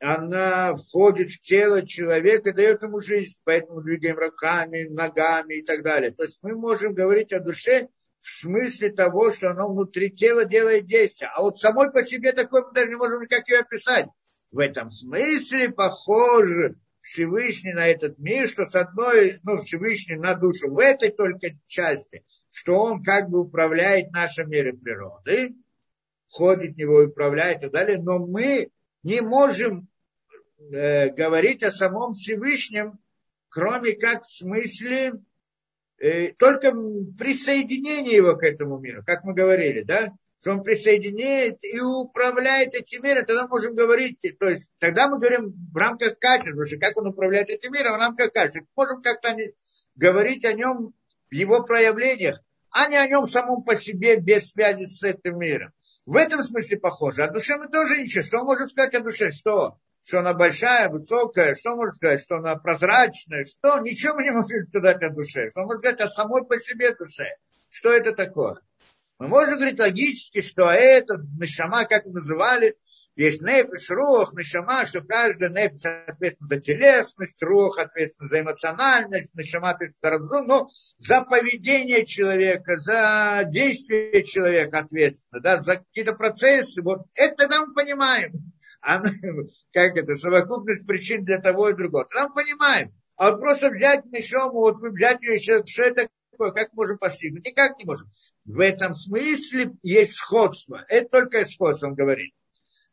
она 0.00 0.74
входит 0.74 1.30
в 1.30 1.40
тело 1.40 1.86
человека 1.86 2.50
и 2.50 2.52
дает 2.52 2.82
ему 2.82 3.00
жизнь. 3.00 3.34
Поэтому 3.44 3.80
двигаем 3.80 4.18
руками, 4.18 4.88
ногами 4.88 5.60
и 5.60 5.62
так 5.62 5.84
далее. 5.84 6.10
То 6.10 6.24
есть 6.24 6.40
мы 6.42 6.56
можем 6.56 6.94
говорить 6.94 7.32
о 7.32 7.38
душе 7.38 7.88
в 8.20 8.40
смысле 8.40 8.90
того, 8.90 9.30
что 9.30 9.50
оно 9.50 9.72
внутри 9.72 10.10
тела 10.10 10.44
делает 10.44 10.86
действие. 10.86 11.30
А 11.32 11.42
вот 11.42 11.60
самой 11.60 11.92
по 11.92 12.02
себе 12.02 12.32
такой 12.32 12.66
мы 12.66 12.72
даже 12.72 12.90
не 12.90 12.96
можем 12.96 13.22
никак 13.22 13.48
ее 13.48 13.60
описать. 13.60 14.06
В 14.50 14.58
этом 14.58 14.90
смысле 14.90 15.70
похоже 15.70 16.74
Всевышний 17.02 17.72
на 17.72 17.88
этот 17.88 18.18
мир, 18.18 18.48
что 18.48 18.64
с 18.64 18.74
одной, 18.74 19.40
ну, 19.42 19.58
Всевышний 19.58 20.16
на 20.16 20.34
душу 20.34 20.70
в 20.70 20.78
этой 20.78 21.10
только 21.10 21.50
части, 21.66 22.24
что 22.52 22.82
он 22.82 23.02
как 23.02 23.30
бы 23.30 23.40
управляет 23.40 24.12
нашим 24.12 24.50
миром 24.50 24.76
природы, 24.76 25.54
ходит 26.28 26.74
в 26.74 26.78
него 26.78 27.02
управляет 27.02 27.58
и 27.58 27.60
так 27.62 27.72
далее, 27.72 27.98
но 27.98 28.18
мы 28.18 28.70
не 29.02 29.22
можем 29.22 29.88
э, 30.58 31.08
говорить 31.08 31.62
о 31.62 31.70
самом 31.70 32.12
Всевышнем, 32.12 32.98
кроме 33.48 33.92
как 33.92 34.24
в 34.24 34.30
смысле 34.30 35.14
э, 35.98 36.32
только 36.34 36.72
присоединения 37.18 38.16
его 38.16 38.36
к 38.36 38.44
этому 38.44 38.78
миру, 38.78 39.02
как 39.04 39.24
мы 39.24 39.32
говорили, 39.32 39.82
да? 39.82 40.12
что 40.38 40.52
он 40.52 40.62
присоединяет 40.62 41.64
и 41.64 41.80
управляет 41.80 42.74
этим 42.74 43.02
миром, 43.02 43.24
тогда 43.24 43.46
можем 43.46 43.74
говорить, 43.74 44.20
то 44.38 44.50
есть 44.50 44.74
тогда 44.78 45.08
мы 45.08 45.18
говорим 45.18 45.54
в 45.72 45.76
рамках 45.76 46.18
качества, 46.18 46.50
потому 46.50 46.66
что 46.66 46.78
как 46.78 46.96
он 46.98 47.06
управляет 47.06 47.48
этим 47.48 47.72
миром 47.72 47.94
в 47.94 48.00
рамках 48.00 48.32
качества. 48.32 48.66
Можем 48.76 49.00
как-то 49.00 49.34
говорить 49.94 50.44
о 50.44 50.52
нем 50.52 50.94
в 51.32 51.34
его 51.34 51.62
проявлениях, 51.62 52.40
а 52.70 52.88
не 52.88 52.96
о 52.96 53.06
нем 53.06 53.26
самом 53.26 53.64
по 53.64 53.74
себе 53.74 54.16
без 54.16 54.50
связи 54.50 54.84
с 54.84 55.02
этим 55.02 55.38
миром. 55.38 55.72
В 56.04 56.16
этом 56.16 56.42
смысле 56.42 56.78
похоже. 56.78 57.22
О 57.22 57.30
душе 57.30 57.56
мы 57.56 57.68
тоже 57.68 58.02
ничего. 58.02 58.22
Что 58.22 58.44
можем 58.44 58.68
сказать 58.68 58.94
о 58.94 59.00
душе? 59.00 59.30
Что? 59.30 59.78
Что 60.04 60.18
она 60.18 60.34
большая, 60.34 60.90
высокая, 60.90 61.54
что 61.54 61.74
можно 61.74 61.94
сказать, 61.94 62.20
что 62.20 62.36
она 62.36 62.56
прозрачная, 62.56 63.44
что? 63.44 63.78
Ничего 63.78 64.16
мы 64.16 64.24
не 64.24 64.32
можем 64.32 64.66
сказать 64.68 65.02
о 65.02 65.08
душе. 65.08 65.48
Что 65.48 65.62
можно 65.62 65.78
сказать 65.78 66.00
о 66.02 66.08
самой 66.08 66.44
по 66.44 66.58
себе 66.58 66.94
душе? 66.94 67.28
Что 67.70 67.92
это 67.92 68.12
такое? 68.12 68.60
Мы 69.18 69.28
можем 69.28 69.54
говорить 69.54 69.78
логически, 69.78 70.42
что 70.42 70.70
это 70.70 71.14
нишама, 71.40 71.86
как 71.86 72.04
называли, 72.04 72.76
есть 73.14 73.42
нефиш, 73.42 73.90
рух, 73.90 74.32
нишама, 74.34 74.84
что 74.86 75.02
каждый 75.02 75.50
нефиш 75.50 75.84
ответственен 76.08 76.48
за 76.48 76.60
телесность, 76.60 77.42
рух 77.42 77.78
ответственен 77.78 78.30
за 78.30 78.40
эмоциональность, 78.40 79.34
нишама 79.34 79.70
ответственен 79.70 80.00
за 80.00 80.18
разум, 80.18 80.46
но 80.46 80.68
за 80.98 81.22
поведение 81.22 82.06
человека, 82.06 82.78
за 82.78 83.42
действие 83.46 84.24
человека 84.24 84.78
ответственно, 84.78 85.40
да, 85.42 85.62
за 85.62 85.76
какие-то 85.76 86.14
процессы. 86.14 86.82
Вот 86.82 87.06
это 87.14 87.48
мы 87.60 87.74
понимаем. 87.74 88.32
Она, 88.80 89.10
как 89.72 89.96
это, 89.96 90.16
совокупность 90.16 90.86
причин 90.86 91.24
для 91.24 91.38
того 91.38 91.68
и 91.68 91.74
другого. 91.74 92.06
Тогда 92.06 92.28
мы 92.28 92.42
понимаем. 92.42 92.94
А 93.16 93.30
вот 93.30 93.40
просто 93.40 93.70
взять 93.70 94.04
нишому, 94.06 94.60
вот 94.60 94.76
взять 94.80 95.22
ее 95.22 95.34
еще, 95.34 95.64
что 95.64 95.82
это 95.82 96.08
такое, 96.30 96.50
как 96.50 96.72
можем 96.72 96.98
постигнуть? 96.98 97.46
Никак 97.46 97.78
не 97.78 97.84
можем 97.84 98.10
в 98.44 98.60
этом 98.60 98.94
смысле 98.94 99.72
есть 99.82 100.14
сходство. 100.14 100.84
Это 100.88 101.08
только 101.08 101.44
сходство, 101.46 101.88
он 101.88 101.94
говорит. 101.94 102.34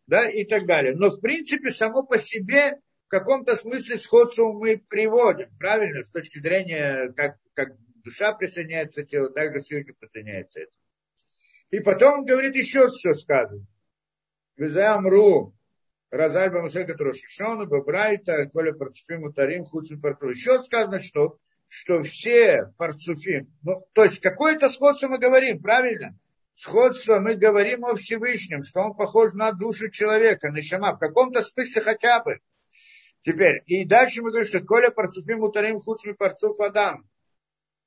Да, 0.09 0.27
и 0.27 0.43
так 0.43 0.65
далее. 0.65 0.95
Но 0.95 1.11
в 1.11 1.21
принципе 1.21 1.69
само 1.69 2.01
по 2.01 2.17
себе 2.17 2.79
в 3.05 3.09
каком-то 3.09 3.55
смысле 3.55 3.95
сходство 3.95 4.51
мы 4.51 4.79
приводим, 4.79 5.55
правильно, 5.59 6.01
с 6.01 6.09
точки 6.09 6.39
зрения, 6.39 7.13
как, 7.15 7.37
как 7.53 7.77
душа 8.03 8.33
присоединяется 8.33 9.03
к 9.03 9.07
телу, 9.07 9.29
так 9.29 9.53
же 9.53 9.59
Всевышний 9.59 9.93
присоединяется 9.93 10.61
этому. 10.61 10.81
И 11.69 11.79
потом 11.81 12.19
он 12.21 12.25
говорит 12.25 12.55
еще, 12.55 12.89
что 12.89 13.13
сказано. 13.13 13.63
Визамру, 14.57 15.55
Разаль 16.09 16.49
Бамасека 16.49 16.95
Трошишону, 16.95 17.67
Бабрайта, 17.67 18.47
Коля 18.47 18.73
Парцуфим, 18.73 19.25
Утарим, 19.25 19.65
Хуцин 19.65 20.01
Парцуфим. 20.01 20.31
Еще 20.31 20.63
сказано, 20.63 20.99
что, 20.99 21.37
что 21.67 22.01
все 22.01 22.73
Парцуфим, 22.77 23.55
ну, 23.61 23.85
то 23.93 24.05
есть 24.05 24.21
какое-то 24.21 24.69
сходство 24.69 25.07
мы 25.07 25.19
говорим, 25.19 25.61
правильно? 25.61 26.17
Сходство 26.61 27.21
мы 27.21 27.35
говорим 27.35 27.85
о 27.85 27.95
Всевышнем, 27.95 28.63
что 28.63 28.81
он 28.81 28.93
похож 28.93 29.31
на 29.31 29.53
душу 29.53 29.89
человека, 29.89 30.51
на 30.51 30.61
шама, 30.61 30.91
в 30.91 30.99
каком-то 30.99 31.41
смысле 31.41 31.81
хотя 31.81 32.21
бы. 32.21 32.41
Теперь, 33.21 33.63
и 33.65 33.85
дальше 33.85 34.21
мы 34.21 34.31
говорим, 34.31 34.49
что 34.49 34.59
Коля 34.59 34.91
Парцуфим, 34.91 35.39
Утарим, 35.41 35.79
Хуцин 35.79 36.17
Парцуф 36.17 36.59
Адам. 36.59 37.09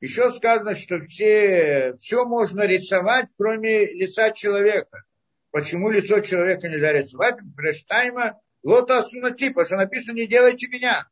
Еще 0.00 0.30
сказано, 0.30 0.74
что 0.74 1.04
все, 1.04 1.96
все 2.00 2.24
можно 2.24 2.62
рисовать, 2.62 3.26
кроме 3.36 3.84
лица 3.92 4.30
человека. 4.30 5.04
Почему 5.50 5.90
лицо 5.90 6.20
человека 6.20 6.66
нельзя 6.70 6.92
рисовать? 6.92 7.42
Брештайма 7.42 8.40
лота 8.62 9.02
сунати, 9.02 9.50
потому 9.50 9.66
что 9.66 9.76
написано 9.76 10.16
«не 10.16 10.26
делайте 10.26 10.66
меня». 10.68 11.06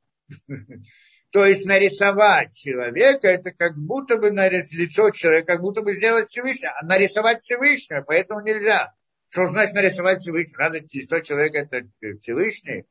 То 1.30 1.46
есть 1.46 1.64
нарисовать 1.64 2.56
человека, 2.56 3.28
это 3.28 3.52
как 3.52 3.76
будто 3.76 4.16
бы 4.16 4.30
лицо 4.30 5.10
человека, 5.10 5.52
как 5.52 5.60
будто 5.60 5.82
бы 5.82 5.94
сделать 5.94 6.28
Всевышнего. 6.28 6.72
А 6.80 6.84
нарисовать 6.84 7.42
Всевышнего, 7.42 8.02
поэтому 8.02 8.40
нельзя. 8.40 8.92
Что 9.28 9.46
значит 9.46 9.74
нарисовать 9.74 10.22
Всевышнего? 10.22 10.58
Разве 10.58 10.86
лицо 10.92 11.20
человека 11.20 11.58
это 11.58 11.88
Всевышний? 12.18 12.84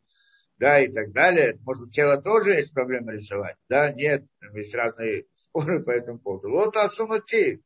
Да, 0.57 0.80
и 0.82 0.88
так 0.88 1.11
далее. 1.11 1.57
Может 1.66 1.91
тело 1.91 2.22
тоже 2.22 2.52
есть 2.52 2.74
проблема 2.74 3.11
рисовать? 3.11 3.57
Да, 3.68 3.91
нет, 3.91 4.26
есть 4.53 4.74
разные 4.74 5.26
споры 5.34 5.84
по 5.84 5.91
этому 5.91 6.20
поводу. 6.20 6.49
Вот 6.49 6.78
асунути. 6.78 7.61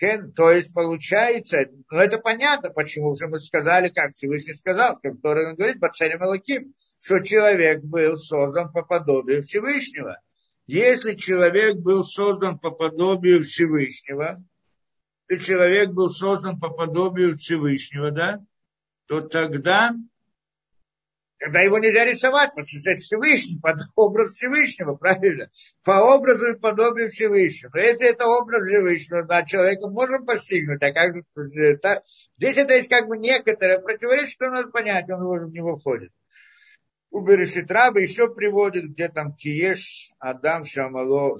Кен, 0.00 0.32
то 0.32 0.50
есть 0.50 0.72
получается, 0.72 1.66
ну 1.90 1.98
это 1.98 2.16
понятно, 2.16 2.70
почему 2.70 3.10
уже 3.10 3.28
мы 3.28 3.38
сказали, 3.38 3.90
как 3.90 4.14
Всевышний 4.14 4.54
сказал, 4.54 4.96
что 4.96 5.14
Тора 5.14 5.54
говорит, 5.54 5.78
Бацарем 5.78 6.24
Элаким, 6.24 6.72
что 7.00 7.20
человек 7.20 7.82
был 7.82 8.16
создан 8.16 8.72
по 8.72 8.82
подобию 8.82 9.42
Всевышнего. 9.42 10.18
Если 10.66 11.16
человек 11.16 11.76
был 11.76 12.02
создан 12.02 12.58
по 12.58 12.70
подобию 12.70 13.44
Всевышнего, 13.44 14.38
и 15.28 15.38
человек 15.38 15.90
был 15.90 16.08
создан 16.08 16.58
по 16.58 16.70
подобию 16.70 17.36
Всевышнего, 17.36 18.10
да, 18.10 18.40
то 19.04 19.20
тогда 19.20 19.92
Тогда 21.40 21.62
его 21.62 21.78
нельзя 21.78 22.04
рисовать, 22.04 22.50
потому 22.50 22.66
что 22.66 22.90
это 22.90 23.00
Всевышний, 23.00 23.58
под 23.58 23.78
образ 23.96 24.32
Всевышнего, 24.32 24.94
правильно? 24.94 25.50
По 25.82 26.14
образу 26.14 26.52
и 26.52 26.58
подобию 26.58 27.08
Всевышнего. 27.08 27.70
Но 27.72 27.80
если 27.80 28.10
это 28.10 28.26
образ 28.26 28.64
Всевышнего, 28.64 29.24
да, 29.24 29.42
человека 29.44 29.88
можем 29.88 30.26
постигнуть, 30.26 30.82
а 30.82 30.92
как 30.92 31.16
это, 31.16 32.02
здесь 32.36 32.58
это 32.58 32.74
есть 32.74 32.90
как 32.90 33.08
бы 33.08 33.16
некоторое 33.16 33.78
противоречие, 33.78 34.28
что 34.28 34.50
надо 34.50 34.68
понять, 34.68 35.08
он 35.08 35.46
в 35.46 35.52
него 35.52 35.78
входит. 35.78 36.12
У 37.10 37.22
Берешитраба 37.22 38.00
еще 38.00 38.32
приводит, 38.32 38.84
где 38.84 39.08
там 39.08 39.34
Киеш, 39.34 40.12
Адам, 40.18 40.66
Шамало, 40.66 41.38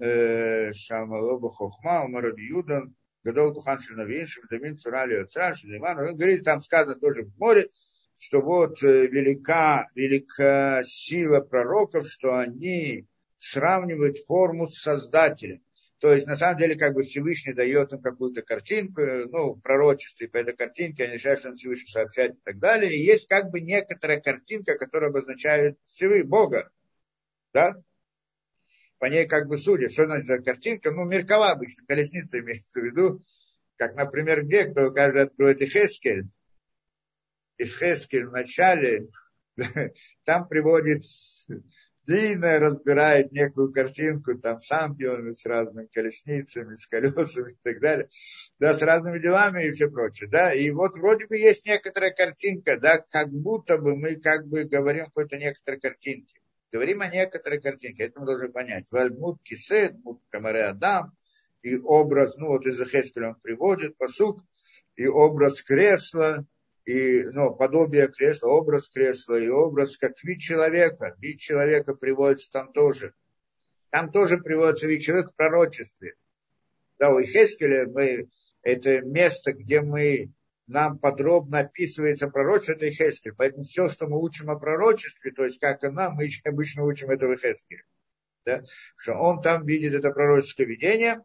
э, 0.00 0.72
Шамало, 0.72 1.38
Бахохма, 1.38 2.04
Умар 2.06 2.34
Юдан, 2.36 2.96
Гадол 3.22 3.52
Тухан 3.52 3.78
Шельновин, 3.78 4.26
Шельдамин, 4.26 4.78
Цурали, 4.78 5.16
Оцра, 5.16 5.54
Шельдаман. 5.54 5.98
Он 5.98 6.16
говорит, 6.16 6.42
там 6.42 6.60
сказано 6.60 6.96
тоже 6.98 7.24
в 7.24 7.38
море, 7.38 7.68
что 8.18 8.40
вот 8.40 8.82
э, 8.82 9.06
велика, 9.06 9.88
велика 9.94 10.82
сила 10.84 11.40
пророков, 11.40 12.08
что 12.08 12.36
они 12.36 13.06
сравнивают 13.38 14.18
форму 14.26 14.68
с 14.68 14.80
Создателем. 14.80 15.62
То 16.02 16.12
есть, 16.12 16.26
на 16.26 16.36
самом 16.36 16.58
деле, 16.58 16.74
как 16.74 16.94
бы 16.94 17.04
Всевышний 17.04 17.52
дает 17.52 17.92
им 17.92 18.02
какую-то 18.02 18.42
картинку, 18.42 19.02
ну, 19.02 19.54
пророчество, 19.54 20.24
и 20.24 20.26
по 20.26 20.36
этой 20.38 20.52
картинке 20.52 21.04
они 21.04 21.12
решают, 21.12 21.38
что 21.38 21.50
он 21.50 21.54
Всевышний 21.54 21.92
сообщает 21.92 22.34
и 22.34 22.40
так 22.42 22.58
далее. 22.58 22.92
И 22.92 23.04
есть 23.04 23.28
как 23.28 23.52
бы 23.52 23.60
некоторая 23.60 24.20
картинка, 24.20 24.76
которая 24.76 25.10
обозначает 25.10 25.78
Всевышний, 25.84 26.24
Бога. 26.24 26.72
Да? 27.54 27.76
По 28.98 29.06
ней 29.06 29.28
как 29.28 29.46
бы 29.46 29.58
судят. 29.58 29.92
Что 29.92 30.06
значит 30.06 30.26
за 30.26 30.38
картинка? 30.38 30.90
Ну, 30.90 31.04
меркова 31.04 31.52
обычно, 31.52 31.86
колесница 31.86 32.40
имеется 32.40 32.80
в 32.80 32.84
виду. 32.84 33.24
Как, 33.76 33.94
например, 33.94 34.44
где, 34.44 34.64
кто 34.64 34.90
каждый 34.90 35.22
откроет 35.22 35.60
и 35.60 35.66
Хескель, 35.66 36.24
Исхескель 37.58 38.26
в 38.26 38.32
начале, 38.32 39.08
там 40.24 40.48
приводит 40.48 41.02
длинно 42.06 42.58
разбирает 42.58 43.32
некую 43.32 43.72
картинку, 43.72 44.36
там 44.36 44.60
сам 44.60 44.96
делает 44.96 45.38
с 45.38 45.46
разными 45.46 45.86
колесницами, 45.86 46.74
с 46.74 46.86
колесами 46.86 47.52
и 47.52 47.56
так 47.62 47.80
далее, 47.80 48.08
да, 48.58 48.74
с 48.74 48.82
разными 48.82 49.18
делами 49.18 49.66
и 49.66 49.70
все 49.70 49.88
прочее, 49.88 50.28
да, 50.28 50.52
и 50.52 50.70
вот 50.70 50.92
вроде 50.92 51.26
бы 51.26 51.36
есть 51.36 51.64
некоторая 51.64 52.12
картинка, 52.12 52.78
да, 52.78 52.98
как 52.98 53.30
будто 53.30 53.78
бы 53.78 53.96
мы 53.96 54.16
как 54.16 54.46
бы 54.46 54.64
говорим 54.64 55.06
какой-то 55.06 55.36
некоторой 55.36 55.80
картинке. 55.80 56.40
Говорим 56.72 57.02
о 57.02 57.08
некоторой 57.08 57.60
картинке, 57.60 58.04
это 58.04 58.18
мы 58.18 58.24
должны 58.24 58.48
понять. 58.50 58.86
Вальмут 58.90 59.42
кисет, 59.42 59.94
камаре 60.30 60.64
адам, 60.64 61.14
и 61.62 61.76
образ, 61.76 62.38
ну 62.38 62.48
вот 62.48 62.66
из 62.66 62.80
Эхескеля 62.80 63.28
он 63.28 63.34
приводит, 63.42 63.96
посук, 63.98 64.42
и 64.96 65.06
образ 65.06 65.62
кресла, 65.62 66.46
и 66.84 67.22
ну, 67.24 67.54
подобие 67.54 68.08
кресла, 68.08 68.48
образ 68.48 68.88
кресла 68.88 69.36
и 69.36 69.48
образ 69.48 69.96
как 69.96 70.22
вид 70.24 70.40
человека. 70.40 71.14
Вид 71.18 71.38
человека 71.38 71.94
приводится 71.94 72.50
там 72.50 72.72
тоже. 72.72 73.14
Там 73.90 74.10
тоже 74.10 74.38
приводится 74.38 74.86
вид 74.86 75.02
человека 75.02 75.30
в 75.30 75.36
пророчестве. 75.36 76.14
Да, 76.98 77.10
у 77.10 77.22
Хескеля 77.22 77.86
мы, 77.86 78.28
это 78.62 79.00
место, 79.02 79.52
где 79.52 79.80
мы, 79.80 80.32
нам 80.66 80.98
подробно 80.98 81.60
описывается 81.60 82.28
пророчество, 82.28 82.72
это 82.72 82.90
Хескель. 82.90 83.34
Поэтому 83.36 83.64
все, 83.64 83.88
что 83.88 84.06
мы 84.06 84.20
учим 84.20 84.50
о 84.50 84.58
пророчестве, 84.58 85.32
то 85.32 85.44
есть 85.44 85.60
как 85.60 85.84
она, 85.84 86.10
мы 86.10 86.28
обычно 86.44 86.84
учим 86.84 87.10
это 87.10 87.26
в 87.26 87.36
Хескеле. 87.36 87.84
Да? 88.44 88.62
Что 88.96 89.14
он 89.14 89.40
там 89.40 89.66
видит 89.66 89.94
это 89.94 90.10
пророческое 90.10 90.66
видение, 90.66 91.20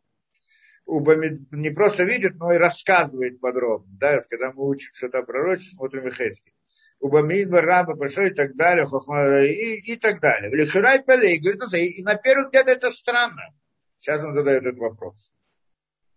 не 0.88 1.70
просто 1.70 2.04
видит, 2.06 2.36
но 2.36 2.54
и 2.54 2.58
рассказывает 2.58 3.40
подробно. 3.40 3.88
Да, 4.00 4.22
когда 4.22 4.52
мы 4.54 4.68
учим 4.68 4.92
что-то 4.94 5.22
пророчество, 5.24 5.78
смотрим 5.78 6.08
Ихески. 6.08 6.54
Убамидба, 7.00 7.62
Раба, 7.62 7.96
Пашо 7.96 8.24
и 8.24 8.34
так 8.34 8.56
далее, 8.56 8.86
Хохма, 8.86 9.42
и, 9.42 9.76
и 9.82 9.96
так 9.98 10.20
далее. 10.20 10.50
Лихирай 10.50 11.04
Пеле, 11.04 11.36
и 11.36 11.40
говорит, 11.40 11.62
и 11.74 12.04
на 12.04 12.16
первый 12.16 12.46
взгляд 12.46 12.68
это 12.68 12.90
странно. 12.90 13.54
Сейчас 13.98 14.24
он 14.24 14.34
задает 14.34 14.64
этот 14.64 14.80
вопрос. 14.80 15.32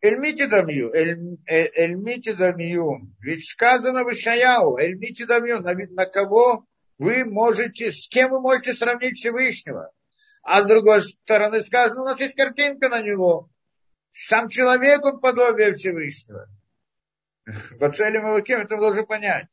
Эльмити 0.01 0.47
дамью, 0.47 0.91
эльмити 0.95 2.33
дамью. 2.33 3.01
Ведь 3.21 3.47
сказано 3.47 4.05
в 4.05 4.13
Ишаяу, 4.13 4.79
эльмити 4.79 5.27
дамью, 5.27 5.61
на, 5.61 5.75
на 5.75 6.07
кого 6.07 6.65
вы 6.97 7.25
можете, 7.27 7.93
с 7.93 8.09
кем 8.09 8.31
вы 8.31 8.41
можете 8.41 8.73
сравнить 8.73 9.19
Всевышнего. 9.19 9.91
А 10.43 10.63
с 10.63 10.67
другой 10.67 11.03
стороны 11.03 11.61
сказано, 11.61 12.03
у 12.03 12.05
нас 12.05 12.21
есть 12.21 12.37
картинка 12.37 12.89
на 12.89 13.03
него. 13.03 13.51
Сам 14.13 14.49
человек, 14.49 15.05
он 15.05 15.21
подобие 15.21 15.75
Всевышнего. 15.75 16.49
По 17.79 17.91
целям 17.91 18.25
Малаким 18.25 18.61
это 18.61 18.77
мы 18.77 18.83
должны 18.83 19.07
понять. 19.07 19.49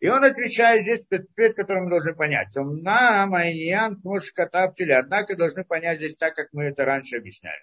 И 0.00 0.08
он 0.08 0.24
отвечает 0.24 0.82
здесь 0.82 1.06
ответ, 1.10 1.54
который 1.54 1.82
мы 1.82 1.90
должны 1.90 2.14
понять. 2.14 2.56
Он 2.56 2.82
на 2.82 3.26
майян 3.26 4.00
кмушкатаптили. 4.00 4.92
Однако 4.92 5.36
должны 5.36 5.64
понять 5.64 5.98
здесь 5.98 6.16
так, 6.16 6.34
как 6.34 6.48
мы 6.52 6.64
это 6.64 6.84
раньше 6.84 7.16
объясняли. 7.16 7.62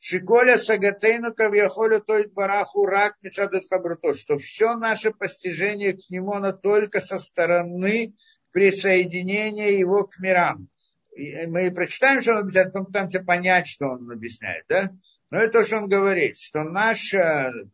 Шиколя 0.00 0.58
сагатейну 0.58 1.34
кавьяхолю 1.34 2.00
тоит 2.00 2.32
бараху 2.32 2.86
рак 2.86 3.16
мецадат 3.22 3.64
хабруто, 3.68 4.14
что 4.14 4.38
все 4.38 4.74
наше 4.74 5.10
постижение 5.10 5.94
к 5.94 6.08
нему, 6.08 6.32
оно 6.34 6.52
только 6.52 7.00
со 7.00 7.18
стороны 7.18 8.14
присоединения 8.52 9.70
его 9.70 10.04
к 10.04 10.18
мирам. 10.20 10.68
И 11.16 11.46
мы 11.46 11.72
прочитаем, 11.72 12.22
что 12.22 12.32
он 12.32 12.38
объясняет, 12.38 12.72
потом 12.72 12.86
пытаемся 12.86 13.24
понять, 13.24 13.66
что 13.66 13.86
он 13.86 14.10
объясняет, 14.10 14.64
да? 14.68 14.90
Но 15.30 15.40
это 15.40 15.58
то, 15.58 15.64
что 15.64 15.76
он 15.78 15.88
говорит, 15.88 16.38
что 16.38 16.64
наше 16.64 17.18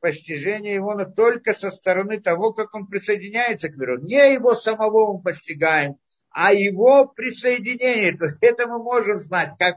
постижение 0.00 0.74
его 0.74 1.04
только 1.04 1.52
со 1.52 1.70
стороны 1.70 2.20
того, 2.20 2.52
как 2.52 2.74
он 2.74 2.88
присоединяется 2.88 3.68
к 3.68 3.76
миру. 3.76 4.00
Не 4.00 4.34
его 4.34 4.54
самого 4.54 5.16
мы 5.16 5.22
постигаем, 5.22 5.96
а 6.30 6.52
его 6.52 7.06
присоединение. 7.06 8.18
Это 8.40 8.66
мы 8.66 8.82
можем 8.82 9.20
знать, 9.20 9.52
как, 9.56 9.76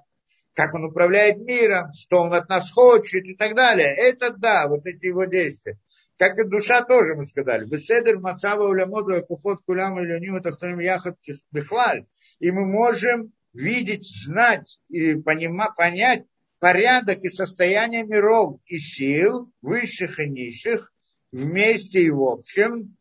как 0.54 0.74
он 0.74 0.86
управляет 0.86 1.38
миром, 1.38 1.92
что 1.92 2.24
он 2.24 2.34
от 2.34 2.50
нас 2.50 2.72
хочет 2.72 3.24
и 3.26 3.36
так 3.36 3.56
далее. 3.56 3.96
Это 3.96 4.32
да, 4.32 4.68
вот 4.68 4.88
эти 4.88 5.06
его 5.06 5.26
действия. 5.26 5.78
Как 6.18 6.40
и 6.40 6.48
душа 6.48 6.84
тоже, 6.84 7.14
мы 7.14 7.26
сказали. 7.26 7.66
Беседер, 7.66 8.18
Мацава, 8.20 8.68
Улямоду, 8.68 9.24
Кухот, 9.24 9.60
Кулям, 9.68 10.00
Илюним, 10.00 10.42
Тахтаним, 10.42 10.80
Яхат, 10.80 11.16
Бихлаль. 11.52 12.08
И 12.40 12.50
мы 12.50 12.66
можем 12.66 13.34
видеть, 13.54 14.08
знать 14.08 14.80
и 14.90 15.14
понимать, 15.14 15.76
понять, 15.76 16.26
порядок 16.60 17.24
и 17.24 17.30
состояние 17.30 18.04
миров 18.04 18.60
и 18.66 18.78
сил, 18.78 19.52
высших 19.62 20.20
и 20.20 20.30
низших, 20.30 20.94
вместе 21.32 22.02
и 22.02 22.10
в 22.10 22.24
общем, 22.24 22.98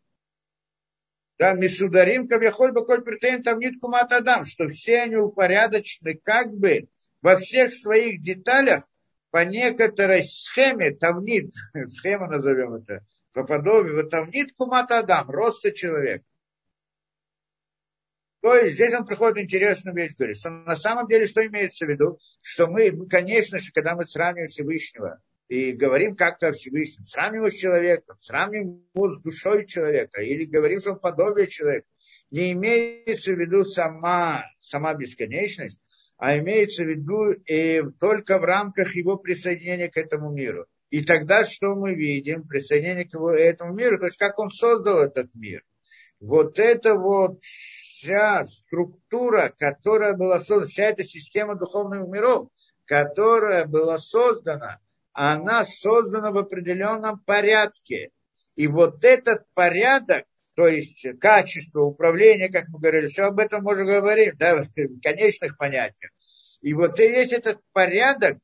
да, 1.38 1.52
Мисударим, 1.52 2.28
Кавьяхоль, 2.28 2.72
Баколь, 2.72 3.02
Притейн, 3.02 3.42
там 3.42 3.58
нет 3.58 3.74
кумат 3.80 4.10
что 4.46 4.68
все 4.68 5.02
они 5.02 5.16
упорядочены 5.16 6.18
как 6.22 6.52
бы 6.52 6.88
во 7.20 7.36
всех 7.36 7.74
своих 7.74 8.22
деталях 8.22 8.84
по 9.30 9.44
некоторой 9.44 10.22
схеме, 10.22 10.92
тавнит, 10.92 11.52
схема 11.88 12.28
назовем 12.28 12.74
это, 12.74 13.04
по 13.32 13.44
подобию, 13.44 14.08
тавнит 14.08 14.52
кумат 14.56 14.90
Адам, 14.90 15.30
роста 15.30 15.72
человека. 15.72 16.24
То 18.46 18.54
есть 18.54 18.74
здесь 18.74 18.94
он 18.94 19.04
приходит 19.04 19.42
интересную 19.42 19.96
вещь, 19.96 20.14
говорит, 20.16 20.36
что 20.36 20.50
на 20.50 20.76
самом 20.76 21.08
деле 21.08 21.26
что 21.26 21.44
имеется 21.44 21.84
в 21.84 21.88
виду, 21.88 22.20
что 22.40 22.68
мы, 22.68 23.08
конечно 23.08 23.58
же, 23.58 23.72
когда 23.72 23.96
мы 23.96 24.04
сравниваем 24.04 24.46
Всевышнего 24.46 25.20
и 25.48 25.72
говорим 25.72 26.14
как-то 26.14 26.46
о 26.46 26.52
Всевышнем, 26.52 27.04
сравниваем 27.06 27.50
с 27.50 27.56
человеком, 27.56 28.16
сравниваем 28.20 28.84
с 28.94 29.20
душой 29.20 29.66
человека, 29.66 30.20
или 30.22 30.44
говорим, 30.44 30.80
что 30.80 30.92
он 30.92 31.00
подобие 31.00 31.48
человека, 31.48 31.88
не 32.30 32.52
имеется 32.52 33.32
в 33.32 33.36
виду 33.36 33.64
сама, 33.64 34.44
сама 34.60 34.94
бесконечность, 34.94 35.80
а 36.16 36.38
имеется 36.38 36.84
в 36.84 36.88
виду 36.88 37.32
и 37.32 37.82
только 37.98 38.38
в 38.38 38.44
рамках 38.44 38.94
его 38.94 39.16
присоединения 39.16 39.88
к 39.88 39.96
этому 39.96 40.30
миру. 40.32 40.66
И 40.90 41.02
тогда 41.04 41.44
что 41.44 41.74
мы 41.74 41.96
видим? 41.96 42.46
Присоединение 42.46 43.06
к 43.06 43.14
его, 43.14 43.32
этому 43.32 43.74
миру, 43.74 43.98
то 43.98 44.06
есть 44.06 44.18
как 44.18 44.38
он 44.38 44.50
создал 44.50 45.00
этот 45.00 45.34
мир. 45.34 45.64
Вот 46.20 46.60
это 46.60 46.94
вот 46.94 47.40
вся 47.96 48.44
структура, 48.44 49.52
которая 49.58 50.12
была 50.14 50.38
создана, 50.38 50.66
вся 50.66 50.84
эта 50.84 51.02
система 51.02 51.56
духовных 51.56 52.06
миров, 52.06 52.50
которая 52.84 53.64
была 53.64 53.96
создана, 53.98 54.80
она 55.12 55.64
создана 55.64 56.30
в 56.30 56.36
определенном 56.36 57.18
порядке. 57.20 58.10
И 58.54 58.66
вот 58.66 59.02
этот 59.04 59.46
порядок, 59.54 60.26
то 60.54 60.68
есть 60.68 61.06
качество 61.20 61.82
управления, 61.82 62.50
как 62.50 62.68
мы 62.68 62.80
говорили, 62.80 63.06
все 63.06 63.24
об 63.24 63.38
этом 63.38 63.62
можно 63.62 63.84
говорить, 63.84 64.36
да, 64.36 64.56
в 64.76 65.00
конечных 65.00 65.56
понятиях. 65.56 66.12
И 66.60 66.74
вот 66.74 66.98
весь 66.98 67.32
этот 67.32 67.60
порядок 67.72 68.38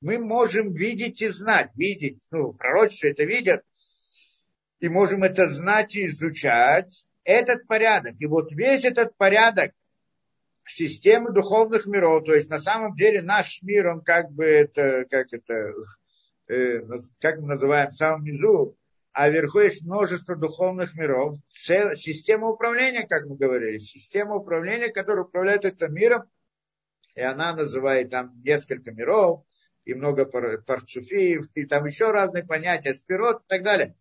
мы 0.00 0.18
можем 0.18 0.72
видеть 0.72 1.20
и 1.20 1.28
знать. 1.28 1.70
Видеть, 1.74 2.22
ну, 2.30 2.52
пророчество 2.54 3.08
это 3.08 3.24
видят, 3.24 3.62
и 4.80 4.88
можем 4.88 5.24
это 5.24 5.48
знать 5.48 5.94
и 5.94 6.06
изучать 6.06 7.06
этот 7.24 7.66
порядок. 7.66 8.14
И 8.20 8.26
вот 8.26 8.52
весь 8.52 8.84
этот 8.84 9.16
порядок 9.16 9.72
системы 10.66 11.32
духовных 11.32 11.86
миров, 11.86 12.24
то 12.24 12.34
есть 12.34 12.48
на 12.48 12.58
самом 12.58 12.94
деле 12.94 13.22
наш 13.22 13.62
мир, 13.62 13.88
он 13.88 14.02
как 14.02 14.30
бы 14.30 14.44
это, 14.44 15.04
как 15.10 15.32
это, 15.32 15.72
э, 16.48 16.80
как 17.20 17.40
мы 17.40 17.48
называем, 17.48 17.90
в 17.90 17.94
самом 17.94 18.24
низу, 18.24 18.76
а 19.12 19.28
вверху 19.28 19.60
есть 19.60 19.84
множество 19.84 20.36
духовных 20.36 20.94
миров, 20.94 21.36
система 21.48 22.48
управления, 22.48 23.06
как 23.06 23.26
мы 23.26 23.36
говорили, 23.36 23.78
система 23.78 24.36
управления, 24.36 24.88
которая 24.88 25.24
управляет 25.24 25.64
этим 25.64 25.94
миром, 25.94 26.24
и 27.14 27.20
она 27.20 27.54
называет 27.54 28.10
там 28.10 28.32
несколько 28.42 28.90
миров, 28.90 29.44
и 29.84 29.92
много 29.92 30.24
парцуфиев, 30.24 31.46
и 31.54 31.66
там 31.66 31.84
еще 31.84 32.10
разные 32.10 32.42
понятия, 32.42 32.94
спирот 32.94 33.42
и 33.42 33.46
так 33.46 33.62
далее 33.62 33.94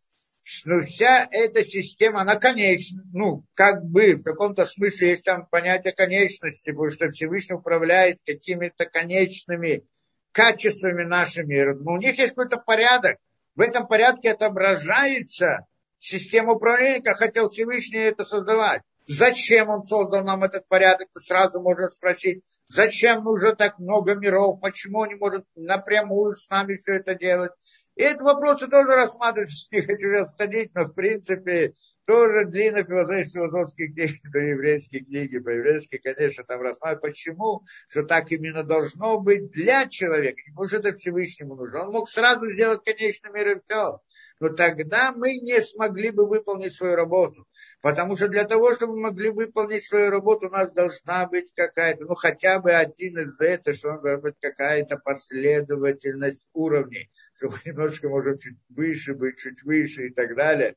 что 0.44 0.82
вся 0.82 1.26
эта 1.32 1.64
система, 1.64 2.22
она 2.22 2.36
конечна, 2.36 3.04
ну, 3.14 3.46
как 3.54 3.86
бы, 3.86 4.16
в 4.16 4.24
каком-то 4.24 4.66
смысле 4.66 5.10
есть 5.10 5.24
там 5.24 5.48
понятие 5.48 5.94
конечности, 5.94 6.72
потому 6.72 6.92
что 6.92 7.10
Всевышний 7.10 7.56
управляет 7.56 8.20
какими-то 8.26 8.86
конечными 8.86 9.86
качествами 10.34 11.04
нашего 11.04 11.46
мира. 11.46 11.76
Но 11.76 11.94
у 11.94 11.98
них 11.98 12.18
есть 12.18 12.36
какой-то 12.36 12.58
порядок. 12.58 13.18
В 13.56 13.62
этом 13.62 13.88
порядке 13.88 14.32
отображается 14.32 15.66
система 16.00 16.54
управления, 16.54 17.02
как 17.02 17.18
хотел 17.18 17.48
Всевышний 17.48 18.00
это 18.00 18.26
создавать. 18.26 18.82
Зачем 19.06 19.70
он 19.70 19.84
создал 19.84 20.24
нам 20.24 20.44
этот 20.44 20.68
порядок? 20.68 21.08
Сразу 21.18 21.62
можно 21.62 21.90
спросить, 21.90 22.42
зачем 22.68 23.24
нужно 23.24 23.56
так 23.56 23.80
много 23.80 24.16
миров, 24.16 24.60
почему 24.62 25.00
он 25.00 25.10
не 25.10 25.16
может 25.16 25.46
напрямую 25.56 26.36
с 26.36 26.50
нами 26.50 26.76
все 26.76 26.96
это 26.96 27.16
делать? 27.16 27.52
И 27.96 28.02
эти 28.02 28.22
вопросы 28.22 28.68
тоже 28.68 28.96
рассматриваются, 28.96 29.68
не 29.72 29.82
хочу 29.82 30.10
сейчас 30.10 30.36
ходить, 30.36 30.74
но 30.74 30.86
в 30.86 30.94
принципе 30.94 31.74
тоже 32.06 32.46
длинно 32.46 32.84
философские 32.84 33.90
книги, 33.90 34.20
да 34.32 34.40
еврейские 34.40 35.04
книги, 35.04 35.40
по-еврейски, 35.40 35.98
конечно, 35.98 36.44
там 36.44 36.62
рассматривают, 36.62 37.02
почему, 37.02 37.64
что 37.88 38.04
так 38.04 38.32
именно 38.32 38.64
должно 38.64 39.20
быть 39.20 39.52
для 39.52 39.88
человека, 39.88 40.42
не 40.46 40.68
что 40.68 40.78
это 40.78 40.94
Всевышнему 40.94 41.56
нужно. 41.56 41.84
Он 41.84 41.94
мог 41.94 42.10
сразу 42.10 42.50
сделать 42.50 42.84
конечный 42.84 43.32
мир 43.32 43.58
и 43.58 43.62
все. 43.62 44.00
Но 44.40 44.50
тогда 44.50 45.14
мы 45.14 45.38
не 45.38 45.62
смогли 45.62 46.12
бы 46.12 46.28
выполнить 46.28 46.74
свою 46.74 46.96
работу. 46.96 47.48
Потому 47.82 48.16
что 48.16 48.28
для 48.28 48.44
того, 48.44 48.74
чтобы 48.74 48.96
мы 48.96 49.10
могли 49.10 49.30
выполнить 49.30 49.86
свою 49.86 50.10
работу, 50.10 50.48
у 50.48 50.52
нас 50.52 50.72
должна 50.72 51.28
быть 51.28 51.52
какая-то, 51.56 52.06
ну 52.06 52.16
хотя 52.16 52.60
бы 52.60 52.72
один 52.72 53.20
из 53.20 53.40
этого, 53.40 53.76
что 53.76 53.90
должна 53.92 54.18
быть 54.18 54.36
какая-то 54.42 54.98
последовательность 54.98 56.50
уровней, 56.54 57.12
чтобы 57.34 57.58
немножко, 57.66 58.10
может, 58.10 58.42
чуть 58.42 58.58
выше 58.70 59.14
быть, 59.14 59.38
чуть 59.38 59.64
выше 59.64 60.08
и 60.08 60.10
так 60.10 60.36
далее. 60.36 60.76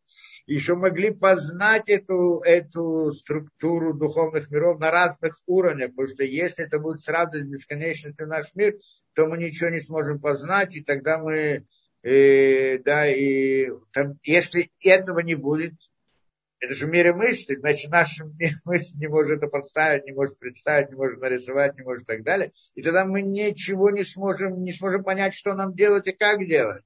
Что 0.49 0.77
могли 0.77 1.11
познать 1.11 1.89
эту, 1.89 2.41
эту 2.41 3.11
структуру 3.13 3.95
духовных 3.95 4.51
миров 4.51 4.79
на 4.79 4.91
разных 4.91 5.41
уровнях, 5.47 5.91
потому 5.91 6.09
что 6.09 6.23
если 6.23 6.65
это 6.65 6.79
будет 6.79 7.01
сразу 7.01 7.39
с 7.39 7.43
бесконечностью 7.43 8.29
наш 8.29 8.55
мир, 8.55 8.77
то 9.15 9.27
мы 9.27 9.39
ничего 9.39 9.71
не 9.71 9.81
сможем 9.81 10.21
познать, 10.21 10.77
и 10.77 10.85
тогда 10.85 11.19
мы, 11.19 11.67
э, 12.03 12.79
да, 12.79 13.09
и 13.09 13.71
там, 13.93 14.21
если 14.23 14.71
этого 14.81 15.19
не 15.21 15.35
будет, 15.35 15.75
это 16.61 16.75
же 16.75 16.87
в 16.87 16.91
мире 16.91 17.13
мысли, 17.13 17.57
значит, 17.57 17.91
наша 17.91 18.25
мысль 18.65 18.95
не 18.99 19.09
может 19.09 19.39
это 19.39 19.49
подставить, 19.49 20.05
не 20.05 20.13
может 20.13 20.39
представить, 20.39 20.91
не 20.91 20.97
может 20.97 21.21
нарисовать, 21.21 21.77
не 21.77 21.83
может 21.83 22.05
и 22.05 22.07
так 22.07 22.23
далее. 22.23 22.53
И 22.75 22.83
тогда 22.83 23.05
мы 23.05 23.23
ничего 23.23 23.91
не 23.91 24.05
сможем, 24.05 24.63
не 24.63 24.73
сможем 24.73 25.03
понять, 25.03 25.35
что 25.35 25.55
нам 25.55 25.75
делать 25.75 26.07
и 26.07 26.13
как 26.13 26.47
делать. 26.47 26.85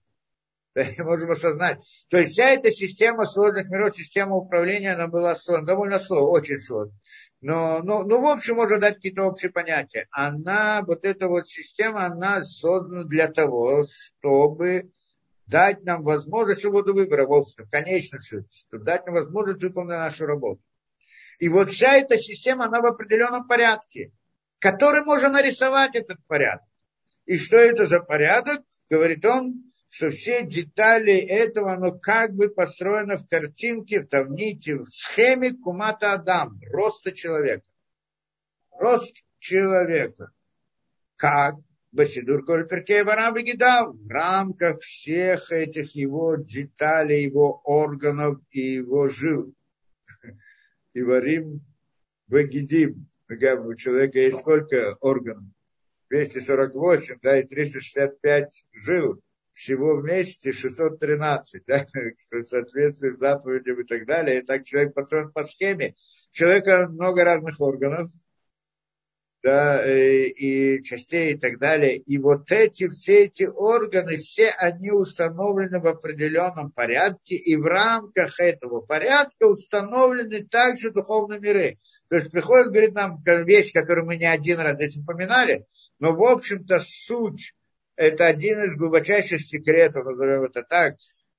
Можем 0.98 1.30
осознать. 1.30 1.78
То 2.08 2.18
есть 2.18 2.32
вся 2.32 2.50
эта 2.50 2.70
система 2.70 3.24
сложных 3.24 3.68
миров, 3.70 3.94
система 3.94 4.36
управления, 4.36 4.92
она 4.92 5.08
была 5.08 5.34
создана, 5.34 5.66
довольно 5.66 5.98
сложная, 5.98 6.28
очень 6.28 6.58
сложная. 6.58 6.98
Но, 7.40 7.80
ну, 7.82 8.04
ну, 8.04 8.20
в 8.20 8.26
общем, 8.26 8.56
можно 8.56 8.78
дать 8.78 8.96
какие-то 8.96 9.24
общие 9.24 9.50
понятия. 9.50 10.06
Она, 10.10 10.82
вот 10.86 11.04
эта 11.04 11.28
вот 11.28 11.48
система, 11.48 12.06
она 12.06 12.42
создана 12.42 13.04
для 13.04 13.28
того, 13.28 13.84
чтобы 13.84 14.90
дать 15.46 15.84
нам 15.84 16.04
возможность 16.04 16.60
свободу 16.60 16.94
выбора, 16.94 17.26
в 17.26 17.32
общем, 17.32 17.66
конечно, 17.68 18.20
что 18.20 18.78
дать 18.78 19.06
нам 19.06 19.14
возможность 19.16 19.62
выполнить 19.62 19.90
нашу 19.90 20.26
работу. 20.26 20.62
И 21.40 21.48
вот 21.48 21.70
вся 21.70 21.96
эта 21.96 22.18
система, 22.18 22.66
она 22.66 22.80
в 22.80 22.86
определенном 22.86 23.48
порядке, 23.48 24.12
который 24.58 25.02
можно 25.02 25.30
нарисовать 25.30 25.96
этот 25.96 26.18
порядок. 26.26 26.66
И 27.24 27.38
что 27.38 27.56
это 27.56 27.86
за 27.86 28.00
порядок? 28.00 28.60
Говорит 28.90 29.24
он, 29.24 29.69
что 29.90 30.10
все 30.10 30.46
детали 30.46 31.14
этого, 31.14 31.72
оно 31.72 31.90
как 31.90 32.32
бы 32.32 32.48
построено 32.48 33.18
в 33.18 33.26
картинке, 33.26 34.00
в 34.00 34.06
тавните, 34.06 34.76
в 34.76 34.88
схеме 34.88 35.52
Кумата 35.52 36.12
Адам, 36.12 36.60
роста 36.70 37.10
человека. 37.10 37.64
Рост 38.70 39.16
человека. 39.40 40.30
Как? 41.16 41.56
Басидур 41.90 42.44
Кольперкей 42.44 43.02
Варам 43.02 43.34
Гидав 43.34 43.96
в 43.96 44.08
рамках 44.08 44.80
всех 44.80 45.50
этих 45.50 45.96
его 45.96 46.36
деталей, 46.36 47.24
его 47.24 47.60
органов 47.64 48.38
и 48.52 48.60
его 48.60 49.08
жил. 49.08 49.52
И 50.94 51.02
варим 51.02 51.62
Вагидим. 52.28 53.08
У 53.28 53.74
человека 53.74 54.20
есть 54.20 54.38
сколько 54.38 54.94
органов? 55.00 55.44
248, 56.10 57.18
да, 57.22 57.40
и 57.40 57.44
365 57.44 58.64
жил. 58.72 59.20
Всего 59.60 59.96
вместе 59.96 60.52
613, 60.52 61.64
да, 61.66 61.84
в 62.30 62.44
соответствии 62.44 63.10
с 63.10 63.18
заповедям 63.18 63.78
и 63.82 63.84
так 63.84 64.06
далее. 64.06 64.38
И 64.38 64.42
так 64.42 64.64
человек 64.64 64.94
построен 64.94 65.30
по 65.32 65.44
схеме. 65.44 65.94
У 66.32 66.34
человека 66.34 66.88
много 66.88 67.24
разных 67.24 67.60
органов, 67.60 68.10
да, 69.42 69.84
э, 69.84 70.28
и 70.28 70.82
частей 70.82 71.34
и 71.34 71.38
так 71.38 71.58
далее. 71.58 71.98
И 71.98 72.16
вот 72.16 72.50
эти, 72.50 72.88
все 72.88 73.24
эти 73.24 73.42
органы, 73.42 74.16
все 74.16 74.48
они 74.48 74.92
установлены 74.92 75.78
в 75.78 75.86
определенном 75.86 76.72
порядке, 76.72 77.34
и 77.34 77.54
в 77.56 77.66
рамках 77.66 78.40
этого 78.40 78.80
порядка 78.80 79.44
установлены 79.44 80.42
также 80.42 80.90
духовные 80.90 81.38
миры. 81.38 81.76
То 82.08 82.16
есть 82.16 82.30
приходит, 82.30 82.68
говорит 82.68 82.94
нам 82.94 83.22
вещь, 83.44 83.74
которую 83.74 84.06
мы 84.06 84.16
не 84.16 84.24
один 84.24 84.58
раз 84.58 84.76
здесь 84.76 84.96
упоминали, 84.96 85.66
но 85.98 86.14
в 86.14 86.24
общем-то 86.24 86.80
суть, 86.80 87.52
это 88.00 88.26
один 88.26 88.62
из 88.64 88.76
глубочайших 88.76 89.42
секретов, 89.42 90.06
назовем 90.06 90.44
это 90.44 90.62
так, 90.62 90.96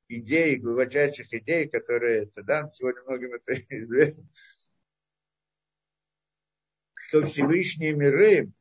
идей, 0.07 0.57
глубочайших 0.57 1.33
идей, 1.33 1.67
которые, 1.67 2.29
да, 2.35 2.69
сегодня 2.69 3.01
многим 3.01 3.33
это 3.33 3.55
известно, 3.69 4.23
что 6.93 7.23
Всевышние 7.23 7.93
миры, 7.93 8.51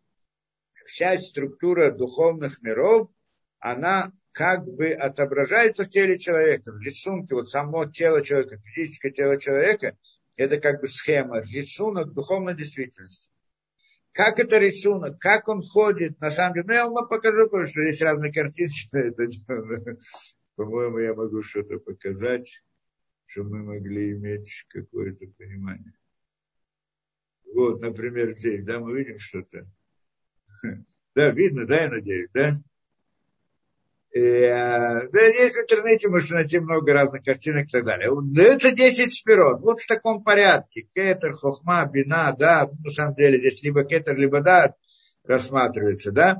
вся 0.87 1.19
структура 1.19 1.91
духовных 1.91 2.63
миров, 2.63 3.11
она 3.59 4.13
как 4.33 4.65
бы 4.65 4.93
отображается 4.93 5.85
в 5.85 5.91
теле 5.91 6.17
человека, 6.17 6.73
в 6.73 6.81
рисунке, 6.81 7.35
вот 7.35 7.51
само 7.51 7.85
тело 7.85 8.25
человека, 8.25 8.57
физическое 8.65 9.11
тело 9.11 9.39
человека, 9.39 9.99
Это 10.37 10.59
как 10.59 10.81
бы 10.81 10.89
схема, 10.89 11.41
рисунок 11.41 12.15
духовной 12.15 12.57
действительности. 12.57 13.29
Как 14.13 14.41
это 14.41 14.59
рисунок, 14.59 15.19
как 15.21 15.49
он 15.49 15.63
ходит, 15.63 16.21
на 16.21 16.31
самом 16.31 16.55
деле. 16.55 16.67
Ну, 16.67 16.73
я 16.73 16.89
вам 16.89 17.09
покажу, 17.09 17.45
потому 17.45 17.67
что 17.67 17.81
есть 17.81 18.03
разные 18.03 18.33
картинки 18.33 18.89
это 18.93 19.27
По-моему, 20.57 20.99
я 20.99 21.15
могу 21.15 21.43
что-то 21.43 21.79
показать, 21.79 22.63
чтобы 23.27 23.59
мы 23.59 23.75
могли 23.75 24.13
иметь 24.13 24.67
какое-то 24.69 25.27
понимание. 25.39 25.95
Вот, 27.55 27.81
например, 27.81 28.31
здесь, 28.31 28.65
да, 28.65 28.81
мы 28.81 28.99
видим 28.99 29.19
что-то. 29.19 29.67
Да, 31.13 31.31
видно, 31.31 31.67
да, 31.67 31.83
я 31.83 31.91
надеюсь, 31.91 32.31
да? 32.33 32.63
Э, 34.13 35.09
да, 35.09 35.21
есть 35.21 35.57
в 35.57 35.61
интернете, 35.61 36.09
можно 36.09 36.37
найти 36.37 36.59
много 36.59 36.93
разных 36.93 37.23
картинок 37.23 37.67
и 37.67 37.71
так 37.71 37.85
далее. 37.85 38.11
Дается 38.23 38.73
10 38.73 39.13
спирот. 39.13 39.61
Вот 39.61 39.81
в 39.81 39.87
таком 39.87 40.25
порядке. 40.25 40.89
Кетер, 40.93 41.35
хохма, 41.35 41.85
бина, 41.87 42.35
да. 42.37 42.69
На 42.85 42.91
самом 42.91 43.15
деле 43.15 43.39
здесь 43.39 43.63
либо 43.63 43.85
кетер, 43.85 44.17
либо 44.17 44.41
да 44.41 44.75
рассматривается, 45.25 46.11
да. 46.11 46.39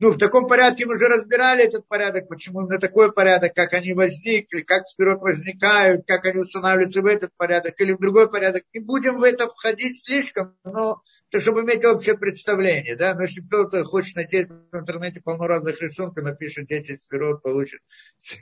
Ну, 0.00 0.12
в 0.12 0.18
таком 0.18 0.46
порядке 0.46 0.86
мы 0.86 0.94
уже 0.94 1.08
разбирали 1.08 1.64
этот 1.64 1.88
порядок, 1.88 2.28
почему 2.28 2.60
на 2.60 2.78
такой 2.78 3.12
порядок, 3.12 3.52
как 3.54 3.72
они 3.72 3.94
возникли, 3.94 4.60
как 4.62 4.86
спирот 4.86 5.20
возникают, 5.20 6.06
как 6.06 6.24
они 6.24 6.38
устанавливаются 6.38 7.02
в 7.02 7.06
этот 7.06 7.32
порядок 7.36 7.74
или 7.80 7.92
в 7.92 7.98
другой 7.98 8.30
порядок. 8.30 8.62
Не 8.72 8.80
будем 8.80 9.18
в 9.18 9.24
это 9.24 9.48
входить 9.48 10.00
слишком, 10.00 10.56
но 10.62 11.02
то, 11.30 11.40
чтобы 11.40 11.62
иметь 11.62 11.84
общее 11.84 12.16
представление. 12.16 12.96
Да? 12.96 13.14
Но 13.14 13.22
если 13.22 13.40
кто-то 13.40 13.82
хочет 13.84 14.14
найти 14.14 14.44
в 14.44 14.76
интернете 14.76 15.20
полно 15.20 15.48
разных 15.48 15.80
рисунков, 15.82 16.22
напишет 16.22 16.68
10 16.68 17.00
спирот, 17.00 17.42
получит 17.42 17.80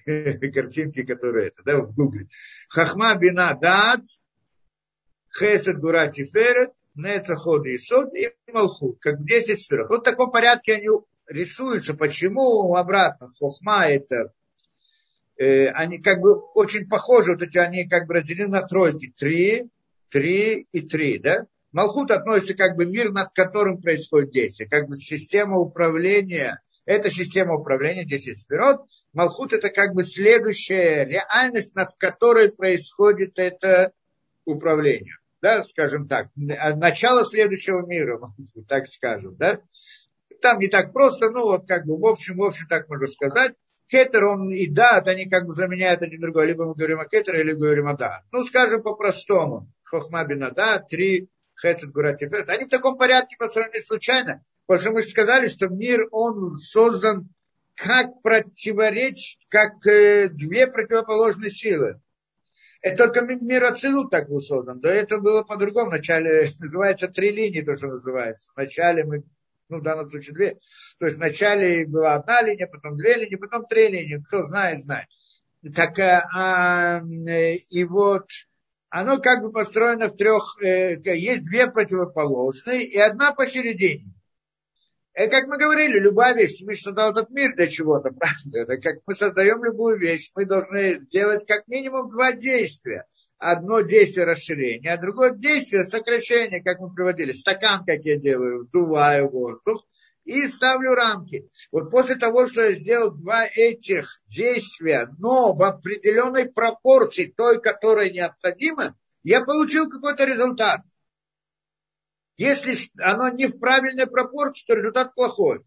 картинки, 0.05 1.05
которые 1.05 1.49
это, 1.49 1.63
да, 1.65 1.79
в 1.79 1.95
гугле. 1.95 2.29
Хахма 2.69 3.15
бина 3.15 3.57
дат, 3.59 4.03
хесед 5.39 5.79
гура 5.79 6.09
тиферет, 6.09 6.73
нецаход 6.95 7.67
и 7.67 7.79
сод 7.79 8.15
и 8.15 8.31
малхут, 8.53 8.99
как 9.01 9.25
10 9.25 9.59
спирот. 9.59 9.89
Вот 9.89 10.01
в 10.01 10.05
таком 10.05 10.31
порядке 10.31 10.75
они 10.75 10.89
рисуются, 11.29 11.95
почему 11.95 12.75
обратно 12.75 13.31
хохма 13.39 13.89
это 13.89 14.33
э, 15.37 15.69
они 15.69 15.99
как 15.99 16.21
бы 16.21 16.39
очень 16.55 16.89
похожи, 16.89 17.33
вот 17.33 17.43
эти 17.43 17.59
они 17.59 17.89
как 17.89 18.07
бы 18.07 18.15
разделены 18.15 18.49
на 18.49 18.63
тройки, 18.63 19.13
три, 19.17 19.69
три 20.11 20.67
и 20.73 20.81
три, 20.81 21.19
да? 21.19 21.47
Малхут 21.73 22.11
относится 22.11 22.55
как 22.55 22.77
бы 22.77 22.87
мир, 22.87 23.13
над 23.13 23.33
которым 23.33 23.83
происходит 23.83 24.31
действие, 24.31 24.69
как 24.69 24.89
бы 24.89 24.97
система 24.97 25.59
управления, 25.59 26.61
это 26.87 27.11
система 27.11 27.57
управления 27.57 28.05
10 28.05 28.41
сферот. 28.41 28.87
Малхут 29.13 29.53
это 29.53 29.69
как 29.71 29.93
бы 29.93 30.05
следующая 30.05 31.05
реальность, 31.05 31.75
над 31.75 31.95
которой 31.99 32.51
происходит 32.51 33.39
это 33.39 33.93
управление. 34.45 35.17
Да, 35.43 35.65
скажем 35.65 36.09
так, 36.09 36.29
начало 36.35 37.25
следующего 37.25 37.85
мира, 37.85 38.21
так 38.69 38.87
скажем, 38.87 39.37
да. 39.37 39.61
Там 40.47 40.61
не 40.61 40.69
так 40.69 40.93
просто, 40.93 41.31
ну 41.31 41.43
вот 41.43 41.67
как 41.67 41.87
бы 41.87 41.99
в 41.99 42.07
общем, 42.07 42.37
в 42.37 42.45
общем 42.45 42.69
так 42.69 42.89
можно 42.89 43.09
сказать. 43.09 43.55
Кетер, 43.89 44.27
он 44.27 44.49
и 44.53 44.69
дат, 44.69 45.09
они 45.09 45.29
как 45.29 45.45
бы 45.45 45.55
заменяют 45.55 46.03
один 46.03 46.21
другой. 46.21 46.47
Либо 46.47 46.67
мы 46.67 46.75
говорим 46.75 47.01
о 47.01 47.05
кетере, 47.05 47.43
либо 47.43 47.63
говорим 47.63 47.89
о 47.89 47.97
да. 47.97 48.23
Ну, 48.31 48.45
скажем 48.45 48.81
по-простому. 48.85 49.69
Хохма 49.83 50.23
бинада, 50.23 50.79
три, 50.89 51.29
хесед 51.61 51.91
гура 51.91 52.13
тиферет. 52.13 52.49
Они 52.49 52.67
в 52.67 52.69
таком 52.69 52.97
порядке 52.97 53.35
построены 53.37 53.81
случайно. 53.81 54.45
Потому 54.67 54.83
что 54.83 54.93
мы 54.93 55.03
же 55.03 55.09
сказали, 55.09 55.49
что 55.49 55.67
мир, 55.67 56.07
он 56.13 56.57
создан 56.57 57.29
как 57.75 58.23
противоречь, 58.23 59.39
как 59.49 59.85
э, 59.85 60.29
две 60.29 60.69
противоположные 60.69 61.51
силы. 61.51 62.01
Это 62.83 63.09
только 63.09 63.23
мир 63.23 63.65
Ацилут 63.65 64.13
так 64.13 64.29
был 64.29 64.41
создан. 64.41 64.79
До 64.79 64.91
этого 64.91 65.21
было 65.21 65.43
по-другому. 65.43 65.91
Вначале 65.91 66.53
называется 66.61 67.09
три 67.09 67.33
линии, 67.33 67.63
то, 67.63 67.75
что 67.75 67.89
называется. 67.89 68.49
Вначале 68.55 69.03
мы 69.03 69.25
ну, 69.69 69.79
в 69.79 69.83
данном 69.83 70.11
случае 70.11 70.35
две. 70.35 70.59
То 70.99 71.07
есть 71.07 71.19
вначале 71.19 71.87
была 71.87 72.15
одна 72.15 72.43
линия, 72.43 72.67
потом 72.67 72.97
две 72.97 73.15
линии, 73.15 73.37
потом 73.37 73.67
три 73.67 73.89
линии. 73.89 74.23
Кто 74.27 74.45
знает, 74.45 74.83
знает. 74.83 75.07
Так, 75.75 75.99
э, 75.99 76.23
а, 76.35 77.03
и 77.05 77.85
вот 77.85 78.29
оно 78.89 79.19
как 79.19 79.43
бы 79.43 79.51
построено 79.51 80.09
в 80.09 80.17
трех, 80.17 80.57
э, 80.63 81.01
есть 81.05 81.45
две 81.45 81.71
противоположные 81.71 82.85
и 82.85 82.99
одна 82.99 83.33
посередине. 83.33 84.13
И 85.19 85.27
как 85.29 85.47
мы 85.49 85.57
говорили, 85.57 85.99
любая 85.99 86.35
вещь, 86.35 86.63
мы 86.63 86.77
создал 86.77 87.11
этот 87.13 87.31
мир 87.31 87.55
для 87.57 87.67
чего-то, 87.67 88.11
правда? 88.19 88.59
Это 88.59 88.79
как 88.79 88.97
мы 89.07 89.15
создаем 89.15 89.65
любую 89.65 89.99
вещь, 89.99 90.31
мы 90.35 90.45
должны 90.45 91.01
сделать 91.01 91.47
как 91.47 91.67
минимум 91.67 92.11
два 92.11 92.33
действия 92.33 93.07
одно 93.39 93.81
действие 93.81 94.27
расширения, 94.27 94.93
а 94.93 95.01
другое 95.01 95.33
действие 95.33 95.85
сокращения, 95.85 96.63
как 96.63 96.81
мы 96.81 96.93
приводили. 96.93 97.33
Стакан, 97.33 97.85
как 97.85 98.01
я 98.05 98.17
делаю, 98.17 98.65
вдуваю 98.65 99.29
воздух 99.29 99.87
и 100.25 100.49
ставлю 100.49 100.95
рамки. 100.95 101.49
Вот 101.71 101.91
после 101.91 102.17
того, 102.17 102.49
что 102.49 102.63
я 102.63 102.73
сделал 102.73 103.11
два 103.13 103.47
этих 103.47 104.21
действия, 104.27 105.09
но 105.19 105.55
в 105.55 105.63
определенной 105.63 106.47
пропорции, 106.47 107.33
той, 107.37 107.61
которая 107.61 108.11
необходима, 108.11 108.97
я 109.23 109.45
получил 109.45 109.89
какой-то 109.89 110.25
результат. 110.25 110.83
Если 112.37 112.77
оно 113.01 113.31
не 113.31 113.47
в 113.47 113.59
правильной 113.59 114.07
пропорции, 114.07 114.65
то 114.67 114.75
результат 114.75 115.15
плохой. 115.15 115.65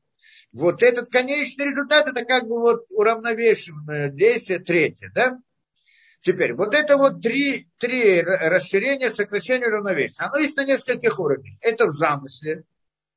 Вот 0.52 0.84
этот 0.84 1.10
конечный 1.10 1.66
результат, 1.66 2.08
это 2.08 2.26
как 2.26 2.44
бы 2.48 2.60
вот 2.60 2.86
уравновешенное 2.90 4.10
действие 4.10 4.60
третье, 4.60 5.12
да? 5.14 5.40
Теперь, 6.22 6.54
вот 6.54 6.74
это 6.74 6.98
вот 6.98 7.22
три, 7.22 7.70
три 7.78 8.22
расширения, 8.22 9.10
сокращения 9.10 9.68
равновесия. 9.68 10.24
Оно 10.24 10.38
есть 10.38 10.58
на 10.58 10.66
нескольких 10.66 11.20
уровнях. 11.20 11.56
Это 11.62 11.88
в 11.88 11.92
замысле. 11.92 12.66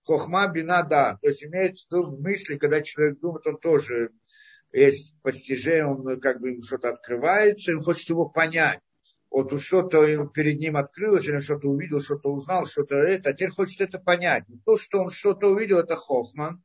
Хохма, 0.04 0.48
бина, 0.48 0.82
да. 0.82 1.18
То 1.20 1.28
есть 1.28 1.44
имеется 1.44 1.86
в 1.88 1.92
виду 1.92 2.16
мысли, 2.18 2.58
когда 2.58 2.80
человек 2.80 3.18
думает, 3.20 3.46
он 3.46 3.56
тоже 3.58 4.10
есть 4.72 5.14
постижение, 5.22 5.86
он 5.86 6.20
как 6.20 6.40
бы 6.40 6.50
ему 6.50 6.62
что-то 6.62 6.90
открывается, 6.90 7.76
он 7.76 7.84
хочет 7.84 8.08
его 8.08 8.28
понять. 8.28 8.80
Вот 9.30 9.58
что-то 9.60 10.26
перед 10.26 10.60
ним 10.60 10.76
открылось, 10.76 11.26
или 11.26 11.40
что-то 11.40 11.68
увидел, 11.68 12.00
что-то 12.00 12.30
узнал, 12.30 12.66
что-то 12.66 12.96
это, 12.96 13.30
а 13.30 13.32
теперь 13.32 13.50
хочет 13.50 13.80
это 13.80 13.98
понять. 13.98 14.44
То, 14.66 14.76
что 14.76 15.00
он 15.00 15.10
что-то 15.10 15.48
увидел, 15.48 15.78
это 15.78 15.96
хохма. 15.96 16.60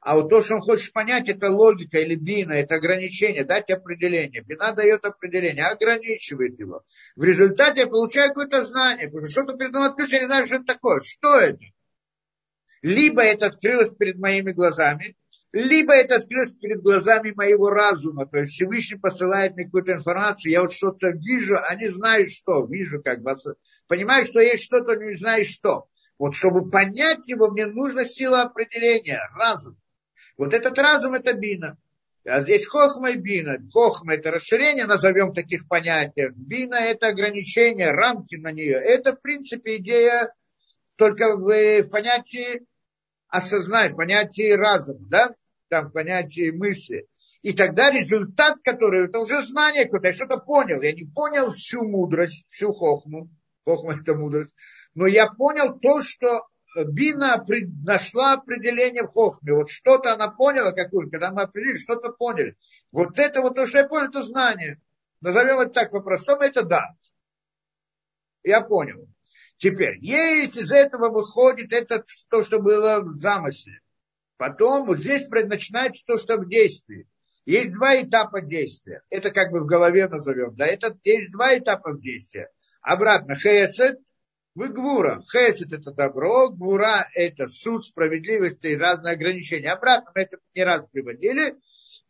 А 0.00 0.14
вот 0.14 0.28
то, 0.28 0.40
что 0.40 0.56
он 0.56 0.60
хочет 0.60 0.92
понять, 0.92 1.28
это 1.28 1.50
логика 1.50 1.98
или 1.98 2.14
бина, 2.14 2.52
это 2.52 2.76
ограничение, 2.76 3.44
дать 3.44 3.70
определение. 3.70 4.42
Бина 4.42 4.72
дает 4.72 5.04
определение, 5.04 5.66
ограничивает 5.66 6.58
его. 6.60 6.84
В 7.16 7.24
результате 7.24 7.80
я 7.80 7.86
получаю 7.86 8.28
какое-то 8.28 8.64
знание, 8.64 9.06
потому 9.06 9.28
что 9.28 9.30
что-то 9.30 9.56
перед 9.56 9.72
мной 9.72 9.88
открылось, 9.88 10.12
я 10.12 10.20
не 10.20 10.26
знаю, 10.26 10.46
что 10.46 10.56
это 10.56 10.64
такое. 10.64 11.00
Что 11.00 11.40
это? 11.40 11.58
Либо 12.82 13.22
это 13.22 13.46
открылось 13.46 13.90
перед 13.94 14.18
моими 14.18 14.52
глазами, 14.52 15.16
либо 15.52 15.94
это 15.94 16.16
открылось 16.16 16.52
перед 16.52 16.82
глазами 16.82 17.32
моего 17.34 17.70
разума. 17.70 18.26
То 18.26 18.38
есть 18.38 18.52
Всевышний 18.52 18.98
посылает 18.98 19.56
мне 19.56 19.64
какую-то 19.64 19.94
информацию, 19.94 20.52
я 20.52 20.60
вот 20.60 20.72
что-то 20.72 21.10
вижу, 21.10 21.56
а 21.56 21.74
не 21.74 21.88
знаю 21.88 22.28
что. 22.28 22.66
Вижу 22.66 23.02
как 23.02 23.22
бы, 23.22 23.34
понимаю, 23.88 24.24
что 24.26 24.38
есть 24.40 24.64
что-то, 24.64 24.96
не 24.96 25.16
знаю 25.16 25.44
что. 25.44 25.88
Вот 26.18 26.34
чтобы 26.34 26.70
понять 26.70 27.26
его, 27.26 27.50
мне 27.50 27.66
нужна 27.66 28.04
сила 28.04 28.42
определения, 28.42 29.20
разум. 29.34 29.76
Вот 30.36 30.52
этот 30.54 30.78
разум 30.78 31.14
это 31.14 31.32
бина. 31.32 31.78
А 32.24 32.40
здесь 32.40 32.66
хохма 32.66 33.10
и 33.10 33.16
бина. 33.16 33.58
Хохма 33.72 34.14
это 34.14 34.30
расширение, 34.30 34.86
назовем 34.86 35.32
таких 35.32 35.68
понятий. 35.68 36.28
Бина 36.34 36.74
это 36.74 37.08
ограничение, 37.08 37.92
рамки 37.92 38.34
на 38.34 38.50
нее. 38.50 38.74
Это, 38.74 39.14
в 39.14 39.20
принципе, 39.20 39.76
идея 39.76 40.34
только 40.96 41.36
в, 41.36 41.82
в 41.82 41.88
понятии 41.88 42.66
осознать, 43.28 43.92
в 43.92 43.96
понятии 43.96 44.50
разума, 44.52 45.06
да? 45.08 45.34
Там 45.68 45.88
в 45.88 45.92
понятии 45.92 46.50
мысли. 46.50 47.06
И 47.42 47.52
тогда 47.52 47.90
результат, 47.92 48.56
который, 48.64 49.06
это 49.06 49.20
уже 49.20 49.42
знание 49.42 49.84
какое-то, 49.84 50.08
я 50.08 50.12
что-то 50.12 50.38
понял. 50.38 50.82
Я 50.82 50.92
не 50.92 51.04
понял 51.04 51.50
всю 51.50 51.82
мудрость, 51.84 52.44
всю 52.50 52.72
хохму. 52.72 53.28
Хохма 53.64 54.00
это 54.00 54.14
мудрость. 54.14 54.52
Но 54.94 55.06
я 55.06 55.28
понял 55.28 55.78
то, 55.78 56.02
что 56.02 56.46
Бина 56.84 57.44
нашла 57.84 58.34
определение 58.34 59.04
в 59.04 59.08
Хохме. 59.08 59.52
Вот 59.52 59.70
что-то 59.70 60.12
она 60.12 60.28
поняла, 60.28 60.72
какую 60.72 61.10
когда 61.10 61.32
мы 61.32 61.42
определили, 61.42 61.78
что-то 61.78 62.10
поняли. 62.10 62.56
Вот 62.92 63.18
это 63.18 63.40
вот 63.40 63.54
то, 63.54 63.66
что 63.66 63.78
я 63.78 63.88
понял, 63.88 64.08
это 64.08 64.22
знание. 64.22 64.80
Назовем 65.20 65.60
это 65.60 65.70
так 65.70 65.90
по-простому, 65.90 66.42
это 66.42 66.62
да. 66.62 66.94
Я 68.42 68.60
понял. 68.60 69.08
Теперь, 69.58 69.98
есть 70.00 70.56
из 70.56 70.70
этого 70.70 71.08
выходит 71.08 71.72
это 71.72 72.04
то, 72.28 72.42
что 72.42 72.60
было 72.60 73.00
в 73.00 73.12
замысле. 73.12 73.80
Потом 74.36 74.86
вот 74.86 74.98
здесь 74.98 75.28
начинается 75.28 76.04
то, 76.06 76.18
что 76.18 76.36
в 76.36 76.48
действии. 76.48 77.08
Есть 77.46 77.72
два 77.72 78.00
этапа 78.02 78.42
действия. 78.42 79.02
Это 79.08 79.30
как 79.30 79.50
бы 79.50 79.60
в 79.60 79.66
голове 79.66 80.08
назовем. 80.08 80.54
Да, 80.56 80.66
это 80.66 80.98
есть 81.04 81.30
два 81.32 81.56
этапа 81.56 81.96
действия. 81.96 82.50
Обратно, 82.82 83.34
хесед 83.34 84.00
вы 84.56 84.68
гвура. 84.68 85.22
Хесед 85.30 85.72
это 85.72 85.92
добро, 85.92 86.48
гвура 86.48 87.06
это 87.14 87.46
суд, 87.46 87.84
справедливость 87.84 88.64
и 88.64 88.76
разные 88.76 89.12
ограничения. 89.12 89.70
Обратно 89.70 90.10
мы 90.14 90.22
это 90.22 90.38
не 90.54 90.64
раз 90.64 90.86
приводили. 90.90 91.54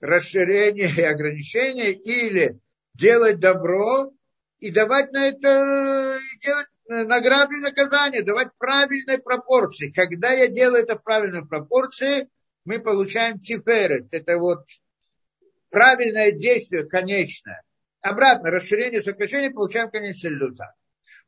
Расширение 0.00 0.88
и 0.88 1.02
ограничение 1.02 1.92
или 1.92 2.60
делать 2.94 3.40
добро, 3.40 4.12
и 4.60 4.70
давать 4.70 5.12
на 5.12 5.26
это, 5.26 6.18
делать 6.40 6.68
награды 6.88 7.56
и 7.56 7.60
наказания, 7.60 8.22
давать 8.22 8.48
правильные 8.58 9.18
пропорции. 9.18 9.90
Когда 9.90 10.30
я 10.30 10.46
делаю 10.46 10.84
это 10.84 10.96
в 10.96 11.02
правильной 11.02 11.44
пропорции, 11.44 12.28
мы 12.64 12.78
получаем 12.78 13.40
тиферет. 13.40 14.14
Это 14.14 14.38
вот 14.38 14.66
правильное 15.70 16.30
действие, 16.30 16.84
конечное. 16.84 17.62
Обратно, 18.02 18.50
расширение, 18.50 19.02
сокращение, 19.02 19.50
получаем 19.50 19.90
конечный 19.90 20.30
результат. 20.30 20.74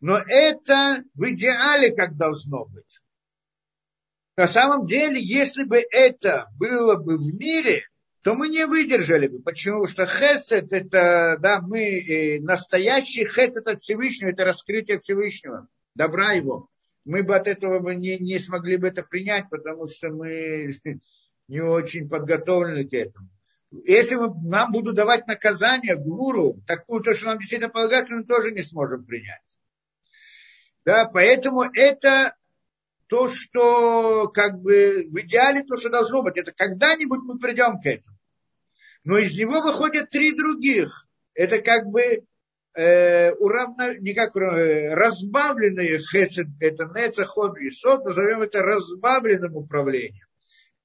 Но 0.01 0.19
это 0.19 1.03
в 1.15 1.31
идеале 1.31 1.95
как 1.95 2.17
должно 2.17 2.65
быть. 2.65 3.01
На 4.37 4.47
самом 4.47 4.87
деле, 4.87 5.21
если 5.21 5.65
бы 5.65 5.85
это 5.91 6.47
было 6.57 6.95
бы 6.95 7.17
в 7.17 7.35
мире, 7.35 7.83
то 8.23 8.35
мы 8.35 8.49
не 8.49 8.67
выдержали 8.67 9.27
бы. 9.27 9.41
Почему? 9.41 9.85
Потому 9.85 9.87
что 9.87 10.07
хесед, 10.07 10.73
это, 10.73 11.39
да, 11.41 11.61
мы, 11.61 11.99
э, 11.99 12.41
настоящий 12.41 13.25
хесед 13.25 13.67
от 13.67 13.81
Всевышнего, 13.81 14.31
это 14.31 14.45
раскрытие 14.45 14.99
Всевышнего, 14.99 15.67
добра 15.95 16.33
его. 16.33 16.69
Мы 17.05 17.23
бы 17.23 17.35
от 17.35 17.49
этого 17.49 17.79
бы 17.81 17.95
не, 17.95 18.19
не 18.19 18.39
смогли 18.39 18.77
бы 18.77 18.89
это 18.89 19.03
принять, 19.03 19.49
потому 19.49 19.89
что 19.89 20.11
мы 20.11 20.73
не 21.49 21.61
очень 21.61 22.09
подготовлены 22.09 22.87
к 22.87 22.93
этому. 22.93 23.29
Если 23.71 24.15
мы, 24.15 24.33
нам 24.49 24.73
будут 24.73 24.95
давать 24.95 25.27
наказание 25.27 25.97
гуру, 25.97 26.63
такую, 26.67 27.03
то, 27.03 27.15
что 27.15 27.27
нам 27.27 27.39
действительно 27.39 27.71
полагается, 27.71 28.15
мы 28.15 28.25
тоже 28.25 28.53
не 28.53 28.63
сможем 28.63 29.05
принять. 29.05 29.43
Да, 30.89 31.05
поэтому 31.05 31.65
это 31.75 32.35
то, 33.09 33.29
что 33.29 34.29
как 34.29 34.63
бы 34.63 35.07
в 35.11 35.21
идеале 35.21 35.63
то, 35.63 35.77
что 35.77 35.91
должно 35.91 36.23
быть. 36.23 36.39
Это 36.39 36.51
когда-нибудь 36.51 37.21
мы 37.25 37.39
придем 37.39 37.79
к 37.79 37.85
этому. 37.85 38.17
Но 39.05 39.19
из 39.19 39.37
него 39.37 39.61
выходят 39.61 40.09
три 40.09 40.33
других. 40.33 41.07
Это 41.35 41.61
как 41.61 41.89
бы 41.89 42.25
э, 42.73 43.33
уравно, 43.33 43.99
не 43.99 44.15
как 44.15 44.35
э, 44.35 44.95
разбавленные 44.95 45.99
хесед, 45.99 46.47
это 46.59 46.91
нецаход 46.97 47.59
и 47.59 47.69
сот, 47.69 48.07
назовем 48.07 48.41
это 48.41 48.63
разбавленным 48.63 49.57
управлением. 49.57 50.27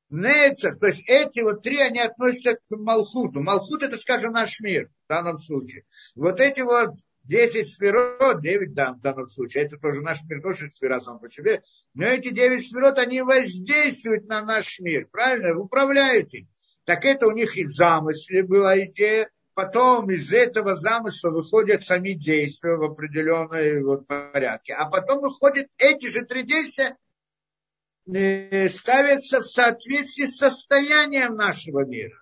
Нецах, 0.10 0.80
то 0.80 0.88
есть 0.88 1.04
эти 1.08 1.40
вот 1.40 1.64
три, 1.64 1.80
они 1.80 2.02
относятся 2.02 2.56
к 2.56 2.72
Малхуту. 2.72 3.42
Малхут 3.42 3.84
это, 3.84 3.96
скажем, 3.96 4.34
наш 4.34 4.60
мир 4.60 4.90
в 5.06 5.08
данном 5.08 5.38
случае. 5.38 5.86
Вот 6.14 6.42
эти 6.42 6.60
вот 6.60 6.90
10 7.24 7.68
сферот, 7.68 8.42
9, 8.42 8.74
да, 8.74 8.94
в 8.94 9.02
данном 9.02 9.28
случае, 9.28 9.66
это 9.66 9.78
тоже 9.78 10.02
наш 10.02 10.24
мир, 10.30 10.42
тоже 10.42 10.70
сфера 10.70 11.00
сам 11.00 11.20
по 11.20 11.30
себе, 11.30 11.64
но 11.94 12.06
эти 12.06 12.30
9 12.30 12.68
сферот, 12.68 12.98
они 12.98 13.22
воздействуют 13.22 14.28
на 14.28 14.44
наш 14.44 14.80
мир, 14.80 15.08
правильно, 15.12 15.58
управляют 15.58 16.34
им. 16.34 16.48
Так 16.86 17.06
это 17.06 17.28
у 17.28 17.32
них 17.32 17.58
и 17.58 17.66
в 17.66 17.70
замысле 17.70 18.44
была 18.44 18.78
идея, 18.80 19.30
потом 19.54 20.12
из 20.12 20.34
этого 20.34 20.76
замысла 20.76 21.30
выходят 21.30 21.84
сами 21.84 22.12
действия 22.12 22.76
в 22.76 22.84
определенной 22.84 23.84
вот 23.84 24.06
порядке, 24.08 24.74
а 24.74 24.90
потом 24.90 25.22
выходят 25.22 25.68
эти 25.78 26.08
же 26.08 26.26
три 26.26 26.44
действия, 26.44 26.98
Э, 28.06 28.68
ставятся 28.68 29.40
в 29.40 29.46
соответствии 29.46 30.26
с 30.26 30.38
состоянием 30.38 31.36
нашего 31.36 31.86
мира. 31.86 32.22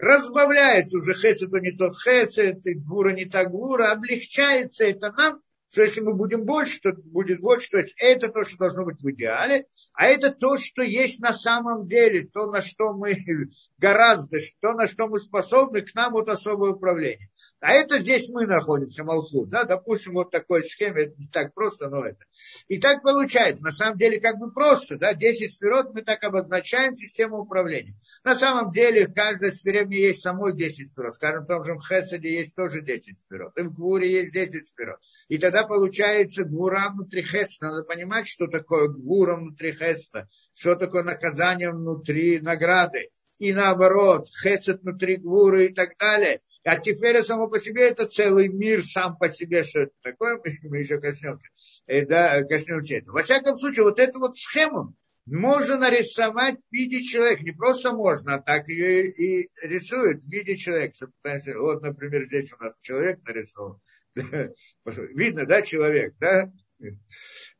Разбавляется 0.00 0.96
уже 0.96 1.12
хесед, 1.12 1.52
не 1.60 1.72
тот 1.72 1.94
хесед, 1.94 2.62
гура 2.86 3.12
не 3.12 3.26
та 3.26 3.44
гура, 3.44 3.92
облегчается 3.92 4.84
это 4.84 5.12
нам, 5.12 5.42
что 5.70 5.82
если 5.82 6.00
мы 6.00 6.14
будем 6.14 6.44
больше, 6.44 6.80
то 6.80 6.90
будет 6.92 7.40
больше. 7.40 7.70
То 7.70 7.78
есть 7.78 7.94
это 7.96 8.28
то, 8.28 8.44
что 8.44 8.58
должно 8.58 8.84
быть 8.84 9.00
в 9.00 9.10
идеале, 9.10 9.66
а 9.92 10.06
это 10.06 10.30
то, 10.30 10.58
что 10.58 10.82
есть 10.82 11.20
на 11.20 11.32
самом 11.32 11.86
деле, 11.86 12.26
то, 12.26 12.46
на 12.46 12.60
что 12.60 12.92
мы 12.92 13.16
гораздо, 13.78 14.38
то, 14.60 14.72
на 14.72 14.88
что 14.88 15.06
мы 15.06 15.20
способны, 15.20 15.82
к 15.82 15.94
нам 15.94 16.12
вот 16.12 16.28
особое 16.28 16.72
управление. 16.72 17.30
А 17.60 17.72
это 17.72 17.98
здесь 17.98 18.28
мы 18.30 18.46
находимся, 18.46 19.04
Малхут. 19.04 19.50
Да? 19.50 19.64
Допустим, 19.64 20.14
вот 20.14 20.30
такой 20.30 20.64
схеме, 20.64 21.02
это 21.02 21.14
не 21.18 21.28
так 21.28 21.54
просто, 21.54 21.88
но 21.88 22.04
это. 22.04 22.24
И 22.68 22.78
так 22.78 23.02
получается. 23.02 23.62
На 23.62 23.70
самом 23.70 23.98
деле, 23.98 24.20
как 24.20 24.38
бы 24.38 24.50
просто. 24.50 24.96
Да? 24.96 25.14
10 25.14 25.54
сферот 25.54 25.94
мы 25.94 26.02
так 26.02 26.24
обозначаем 26.24 26.96
систему 26.96 27.38
управления. 27.38 27.94
На 28.24 28.34
самом 28.34 28.72
деле, 28.72 29.06
в 29.06 29.14
каждой 29.14 29.52
сфере 29.52 29.84
мне 29.84 29.98
есть 29.98 30.22
самой 30.22 30.54
10 30.56 30.90
сферот. 30.90 31.14
Скажем, 31.14 31.44
в 31.44 31.46
том 31.46 31.64
же 31.64 31.74
в 31.74 31.86
Хеседе 31.86 32.32
есть 32.32 32.54
тоже 32.54 32.80
10 32.80 33.18
сферот. 33.18 33.56
И 33.56 33.62
в 33.62 33.72
Гуре 33.72 34.10
есть 34.10 34.32
10 34.32 34.68
сферот. 34.68 34.98
И 35.28 35.38
тогда 35.38 35.59
тогда 35.60 35.66
получается 35.66 36.44
гвура 36.44 36.90
внутри 36.90 37.22
хеста. 37.22 37.70
Надо 37.70 37.84
понимать, 37.84 38.26
что 38.26 38.46
такое 38.46 38.88
гвура 38.88 39.36
внутри 39.36 39.72
хеста, 39.72 40.28
что 40.54 40.74
такое 40.76 41.02
наказание 41.02 41.70
внутри 41.70 42.40
награды. 42.40 43.10
И 43.38 43.54
наоборот, 43.54 44.28
хесед 44.28 44.82
внутри 44.82 45.16
гвуры 45.16 45.66
и 45.66 45.74
так 45.74 45.96
далее. 45.98 46.40
А 46.62 46.76
теперь 46.76 47.22
само 47.22 47.48
по 47.48 47.58
себе 47.58 47.88
это 47.88 48.06
целый 48.06 48.48
мир 48.48 48.84
сам 48.84 49.16
по 49.16 49.30
себе, 49.30 49.64
что 49.64 49.80
это 49.80 49.92
такое, 50.02 50.40
мы 50.64 50.78
еще 50.78 51.00
коснемся. 51.00 51.48
И, 51.86 51.92
э, 51.92 52.06
да, 52.06 52.42
коснемся 52.42 52.96
этого. 52.96 53.14
Во 53.14 53.22
всяком 53.22 53.56
случае, 53.56 53.84
вот 53.84 53.98
эту 53.98 54.18
вот 54.18 54.36
схему 54.36 54.94
можно 55.24 55.78
нарисовать 55.78 56.56
в 56.56 56.72
виде 56.72 57.02
человека. 57.02 57.42
Не 57.42 57.52
просто 57.52 57.92
можно, 57.92 58.34
а 58.34 58.42
так 58.42 58.68
ее 58.68 59.10
и 59.10 59.48
рисуют 59.62 60.22
в 60.22 60.28
виде 60.28 60.56
человека. 60.56 61.08
Вот, 61.56 61.82
например, 61.82 62.26
здесь 62.26 62.52
у 62.52 62.62
нас 62.62 62.74
человек 62.82 63.20
нарисован. 63.26 63.80
Видно, 64.84 65.46
да, 65.46 65.62
человек, 65.62 66.14
да? 66.18 66.50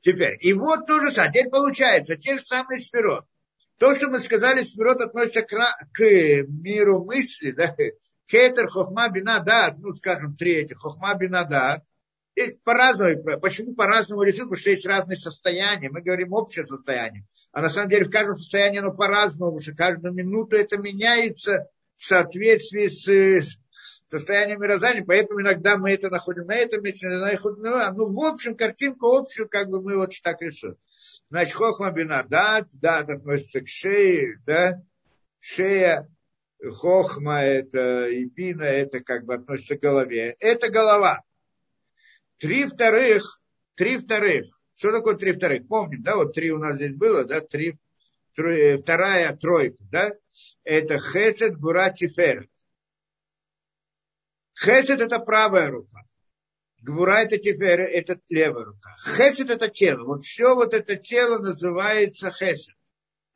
Теперь, 0.00 0.38
и 0.40 0.52
вот 0.52 0.86
то 0.86 1.00
же 1.00 1.10
самое. 1.10 1.32
Теперь 1.32 1.50
получается, 1.50 2.16
те 2.16 2.38
же 2.38 2.44
самые 2.44 2.80
сферот. 2.80 3.24
То, 3.78 3.94
что 3.94 4.08
мы 4.08 4.18
сказали, 4.18 4.62
сферот 4.62 5.00
относится 5.00 5.42
к, 5.42 5.48
к 5.92 6.02
миру 6.48 7.04
мысли, 7.04 7.52
да? 7.52 7.74
Кетер, 8.26 8.68
хохма, 8.68 9.08
бина, 9.08 9.40
дат, 9.40 9.78
ну, 9.78 9.92
скажем, 9.92 10.36
третий, 10.36 10.74
хохма, 10.74 11.14
бина, 11.14 11.44
дат. 11.44 11.84
По-разному, 12.64 13.40
почему 13.40 13.74
по-разному 13.74 14.22
рисуют? 14.22 14.50
Потому 14.50 14.60
что 14.60 14.70
есть 14.70 14.86
разные 14.86 15.18
состояния. 15.18 15.90
Мы 15.90 16.00
говорим 16.00 16.32
общее 16.32 16.66
состояние. 16.66 17.24
А 17.52 17.60
на 17.60 17.68
самом 17.68 17.90
деле 17.90 18.04
в 18.04 18.10
каждом 18.10 18.34
состоянии 18.34 18.78
оно 18.78 18.92
по-разному, 18.92 19.52
потому 19.52 19.60
что 19.60 19.74
каждую 19.74 20.14
минуту 20.14 20.56
это 20.56 20.78
меняется 20.78 21.66
в 21.96 22.04
соответствии 22.04 22.88
с, 22.88 23.58
состояние 24.10 24.56
мироздания, 24.58 25.04
поэтому 25.04 25.40
иногда 25.40 25.76
мы 25.76 25.92
это 25.92 26.10
находим 26.10 26.46
на 26.46 26.56
этом 26.56 26.82
месте, 26.82 27.08
находим 27.08 27.62
на 27.62 27.92
ну, 27.92 28.12
в 28.12 28.24
общем, 28.24 28.56
картинку 28.56 29.06
общую, 29.06 29.48
как 29.48 29.68
бы 29.68 29.80
мы 29.80 29.96
вот 29.96 30.12
так 30.22 30.42
рисуем. 30.42 30.76
Значит, 31.30 31.54
хохма 31.54 31.92
бина 31.92 32.24
дат, 32.24 32.68
дат 32.80 33.08
относится 33.08 33.60
к 33.60 33.68
шее, 33.68 34.40
да, 34.44 34.82
шея, 35.38 36.08
хохма 36.60 37.44
это 37.44 38.06
и 38.06 38.24
бина, 38.24 38.64
это 38.64 38.98
как 38.98 39.24
бы 39.24 39.34
относится 39.34 39.76
к 39.76 39.80
голове. 39.80 40.34
Это 40.40 40.70
голова. 40.70 41.22
Три 42.38 42.64
вторых, 42.64 43.40
три 43.76 43.96
вторых. 43.96 44.46
Что 44.76 44.90
такое 44.90 45.14
три 45.14 45.32
вторых? 45.32 45.68
Помним, 45.68 46.02
да, 46.02 46.16
вот 46.16 46.34
три 46.34 46.50
у 46.50 46.58
нас 46.58 46.74
здесь 46.74 46.96
было, 46.96 47.24
да, 47.24 47.40
три, 47.40 47.78
трой, 48.34 48.76
вторая 48.78 49.36
тройка, 49.36 49.76
да, 49.78 50.10
это 50.64 50.98
хесед, 50.98 51.56
гура, 51.56 51.90
тиферет. 51.90 52.50
Хесед 54.62 55.00
это 55.00 55.18
правая 55.20 55.70
рука. 55.70 56.02
Гвура 56.82 57.22
это 57.22 57.38
теперь 57.38 57.80
это 57.80 58.20
левая 58.28 58.66
рука. 58.66 58.94
Хесед 59.16 59.48
это 59.48 59.68
тело. 59.68 60.04
Вот 60.04 60.24
все 60.24 60.54
вот 60.54 60.74
это 60.74 60.96
тело 60.96 61.38
называется 61.38 62.30
хесед. 62.30 62.74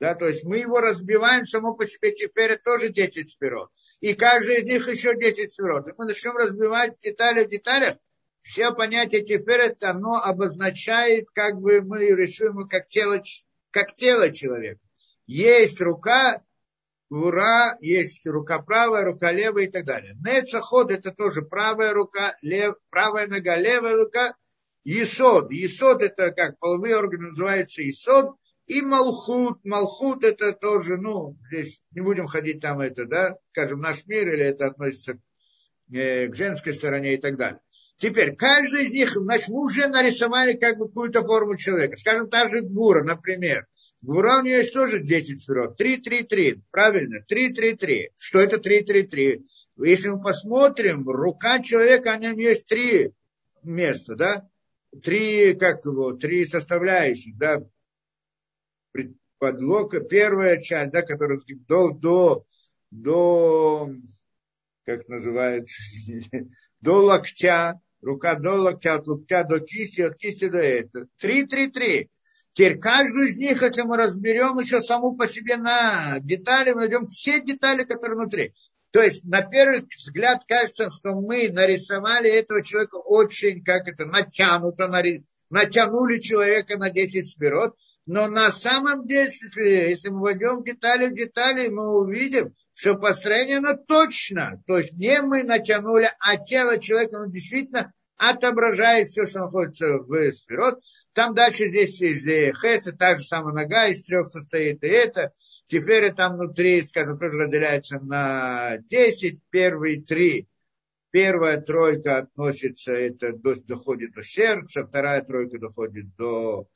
Да, 0.00 0.14
то 0.14 0.28
есть 0.28 0.44
мы 0.44 0.58
его 0.58 0.80
разбиваем 0.80 1.46
само 1.46 1.74
по 1.74 1.86
себе 1.86 2.12
теперь 2.12 2.58
тоже 2.58 2.90
10 2.90 3.30
сферот. 3.30 3.70
И 4.00 4.12
каждый 4.12 4.58
из 4.58 4.64
них 4.64 4.88
еще 4.88 5.16
10 5.16 5.52
сферот. 5.52 5.88
И 5.88 5.92
мы 5.96 6.04
начнем 6.04 6.36
разбивать 6.36 6.98
детали 7.00 7.44
в 7.44 7.48
деталях. 7.48 7.96
Все 8.42 8.74
понятия 8.74 9.22
теперь 9.22 9.60
это 9.60 9.90
оно 9.90 10.16
обозначает, 10.16 11.30
как 11.30 11.58
бы 11.58 11.80
мы 11.80 12.00
рисуем 12.00 12.68
как 12.68 12.88
тело, 12.88 13.22
как 13.70 13.96
тело 13.96 14.30
человека. 14.30 14.80
Есть 15.26 15.80
рука, 15.80 16.42
Гура 17.14 17.76
есть 17.80 18.26
рука 18.26 18.58
правая, 18.58 19.04
рука 19.04 19.30
левая 19.30 19.66
и 19.66 19.70
так 19.70 19.84
далее. 19.84 20.16
Нецаход 20.26 20.90
это 20.90 21.12
тоже 21.12 21.42
правая 21.42 21.92
рука, 21.92 22.36
лев, 22.42 22.74
правая 22.90 23.28
нога, 23.28 23.54
левая 23.56 23.94
рука. 23.94 24.34
Есод. 24.82 25.52
Есод 25.52 26.02
это 26.02 26.32
как 26.32 26.58
половые 26.58 26.96
органы 26.96 27.28
называется 27.28 27.82
Есод. 27.82 28.34
И 28.66 28.82
Малхут. 28.82 29.64
Малхут 29.64 30.24
это 30.24 30.54
тоже, 30.54 30.96
ну, 30.96 31.38
здесь 31.46 31.84
не 31.92 32.00
будем 32.00 32.26
ходить 32.26 32.60
там 32.60 32.80
это, 32.80 33.04
да, 33.04 33.36
скажем, 33.46 33.78
наш 33.78 34.04
мир, 34.06 34.28
или 34.34 34.46
это 34.46 34.66
относится 34.66 35.20
э, 35.92 36.26
к 36.26 36.34
женской 36.34 36.72
стороне 36.72 37.14
и 37.14 37.18
так 37.18 37.36
далее. 37.36 37.60
Теперь, 37.98 38.34
каждый 38.34 38.86
из 38.86 38.90
них, 38.90 39.12
значит, 39.12 39.50
мы 39.50 39.62
уже 39.62 39.86
нарисовали 39.86 40.54
как 40.54 40.78
бы 40.78 40.88
какую-то 40.88 41.22
форму 41.22 41.56
человека. 41.56 41.94
Скажем, 41.94 42.28
та 42.28 42.50
же 42.50 42.62
Гура, 42.62 43.04
например. 43.04 43.68
Гура 44.04 44.40
у 44.40 44.42
нее 44.42 44.58
есть 44.58 44.74
тоже 44.74 45.00
10 45.00 45.42
сферот. 45.42 45.76
3, 45.76 45.96
3, 45.96 46.24
3. 46.24 46.62
Правильно, 46.70 47.24
3, 47.26 47.54
3, 47.54 47.74
3. 47.74 48.10
Что 48.18 48.38
это 48.40 48.58
3, 48.58 48.82
3, 48.82 49.02
3? 49.04 49.46
Если 49.78 50.08
мы 50.10 50.22
посмотрим, 50.22 51.08
рука 51.08 51.60
человека, 51.60 52.12
о 52.12 52.18
нем 52.18 52.36
есть 52.36 52.66
три 52.66 53.12
места, 53.62 54.14
да? 54.14 54.48
Три, 55.02 55.54
как 55.54 55.86
его, 55.86 56.12
три 56.12 56.44
составляющих, 56.44 57.36
да? 57.38 57.62
Подлока, 59.38 60.00
первая 60.00 60.60
часть, 60.60 60.92
да, 60.92 61.00
которая 61.00 61.38
до, 61.66 61.90
до, 61.90 62.44
до, 62.90 63.90
как 64.84 65.08
называется, 65.08 65.80
до 66.80 67.02
локтя, 67.02 67.80
рука 68.02 68.34
до 68.34 68.52
локтя, 68.52 68.96
от 68.96 69.06
локтя 69.06 69.44
до 69.44 69.60
кисти, 69.60 70.02
от 70.02 70.16
кисти 70.18 70.48
до 70.48 70.58
этого. 70.58 71.06
Три, 71.16 71.46
три, 71.46 71.68
три. 71.68 72.10
Теперь 72.54 72.78
каждую 72.78 73.30
из 73.30 73.36
них, 73.36 73.62
если 73.62 73.82
мы 73.82 73.96
разберем 73.96 74.58
еще 74.60 74.80
саму 74.80 75.16
по 75.16 75.26
себе 75.26 75.56
на 75.56 76.20
детали, 76.20 76.70
мы 76.70 76.82
найдем 76.82 77.08
все 77.08 77.40
детали, 77.40 77.82
которые 77.82 78.16
внутри. 78.16 78.54
То 78.92 79.02
есть, 79.02 79.24
на 79.24 79.42
первый 79.42 79.88
взгляд, 79.90 80.44
кажется, 80.46 80.88
что 80.88 81.20
мы 81.20 81.48
нарисовали 81.48 82.30
этого 82.30 82.62
человека 82.62 82.94
очень, 82.94 83.64
как 83.64 83.88
это, 83.88 84.04
натянуто, 84.04 84.88
натянули 85.50 86.20
человека 86.20 86.78
на 86.78 86.90
10 86.90 87.28
спирот, 87.28 87.76
но 88.06 88.28
на 88.28 88.52
самом 88.52 89.08
деле, 89.08 89.32
если 89.88 90.10
мы 90.10 90.20
войдем 90.20 90.60
в 90.60 90.64
детали 90.64 91.08
в 91.08 91.14
детали, 91.16 91.66
мы 91.68 91.98
увидим, 91.98 92.54
что 92.74 92.94
построение 92.94 93.58
оно 93.58 93.74
точно. 93.74 94.62
То 94.68 94.78
есть 94.78 94.92
не 94.92 95.20
мы 95.22 95.42
натянули, 95.42 96.08
а 96.20 96.36
тело 96.36 96.78
человека, 96.78 97.16
оно 97.16 97.32
действительно 97.32 97.92
отображает 98.30 99.10
все, 99.10 99.26
что 99.26 99.40
находится 99.40 99.98
в 99.98 100.32
спирот. 100.32 100.80
Там 101.12 101.34
дальше 101.34 101.68
здесь 101.68 102.00
из 102.00 102.24
хеса, 102.56 102.92
та 102.92 103.16
же 103.16 103.24
самая 103.24 103.54
нога 103.54 103.86
из 103.86 104.02
трех 104.04 104.28
состоит 104.28 104.82
и 104.84 104.88
это. 104.88 105.32
Теперь 105.66 106.12
там 106.12 106.36
внутри, 106.36 106.82
скажем, 106.82 107.18
тоже 107.18 107.38
разделяется 107.38 107.98
на 108.00 108.78
10, 108.88 109.40
первые 109.50 110.02
три. 110.02 110.48
Первая 111.10 111.60
тройка 111.60 112.18
относится, 112.18 112.92
это 112.92 113.32
доходит 113.32 114.12
до 114.14 114.22
сердца, 114.22 114.84
вторая 114.84 115.22
тройка 115.22 115.58
доходит 115.58 116.14
до 116.16 116.68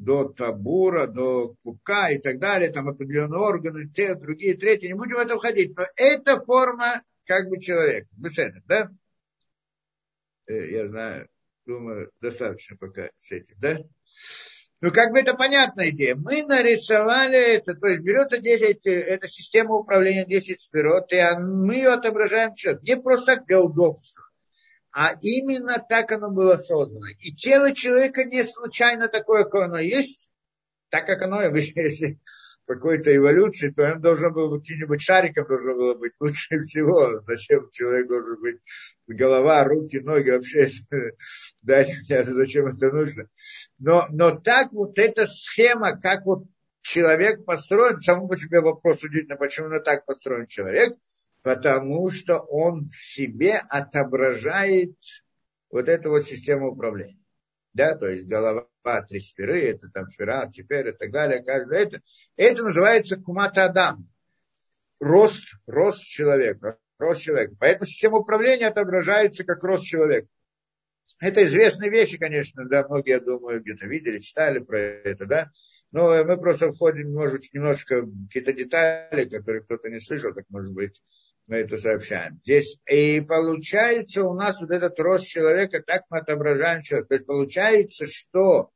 до 0.00 0.24
табура, 0.24 1.06
до 1.06 1.56
пупка 1.62 2.10
и 2.10 2.18
так 2.18 2.38
далее, 2.38 2.70
там 2.70 2.88
определенные 2.88 3.40
органы, 3.40 3.86
те, 3.86 4.14
другие, 4.14 4.56
третьи, 4.56 4.86
не 4.86 4.94
будем 4.94 5.16
в 5.16 5.18
это 5.18 5.36
входить, 5.36 5.76
но 5.76 5.84
это 5.96 6.40
форма 6.42 7.02
как 7.26 7.48
бы 7.48 7.60
человека, 7.60 8.08
беседа, 8.12 8.62
да? 8.66 8.90
Э, 10.50 10.70
я 10.70 10.88
знаю, 10.88 11.28
думаю, 11.66 12.10
достаточно 12.20 12.76
пока 12.76 13.10
с 13.18 13.30
этим, 13.30 13.54
да? 13.58 13.78
Ну, 14.80 14.90
как 14.90 15.12
бы 15.12 15.20
это 15.20 15.34
понятная 15.34 15.90
идея. 15.90 16.16
Мы 16.16 16.42
нарисовали 16.42 17.56
это, 17.56 17.74
то 17.74 17.86
есть 17.86 18.02
берется 18.02 18.38
10, 18.38 18.86
это 18.86 19.28
система 19.28 19.76
управления 19.76 20.24
10 20.24 20.60
спирот, 20.60 21.12
и 21.12 21.22
мы 21.38 21.76
ее 21.76 21.90
отображаем 21.90 22.54
человек. 22.54 22.82
Не 22.82 22.96
просто 22.96 23.42
для 23.46 23.60
удобства 23.60 24.24
а 24.92 25.14
именно 25.20 25.78
так 25.78 26.10
оно 26.12 26.30
было 26.30 26.56
создано. 26.56 27.06
И 27.20 27.32
тело 27.32 27.72
человека 27.72 28.24
не 28.24 28.42
случайно 28.42 29.08
такое, 29.08 29.44
как 29.44 29.62
оно 29.62 29.78
есть, 29.78 30.28
так 30.88 31.06
как 31.06 31.22
оно, 31.22 31.42
если 31.42 32.18
какой-то 32.74 33.14
эволюции, 33.14 33.70
то 33.70 33.92
он 33.92 34.00
должен 34.00 34.32
был 34.32 34.50
быть 34.50 34.62
каким-нибудь 34.62 35.02
шариком, 35.02 35.46
должен 35.46 35.76
было 35.76 35.94
быть 35.94 36.12
лучше 36.20 36.58
всего. 36.60 37.22
Зачем 37.26 37.70
человек 37.72 38.08
должен 38.08 38.40
быть 38.40 38.58
голова, 39.06 39.64
руки, 39.64 40.00
ноги, 40.00 40.30
вообще, 40.30 40.70
да, 41.62 41.84
зачем 42.08 42.66
это 42.66 42.92
нужно. 42.92 43.28
Но, 43.78 44.06
но 44.10 44.38
так 44.38 44.72
вот 44.72 44.98
эта 44.98 45.26
схема, 45.26 45.98
как 45.98 46.26
вот 46.26 46.44
человек 46.82 47.44
построен, 47.44 48.00
самому 48.00 48.28
по 48.28 48.36
себе 48.36 48.60
вопрос 48.60 49.02
удивительно, 49.02 49.36
почему 49.36 49.66
именно 49.66 49.80
так 49.80 50.06
построен 50.06 50.46
человек– 50.46 50.96
потому 51.42 52.10
что 52.10 52.38
он 52.38 52.88
в 52.88 52.96
себе 52.96 53.56
отображает 53.56 54.94
вот 55.70 55.88
эту 55.88 56.10
вот 56.10 56.26
систему 56.26 56.70
управления. 56.70 57.18
Да, 57.72 57.96
то 57.96 58.08
есть 58.08 58.26
голова, 58.26 58.66
три 59.08 59.20
сферы, 59.20 59.62
это 59.70 59.88
там 59.88 60.08
сфера, 60.08 60.50
теперь 60.52 60.88
и 60.88 60.92
так 60.92 61.10
далее, 61.10 61.42
каждое 61.42 61.80
это. 61.80 62.00
Это 62.36 62.62
называется 62.62 63.16
кумата 63.16 63.64
Адам. 63.64 64.08
Рост, 65.00 65.44
рост 65.66 66.02
человека, 66.02 66.78
рост 66.98 67.22
человека. 67.22 67.54
Поэтому 67.58 67.86
система 67.86 68.18
управления 68.18 68.68
отображается 68.68 69.44
как 69.44 69.62
рост 69.64 69.84
человека. 69.84 70.28
Это 71.20 71.44
известные 71.44 71.90
вещи, 71.90 72.18
конечно, 72.18 72.66
да, 72.66 72.86
многие, 72.86 73.10
я 73.10 73.20
думаю, 73.20 73.60
где-то 73.60 73.86
видели, 73.86 74.20
читали 74.20 74.58
про 74.58 74.78
это, 74.78 75.26
да. 75.26 75.50
Но 75.92 76.24
мы 76.24 76.38
просто 76.38 76.72
входим, 76.72 77.12
может 77.12 77.36
быть, 77.36 77.52
немножко 77.52 78.06
какие-то 78.28 78.52
детали, 78.52 79.28
которые 79.28 79.62
кто-то 79.62 79.90
не 79.90 80.00
слышал, 80.00 80.32
так 80.32 80.44
может 80.48 80.72
быть, 80.72 81.02
мы 81.50 81.56
это 81.56 81.76
сообщаем. 81.76 82.38
Здесь 82.42 82.78
и 82.88 83.20
получается 83.20 84.24
у 84.24 84.34
нас 84.34 84.60
вот 84.60 84.70
этот 84.70 84.98
рост 85.00 85.26
человека, 85.26 85.82
так 85.84 86.04
мы 86.08 86.18
отображаем 86.18 86.82
человека. 86.82 87.08
То 87.08 87.14
есть 87.14 87.26
получается, 87.26 88.06
что 88.06 88.70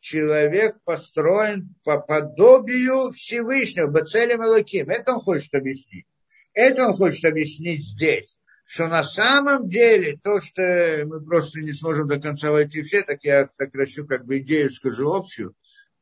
человек 0.00 0.76
построен 0.84 1.74
по 1.84 2.00
подобию 2.00 3.12
Всевышнего, 3.12 3.88
Бацелем 3.88 4.42
Элоким. 4.42 4.88
Это 4.88 5.12
он 5.12 5.20
хочет 5.20 5.52
объяснить. 5.54 6.06
Это 6.54 6.86
он 6.86 6.94
хочет 6.94 7.26
объяснить 7.26 7.86
здесь. 7.86 8.38
Что 8.64 8.86
на 8.88 9.04
самом 9.04 9.68
деле 9.68 10.18
то, 10.22 10.40
что 10.40 11.02
мы 11.04 11.22
просто 11.22 11.60
не 11.60 11.72
сможем 11.72 12.08
до 12.08 12.18
конца 12.18 12.50
войти 12.50 12.80
все, 12.80 13.02
так 13.02 13.22
я 13.22 13.46
сокращу 13.46 14.06
как 14.06 14.24
бы 14.24 14.38
идею, 14.38 14.70
скажу 14.70 15.12
общую. 15.12 15.54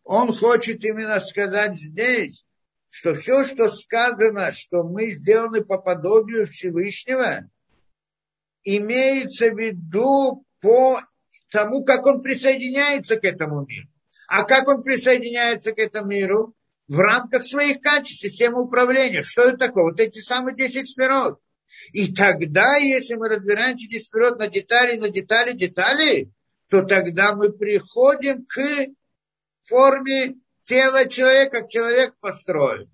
Он 0.04 0.32
хочет 0.32 0.84
именно 0.84 1.18
сказать 1.18 1.76
здесь, 1.80 2.44
что 2.92 3.14
все, 3.14 3.42
что 3.42 3.70
сказано, 3.70 4.50
что 4.50 4.82
мы 4.82 5.12
сделаны 5.12 5.64
по 5.64 5.78
подобию 5.78 6.46
Всевышнего, 6.46 7.48
имеется 8.64 9.48
в 9.48 9.58
виду 9.58 10.44
по 10.60 11.00
тому, 11.50 11.84
как 11.84 12.04
он 12.04 12.20
присоединяется 12.20 13.16
к 13.16 13.24
этому 13.24 13.64
миру. 13.64 13.88
А 14.28 14.44
как 14.44 14.68
он 14.68 14.82
присоединяется 14.82 15.72
к 15.72 15.78
этому 15.78 16.08
миру? 16.08 16.54
В 16.86 16.98
рамках 16.98 17.46
своих 17.46 17.80
качеств, 17.80 18.20
системы 18.20 18.60
управления. 18.60 19.22
Что 19.22 19.44
это 19.44 19.56
такое? 19.56 19.84
Вот 19.84 19.98
эти 19.98 20.20
самые 20.20 20.54
10 20.54 20.86
сферот. 20.86 21.40
И 21.92 22.12
тогда, 22.12 22.76
если 22.76 23.14
мы 23.14 23.30
разбираем 23.30 23.76
эти 23.76 23.88
10 23.88 24.06
сферот 24.06 24.38
на 24.38 24.48
детали, 24.48 24.98
на 24.98 25.08
детали, 25.08 25.52
детали, 25.52 26.30
то 26.68 26.82
тогда 26.82 27.34
мы 27.34 27.52
приходим 27.52 28.44
к 28.44 28.60
форме 29.62 30.41
тело 30.64 31.06
человека, 31.06 31.66
человек 31.68 32.14
построен. 32.20 32.90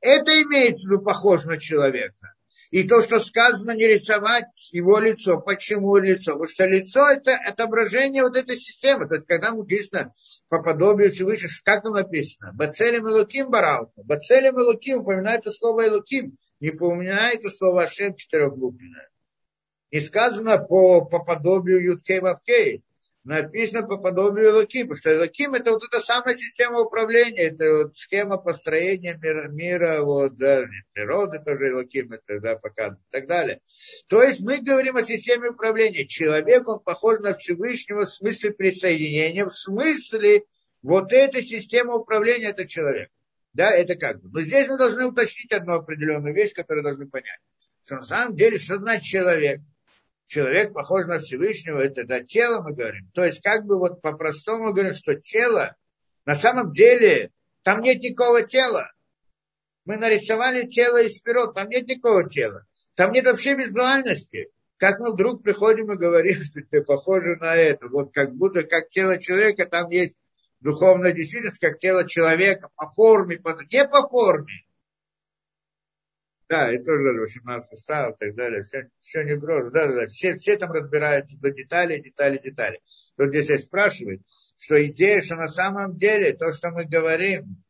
Это 0.00 0.30
имеется 0.42 0.88
в 0.88 0.90
виду 0.90 1.02
похож 1.02 1.44
на 1.44 1.58
человека. 1.58 2.34
И 2.70 2.84
то, 2.84 3.02
что 3.02 3.18
сказано, 3.18 3.72
не 3.72 3.86
рисовать 3.88 4.70
его 4.72 4.98
лицо. 4.98 5.40
Почему 5.40 5.96
лицо? 5.96 6.32
Потому 6.32 6.46
что 6.46 6.66
лицо– 6.66 7.00
это 7.10 7.34
отображение 7.34 8.22
вот 8.22 8.36
этой 8.36 8.56
системы. 8.56 9.08
То 9.08 9.14
есть, 9.14 9.26
когда 9.26 9.52
написано 9.52 10.12
по 10.48 10.62
подобию 10.62 11.10
Всевышнего, 11.10 11.50
как 11.64 11.82
там 11.82 11.94
написано? 11.94 12.52
Бацелем 12.52 13.08
и 13.08 13.10
Луким 13.10 13.50
бараута. 13.50 14.02
Бацелем 14.04 14.56
и 14.60 14.62
Луким 14.62 15.00
упоминается 15.00 15.50
слово 15.50 15.88
Элуким. 15.88 16.38
Не 16.60 16.70
упоминается 16.70 17.50
слово 17.50 17.82
Ашем 17.82 18.14
четырехбуквенное. 18.14 19.10
Не 19.90 20.00
сказано 20.00 20.58
по, 20.58 21.04
по 21.04 21.18
подобию 21.18 21.82
Юткей 21.82 22.20
Вавкей 22.20 22.84
написано 23.24 23.86
по 23.86 23.98
подобию 23.98 24.50
Элоким, 24.50 24.88
потому 24.88 24.96
что 24.96 25.14
Элоким 25.14 25.54
это 25.54 25.72
вот 25.72 25.84
эта 25.84 26.00
самая 26.00 26.34
система 26.34 26.80
управления, 26.80 27.48
это 27.48 27.84
вот 27.84 27.94
схема 27.94 28.38
построения 28.38 29.18
мира, 29.20 29.48
мира 29.48 30.02
вот, 30.02 30.36
да, 30.36 30.64
природы 30.92 31.38
тоже 31.38 31.70
Элоким 31.70 32.12
это 32.12 32.40
да, 32.40 32.56
показывает 32.56 33.00
и 33.08 33.12
так 33.12 33.26
далее. 33.26 33.60
То 34.08 34.22
есть 34.22 34.40
мы 34.40 34.60
говорим 34.60 34.96
о 34.96 35.02
системе 35.02 35.50
управления. 35.50 36.06
Человек, 36.06 36.66
он 36.66 36.80
похож 36.80 37.18
на 37.20 37.34
Всевышнего 37.34 38.04
в 38.04 38.12
смысле 38.12 38.52
присоединения, 38.52 39.44
в 39.44 39.52
смысле 39.52 40.44
вот 40.82 41.12
этой 41.12 41.42
системы 41.42 41.96
управления 41.96 42.48
это 42.48 42.66
человек. 42.66 43.10
Да, 43.52 43.70
это 43.70 43.96
как 43.96 44.22
бы. 44.22 44.30
Но 44.32 44.40
здесь 44.42 44.68
мы 44.68 44.78
должны 44.78 45.06
уточнить 45.06 45.52
одну 45.52 45.74
определенную 45.74 46.34
вещь, 46.34 46.52
которую 46.54 46.84
должны 46.84 47.08
понять. 47.08 47.40
Что 47.84 47.96
на 47.96 48.02
самом 48.02 48.36
деле, 48.36 48.58
что 48.58 48.76
значит 48.76 49.04
человек? 49.04 49.60
Человек 50.30 50.72
похож 50.72 51.06
на 51.06 51.18
Всевышнего, 51.18 51.80
это 51.80 52.04
да, 52.04 52.20
тело 52.20 52.62
мы 52.62 52.72
говорим. 52.72 53.10
То 53.14 53.24
есть 53.24 53.42
как 53.42 53.66
бы 53.66 53.78
вот 53.78 54.00
по-простому 54.00 54.72
говорим, 54.72 54.94
что 54.94 55.16
тело, 55.16 55.74
на 56.24 56.36
самом 56.36 56.72
деле, 56.72 57.32
там 57.64 57.80
нет 57.80 58.00
никакого 58.00 58.42
тела. 58.42 58.92
Мы 59.84 59.96
нарисовали 59.96 60.68
тело 60.68 61.02
из 61.02 61.16
спирот, 61.16 61.54
там 61.54 61.68
нет 61.68 61.88
никакого 61.88 62.30
тела. 62.30 62.64
Там 62.94 63.10
нет 63.10 63.24
вообще 63.24 63.54
визуальности. 63.54 64.50
Как 64.76 65.00
мы 65.00 65.12
вдруг 65.12 65.42
приходим 65.42 65.90
и 65.92 65.96
говорим, 65.96 66.40
что 66.44 66.60
ты 66.62 66.82
похоже 66.84 67.34
на 67.40 67.56
это. 67.56 67.88
Вот 67.88 68.14
как 68.14 68.32
будто 68.32 68.62
как 68.62 68.88
тело 68.88 69.18
человека, 69.18 69.66
там 69.66 69.90
есть 69.90 70.20
духовная 70.60 71.10
действительность, 71.10 71.58
как 71.58 71.80
тело 71.80 72.06
человека 72.08 72.68
по 72.76 72.88
форме, 72.90 73.38
по... 73.38 73.58
не 73.68 73.84
по 73.84 74.08
форме, 74.08 74.64
да, 76.50 76.74
и 76.74 76.82
тоже 76.82 77.12
18 77.20 77.72
устав 77.72 78.16
и 78.16 78.18
так 78.18 78.34
далее. 78.34 78.62
Все, 78.62 78.90
все 79.00 79.22
не 79.22 79.38
просто. 79.38 79.70
Да, 79.70 79.86
да, 79.86 79.94
да. 80.00 80.06
Все, 80.08 80.34
все 80.34 80.56
там 80.56 80.72
разбираются 80.72 81.38
до 81.38 81.52
деталей, 81.52 82.02
деталей, 82.02 82.40
деталей. 82.42 82.80
Тут 83.16 83.28
здесь 83.28 83.62
спрашивает, 83.62 84.20
что 84.58 84.84
идея, 84.86 85.22
что 85.22 85.36
на 85.36 85.46
самом 85.46 85.96
деле 85.96 86.32
то, 86.32 86.50
что 86.50 86.70
мы 86.70 86.86
говорим, 86.86 87.62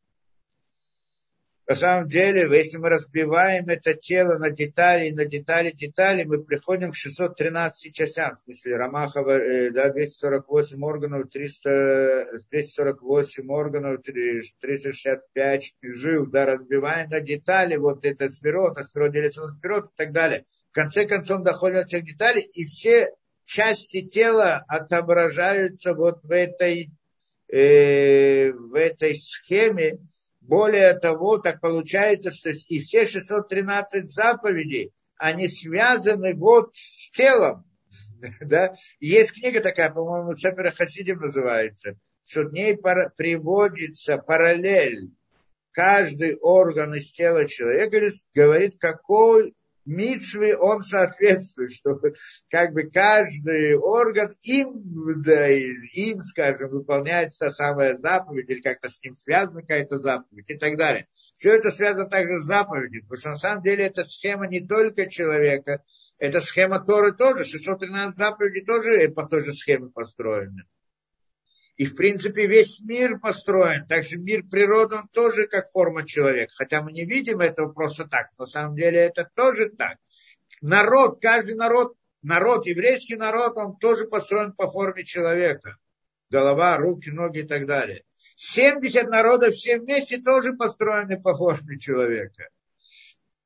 на 1.71 1.77
самом 1.77 2.09
деле, 2.09 2.49
если 2.51 2.79
мы 2.79 2.89
разбиваем 2.89 3.69
это 3.69 3.95
тело 3.95 4.39
на 4.39 4.51
детали, 4.51 5.11
на 5.11 5.25
детали, 5.25 5.71
детали, 5.71 6.25
мы 6.25 6.43
приходим 6.43 6.91
к 6.91 6.97
613 6.97 7.95
частям. 7.95 8.35
В 8.35 8.41
смысле, 8.41 8.75
Рамахова, 8.75 9.39
э, 9.39 9.71
да, 9.71 9.91
248 9.91 10.83
органов, 10.83 11.31
300, 11.31 12.27
248 12.51 13.49
органов, 13.53 14.03
365 14.03 15.75
жил, 15.81 16.27
да, 16.27 16.45
разбиваем 16.45 17.09
на 17.09 17.21
детали, 17.21 17.77
вот 17.77 18.05
это 18.05 18.29
спирот, 18.31 18.77
а 18.77 18.83
спирот 18.83 19.13
делится 19.13 19.43
на 19.43 19.55
спирот 19.55 19.85
и 19.85 19.97
так 19.97 20.11
далее. 20.11 20.47
В 20.73 20.75
конце 20.75 21.07
концов, 21.07 21.45
доходим 21.45 21.83
до 21.83 21.85
всех 21.85 22.05
деталей, 22.05 22.43
и 22.53 22.65
все 22.65 23.15
части 23.45 24.03
тела 24.03 24.65
отображаются 24.67 25.95
вот 25.95 26.25
в 26.25 26.33
этой, 26.33 26.91
э, 27.47 28.51
в 28.51 28.75
этой 28.75 29.15
схеме. 29.15 30.01
Более 30.51 30.99
того, 30.99 31.39
так 31.39 31.61
получается, 31.61 32.33
что 32.33 32.51
и 32.51 32.81
все 32.81 33.07
613 33.07 34.11
заповедей, 34.11 34.93
они 35.17 35.47
связаны 35.47 36.35
вот 36.35 36.75
с 36.75 37.13
телом. 37.13 37.65
Да? 38.41 38.75
есть 38.99 39.33
книга 39.33 39.61
такая, 39.61 39.91
по-моему, 39.91 40.35
Сапера 40.35 40.73
Хасидим 40.73 41.21
называется, 41.21 41.95
что 42.27 42.43
в 42.43 42.53
ней 42.53 42.77
приводится 42.77 44.19
параллель 44.19 45.13
каждый 45.71 46.35
орган 46.35 46.95
из 46.97 47.13
тела 47.13 47.45
человека 47.47 48.11
говорит, 48.35 48.75
какой 48.77 49.55
митсве 49.85 50.57
он 50.57 50.83
соответствует, 50.83 51.73
что 51.73 52.01
как 52.49 52.73
бы 52.73 52.85
каждый 52.85 53.77
орган 53.77 54.35
им, 54.43 55.23
да, 55.23 55.49
им, 55.49 56.23
скажем, 56.23 56.71
выполняет 56.71 57.31
та 57.39 57.51
самая 57.51 57.97
заповедь, 57.97 58.51
или 58.51 58.61
как-то 58.61 58.89
с 58.89 59.03
ним 59.03 59.15
связана 59.15 59.63
какая-то 59.63 59.99
заповедь 59.99 60.49
и 60.49 60.59
так 60.59 60.77
далее. 60.77 61.07
Все 61.37 61.55
это 61.55 61.71
связано 61.71 62.09
также 62.09 62.39
с 62.39 62.47
заповедью, 62.47 63.03
потому 63.03 63.19
что 63.19 63.31
на 63.31 63.37
самом 63.37 63.63
деле 63.63 63.87
эта 63.87 64.05
схема 64.05 64.47
не 64.47 64.61
только 64.61 65.09
человека, 65.09 65.83
эта 66.19 66.41
схема 66.41 66.85
Торы 66.85 67.13
тоже, 67.13 67.45
613 67.45 68.17
заповедей 68.17 68.65
тоже 68.65 69.09
по 69.11 69.27
той 69.27 69.45
же 69.45 69.53
схеме 69.53 69.89
построены. 69.89 70.65
И, 71.81 71.87
в 71.87 71.97
принципе, 71.97 72.47
весь 72.47 72.83
мир 72.83 73.19
построен. 73.19 73.87
Также 73.87 74.19
мир 74.19 74.43
природы, 74.43 74.97
он 74.97 75.09
тоже 75.09 75.47
как 75.47 75.71
форма 75.71 76.07
человека. 76.07 76.53
Хотя 76.55 76.83
мы 76.83 76.93
не 76.93 77.07
видим 77.07 77.41
этого 77.41 77.73
просто 77.73 78.07
так. 78.07 78.27
На 78.39 78.45
самом 78.45 78.77
деле 78.77 78.99
это 78.99 79.27
тоже 79.35 79.71
так. 79.71 79.97
Народ, 80.61 81.23
каждый 81.23 81.55
народ, 81.55 81.95
народ, 82.21 82.67
еврейский 82.67 83.17
народ, 83.17 83.57
он 83.57 83.79
тоже 83.79 84.05
построен 84.05 84.53
по 84.53 84.71
форме 84.71 85.05
человека. 85.05 85.79
Голова, 86.29 86.77
руки, 86.77 87.09
ноги 87.09 87.39
и 87.39 87.45
так 87.45 87.65
далее. 87.65 88.05
70 88.37 89.09
народов 89.09 89.55
все 89.55 89.79
вместе 89.79 90.19
тоже 90.19 90.53
построены 90.53 91.19
по 91.19 91.35
форме 91.35 91.79
человека. 91.79 92.51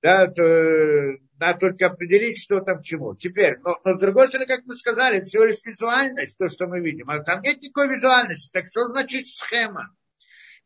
Да, 0.03 0.27
то, 0.27 1.19
надо 1.39 1.59
только 1.59 1.87
определить, 1.87 2.43
что 2.43 2.61
там 2.61 2.83
чему. 2.83 3.15
Теперь, 3.15 3.59
но, 3.65 3.77
но 3.85 3.97
с 3.97 4.01
другой 4.01 4.29
стороны, 4.29 4.47
как 4.47 4.65
мы 4.65 4.75
сказали, 4.75 5.21
всего 5.21 5.45
лишь 5.45 5.65
визуальность, 5.65 6.39
то, 6.39 6.49
что 6.49 6.67
мы 6.67 6.81
видим. 6.81 7.11
А 7.11 7.19
там 7.21 7.43
нет 7.43 7.61
никакой 7.61 7.89
визуальности. 7.89 8.51
Так 8.53 8.67
что 8.67 8.87
значит 8.87 9.27
схема? 9.27 9.95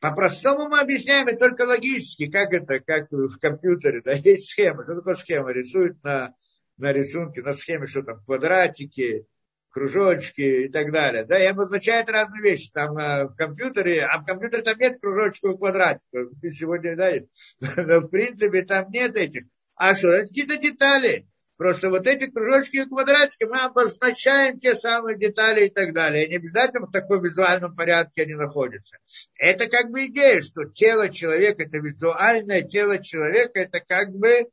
По-простому 0.01 0.69
мы 0.69 0.81
объясняем 0.81 1.27
это 1.27 1.39
только 1.39 1.63
логически, 1.63 2.31
как 2.31 2.53
это, 2.53 2.79
как 2.81 3.11
в 3.11 3.39
компьютере, 3.39 4.01
да, 4.03 4.13
есть 4.25 4.51
схема. 4.51 4.85
Что 4.85 4.97
такое 4.97 5.15
схема? 5.15 5.51
Рисуют 5.53 6.03
на, 6.05 6.35
на 6.77 6.93
рисунке, 6.93 7.43
на 7.43 7.53
схеме, 7.53 7.87
что 7.87 8.03
там, 8.03 8.23
квадратики, 8.25 9.27
кружочки 9.71 10.67
и 10.67 10.69
так 10.69 10.93
далее. 10.93 11.25
Да, 11.25 11.43
и 11.43 11.47
обозначает 11.47 12.09
разные 12.09 12.43
вещи. 12.43 12.71
Там 12.73 12.97
э, 12.97 13.25
в 13.27 13.35
компьютере, 13.35 14.05
а 14.05 14.21
в 14.21 14.25
компьютере 14.25 14.63
там 14.63 14.79
нет 14.79 15.01
кружочков 15.01 15.55
и 15.55 15.59
квадратиков. 15.59 16.33
Сегодня, 16.51 16.97
да, 16.97 17.09
есть. 17.09 17.27
Но 17.77 18.01
в 18.01 18.09
принципе 18.09 18.63
там 18.63 18.91
нет 18.91 19.17
этих. 19.17 19.45
А 19.79 19.95
что, 19.95 20.09
это 20.09 20.27
какие-то 20.27 20.57
детали. 20.57 21.29
Просто 21.57 21.91
вот 21.91 22.07
эти 22.07 22.31
кружочки 22.31 22.77
и 22.77 22.85
квадратики 22.85 23.45
мы 23.45 23.61
обозначаем 23.61 24.61
те 24.61 24.75
самые 24.75 25.19
детали 25.19 25.67
и 25.67 25.71
так 25.71 25.93
далее. 25.93 26.27
И 26.27 26.31
не 26.31 26.37
обязательно 26.37 26.87
в 26.87 26.93
таком 26.93 27.23
визуальном 27.23 27.75
порядке 27.75 28.23
они 28.23 28.35
находятся. 28.35 28.99
Это 29.35 29.67
как 29.67 29.91
бы 29.91 30.07
идея, 30.07 30.41
что 30.41 30.65
тело 30.65 31.09
человека, 31.09 31.65
это 31.65 31.79
визуальное 31.79 32.63
тело 32.63 33.03
человека, 33.03 33.61
это 33.61 33.81
как 33.81 34.13
бы 34.13 34.49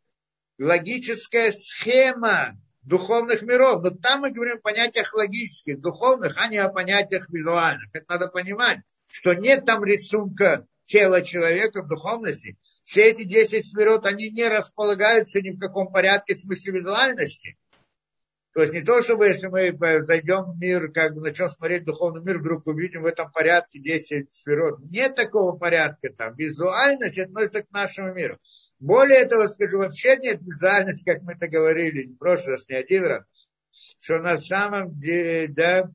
логическая 0.59 1.51
схема 1.51 2.57
духовных 2.83 3.41
миров. 3.41 3.83
Но 3.83 3.91
там 3.91 4.21
мы 4.21 4.31
говорим 4.31 4.57
о 4.57 4.61
понятиях 4.61 5.13
логических, 5.13 5.79
духовных, 5.79 6.35
а 6.37 6.47
не 6.47 6.57
о 6.57 6.69
понятиях 6.69 7.29
визуальных. 7.29 7.89
Это 7.93 8.05
надо 8.09 8.27
понимать, 8.29 8.79
что 9.07 9.33
нет 9.33 9.65
там 9.65 9.83
рисунка 9.83 10.65
тела 10.85 11.21
человека 11.21 11.81
в 11.81 11.87
духовности. 11.87 12.57
Все 12.85 13.09
эти 13.09 13.23
10 13.23 13.67
сферот, 13.67 14.05
они 14.05 14.29
не 14.29 14.47
располагаются 14.47 15.41
ни 15.41 15.49
в 15.49 15.59
каком 15.59 15.91
порядке 15.91 16.35
в 16.35 16.39
смысле 16.39 16.73
визуальности. 16.73 17.57
То 18.53 18.61
есть 18.61 18.73
не 18.73 18.81
то, 18.81 19.01
чтобы 19.01 19.27
если 19.27 19.47
мы 19.47 20.05
зайдем 20.05 20.43
в 20.53 20.57
мир, 20.57 20.89
как 20.91 21.13
бы 21.13 21.21
начнем 21.21 21.49
смотреть 21.49 21.83
духовный 21.83 22.23
мир, 22.23 22.39
вдруг 22.39 22.65
увидим 22.67 23.01
в 23.01 23.05
этом 23.05 23.29
порядке 23.31 23.79
10 23.79 24.31
сферот. 24.31 24.79
Нет 24.79 25.15
такого 25.15 25.57
порядка 25.57 26.13
там. 26.13 26.35
Визуальность 26.35 27.17
относится 27.17 27.63
к 27.63 27.71
нашему 27.71 28.13
миру. 28.13 28.37
Более 28.79 29.25
того, 29.25 29.49
скажу, 29.49 29.79
вообще 29.79 30.15
нет 30.17 30.41
визуальности, 30.41 31.03
как 31.03 31.23
мы 31.23 31.33
это 31.33 31.47
говорили 31.47 32.07
в 32.07 32.17
прошлый 32.17 32.53
раз, 32.53 32.69
не 32.69 32.75
один 32.75 33.03
раз, 33.03 33.27
что 33.99 34.19
на 34.19 34.37
самом 34.37 34.97
деле, 34.99 35.47
да, 35.47 35.91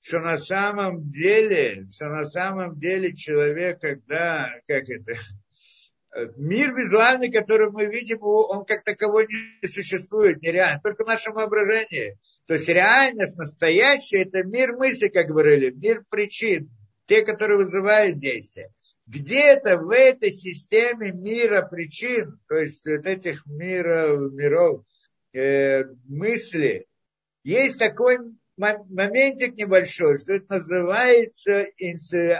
что 0.00 0.20
на 0.20 0.36
самом 0.36 1.10
деле, 1.10 1.84
что 1.86 2.04
на 2.10 2.26
самом 2.26 2.78
деле 2.78 3.16
человек, 3.16 3.80
когда, 3.80 4.50
как 4.68 4.88
это, 4.88 5.14
мир 6.36 6.74
визуальный, 6.74 7.30
который 7.30 7.70
мы 7.70 7.86
видим, 7.86 8.18
он 8.22 8.64
как 8.64 8.84
таковой 8.84 9.26
не 9.62 9.68
существует, 9.68 10.42
нереально, 10.42 10.80
только 10.82 11.04
в 11.04 11.08
нашем 11.08 11.34
воображении. 11.34 12.18
То 12.46 12.54
есть 12.54 12.68
реальность 12.68 13.36
настоящая, 13.36 14.22
это 14.22 14.44
мир 14.44 14.76
мысли, 14.76 15.08
как 15.08 15.26
говорили, 15.26 15.70
мир 15.70 16.04
причин, 16.08 16.70
те, 17.06 17.22
которые 17.22 17.58
вызывают 17.58 18.18
действия. 18.18 18.70
Где-то 19.06 19.78
в 19.78 19.90
этой 19.90 20.32
системе 20.32 21.12
мира 21.12 21.62
причин, 21.62 22.38
то 22.48 22.56
есть 22.56 22.86
вот 22.86 23.06
этих 23.06 23.44
миров, 23.46 24.32
миров, 24.32 24.84
э, 25.34 25.84
мысли, 26.06 26.86
есть 27.42 27.78
такой 27.78 28.18
моментик 28.56 29.56
небольшой, 29.56 30.18
что 30.18 30.34
это 30.34 30.54
называется 30.54 31.66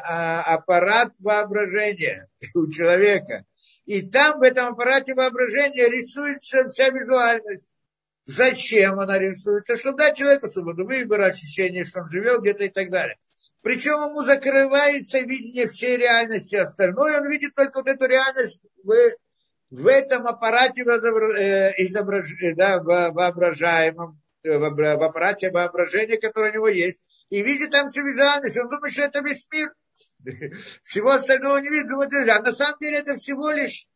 а, 0.05 0.43
аппарат 0.43 1.13
воображения 1.19 2.29
у 2.55 2.71
человека. 2.71 3.45
И 3.87 4.03
там 4.03 4.39
в 4.39 4.43
этом 4.43 4.73
аппарате 4.73 5.15
воображения 5.15 5.89
рисуется 5.89 6.69
вся 6.71 6.89
визуальность. 6.89 7.71
Зачем 8.27 8.99
она 8.99 9.19
рисуется? 9.19 9.77
Чтобы 9.77 9.99
дать 9.99 10.17
человеку 10.17 10.49
свободу 10.49 10.87
выбора, 10.87 11.27
ощущение, 11.27 11.85
что 11.85 12.01
он 12.01 12.11
живет 12.11 12.41
где-то 12.41 12.65
и 12.65 12.69
так 12.71 12.91
далее. 12.91 13.17
Причем 13.61 13.95
ему 13.95 14.23
закрывается 14.25 15.21
видение 15.21 15.69
всей 15.69 15.97
реальности. 15.97 16.55
Остальное 16.55 17.21
он 17.21 17.29
видит 17.29 17.55
только 17.55 17.79
вот 17.79 17.89
эту 17.89 18.07
реальность 18.07 18.61
в, 18.83 18.95
в 19.71 19.87
этом 19.87 20.27
аппарате 20.27 20.83
э, 20.83 21.73
изображ... 21.85 22.31
Э, 22.43 22.55
да, 22.55 22.81
воображаемом, 22.81 24.21
э, 24.43 24.57
в 24.57 25.03
аппарате 25.03 25.51
воображения, 25.51 26.19
который 26.19 26.51
у 26.51 26.55
него 26.55 26.69
есть. 26.69 27.03
И 27.29 27.43
видит 27.43 27.71
там 27.71 27.91
всю 27.91 28.03
визуальность. 28.07 28.59
Он 28.59 28.69
думает, 28.69 28.93
что 28.93 29.03
это 29.03 29.21
весь 29.21 29.47
мир. 29.51 29.73
Всего 30.85 31.11
остального 31.11 31.59
не 31.59 31.71
видно. 31.71 32.03
А 32.03 32.43
на 32.43 32.53
самом 32.53 32.79
деле 32.81 32.99
это 32.99 33.15
всего 33.17 33.51
лишь 33.51 33.87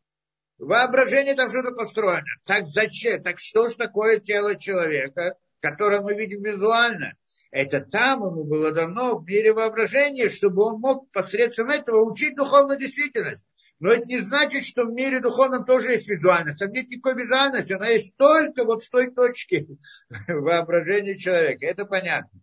воображение 0.59 1.35
там 1.35 1.49
что-то 1.49 1.73
построено. 1.73 2.27
Так 2.45 2.67
зачем? 2.67 3.23
Так 3.23 3.39
что 3.39 3.69
ж 3.69 3.75
такое 3.75 4.19
тело 4.19 4.57
человека, 4.57 5.37
которое 5.61 6.01
мы 6.01 6.15
видим 6.15 6.43
визуально? 6.43 7.15
Это 7.51 7.81
там 7.81 8.21
ему 8.21 8.45
было 8.45 8.73
дано 8.73 9.19
в 9.19 9.27
мире 9.27 9.55
воображения, 9.55 10.29
чтобы 10.29 10.65
он 10.65 10.81
мог 10.81 11.11
посредством 11.13 11.71
этого 11.71 12.03
учить 12.03 12.37
духовную 12.37 12.79
действительность. 12.79 13.47
Но 13.81 13.93
это 13.93 14.07
не 14.07 14.19
значит, 14.19 14.65
что 14.65 14.85
в 14.85 14.93
мире 14.93 15.21
духовном 15.21 15.65
тоже 15.65 15.93
есть 15.93 16.09
визуальность. 16.09 16.59
Там 16.59 16.73
нет 16.73 16.89
никакой 16.89 17.23
визуальности, 17.23 17.73
она 17.73 17.87
есть 17.87 18.17
только 18.17 18.65
вот 18.65 18.83
с 18.83 18.91
той 18.91 19.13
точки 19.13 19.67
воображения 20.29 21.17
человека. 21.17 21.65
Это 21.65 21.87
понятно. 21.87 22.41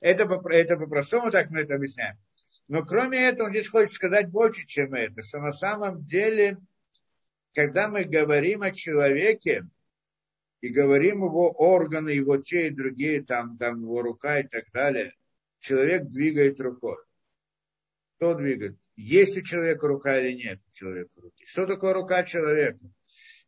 Это, 0.00 0.24
это 0.50 0.76
по-простому 0.76 1.30
так 1.30 1.50
мы 1.50 1.60
это 1.60 1.74
объясняем. 1.74 2.16
Но 2.68 2.84
кроме 2.84 3.18
этого, 3.26 3.46
он 3.46 3.52
здесь 3.52 3.68
хочет 3.68 3.94
сказать 3.94 4.30
больше, 4.30 4.66
чем 4.66 4.94
это, 4.94 5.22
что 5.22 5.38
на 5.38 5.52
самом 5.52 6.04
деле, 6.04 6.58
когда 7.54 7.88
мы 7.88 8.04
говорим 8.04 8.62
о 8.62 8.70
человеке, 8.70 9.66
и 10.60 10.68
говорим 10.68 11.24
его 11.24 11.50
органы, 11.50 12.10
его 12.10 12.36
те 12.36 12.66
и 12.66 12.70
другие, 12.70 13.22
там, 13.22 13.56
там 13.58 13.80
его 13.82 14.02
рука 14.02 14.40
и 14.40 14.46
так 14.46 14.64
далее, 14.72 15.14
человек 15.60 16.06
двигает 16.08 16.60
рукой. 16.60 16.96
Кто 18.16 18.34
двигает? 18.34 18.76
Есть 18.96 19.38
у 19.38 19.42
человека 19.42 19.86
рука 19.86 20.18
или 20.18 20.32
нет 20.32 20.60
у 20.68 20.72
человека 20.72 21.10
руки? 21.16 21.44
Что 21.46 21.66
такое 21.66 21.92
рука 21.92 22.24
человека? 22.24 22.80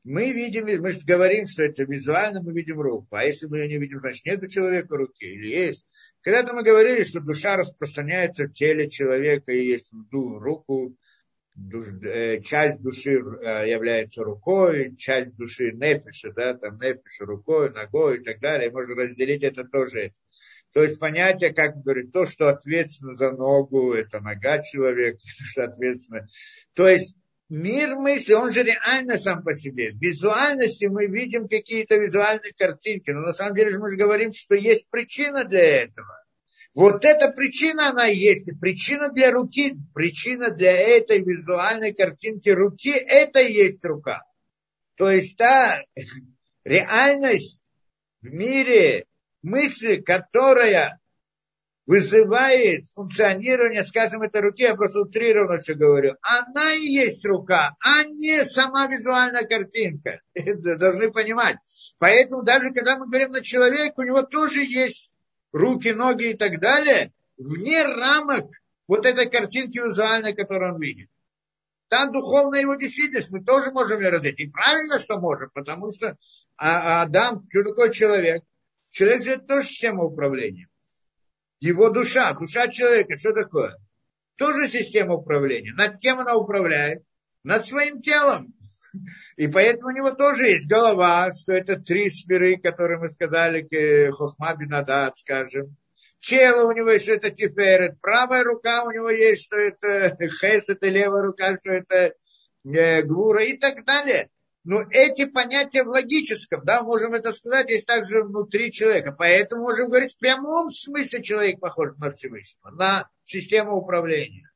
Мы 0.05 0.31
видим, 0.31 0.67
мы 0.81 0.93
говорим, 1.05 1.47
что 1.47 1.63
это 1.65 1.83
визуально 1.85 2.41
мы 2.41 2.53
видим 2.53 2.81
руку. 2.81 3.09
А 3.11 3.25
если 3.25 3.47
мы 3.47 3.59
ее 3.59 3.69
не 3.69 3.79
видим, 3.79 3.99
значит 3.99 4.25
нет 4.25 4.43
у 4.43 4.47
человека 4.47 4.97
руки 4.97 5.25
или 5.25 5.49
есть. 5.49 5.87
Когда-то 6.23 6.55
мы 6.55 6.63
говорили, 6.63 7.03
что 7.03 7.21
душа 7.21 7.57
распространяется 7.57 8.45
в 8.45 8.53
теле 8.53 8.91
человека 8.91 9.53
и 9.53 9.65
есть 9.65 9.91
в 9.93 10.39
руку, 10.39 10.97
Э, 11.57 12.41
часть 12.41 12.81
души 12.81 13.13
э, 13.13 13.69
является 13.69 14.25
рукой, 14.25 14.97
часть 14.97 15.37
души 15.37 15.73
нефиша, 15.73 16.33
да, 16.33 16.55
там 16.55 16.79
нефиша 16.79 17.25
рукой, 17.27 17.71
ногой 17.71 18.19
и 18.19 18.25
так 18.25 18.41
далее. 18.41 18.71
Можно 18.71 18.95
разделить 18.95 19.43
это 19.43 19.65
тоже. 19.65 20.15
То 20.73 20.83
есть 20.83 20.99
понятие, 20.99 21.53
как 21.53 21.83
говорит, 21.83 22.13
то, 22.13 22.27
что 22.27 22.49
ответственно 22.49 23.15
за 23.15 23.33
ногу, 23.33 23.93
это 23.93 24.21
нога 24.21 24.63
человека, 24.63 25.19
что 25.25 25.65
ответственно. 25.65 26.27
То 26.75 26.89
есть 26.89 27.17
мир 27.51 27.97
мысли, 27.97 28.33
он 28.33 28.53
же 28.53 28.63
реально 28.63 29.19
сам 29.19 29.43
по 29.43 29.55
себе. 29.55 29.91
В 29.91 30.01
визуальности 30.01 30.87
мы 30.87 31.07
видим 31.07 31.49
какие-то 31.49 31.97
визуальные 31.97 32.53
картинки, 32.57 33.11
но 33.11 33.21
на 33.21 33.33
самом 33.33 33.57
деле 33.57 33.77
мы 33.77 33.91
же 33.91 33.97
говорим, 33.97 34.33
что 34.33 34.55
есть 34.55 34.89
причина 34.89 35.45
для 35.45 35.83
этого. 35.83 36.25
Вот 36.73 37.05
эта 37.05 37.31
причина, 37.33 37.91
она 37.91 38.07
есть. 38.07 38.47
Причина 38.61 39.09
для 39.09 39.33
руки, 39.33 39.75
причина 39.93 40.51
для 40.51 40.73
этой 40.73 41.19
визуальной 41.23 41.93
картинки 41.93 42.49
руки, 42.51 42.93
это 42.93 43.41
и 43.41 43.53
есть 43.53 43.85
рука. 43.85 44.23
То 44.95 45.11
есть 45.11 45.37
та 45.37 45.83
реальность 46.65 47.61
в 48.23 48.27
мире 48.27 49.07
мысли, 49.43 49.97
которая 49.97 51.00
вызывает 51.91 52.89
функционирование, 52.95 53.83
скажем, 53.83 54.23
этой 54.23 54.43
руки, 54.43 54.63
я 54.63 54.77
просто 54.77 55.01
утрированно 55.01 55.59
все 55.59 55.75
говорю, 55.75 56.15
она 56.23 56.73
и 56.73 56.83
есть 56.83 57.25
рука, 57.25 57.75
а 57.85 58.05
не 58.05 58.45
сама 58.45 58.87
визуальная 58.87 59.43
картинка. 59.43 60.21
Это 60.35 60.77
должны 60.77 61.11
понимать. 61.11 61.57
Поэтому 61.99 62.45
даже 62.45 62.73
когда 62.73 62.97
мы 62.97 63.07
говорим 63.07 63.33
на 63.33 63.41
человека, 63.41 63.95
у 63.97 64.05
него 64.05 64.23
тоже 64.23 64.61
есть 64.61 65.11
руки, 65.51 65.89
ноги 65.89 66.31
и 66.31 66.35
так 66.35 66.61
далее, 66.61 67.13
вне 67.37 67.83
рамок 67.83 68.47
вот 68.87 69.05
этой 69.05 69.29
картинки 69.29 69.79
визуальной, 69.79 70.33
которую 70.33 70.75
он 70.75 70.81
видит. 70.81 71.11
Там 71.89 72.13
духовная 72.13 72.61
его 72.61 72.77
действительность, 72.77 73.33
мы 73.33 73.43
тоже 73.43 73.73
можем 73.73 73.99
ее 73.99 74.11
развить. 74.11 74.39
И 74.39 74.47
правильно, 74.47 75.01
что 75.01 75.19
можем, 75.19 75.51
потому 75.53 75.91
что 75.91 76.17
а, 76.57 77.03
Адам, 77.03 77.43
что 77.51 77.65
такое 77.65 77.91
человек? 77.91 78.45
Человек 78.91 79.25
же 79.25 79.39
тоже 79.39 79.67
система 79.67 80.05
управления 80.05 80.70
его 81.61 81.91
душа, 81.91 82.33
душа 82.33 82.69
человека, 82.69 83.17
что 83.17 83.33
такое? 83.33 83.77
Тоже 84.37 84.69
система 84.69 85.15
управления. 85.15 85.75
Над 85.75 85.99
кем 85.99 86.19
она 86.19 86.35
управляет? 86.35 87.03
Над 87.45 87.67
своим 87.67 88.01
телом. 88.01 88.55
И 89.37 89.47
поэтому 89.47 89.89
у 89.89 89.93
него 89.93 90.11
тоже 90.11 90.49
есть 90.49 90.69
голова, 90.69 91.31
что 91.33 91.53
это 91.53 91.77
три 91.77 92.11
сферы, 92.11 92.57
которые 92.57 92.99
мы 92.99 93.09
сказали, 93.09 93.67
Хохма 94.11 94.57
Бинадат, 94.57 95.17
скажем. 95.17 95.77
Тело 96.21 96.69
у 96.69 96.73
него 96.73 96.91
есть, 96.91 97.05
что 97.05 97.15
это 97.15 97.31
Тиферет. 97.31 98.01
Правая 98.01 98.45
рука 98.45 98.83
у 98.85 98.91
него 98.91 99.11
есть, 99.11 99.45
что 99.45 99.57
это 99.57 100.17
Хес, 100.41 100.69
это 100.69 100.89
левая 100.89 101.23
рука, 101.23 101.57
что 101.57 101.73
это 101.73 102.15
э, 102.65 103.03
Гвура 103.03 103.45
и 103.45 103.57
так 103.57 103.85
далее. 103.85 104.29
Но 104.65 104.83
эти 104.91 105.25
понятия 105.25 105.85
в 105.85 105.89
логическом, 105.89 106.63
да, 106.65 106.83
можем 106.83 107.15
это 107.15 107.33
сказать, 107.33 107.71
есть 107.71 107.87
также 107.87 108.23
внутри 108.23 108.71
человека. 108.71 109.15
Поэтому 109.17 109.63
можем 109.63 109.89
говорить, 109.89 110.15
в 110.15 110.19
прямом 110.19 110.71
смысле 110.71 111.23
человек 111.23 111.61
похож 111.61 111.97
на 111.99 112.13
Всевышнего, 112.13 112.71
на 112.71 113.09
систему 113.25 113.77
управления. 113.77 114.51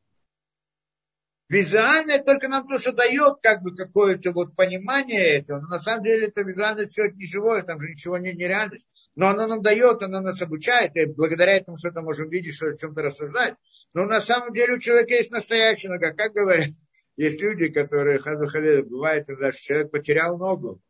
Визуально 1.49 2.19
только 2.19 2.49
нам 2.49 2.67
то, 2.67 2.79
что 2.79 2.93
дает 2.93 3.37
как 3.43 3.63
бы 3.63 3.77
какое-то 3.77 4.33
вот 4.33 4.57
понимание 4.57 5.39
этого. 5.39 5.61
Но 5.61 5.69
на 5.69 5.79
самом 5.79 6.03
деле 6.03 6.29
это 6.29 6.41
визуально 6.43 6.87
все 6.87 7.11
не 7.11 7.27
живое, 7.27 7.63
там 7.63 7.81
же 7.81 7.91
ничего 7.91 8.17
не, 8.19 8.33
не 8.33 8.49
реальность. 8.49 8.89
Но 9.15 9.29
оно 9.29 9.47
нам 9.47 9.63
дает, 9.63 10.03
оно 10.03 10.21
нас 10.21 10.41
обучает, 10.41 10.97
и 10.97 11.05
благодаря 11.05 11.57
этому 11.57 11.77
что-то 11.77 12.01
можем 12.01 12.29
видеть, 12.31 12.55
что 12.55 12.69
о 12.69 12.77
чем-то 12.77 13.03
рассуждать. 13.03 13.55
Но 13.93 14.05
на 14.05 14.21
самом 14.21 14.55
деле 14.55 14.75
у 14.75 14.79
человека 14.81 15.15
есть 15.15 15.31
настоящая 15.31 15.91
нога, 15.91 16.13
как 16.13 16.33
говорят. 16.33 16.71
Есть 17.17 17.41
люди, 17.41 17.69
которые, 17.69 18.19
хазахале, 18.19 18.83
бывает, 18.83 19.27
когда 19.27 19.53
человек 19.53 19.91
потерял 19.91 20.37
ногу, 20.37 20.81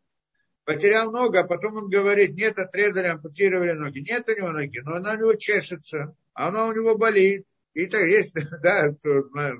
потерял 0.64 1.12
ногу, 1.12 1.38
а 1.38 1.44
потом 1.44 1.76
он 1.76 1.90
говорит, 1.90 2.34
нет, 2.34 2.58
отрезали, 2.58 3.08
ампутировали 3.08 3.72
ноги. 3.72 4.00
Нет 4.00 4.28
у 4.28 4.32
него 4.32 4.50
ноги, 4.50 4.80
но 4.84 4.96
она 4.96 5.12
у 5.12 5.18
него 5.18 5.34
чешется, 5.34 6.16
она 6.32 6.66
у 6.66 6.72
него 6.72 6.96
болит. 6.96 7.46
И 7.74 7.86
так 7.86 8.02
есть, 8.02 8.34
да, 8.62 8.94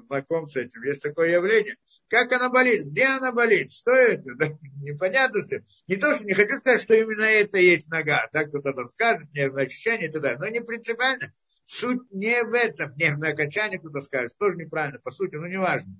знаком 0.08 0.46
с 0.46 0.56
этим, 0.56 0.82
есть 0.82 1.02
такое 1.02 1.32
явление. 1.32 1.76
Как 2.08 2.30
она 2.32 2.48
болит? 2.48 2.84
Где 2.84 3.06
она 3.06 3.32
болит? 3.32 3.72
Что 3.72 3.90
это? 3.90 4.34
Да, 4.36 4.46
непонятно. 4.80 5.42
Не 5.88 5.96
то, 5.96 6.14
что 6.14 6.24
не 6.24 6.34
хочу 6.34 6.58
сказать, 6.58 6.80
что 6.80 6.94
именно 6.94 7.24
это 7.24 7.58
есть 7.58 7.88
нога. 7.88 8.28
Так 8.32 8.50
кто-то 8.50 8.72
там 8.72 8.90
скажет, 8.90 9.32
нервное 9.32 9.64
ощущение 9.64 10.08
и 10.08 10.12
так 10.12 10.22
далее. 10.22 10.38
Но 10.38 10.46
не 10.48 10.60
принципиально. 10.60 11.32
Суть 11.64 12.02
не 12.12 12.44
в 12.44 12.52
этом. 12.52 12.94
Нервное 12.96 13.32
окончание 13.32 13.80
кто-то 13.80 14.00
скажет. 14.00 14.36
Тоже 14.38 14.56
неправильно. 14.56 15.00
По 15.00 15.10
сути, 15.10 15.36
ну 15.36 15.46
неважно. 15.46 15.98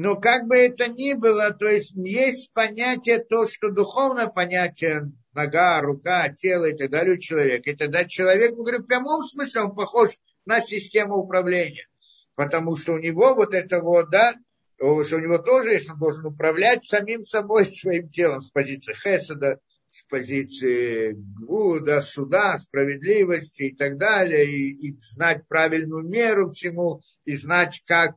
Но 0.00 0.14
как 0.14 0.46
бы 0.46 0.56
это 0.56 0.86
ни 0.86 1.14
было, 1.14 1.50
то 1.50 1.66
есть 1.66 1.90
есть 1.96 2.52
понятие 2.52 3.18
то, 3.18 3.48
что 3.48 3.72
духовное 3.72 4.28
понятие 4.28 5.10
нога, 5.32 5.80
рука, 5.80 6.28
тело 6.28 6.66
и 6.66 6.76
так 6.76 6.88
далее 6.90 7.16
у 7.16 7.18
человека. 7.18 7.68
И 7.68 7.74
тогда 7.74 8.04
человек, 8.04 8.52
мы 8.52 8.58
говорим, 8.58 8.84
в 8.84 8.86
прямом 8.86 9.24
смысле 9.24 9.62
он 9.62 9.74
похож 9.74 10.10
на 10.46 10.60
систему 10.60 11.16
управления. 11.16 11.88
Потому 12.36 12.76
что 12.76 12.92
у 12.92 12.98
него 12.98 13.34
вот 13.34 13.54
это 13.54 13.80
вот, 13.80 14.08
да, 14.10 14.36
что 14.76 15.16
у 15.16 15.18
него 15.18 15.38
тоже 15.38 15.72
есть, 15.72 15.90
он 15.90 15.98
должен 15.98 16.26
управлять 16.26 16.86
самим 16.86 17.24
собой, 17.24 17.66
своим 17.66 18.08
телом 18.08 18.42
с 18.42 18.50
позиции 18.52 18.92
Хеседа, 18.92 19.58
с 19.90 20.04
позиции 20.04 21.16
Гуда, 21.44 22.02
суда, 22.02 22.56
справедливости 22.56 23.62
и 23.62 23.74
так 23.74 23.98
далее, 23.98 24.46
и, 24.46 24.90
и 24.90 24.96
знать 25.00 25.48
правильную 25.48 26.08
меру 26.08 26.50
всему, 26.50 27.00
и 27.24 27.34
знать, 27.34 27.82
как 27.84 28.14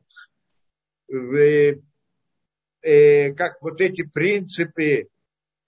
э, 1.10 1.76
как 3.32 3.62
вот 3.62 3.80
эти 3.80 4.02
принципы 4.02 5.08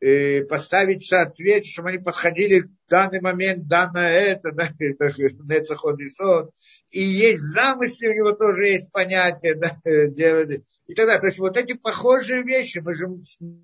э, 0.01 0.45
поставить 0.45 1.03
в 1.03 1.09
соответствие, 1.09 1.73
чтобы 1.73 1.89
они 1.91 1.99
подходили 1.99 2.61
в 2.61 2.69
данный 2.89 3.21
момент, 3.21 3.67
данное 3.67 4.21
это, 4.21 4.53
да, 4.53 4.69
это 4.79 5.13
Нецаход 5.17 6.01
и 6.01 6.09
Сод. 6.09 6.51
И 6.91 7.03
есть 7.03 7.43
замысле 7.43 8.11
у 8.11 8.15
него 8.15 8.33
тоже 8.33 8.67
есть 8.67 8.93
понятие, 8.93 9.55
да, 9.55 9.77
делать. 10.09 10.63
И 10.87 10.95
далее. 10.95 11.21
То 11.21 11.27
есть 11.27 11.39
вот 11.39 11.57
эти 11.57 11.75
похожие 11.75 12.43
вещи, 12.43 12.79
мы 12.79 12.95
же 12.95 13.07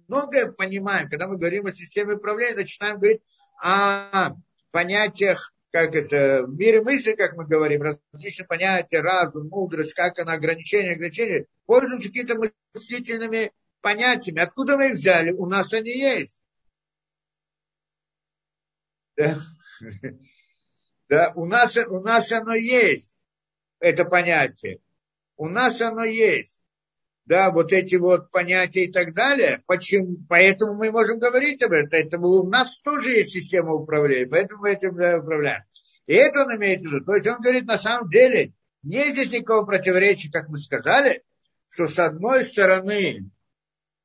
многое 0.09 0.51
понимаем, 0.51 1.11
когда 1.11 1.29
мы 1.29 1.37
говорим 1.37 1.67
о 1.67 1.73
системе 1.73 2.15
управления, 2.15 2.57
начинаем 2.57 2.99
говорить 2.99 3.21
о 3.63 4.37
понятиях 4.71 5.53
как 5.71 5.95
это, 5.95 6.45
в 6.47 6.59
мире 6.59 6.83
мысли, 6.83 7.13
как 7.13 7.37
мы 7.37 7.47
говорим, 7.47 7.83
различные 7.83 8.47
понятия, 8.47 9.01
разум, 9.01 9.49
мудрость, 9.49 9.95
как 9.95 10.19
она, 10.19 10.33
ограничения, 10.33 10.93
ограничения, 10.93 11.47
пользуемся 11.67 12.09
какими-то 12.09 12.53
мыслительными 12.75 13.53
понятиями. 13.81 14.41
Откуда 14.41 14.77
мы 14.77 14.89
их 14.89 14.95
взяли? 14.95 15.31
У 15.33 15.47
нас 15.47 15.73
они 15.73 15.91
есть. 15.91 16.45
Да, 19.17 19.39
да 21.09 21.33
у, 21.37 21.47
нас, 21.47 21.77
у 21.77 22.01
нас 22.01 22.33
оно 22.33 22.55
есть, 22.55 23.17
это 23.79 24.05
понятие. 24.05 24.81
У 25.37 25.49
нас 25.49 25.81
оно 25.81 26.05
есть 26.05 26.60
да, 27.31 27.53
вот 27.53 27.73
эти 27.73 27.95
вот 27.95 28.33
понятия 28.33 28.87
и 28.87 28.93
так 28.93 29.15
далее. 29.15 29.63
Почему? 29.69 30.17
Поэтому 30.29 30.75
мы 30.75 30.91
можем 30.91 31.21
говорить 31.21 31.63
об 31.63 31.71
этом. 31.71 31.89
Это 31.93 32.19
у 32.19 32.49
нас 32.49 32.81
тоже 32.81 33.11
есть 33.11 33.31
система 33.31 33.73
управления, 33.73 34.27
поэтому 34.27 34.63
мы 34.63 34.73
этим 34.73 34.95
управляем. 34.95 35.63
И 36.09 36.15
это 36.15 36.41
он 36.41 36.57
имеет 36.57 36.81
в 36.81 36.87
виду. 36.87 37.05
То 37.05 37.15
есть 37.15 37.29
он 37.29 37.37
говорит, 37.37 37.67
на 37.67 37.79
самом 37.79 38.09
деле, 38.09 38.53
нет 38.83 39.13
здесь 39.13 39.31
никакого 39.31 39.65
противоречия, 39.65 40.29
как 40.33 40.49
мы 40.49 40.59
сказали, 40.59 41.23
что 41.69 41.87
с 41.87 42.01
одной 42.01 42.43
стороны, 42.43 43.31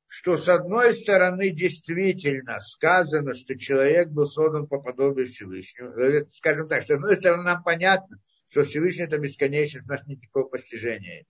что 0.06 0.36
с 0.36 0.48
одной 0.48 0.94
стороны 0.94 1.50
действительно 1.50 2.60
сказано, 2.60 3.34
что 3.34 3.58
человек 3.58 4.10
был 4.10 4.28
создан 4.28 4.68
по 4.68 4.78
подобию 4.78 5.26
Всевышнего. 5.26 6.00
Э, 6.00 6.26
скажем 6.32 6.68
так, 6.68 6.84
с 6.84 6.90
одной 6.92 7.16
стороны 7.16 7.42
нам 7.42 7.64
понятно, 7.64 8.20
что 8.48 8.62
Всевышний 8.62 9.06
это 9.06 9.18
бесконечность, 9.18 9.88
у 9.88 9.90
нас 9.90 10.06
нет 10.06 10.20
никакого 10.20 10.44
постижения 10.44 11.26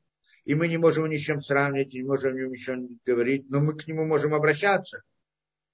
и 0.46 0.54
мы 0.54 0.68
не 0.68 0.78
можем 0.78 1.10
ни 1.10 1.16
с 1.16 1.22
чем 1.22 1.40
сравнивать, 1.40 1.92
не 1.92 2.04
можем 2.04 2.32
о 2.32 2.38
нем 2.38 3.00
говорить, 3.04 3.50
но 3.50 3.60
мы 3.60 3.76
к 3.76 3.86
нему 3.88 4.06
можем 4.06 4.32
обращаться, 4.32 5.02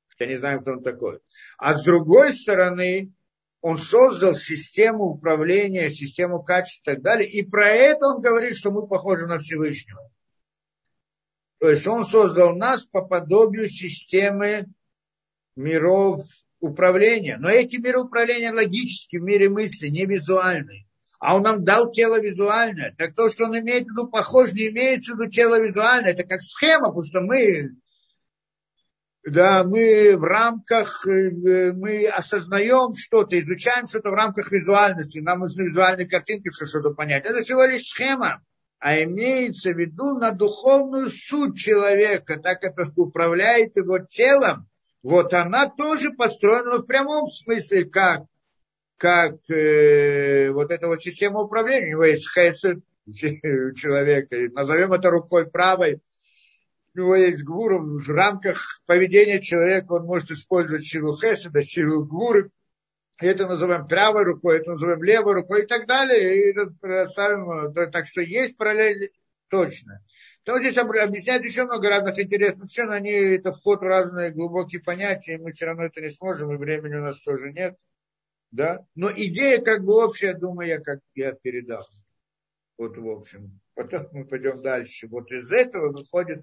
хотя 0.08 0.26
не 0.26 0.36
знаем, 0.36 0.62
кто 0.62 0.72
он 0.72 0.82
такой. 0.82 1.20
А 1.58 1.78
с 1.78 1.84
другой 1.84 2.32
стороны, 2.32 3.12
он 3.60 3.76
создал 3.76 4.34
систему 4.34 5.04
управления, 5.04 5.90
систему 5.90 6.42
качества 6.42 6.92
и 6.92 6.94
так 6.94 7.02
далее, 7.02 7.28
и 7.28 7.46
про 7.46 7.68
это 7.68 8.06
он 8.06 8.22
говорит, 8.22 8.56
что 8.56 8.70
мы 8.70 8.86
похожи 8.88 9.26
на 9.26 9.38
Всевышнего. 9.38 10.10
То 11.58 11.68
есть 11.68 11.86
он 11.86 12.06
создал 12.06 12.56
нас 12.56 12.86
по 12.86 13.02
подобию 13.02 13.68
системы 13.68 14.64
миров 15.54 16.24
управления. 16.60 17.36
Но 17.36 17.50
эти 17.50 17.76
миры 17.76 18.00
управления 18.00 18.52
логические, 18.52 19.20
в 19.20 19.24
мире 19.24 19.50
мысли, 19.50 19.88
не 19.88 20.06
визуальные 20.06 20.86
а 21.22 21.36
он 21.36 21.42
нам 21.42 21.64
дал 21.64 21.92
тело 21.92 22.20
визуальное. 22.20 22.96
Так 22.98 23.14
то, 23.14 23.30
что 23.30 23.44
он 23.44 23.56
имеет 23.56 23.84
в 23.84 23.90
виду, 23.92 24.08
похоже, 24.08 24.54
не 24.54 24.70
имеется 24.70 25.14
в 25.14 25.20
виду 25.20 25.30
тело 25.30 25.60
визуальное. 25.60 26.10
Это 26.10 26.24
как 26.24 26.42
схема, 26.42 26.88
потому 26.88 27.04
что 27.04 27.20
мы, 27.20 27.76
да, 29.24 29.62
мы 29.62 30.16
в 30.16 30.24
рамках, 30.24 31.06
э, 31.06 31.72
мы 31.74 32.08
осознаем 32.08 32.94
что-то, 32.94 33.38
изучаем 33.38 33.86
что-то 33.86 34.10
в 34.10 34.14
рамках 34.14 34.50
визуальности. 34.50 35.20
Нам 35.20 35.38
нужны 35.38 35.62
визуальные 35.62 36.08
картинки, 36.08 36.50
чтобы 36.50 36.68
что-то 36.68 36.90
понять. 36.90 37.24
Это 37.24 37.42
всего 37.42 37.66
лишь 37.66 37.86
схема. 37.86 38.42
А 38.80 39.00
имеется 39.00 39.70
в 39.70 39.78
виду 39.78 40.18
на 40.18 40.32
духовную 40.32 41.08
суть 41.08 41.56
человека, 41.56 42.40
так 42.40 42.60
как 42.60 42.74
управляет 42.96 43.76
его 43.76 44.00
телом, 44.00 44.66
вот 45.04 45.32
она 45.34 45.68
тоже 45.68 46.10
построена 46.10 46.78
в 46.78 46.86
прямом 46.86 47.28
смысле, 47.28 47.84
как 47.84 48.22
как 49.02 49.34
э, 49.50 50.52
вот 50.52 50.70
эта 50.70 50.86
вот 50.86 51.02
система 51.02 51.40
управления, 51.40 51.86
у 51.86 51.90
него 51.90 52.04
есть 52.04 52.30
хесед 52.32 52.84
у 53.04 53.10
человека, 53.74 54.36
назовем 54.52 54.92
это 54.92 55.10
рукой 55.10 55.50
правой, 55.50 56.00
у 56.94 56.98
него 56.98 57.16
есть 57.16 57.42
гвура, 57.42 57.80
в 57.80 58.08
рамках 58.08 58.80
поведения 58.86 59.40
человека 59.40 59.94
он 59.94 60.04
может 60.04 60.30
использовать 60.30 60.84
силу 60.84 61.16
хеседа, 61.16 61.62
силу 61.62 62.04
гвуры, 62.04 62.50
это 63.18 63.48
называем 63.48 63.88
правой 63.88 64.22
рукой, 64.22 64.58
это 64.58 64.70
называем 64.70 65.02
левой 65.02 65.34
рукой 65.34 65.64
и 65.64 65.66
так 65.66 65.88
далее, 65.88 66.52
и 66.52 66.56
расставим, 66.80 67.74
так 67.90 68.06
что 68.06 68.20
есть 68.20 68.56
параллель 68.56 69.10
точно. 69.48 70.00
То 70.44 70.60
здесь 70.60 70.78
объясняют 70.78 71.44
еще 71.44 71.64
много 71.64 71.88
разных 71.88 72.20
интересных 72.20 72.70
но 72.86 72.92
они, 72.92 73.10
это 73.10 73.52
вход 73.52 73.80
в 73.80 73.82
разные 73.82 74.30
глубокие 74.30 74.80
понятия, 74.80 75.34
и 75.34 75.38
мы 75.38 75.50
все 75.50 75.66
равно 75.66 75.86
это 75.86 76.00
не 76.00 76.10
сможем, 76.10 76.52
и 76.52 76.56
времени 76.56 76.94
у 76.94 77.02
нас 77.02 77.20
тоже 77.20 77.50
нет. 77.50 77.76
Да? 78.52 78.86
Но 78.94 79.10
идея 79.10 79.60
как 79.60 79.82
бы 79.82 80.04
общая, 80.04 80.34
думаю, 80.34 80.68
я 80.68 80.78
как 80.78 81.00
я 81.14 81.32
передал. 81.32 81.86
Вот 82.78 82.96
в 82.96 83.08
общем. 83.08 83.60
Потом 83.74 84.06
мы 84.12 84.26
пойдем 84.26 84.62
дальше. 84.62 85.08
Вот 85.08 85.32
из 85.32 85.50
этого 85.50 85.90
выходит 85.90 86.42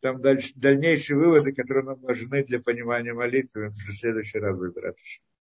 там 0.00 0.22
дальше, 0.22 0.52
дальнейшие 0.54 1.18
выводы, 1.18 1.52
которые 1.52 1.84
нам 1.84 2.00
нужны 2.00 2.44
для 2.44 2.60
понимания 2.60 3.12
молитвы. 3.12 3.70
В 3.70 3.92
следующий 3.92 4.38
раз 4.38 4.56
будет 4.56 4.76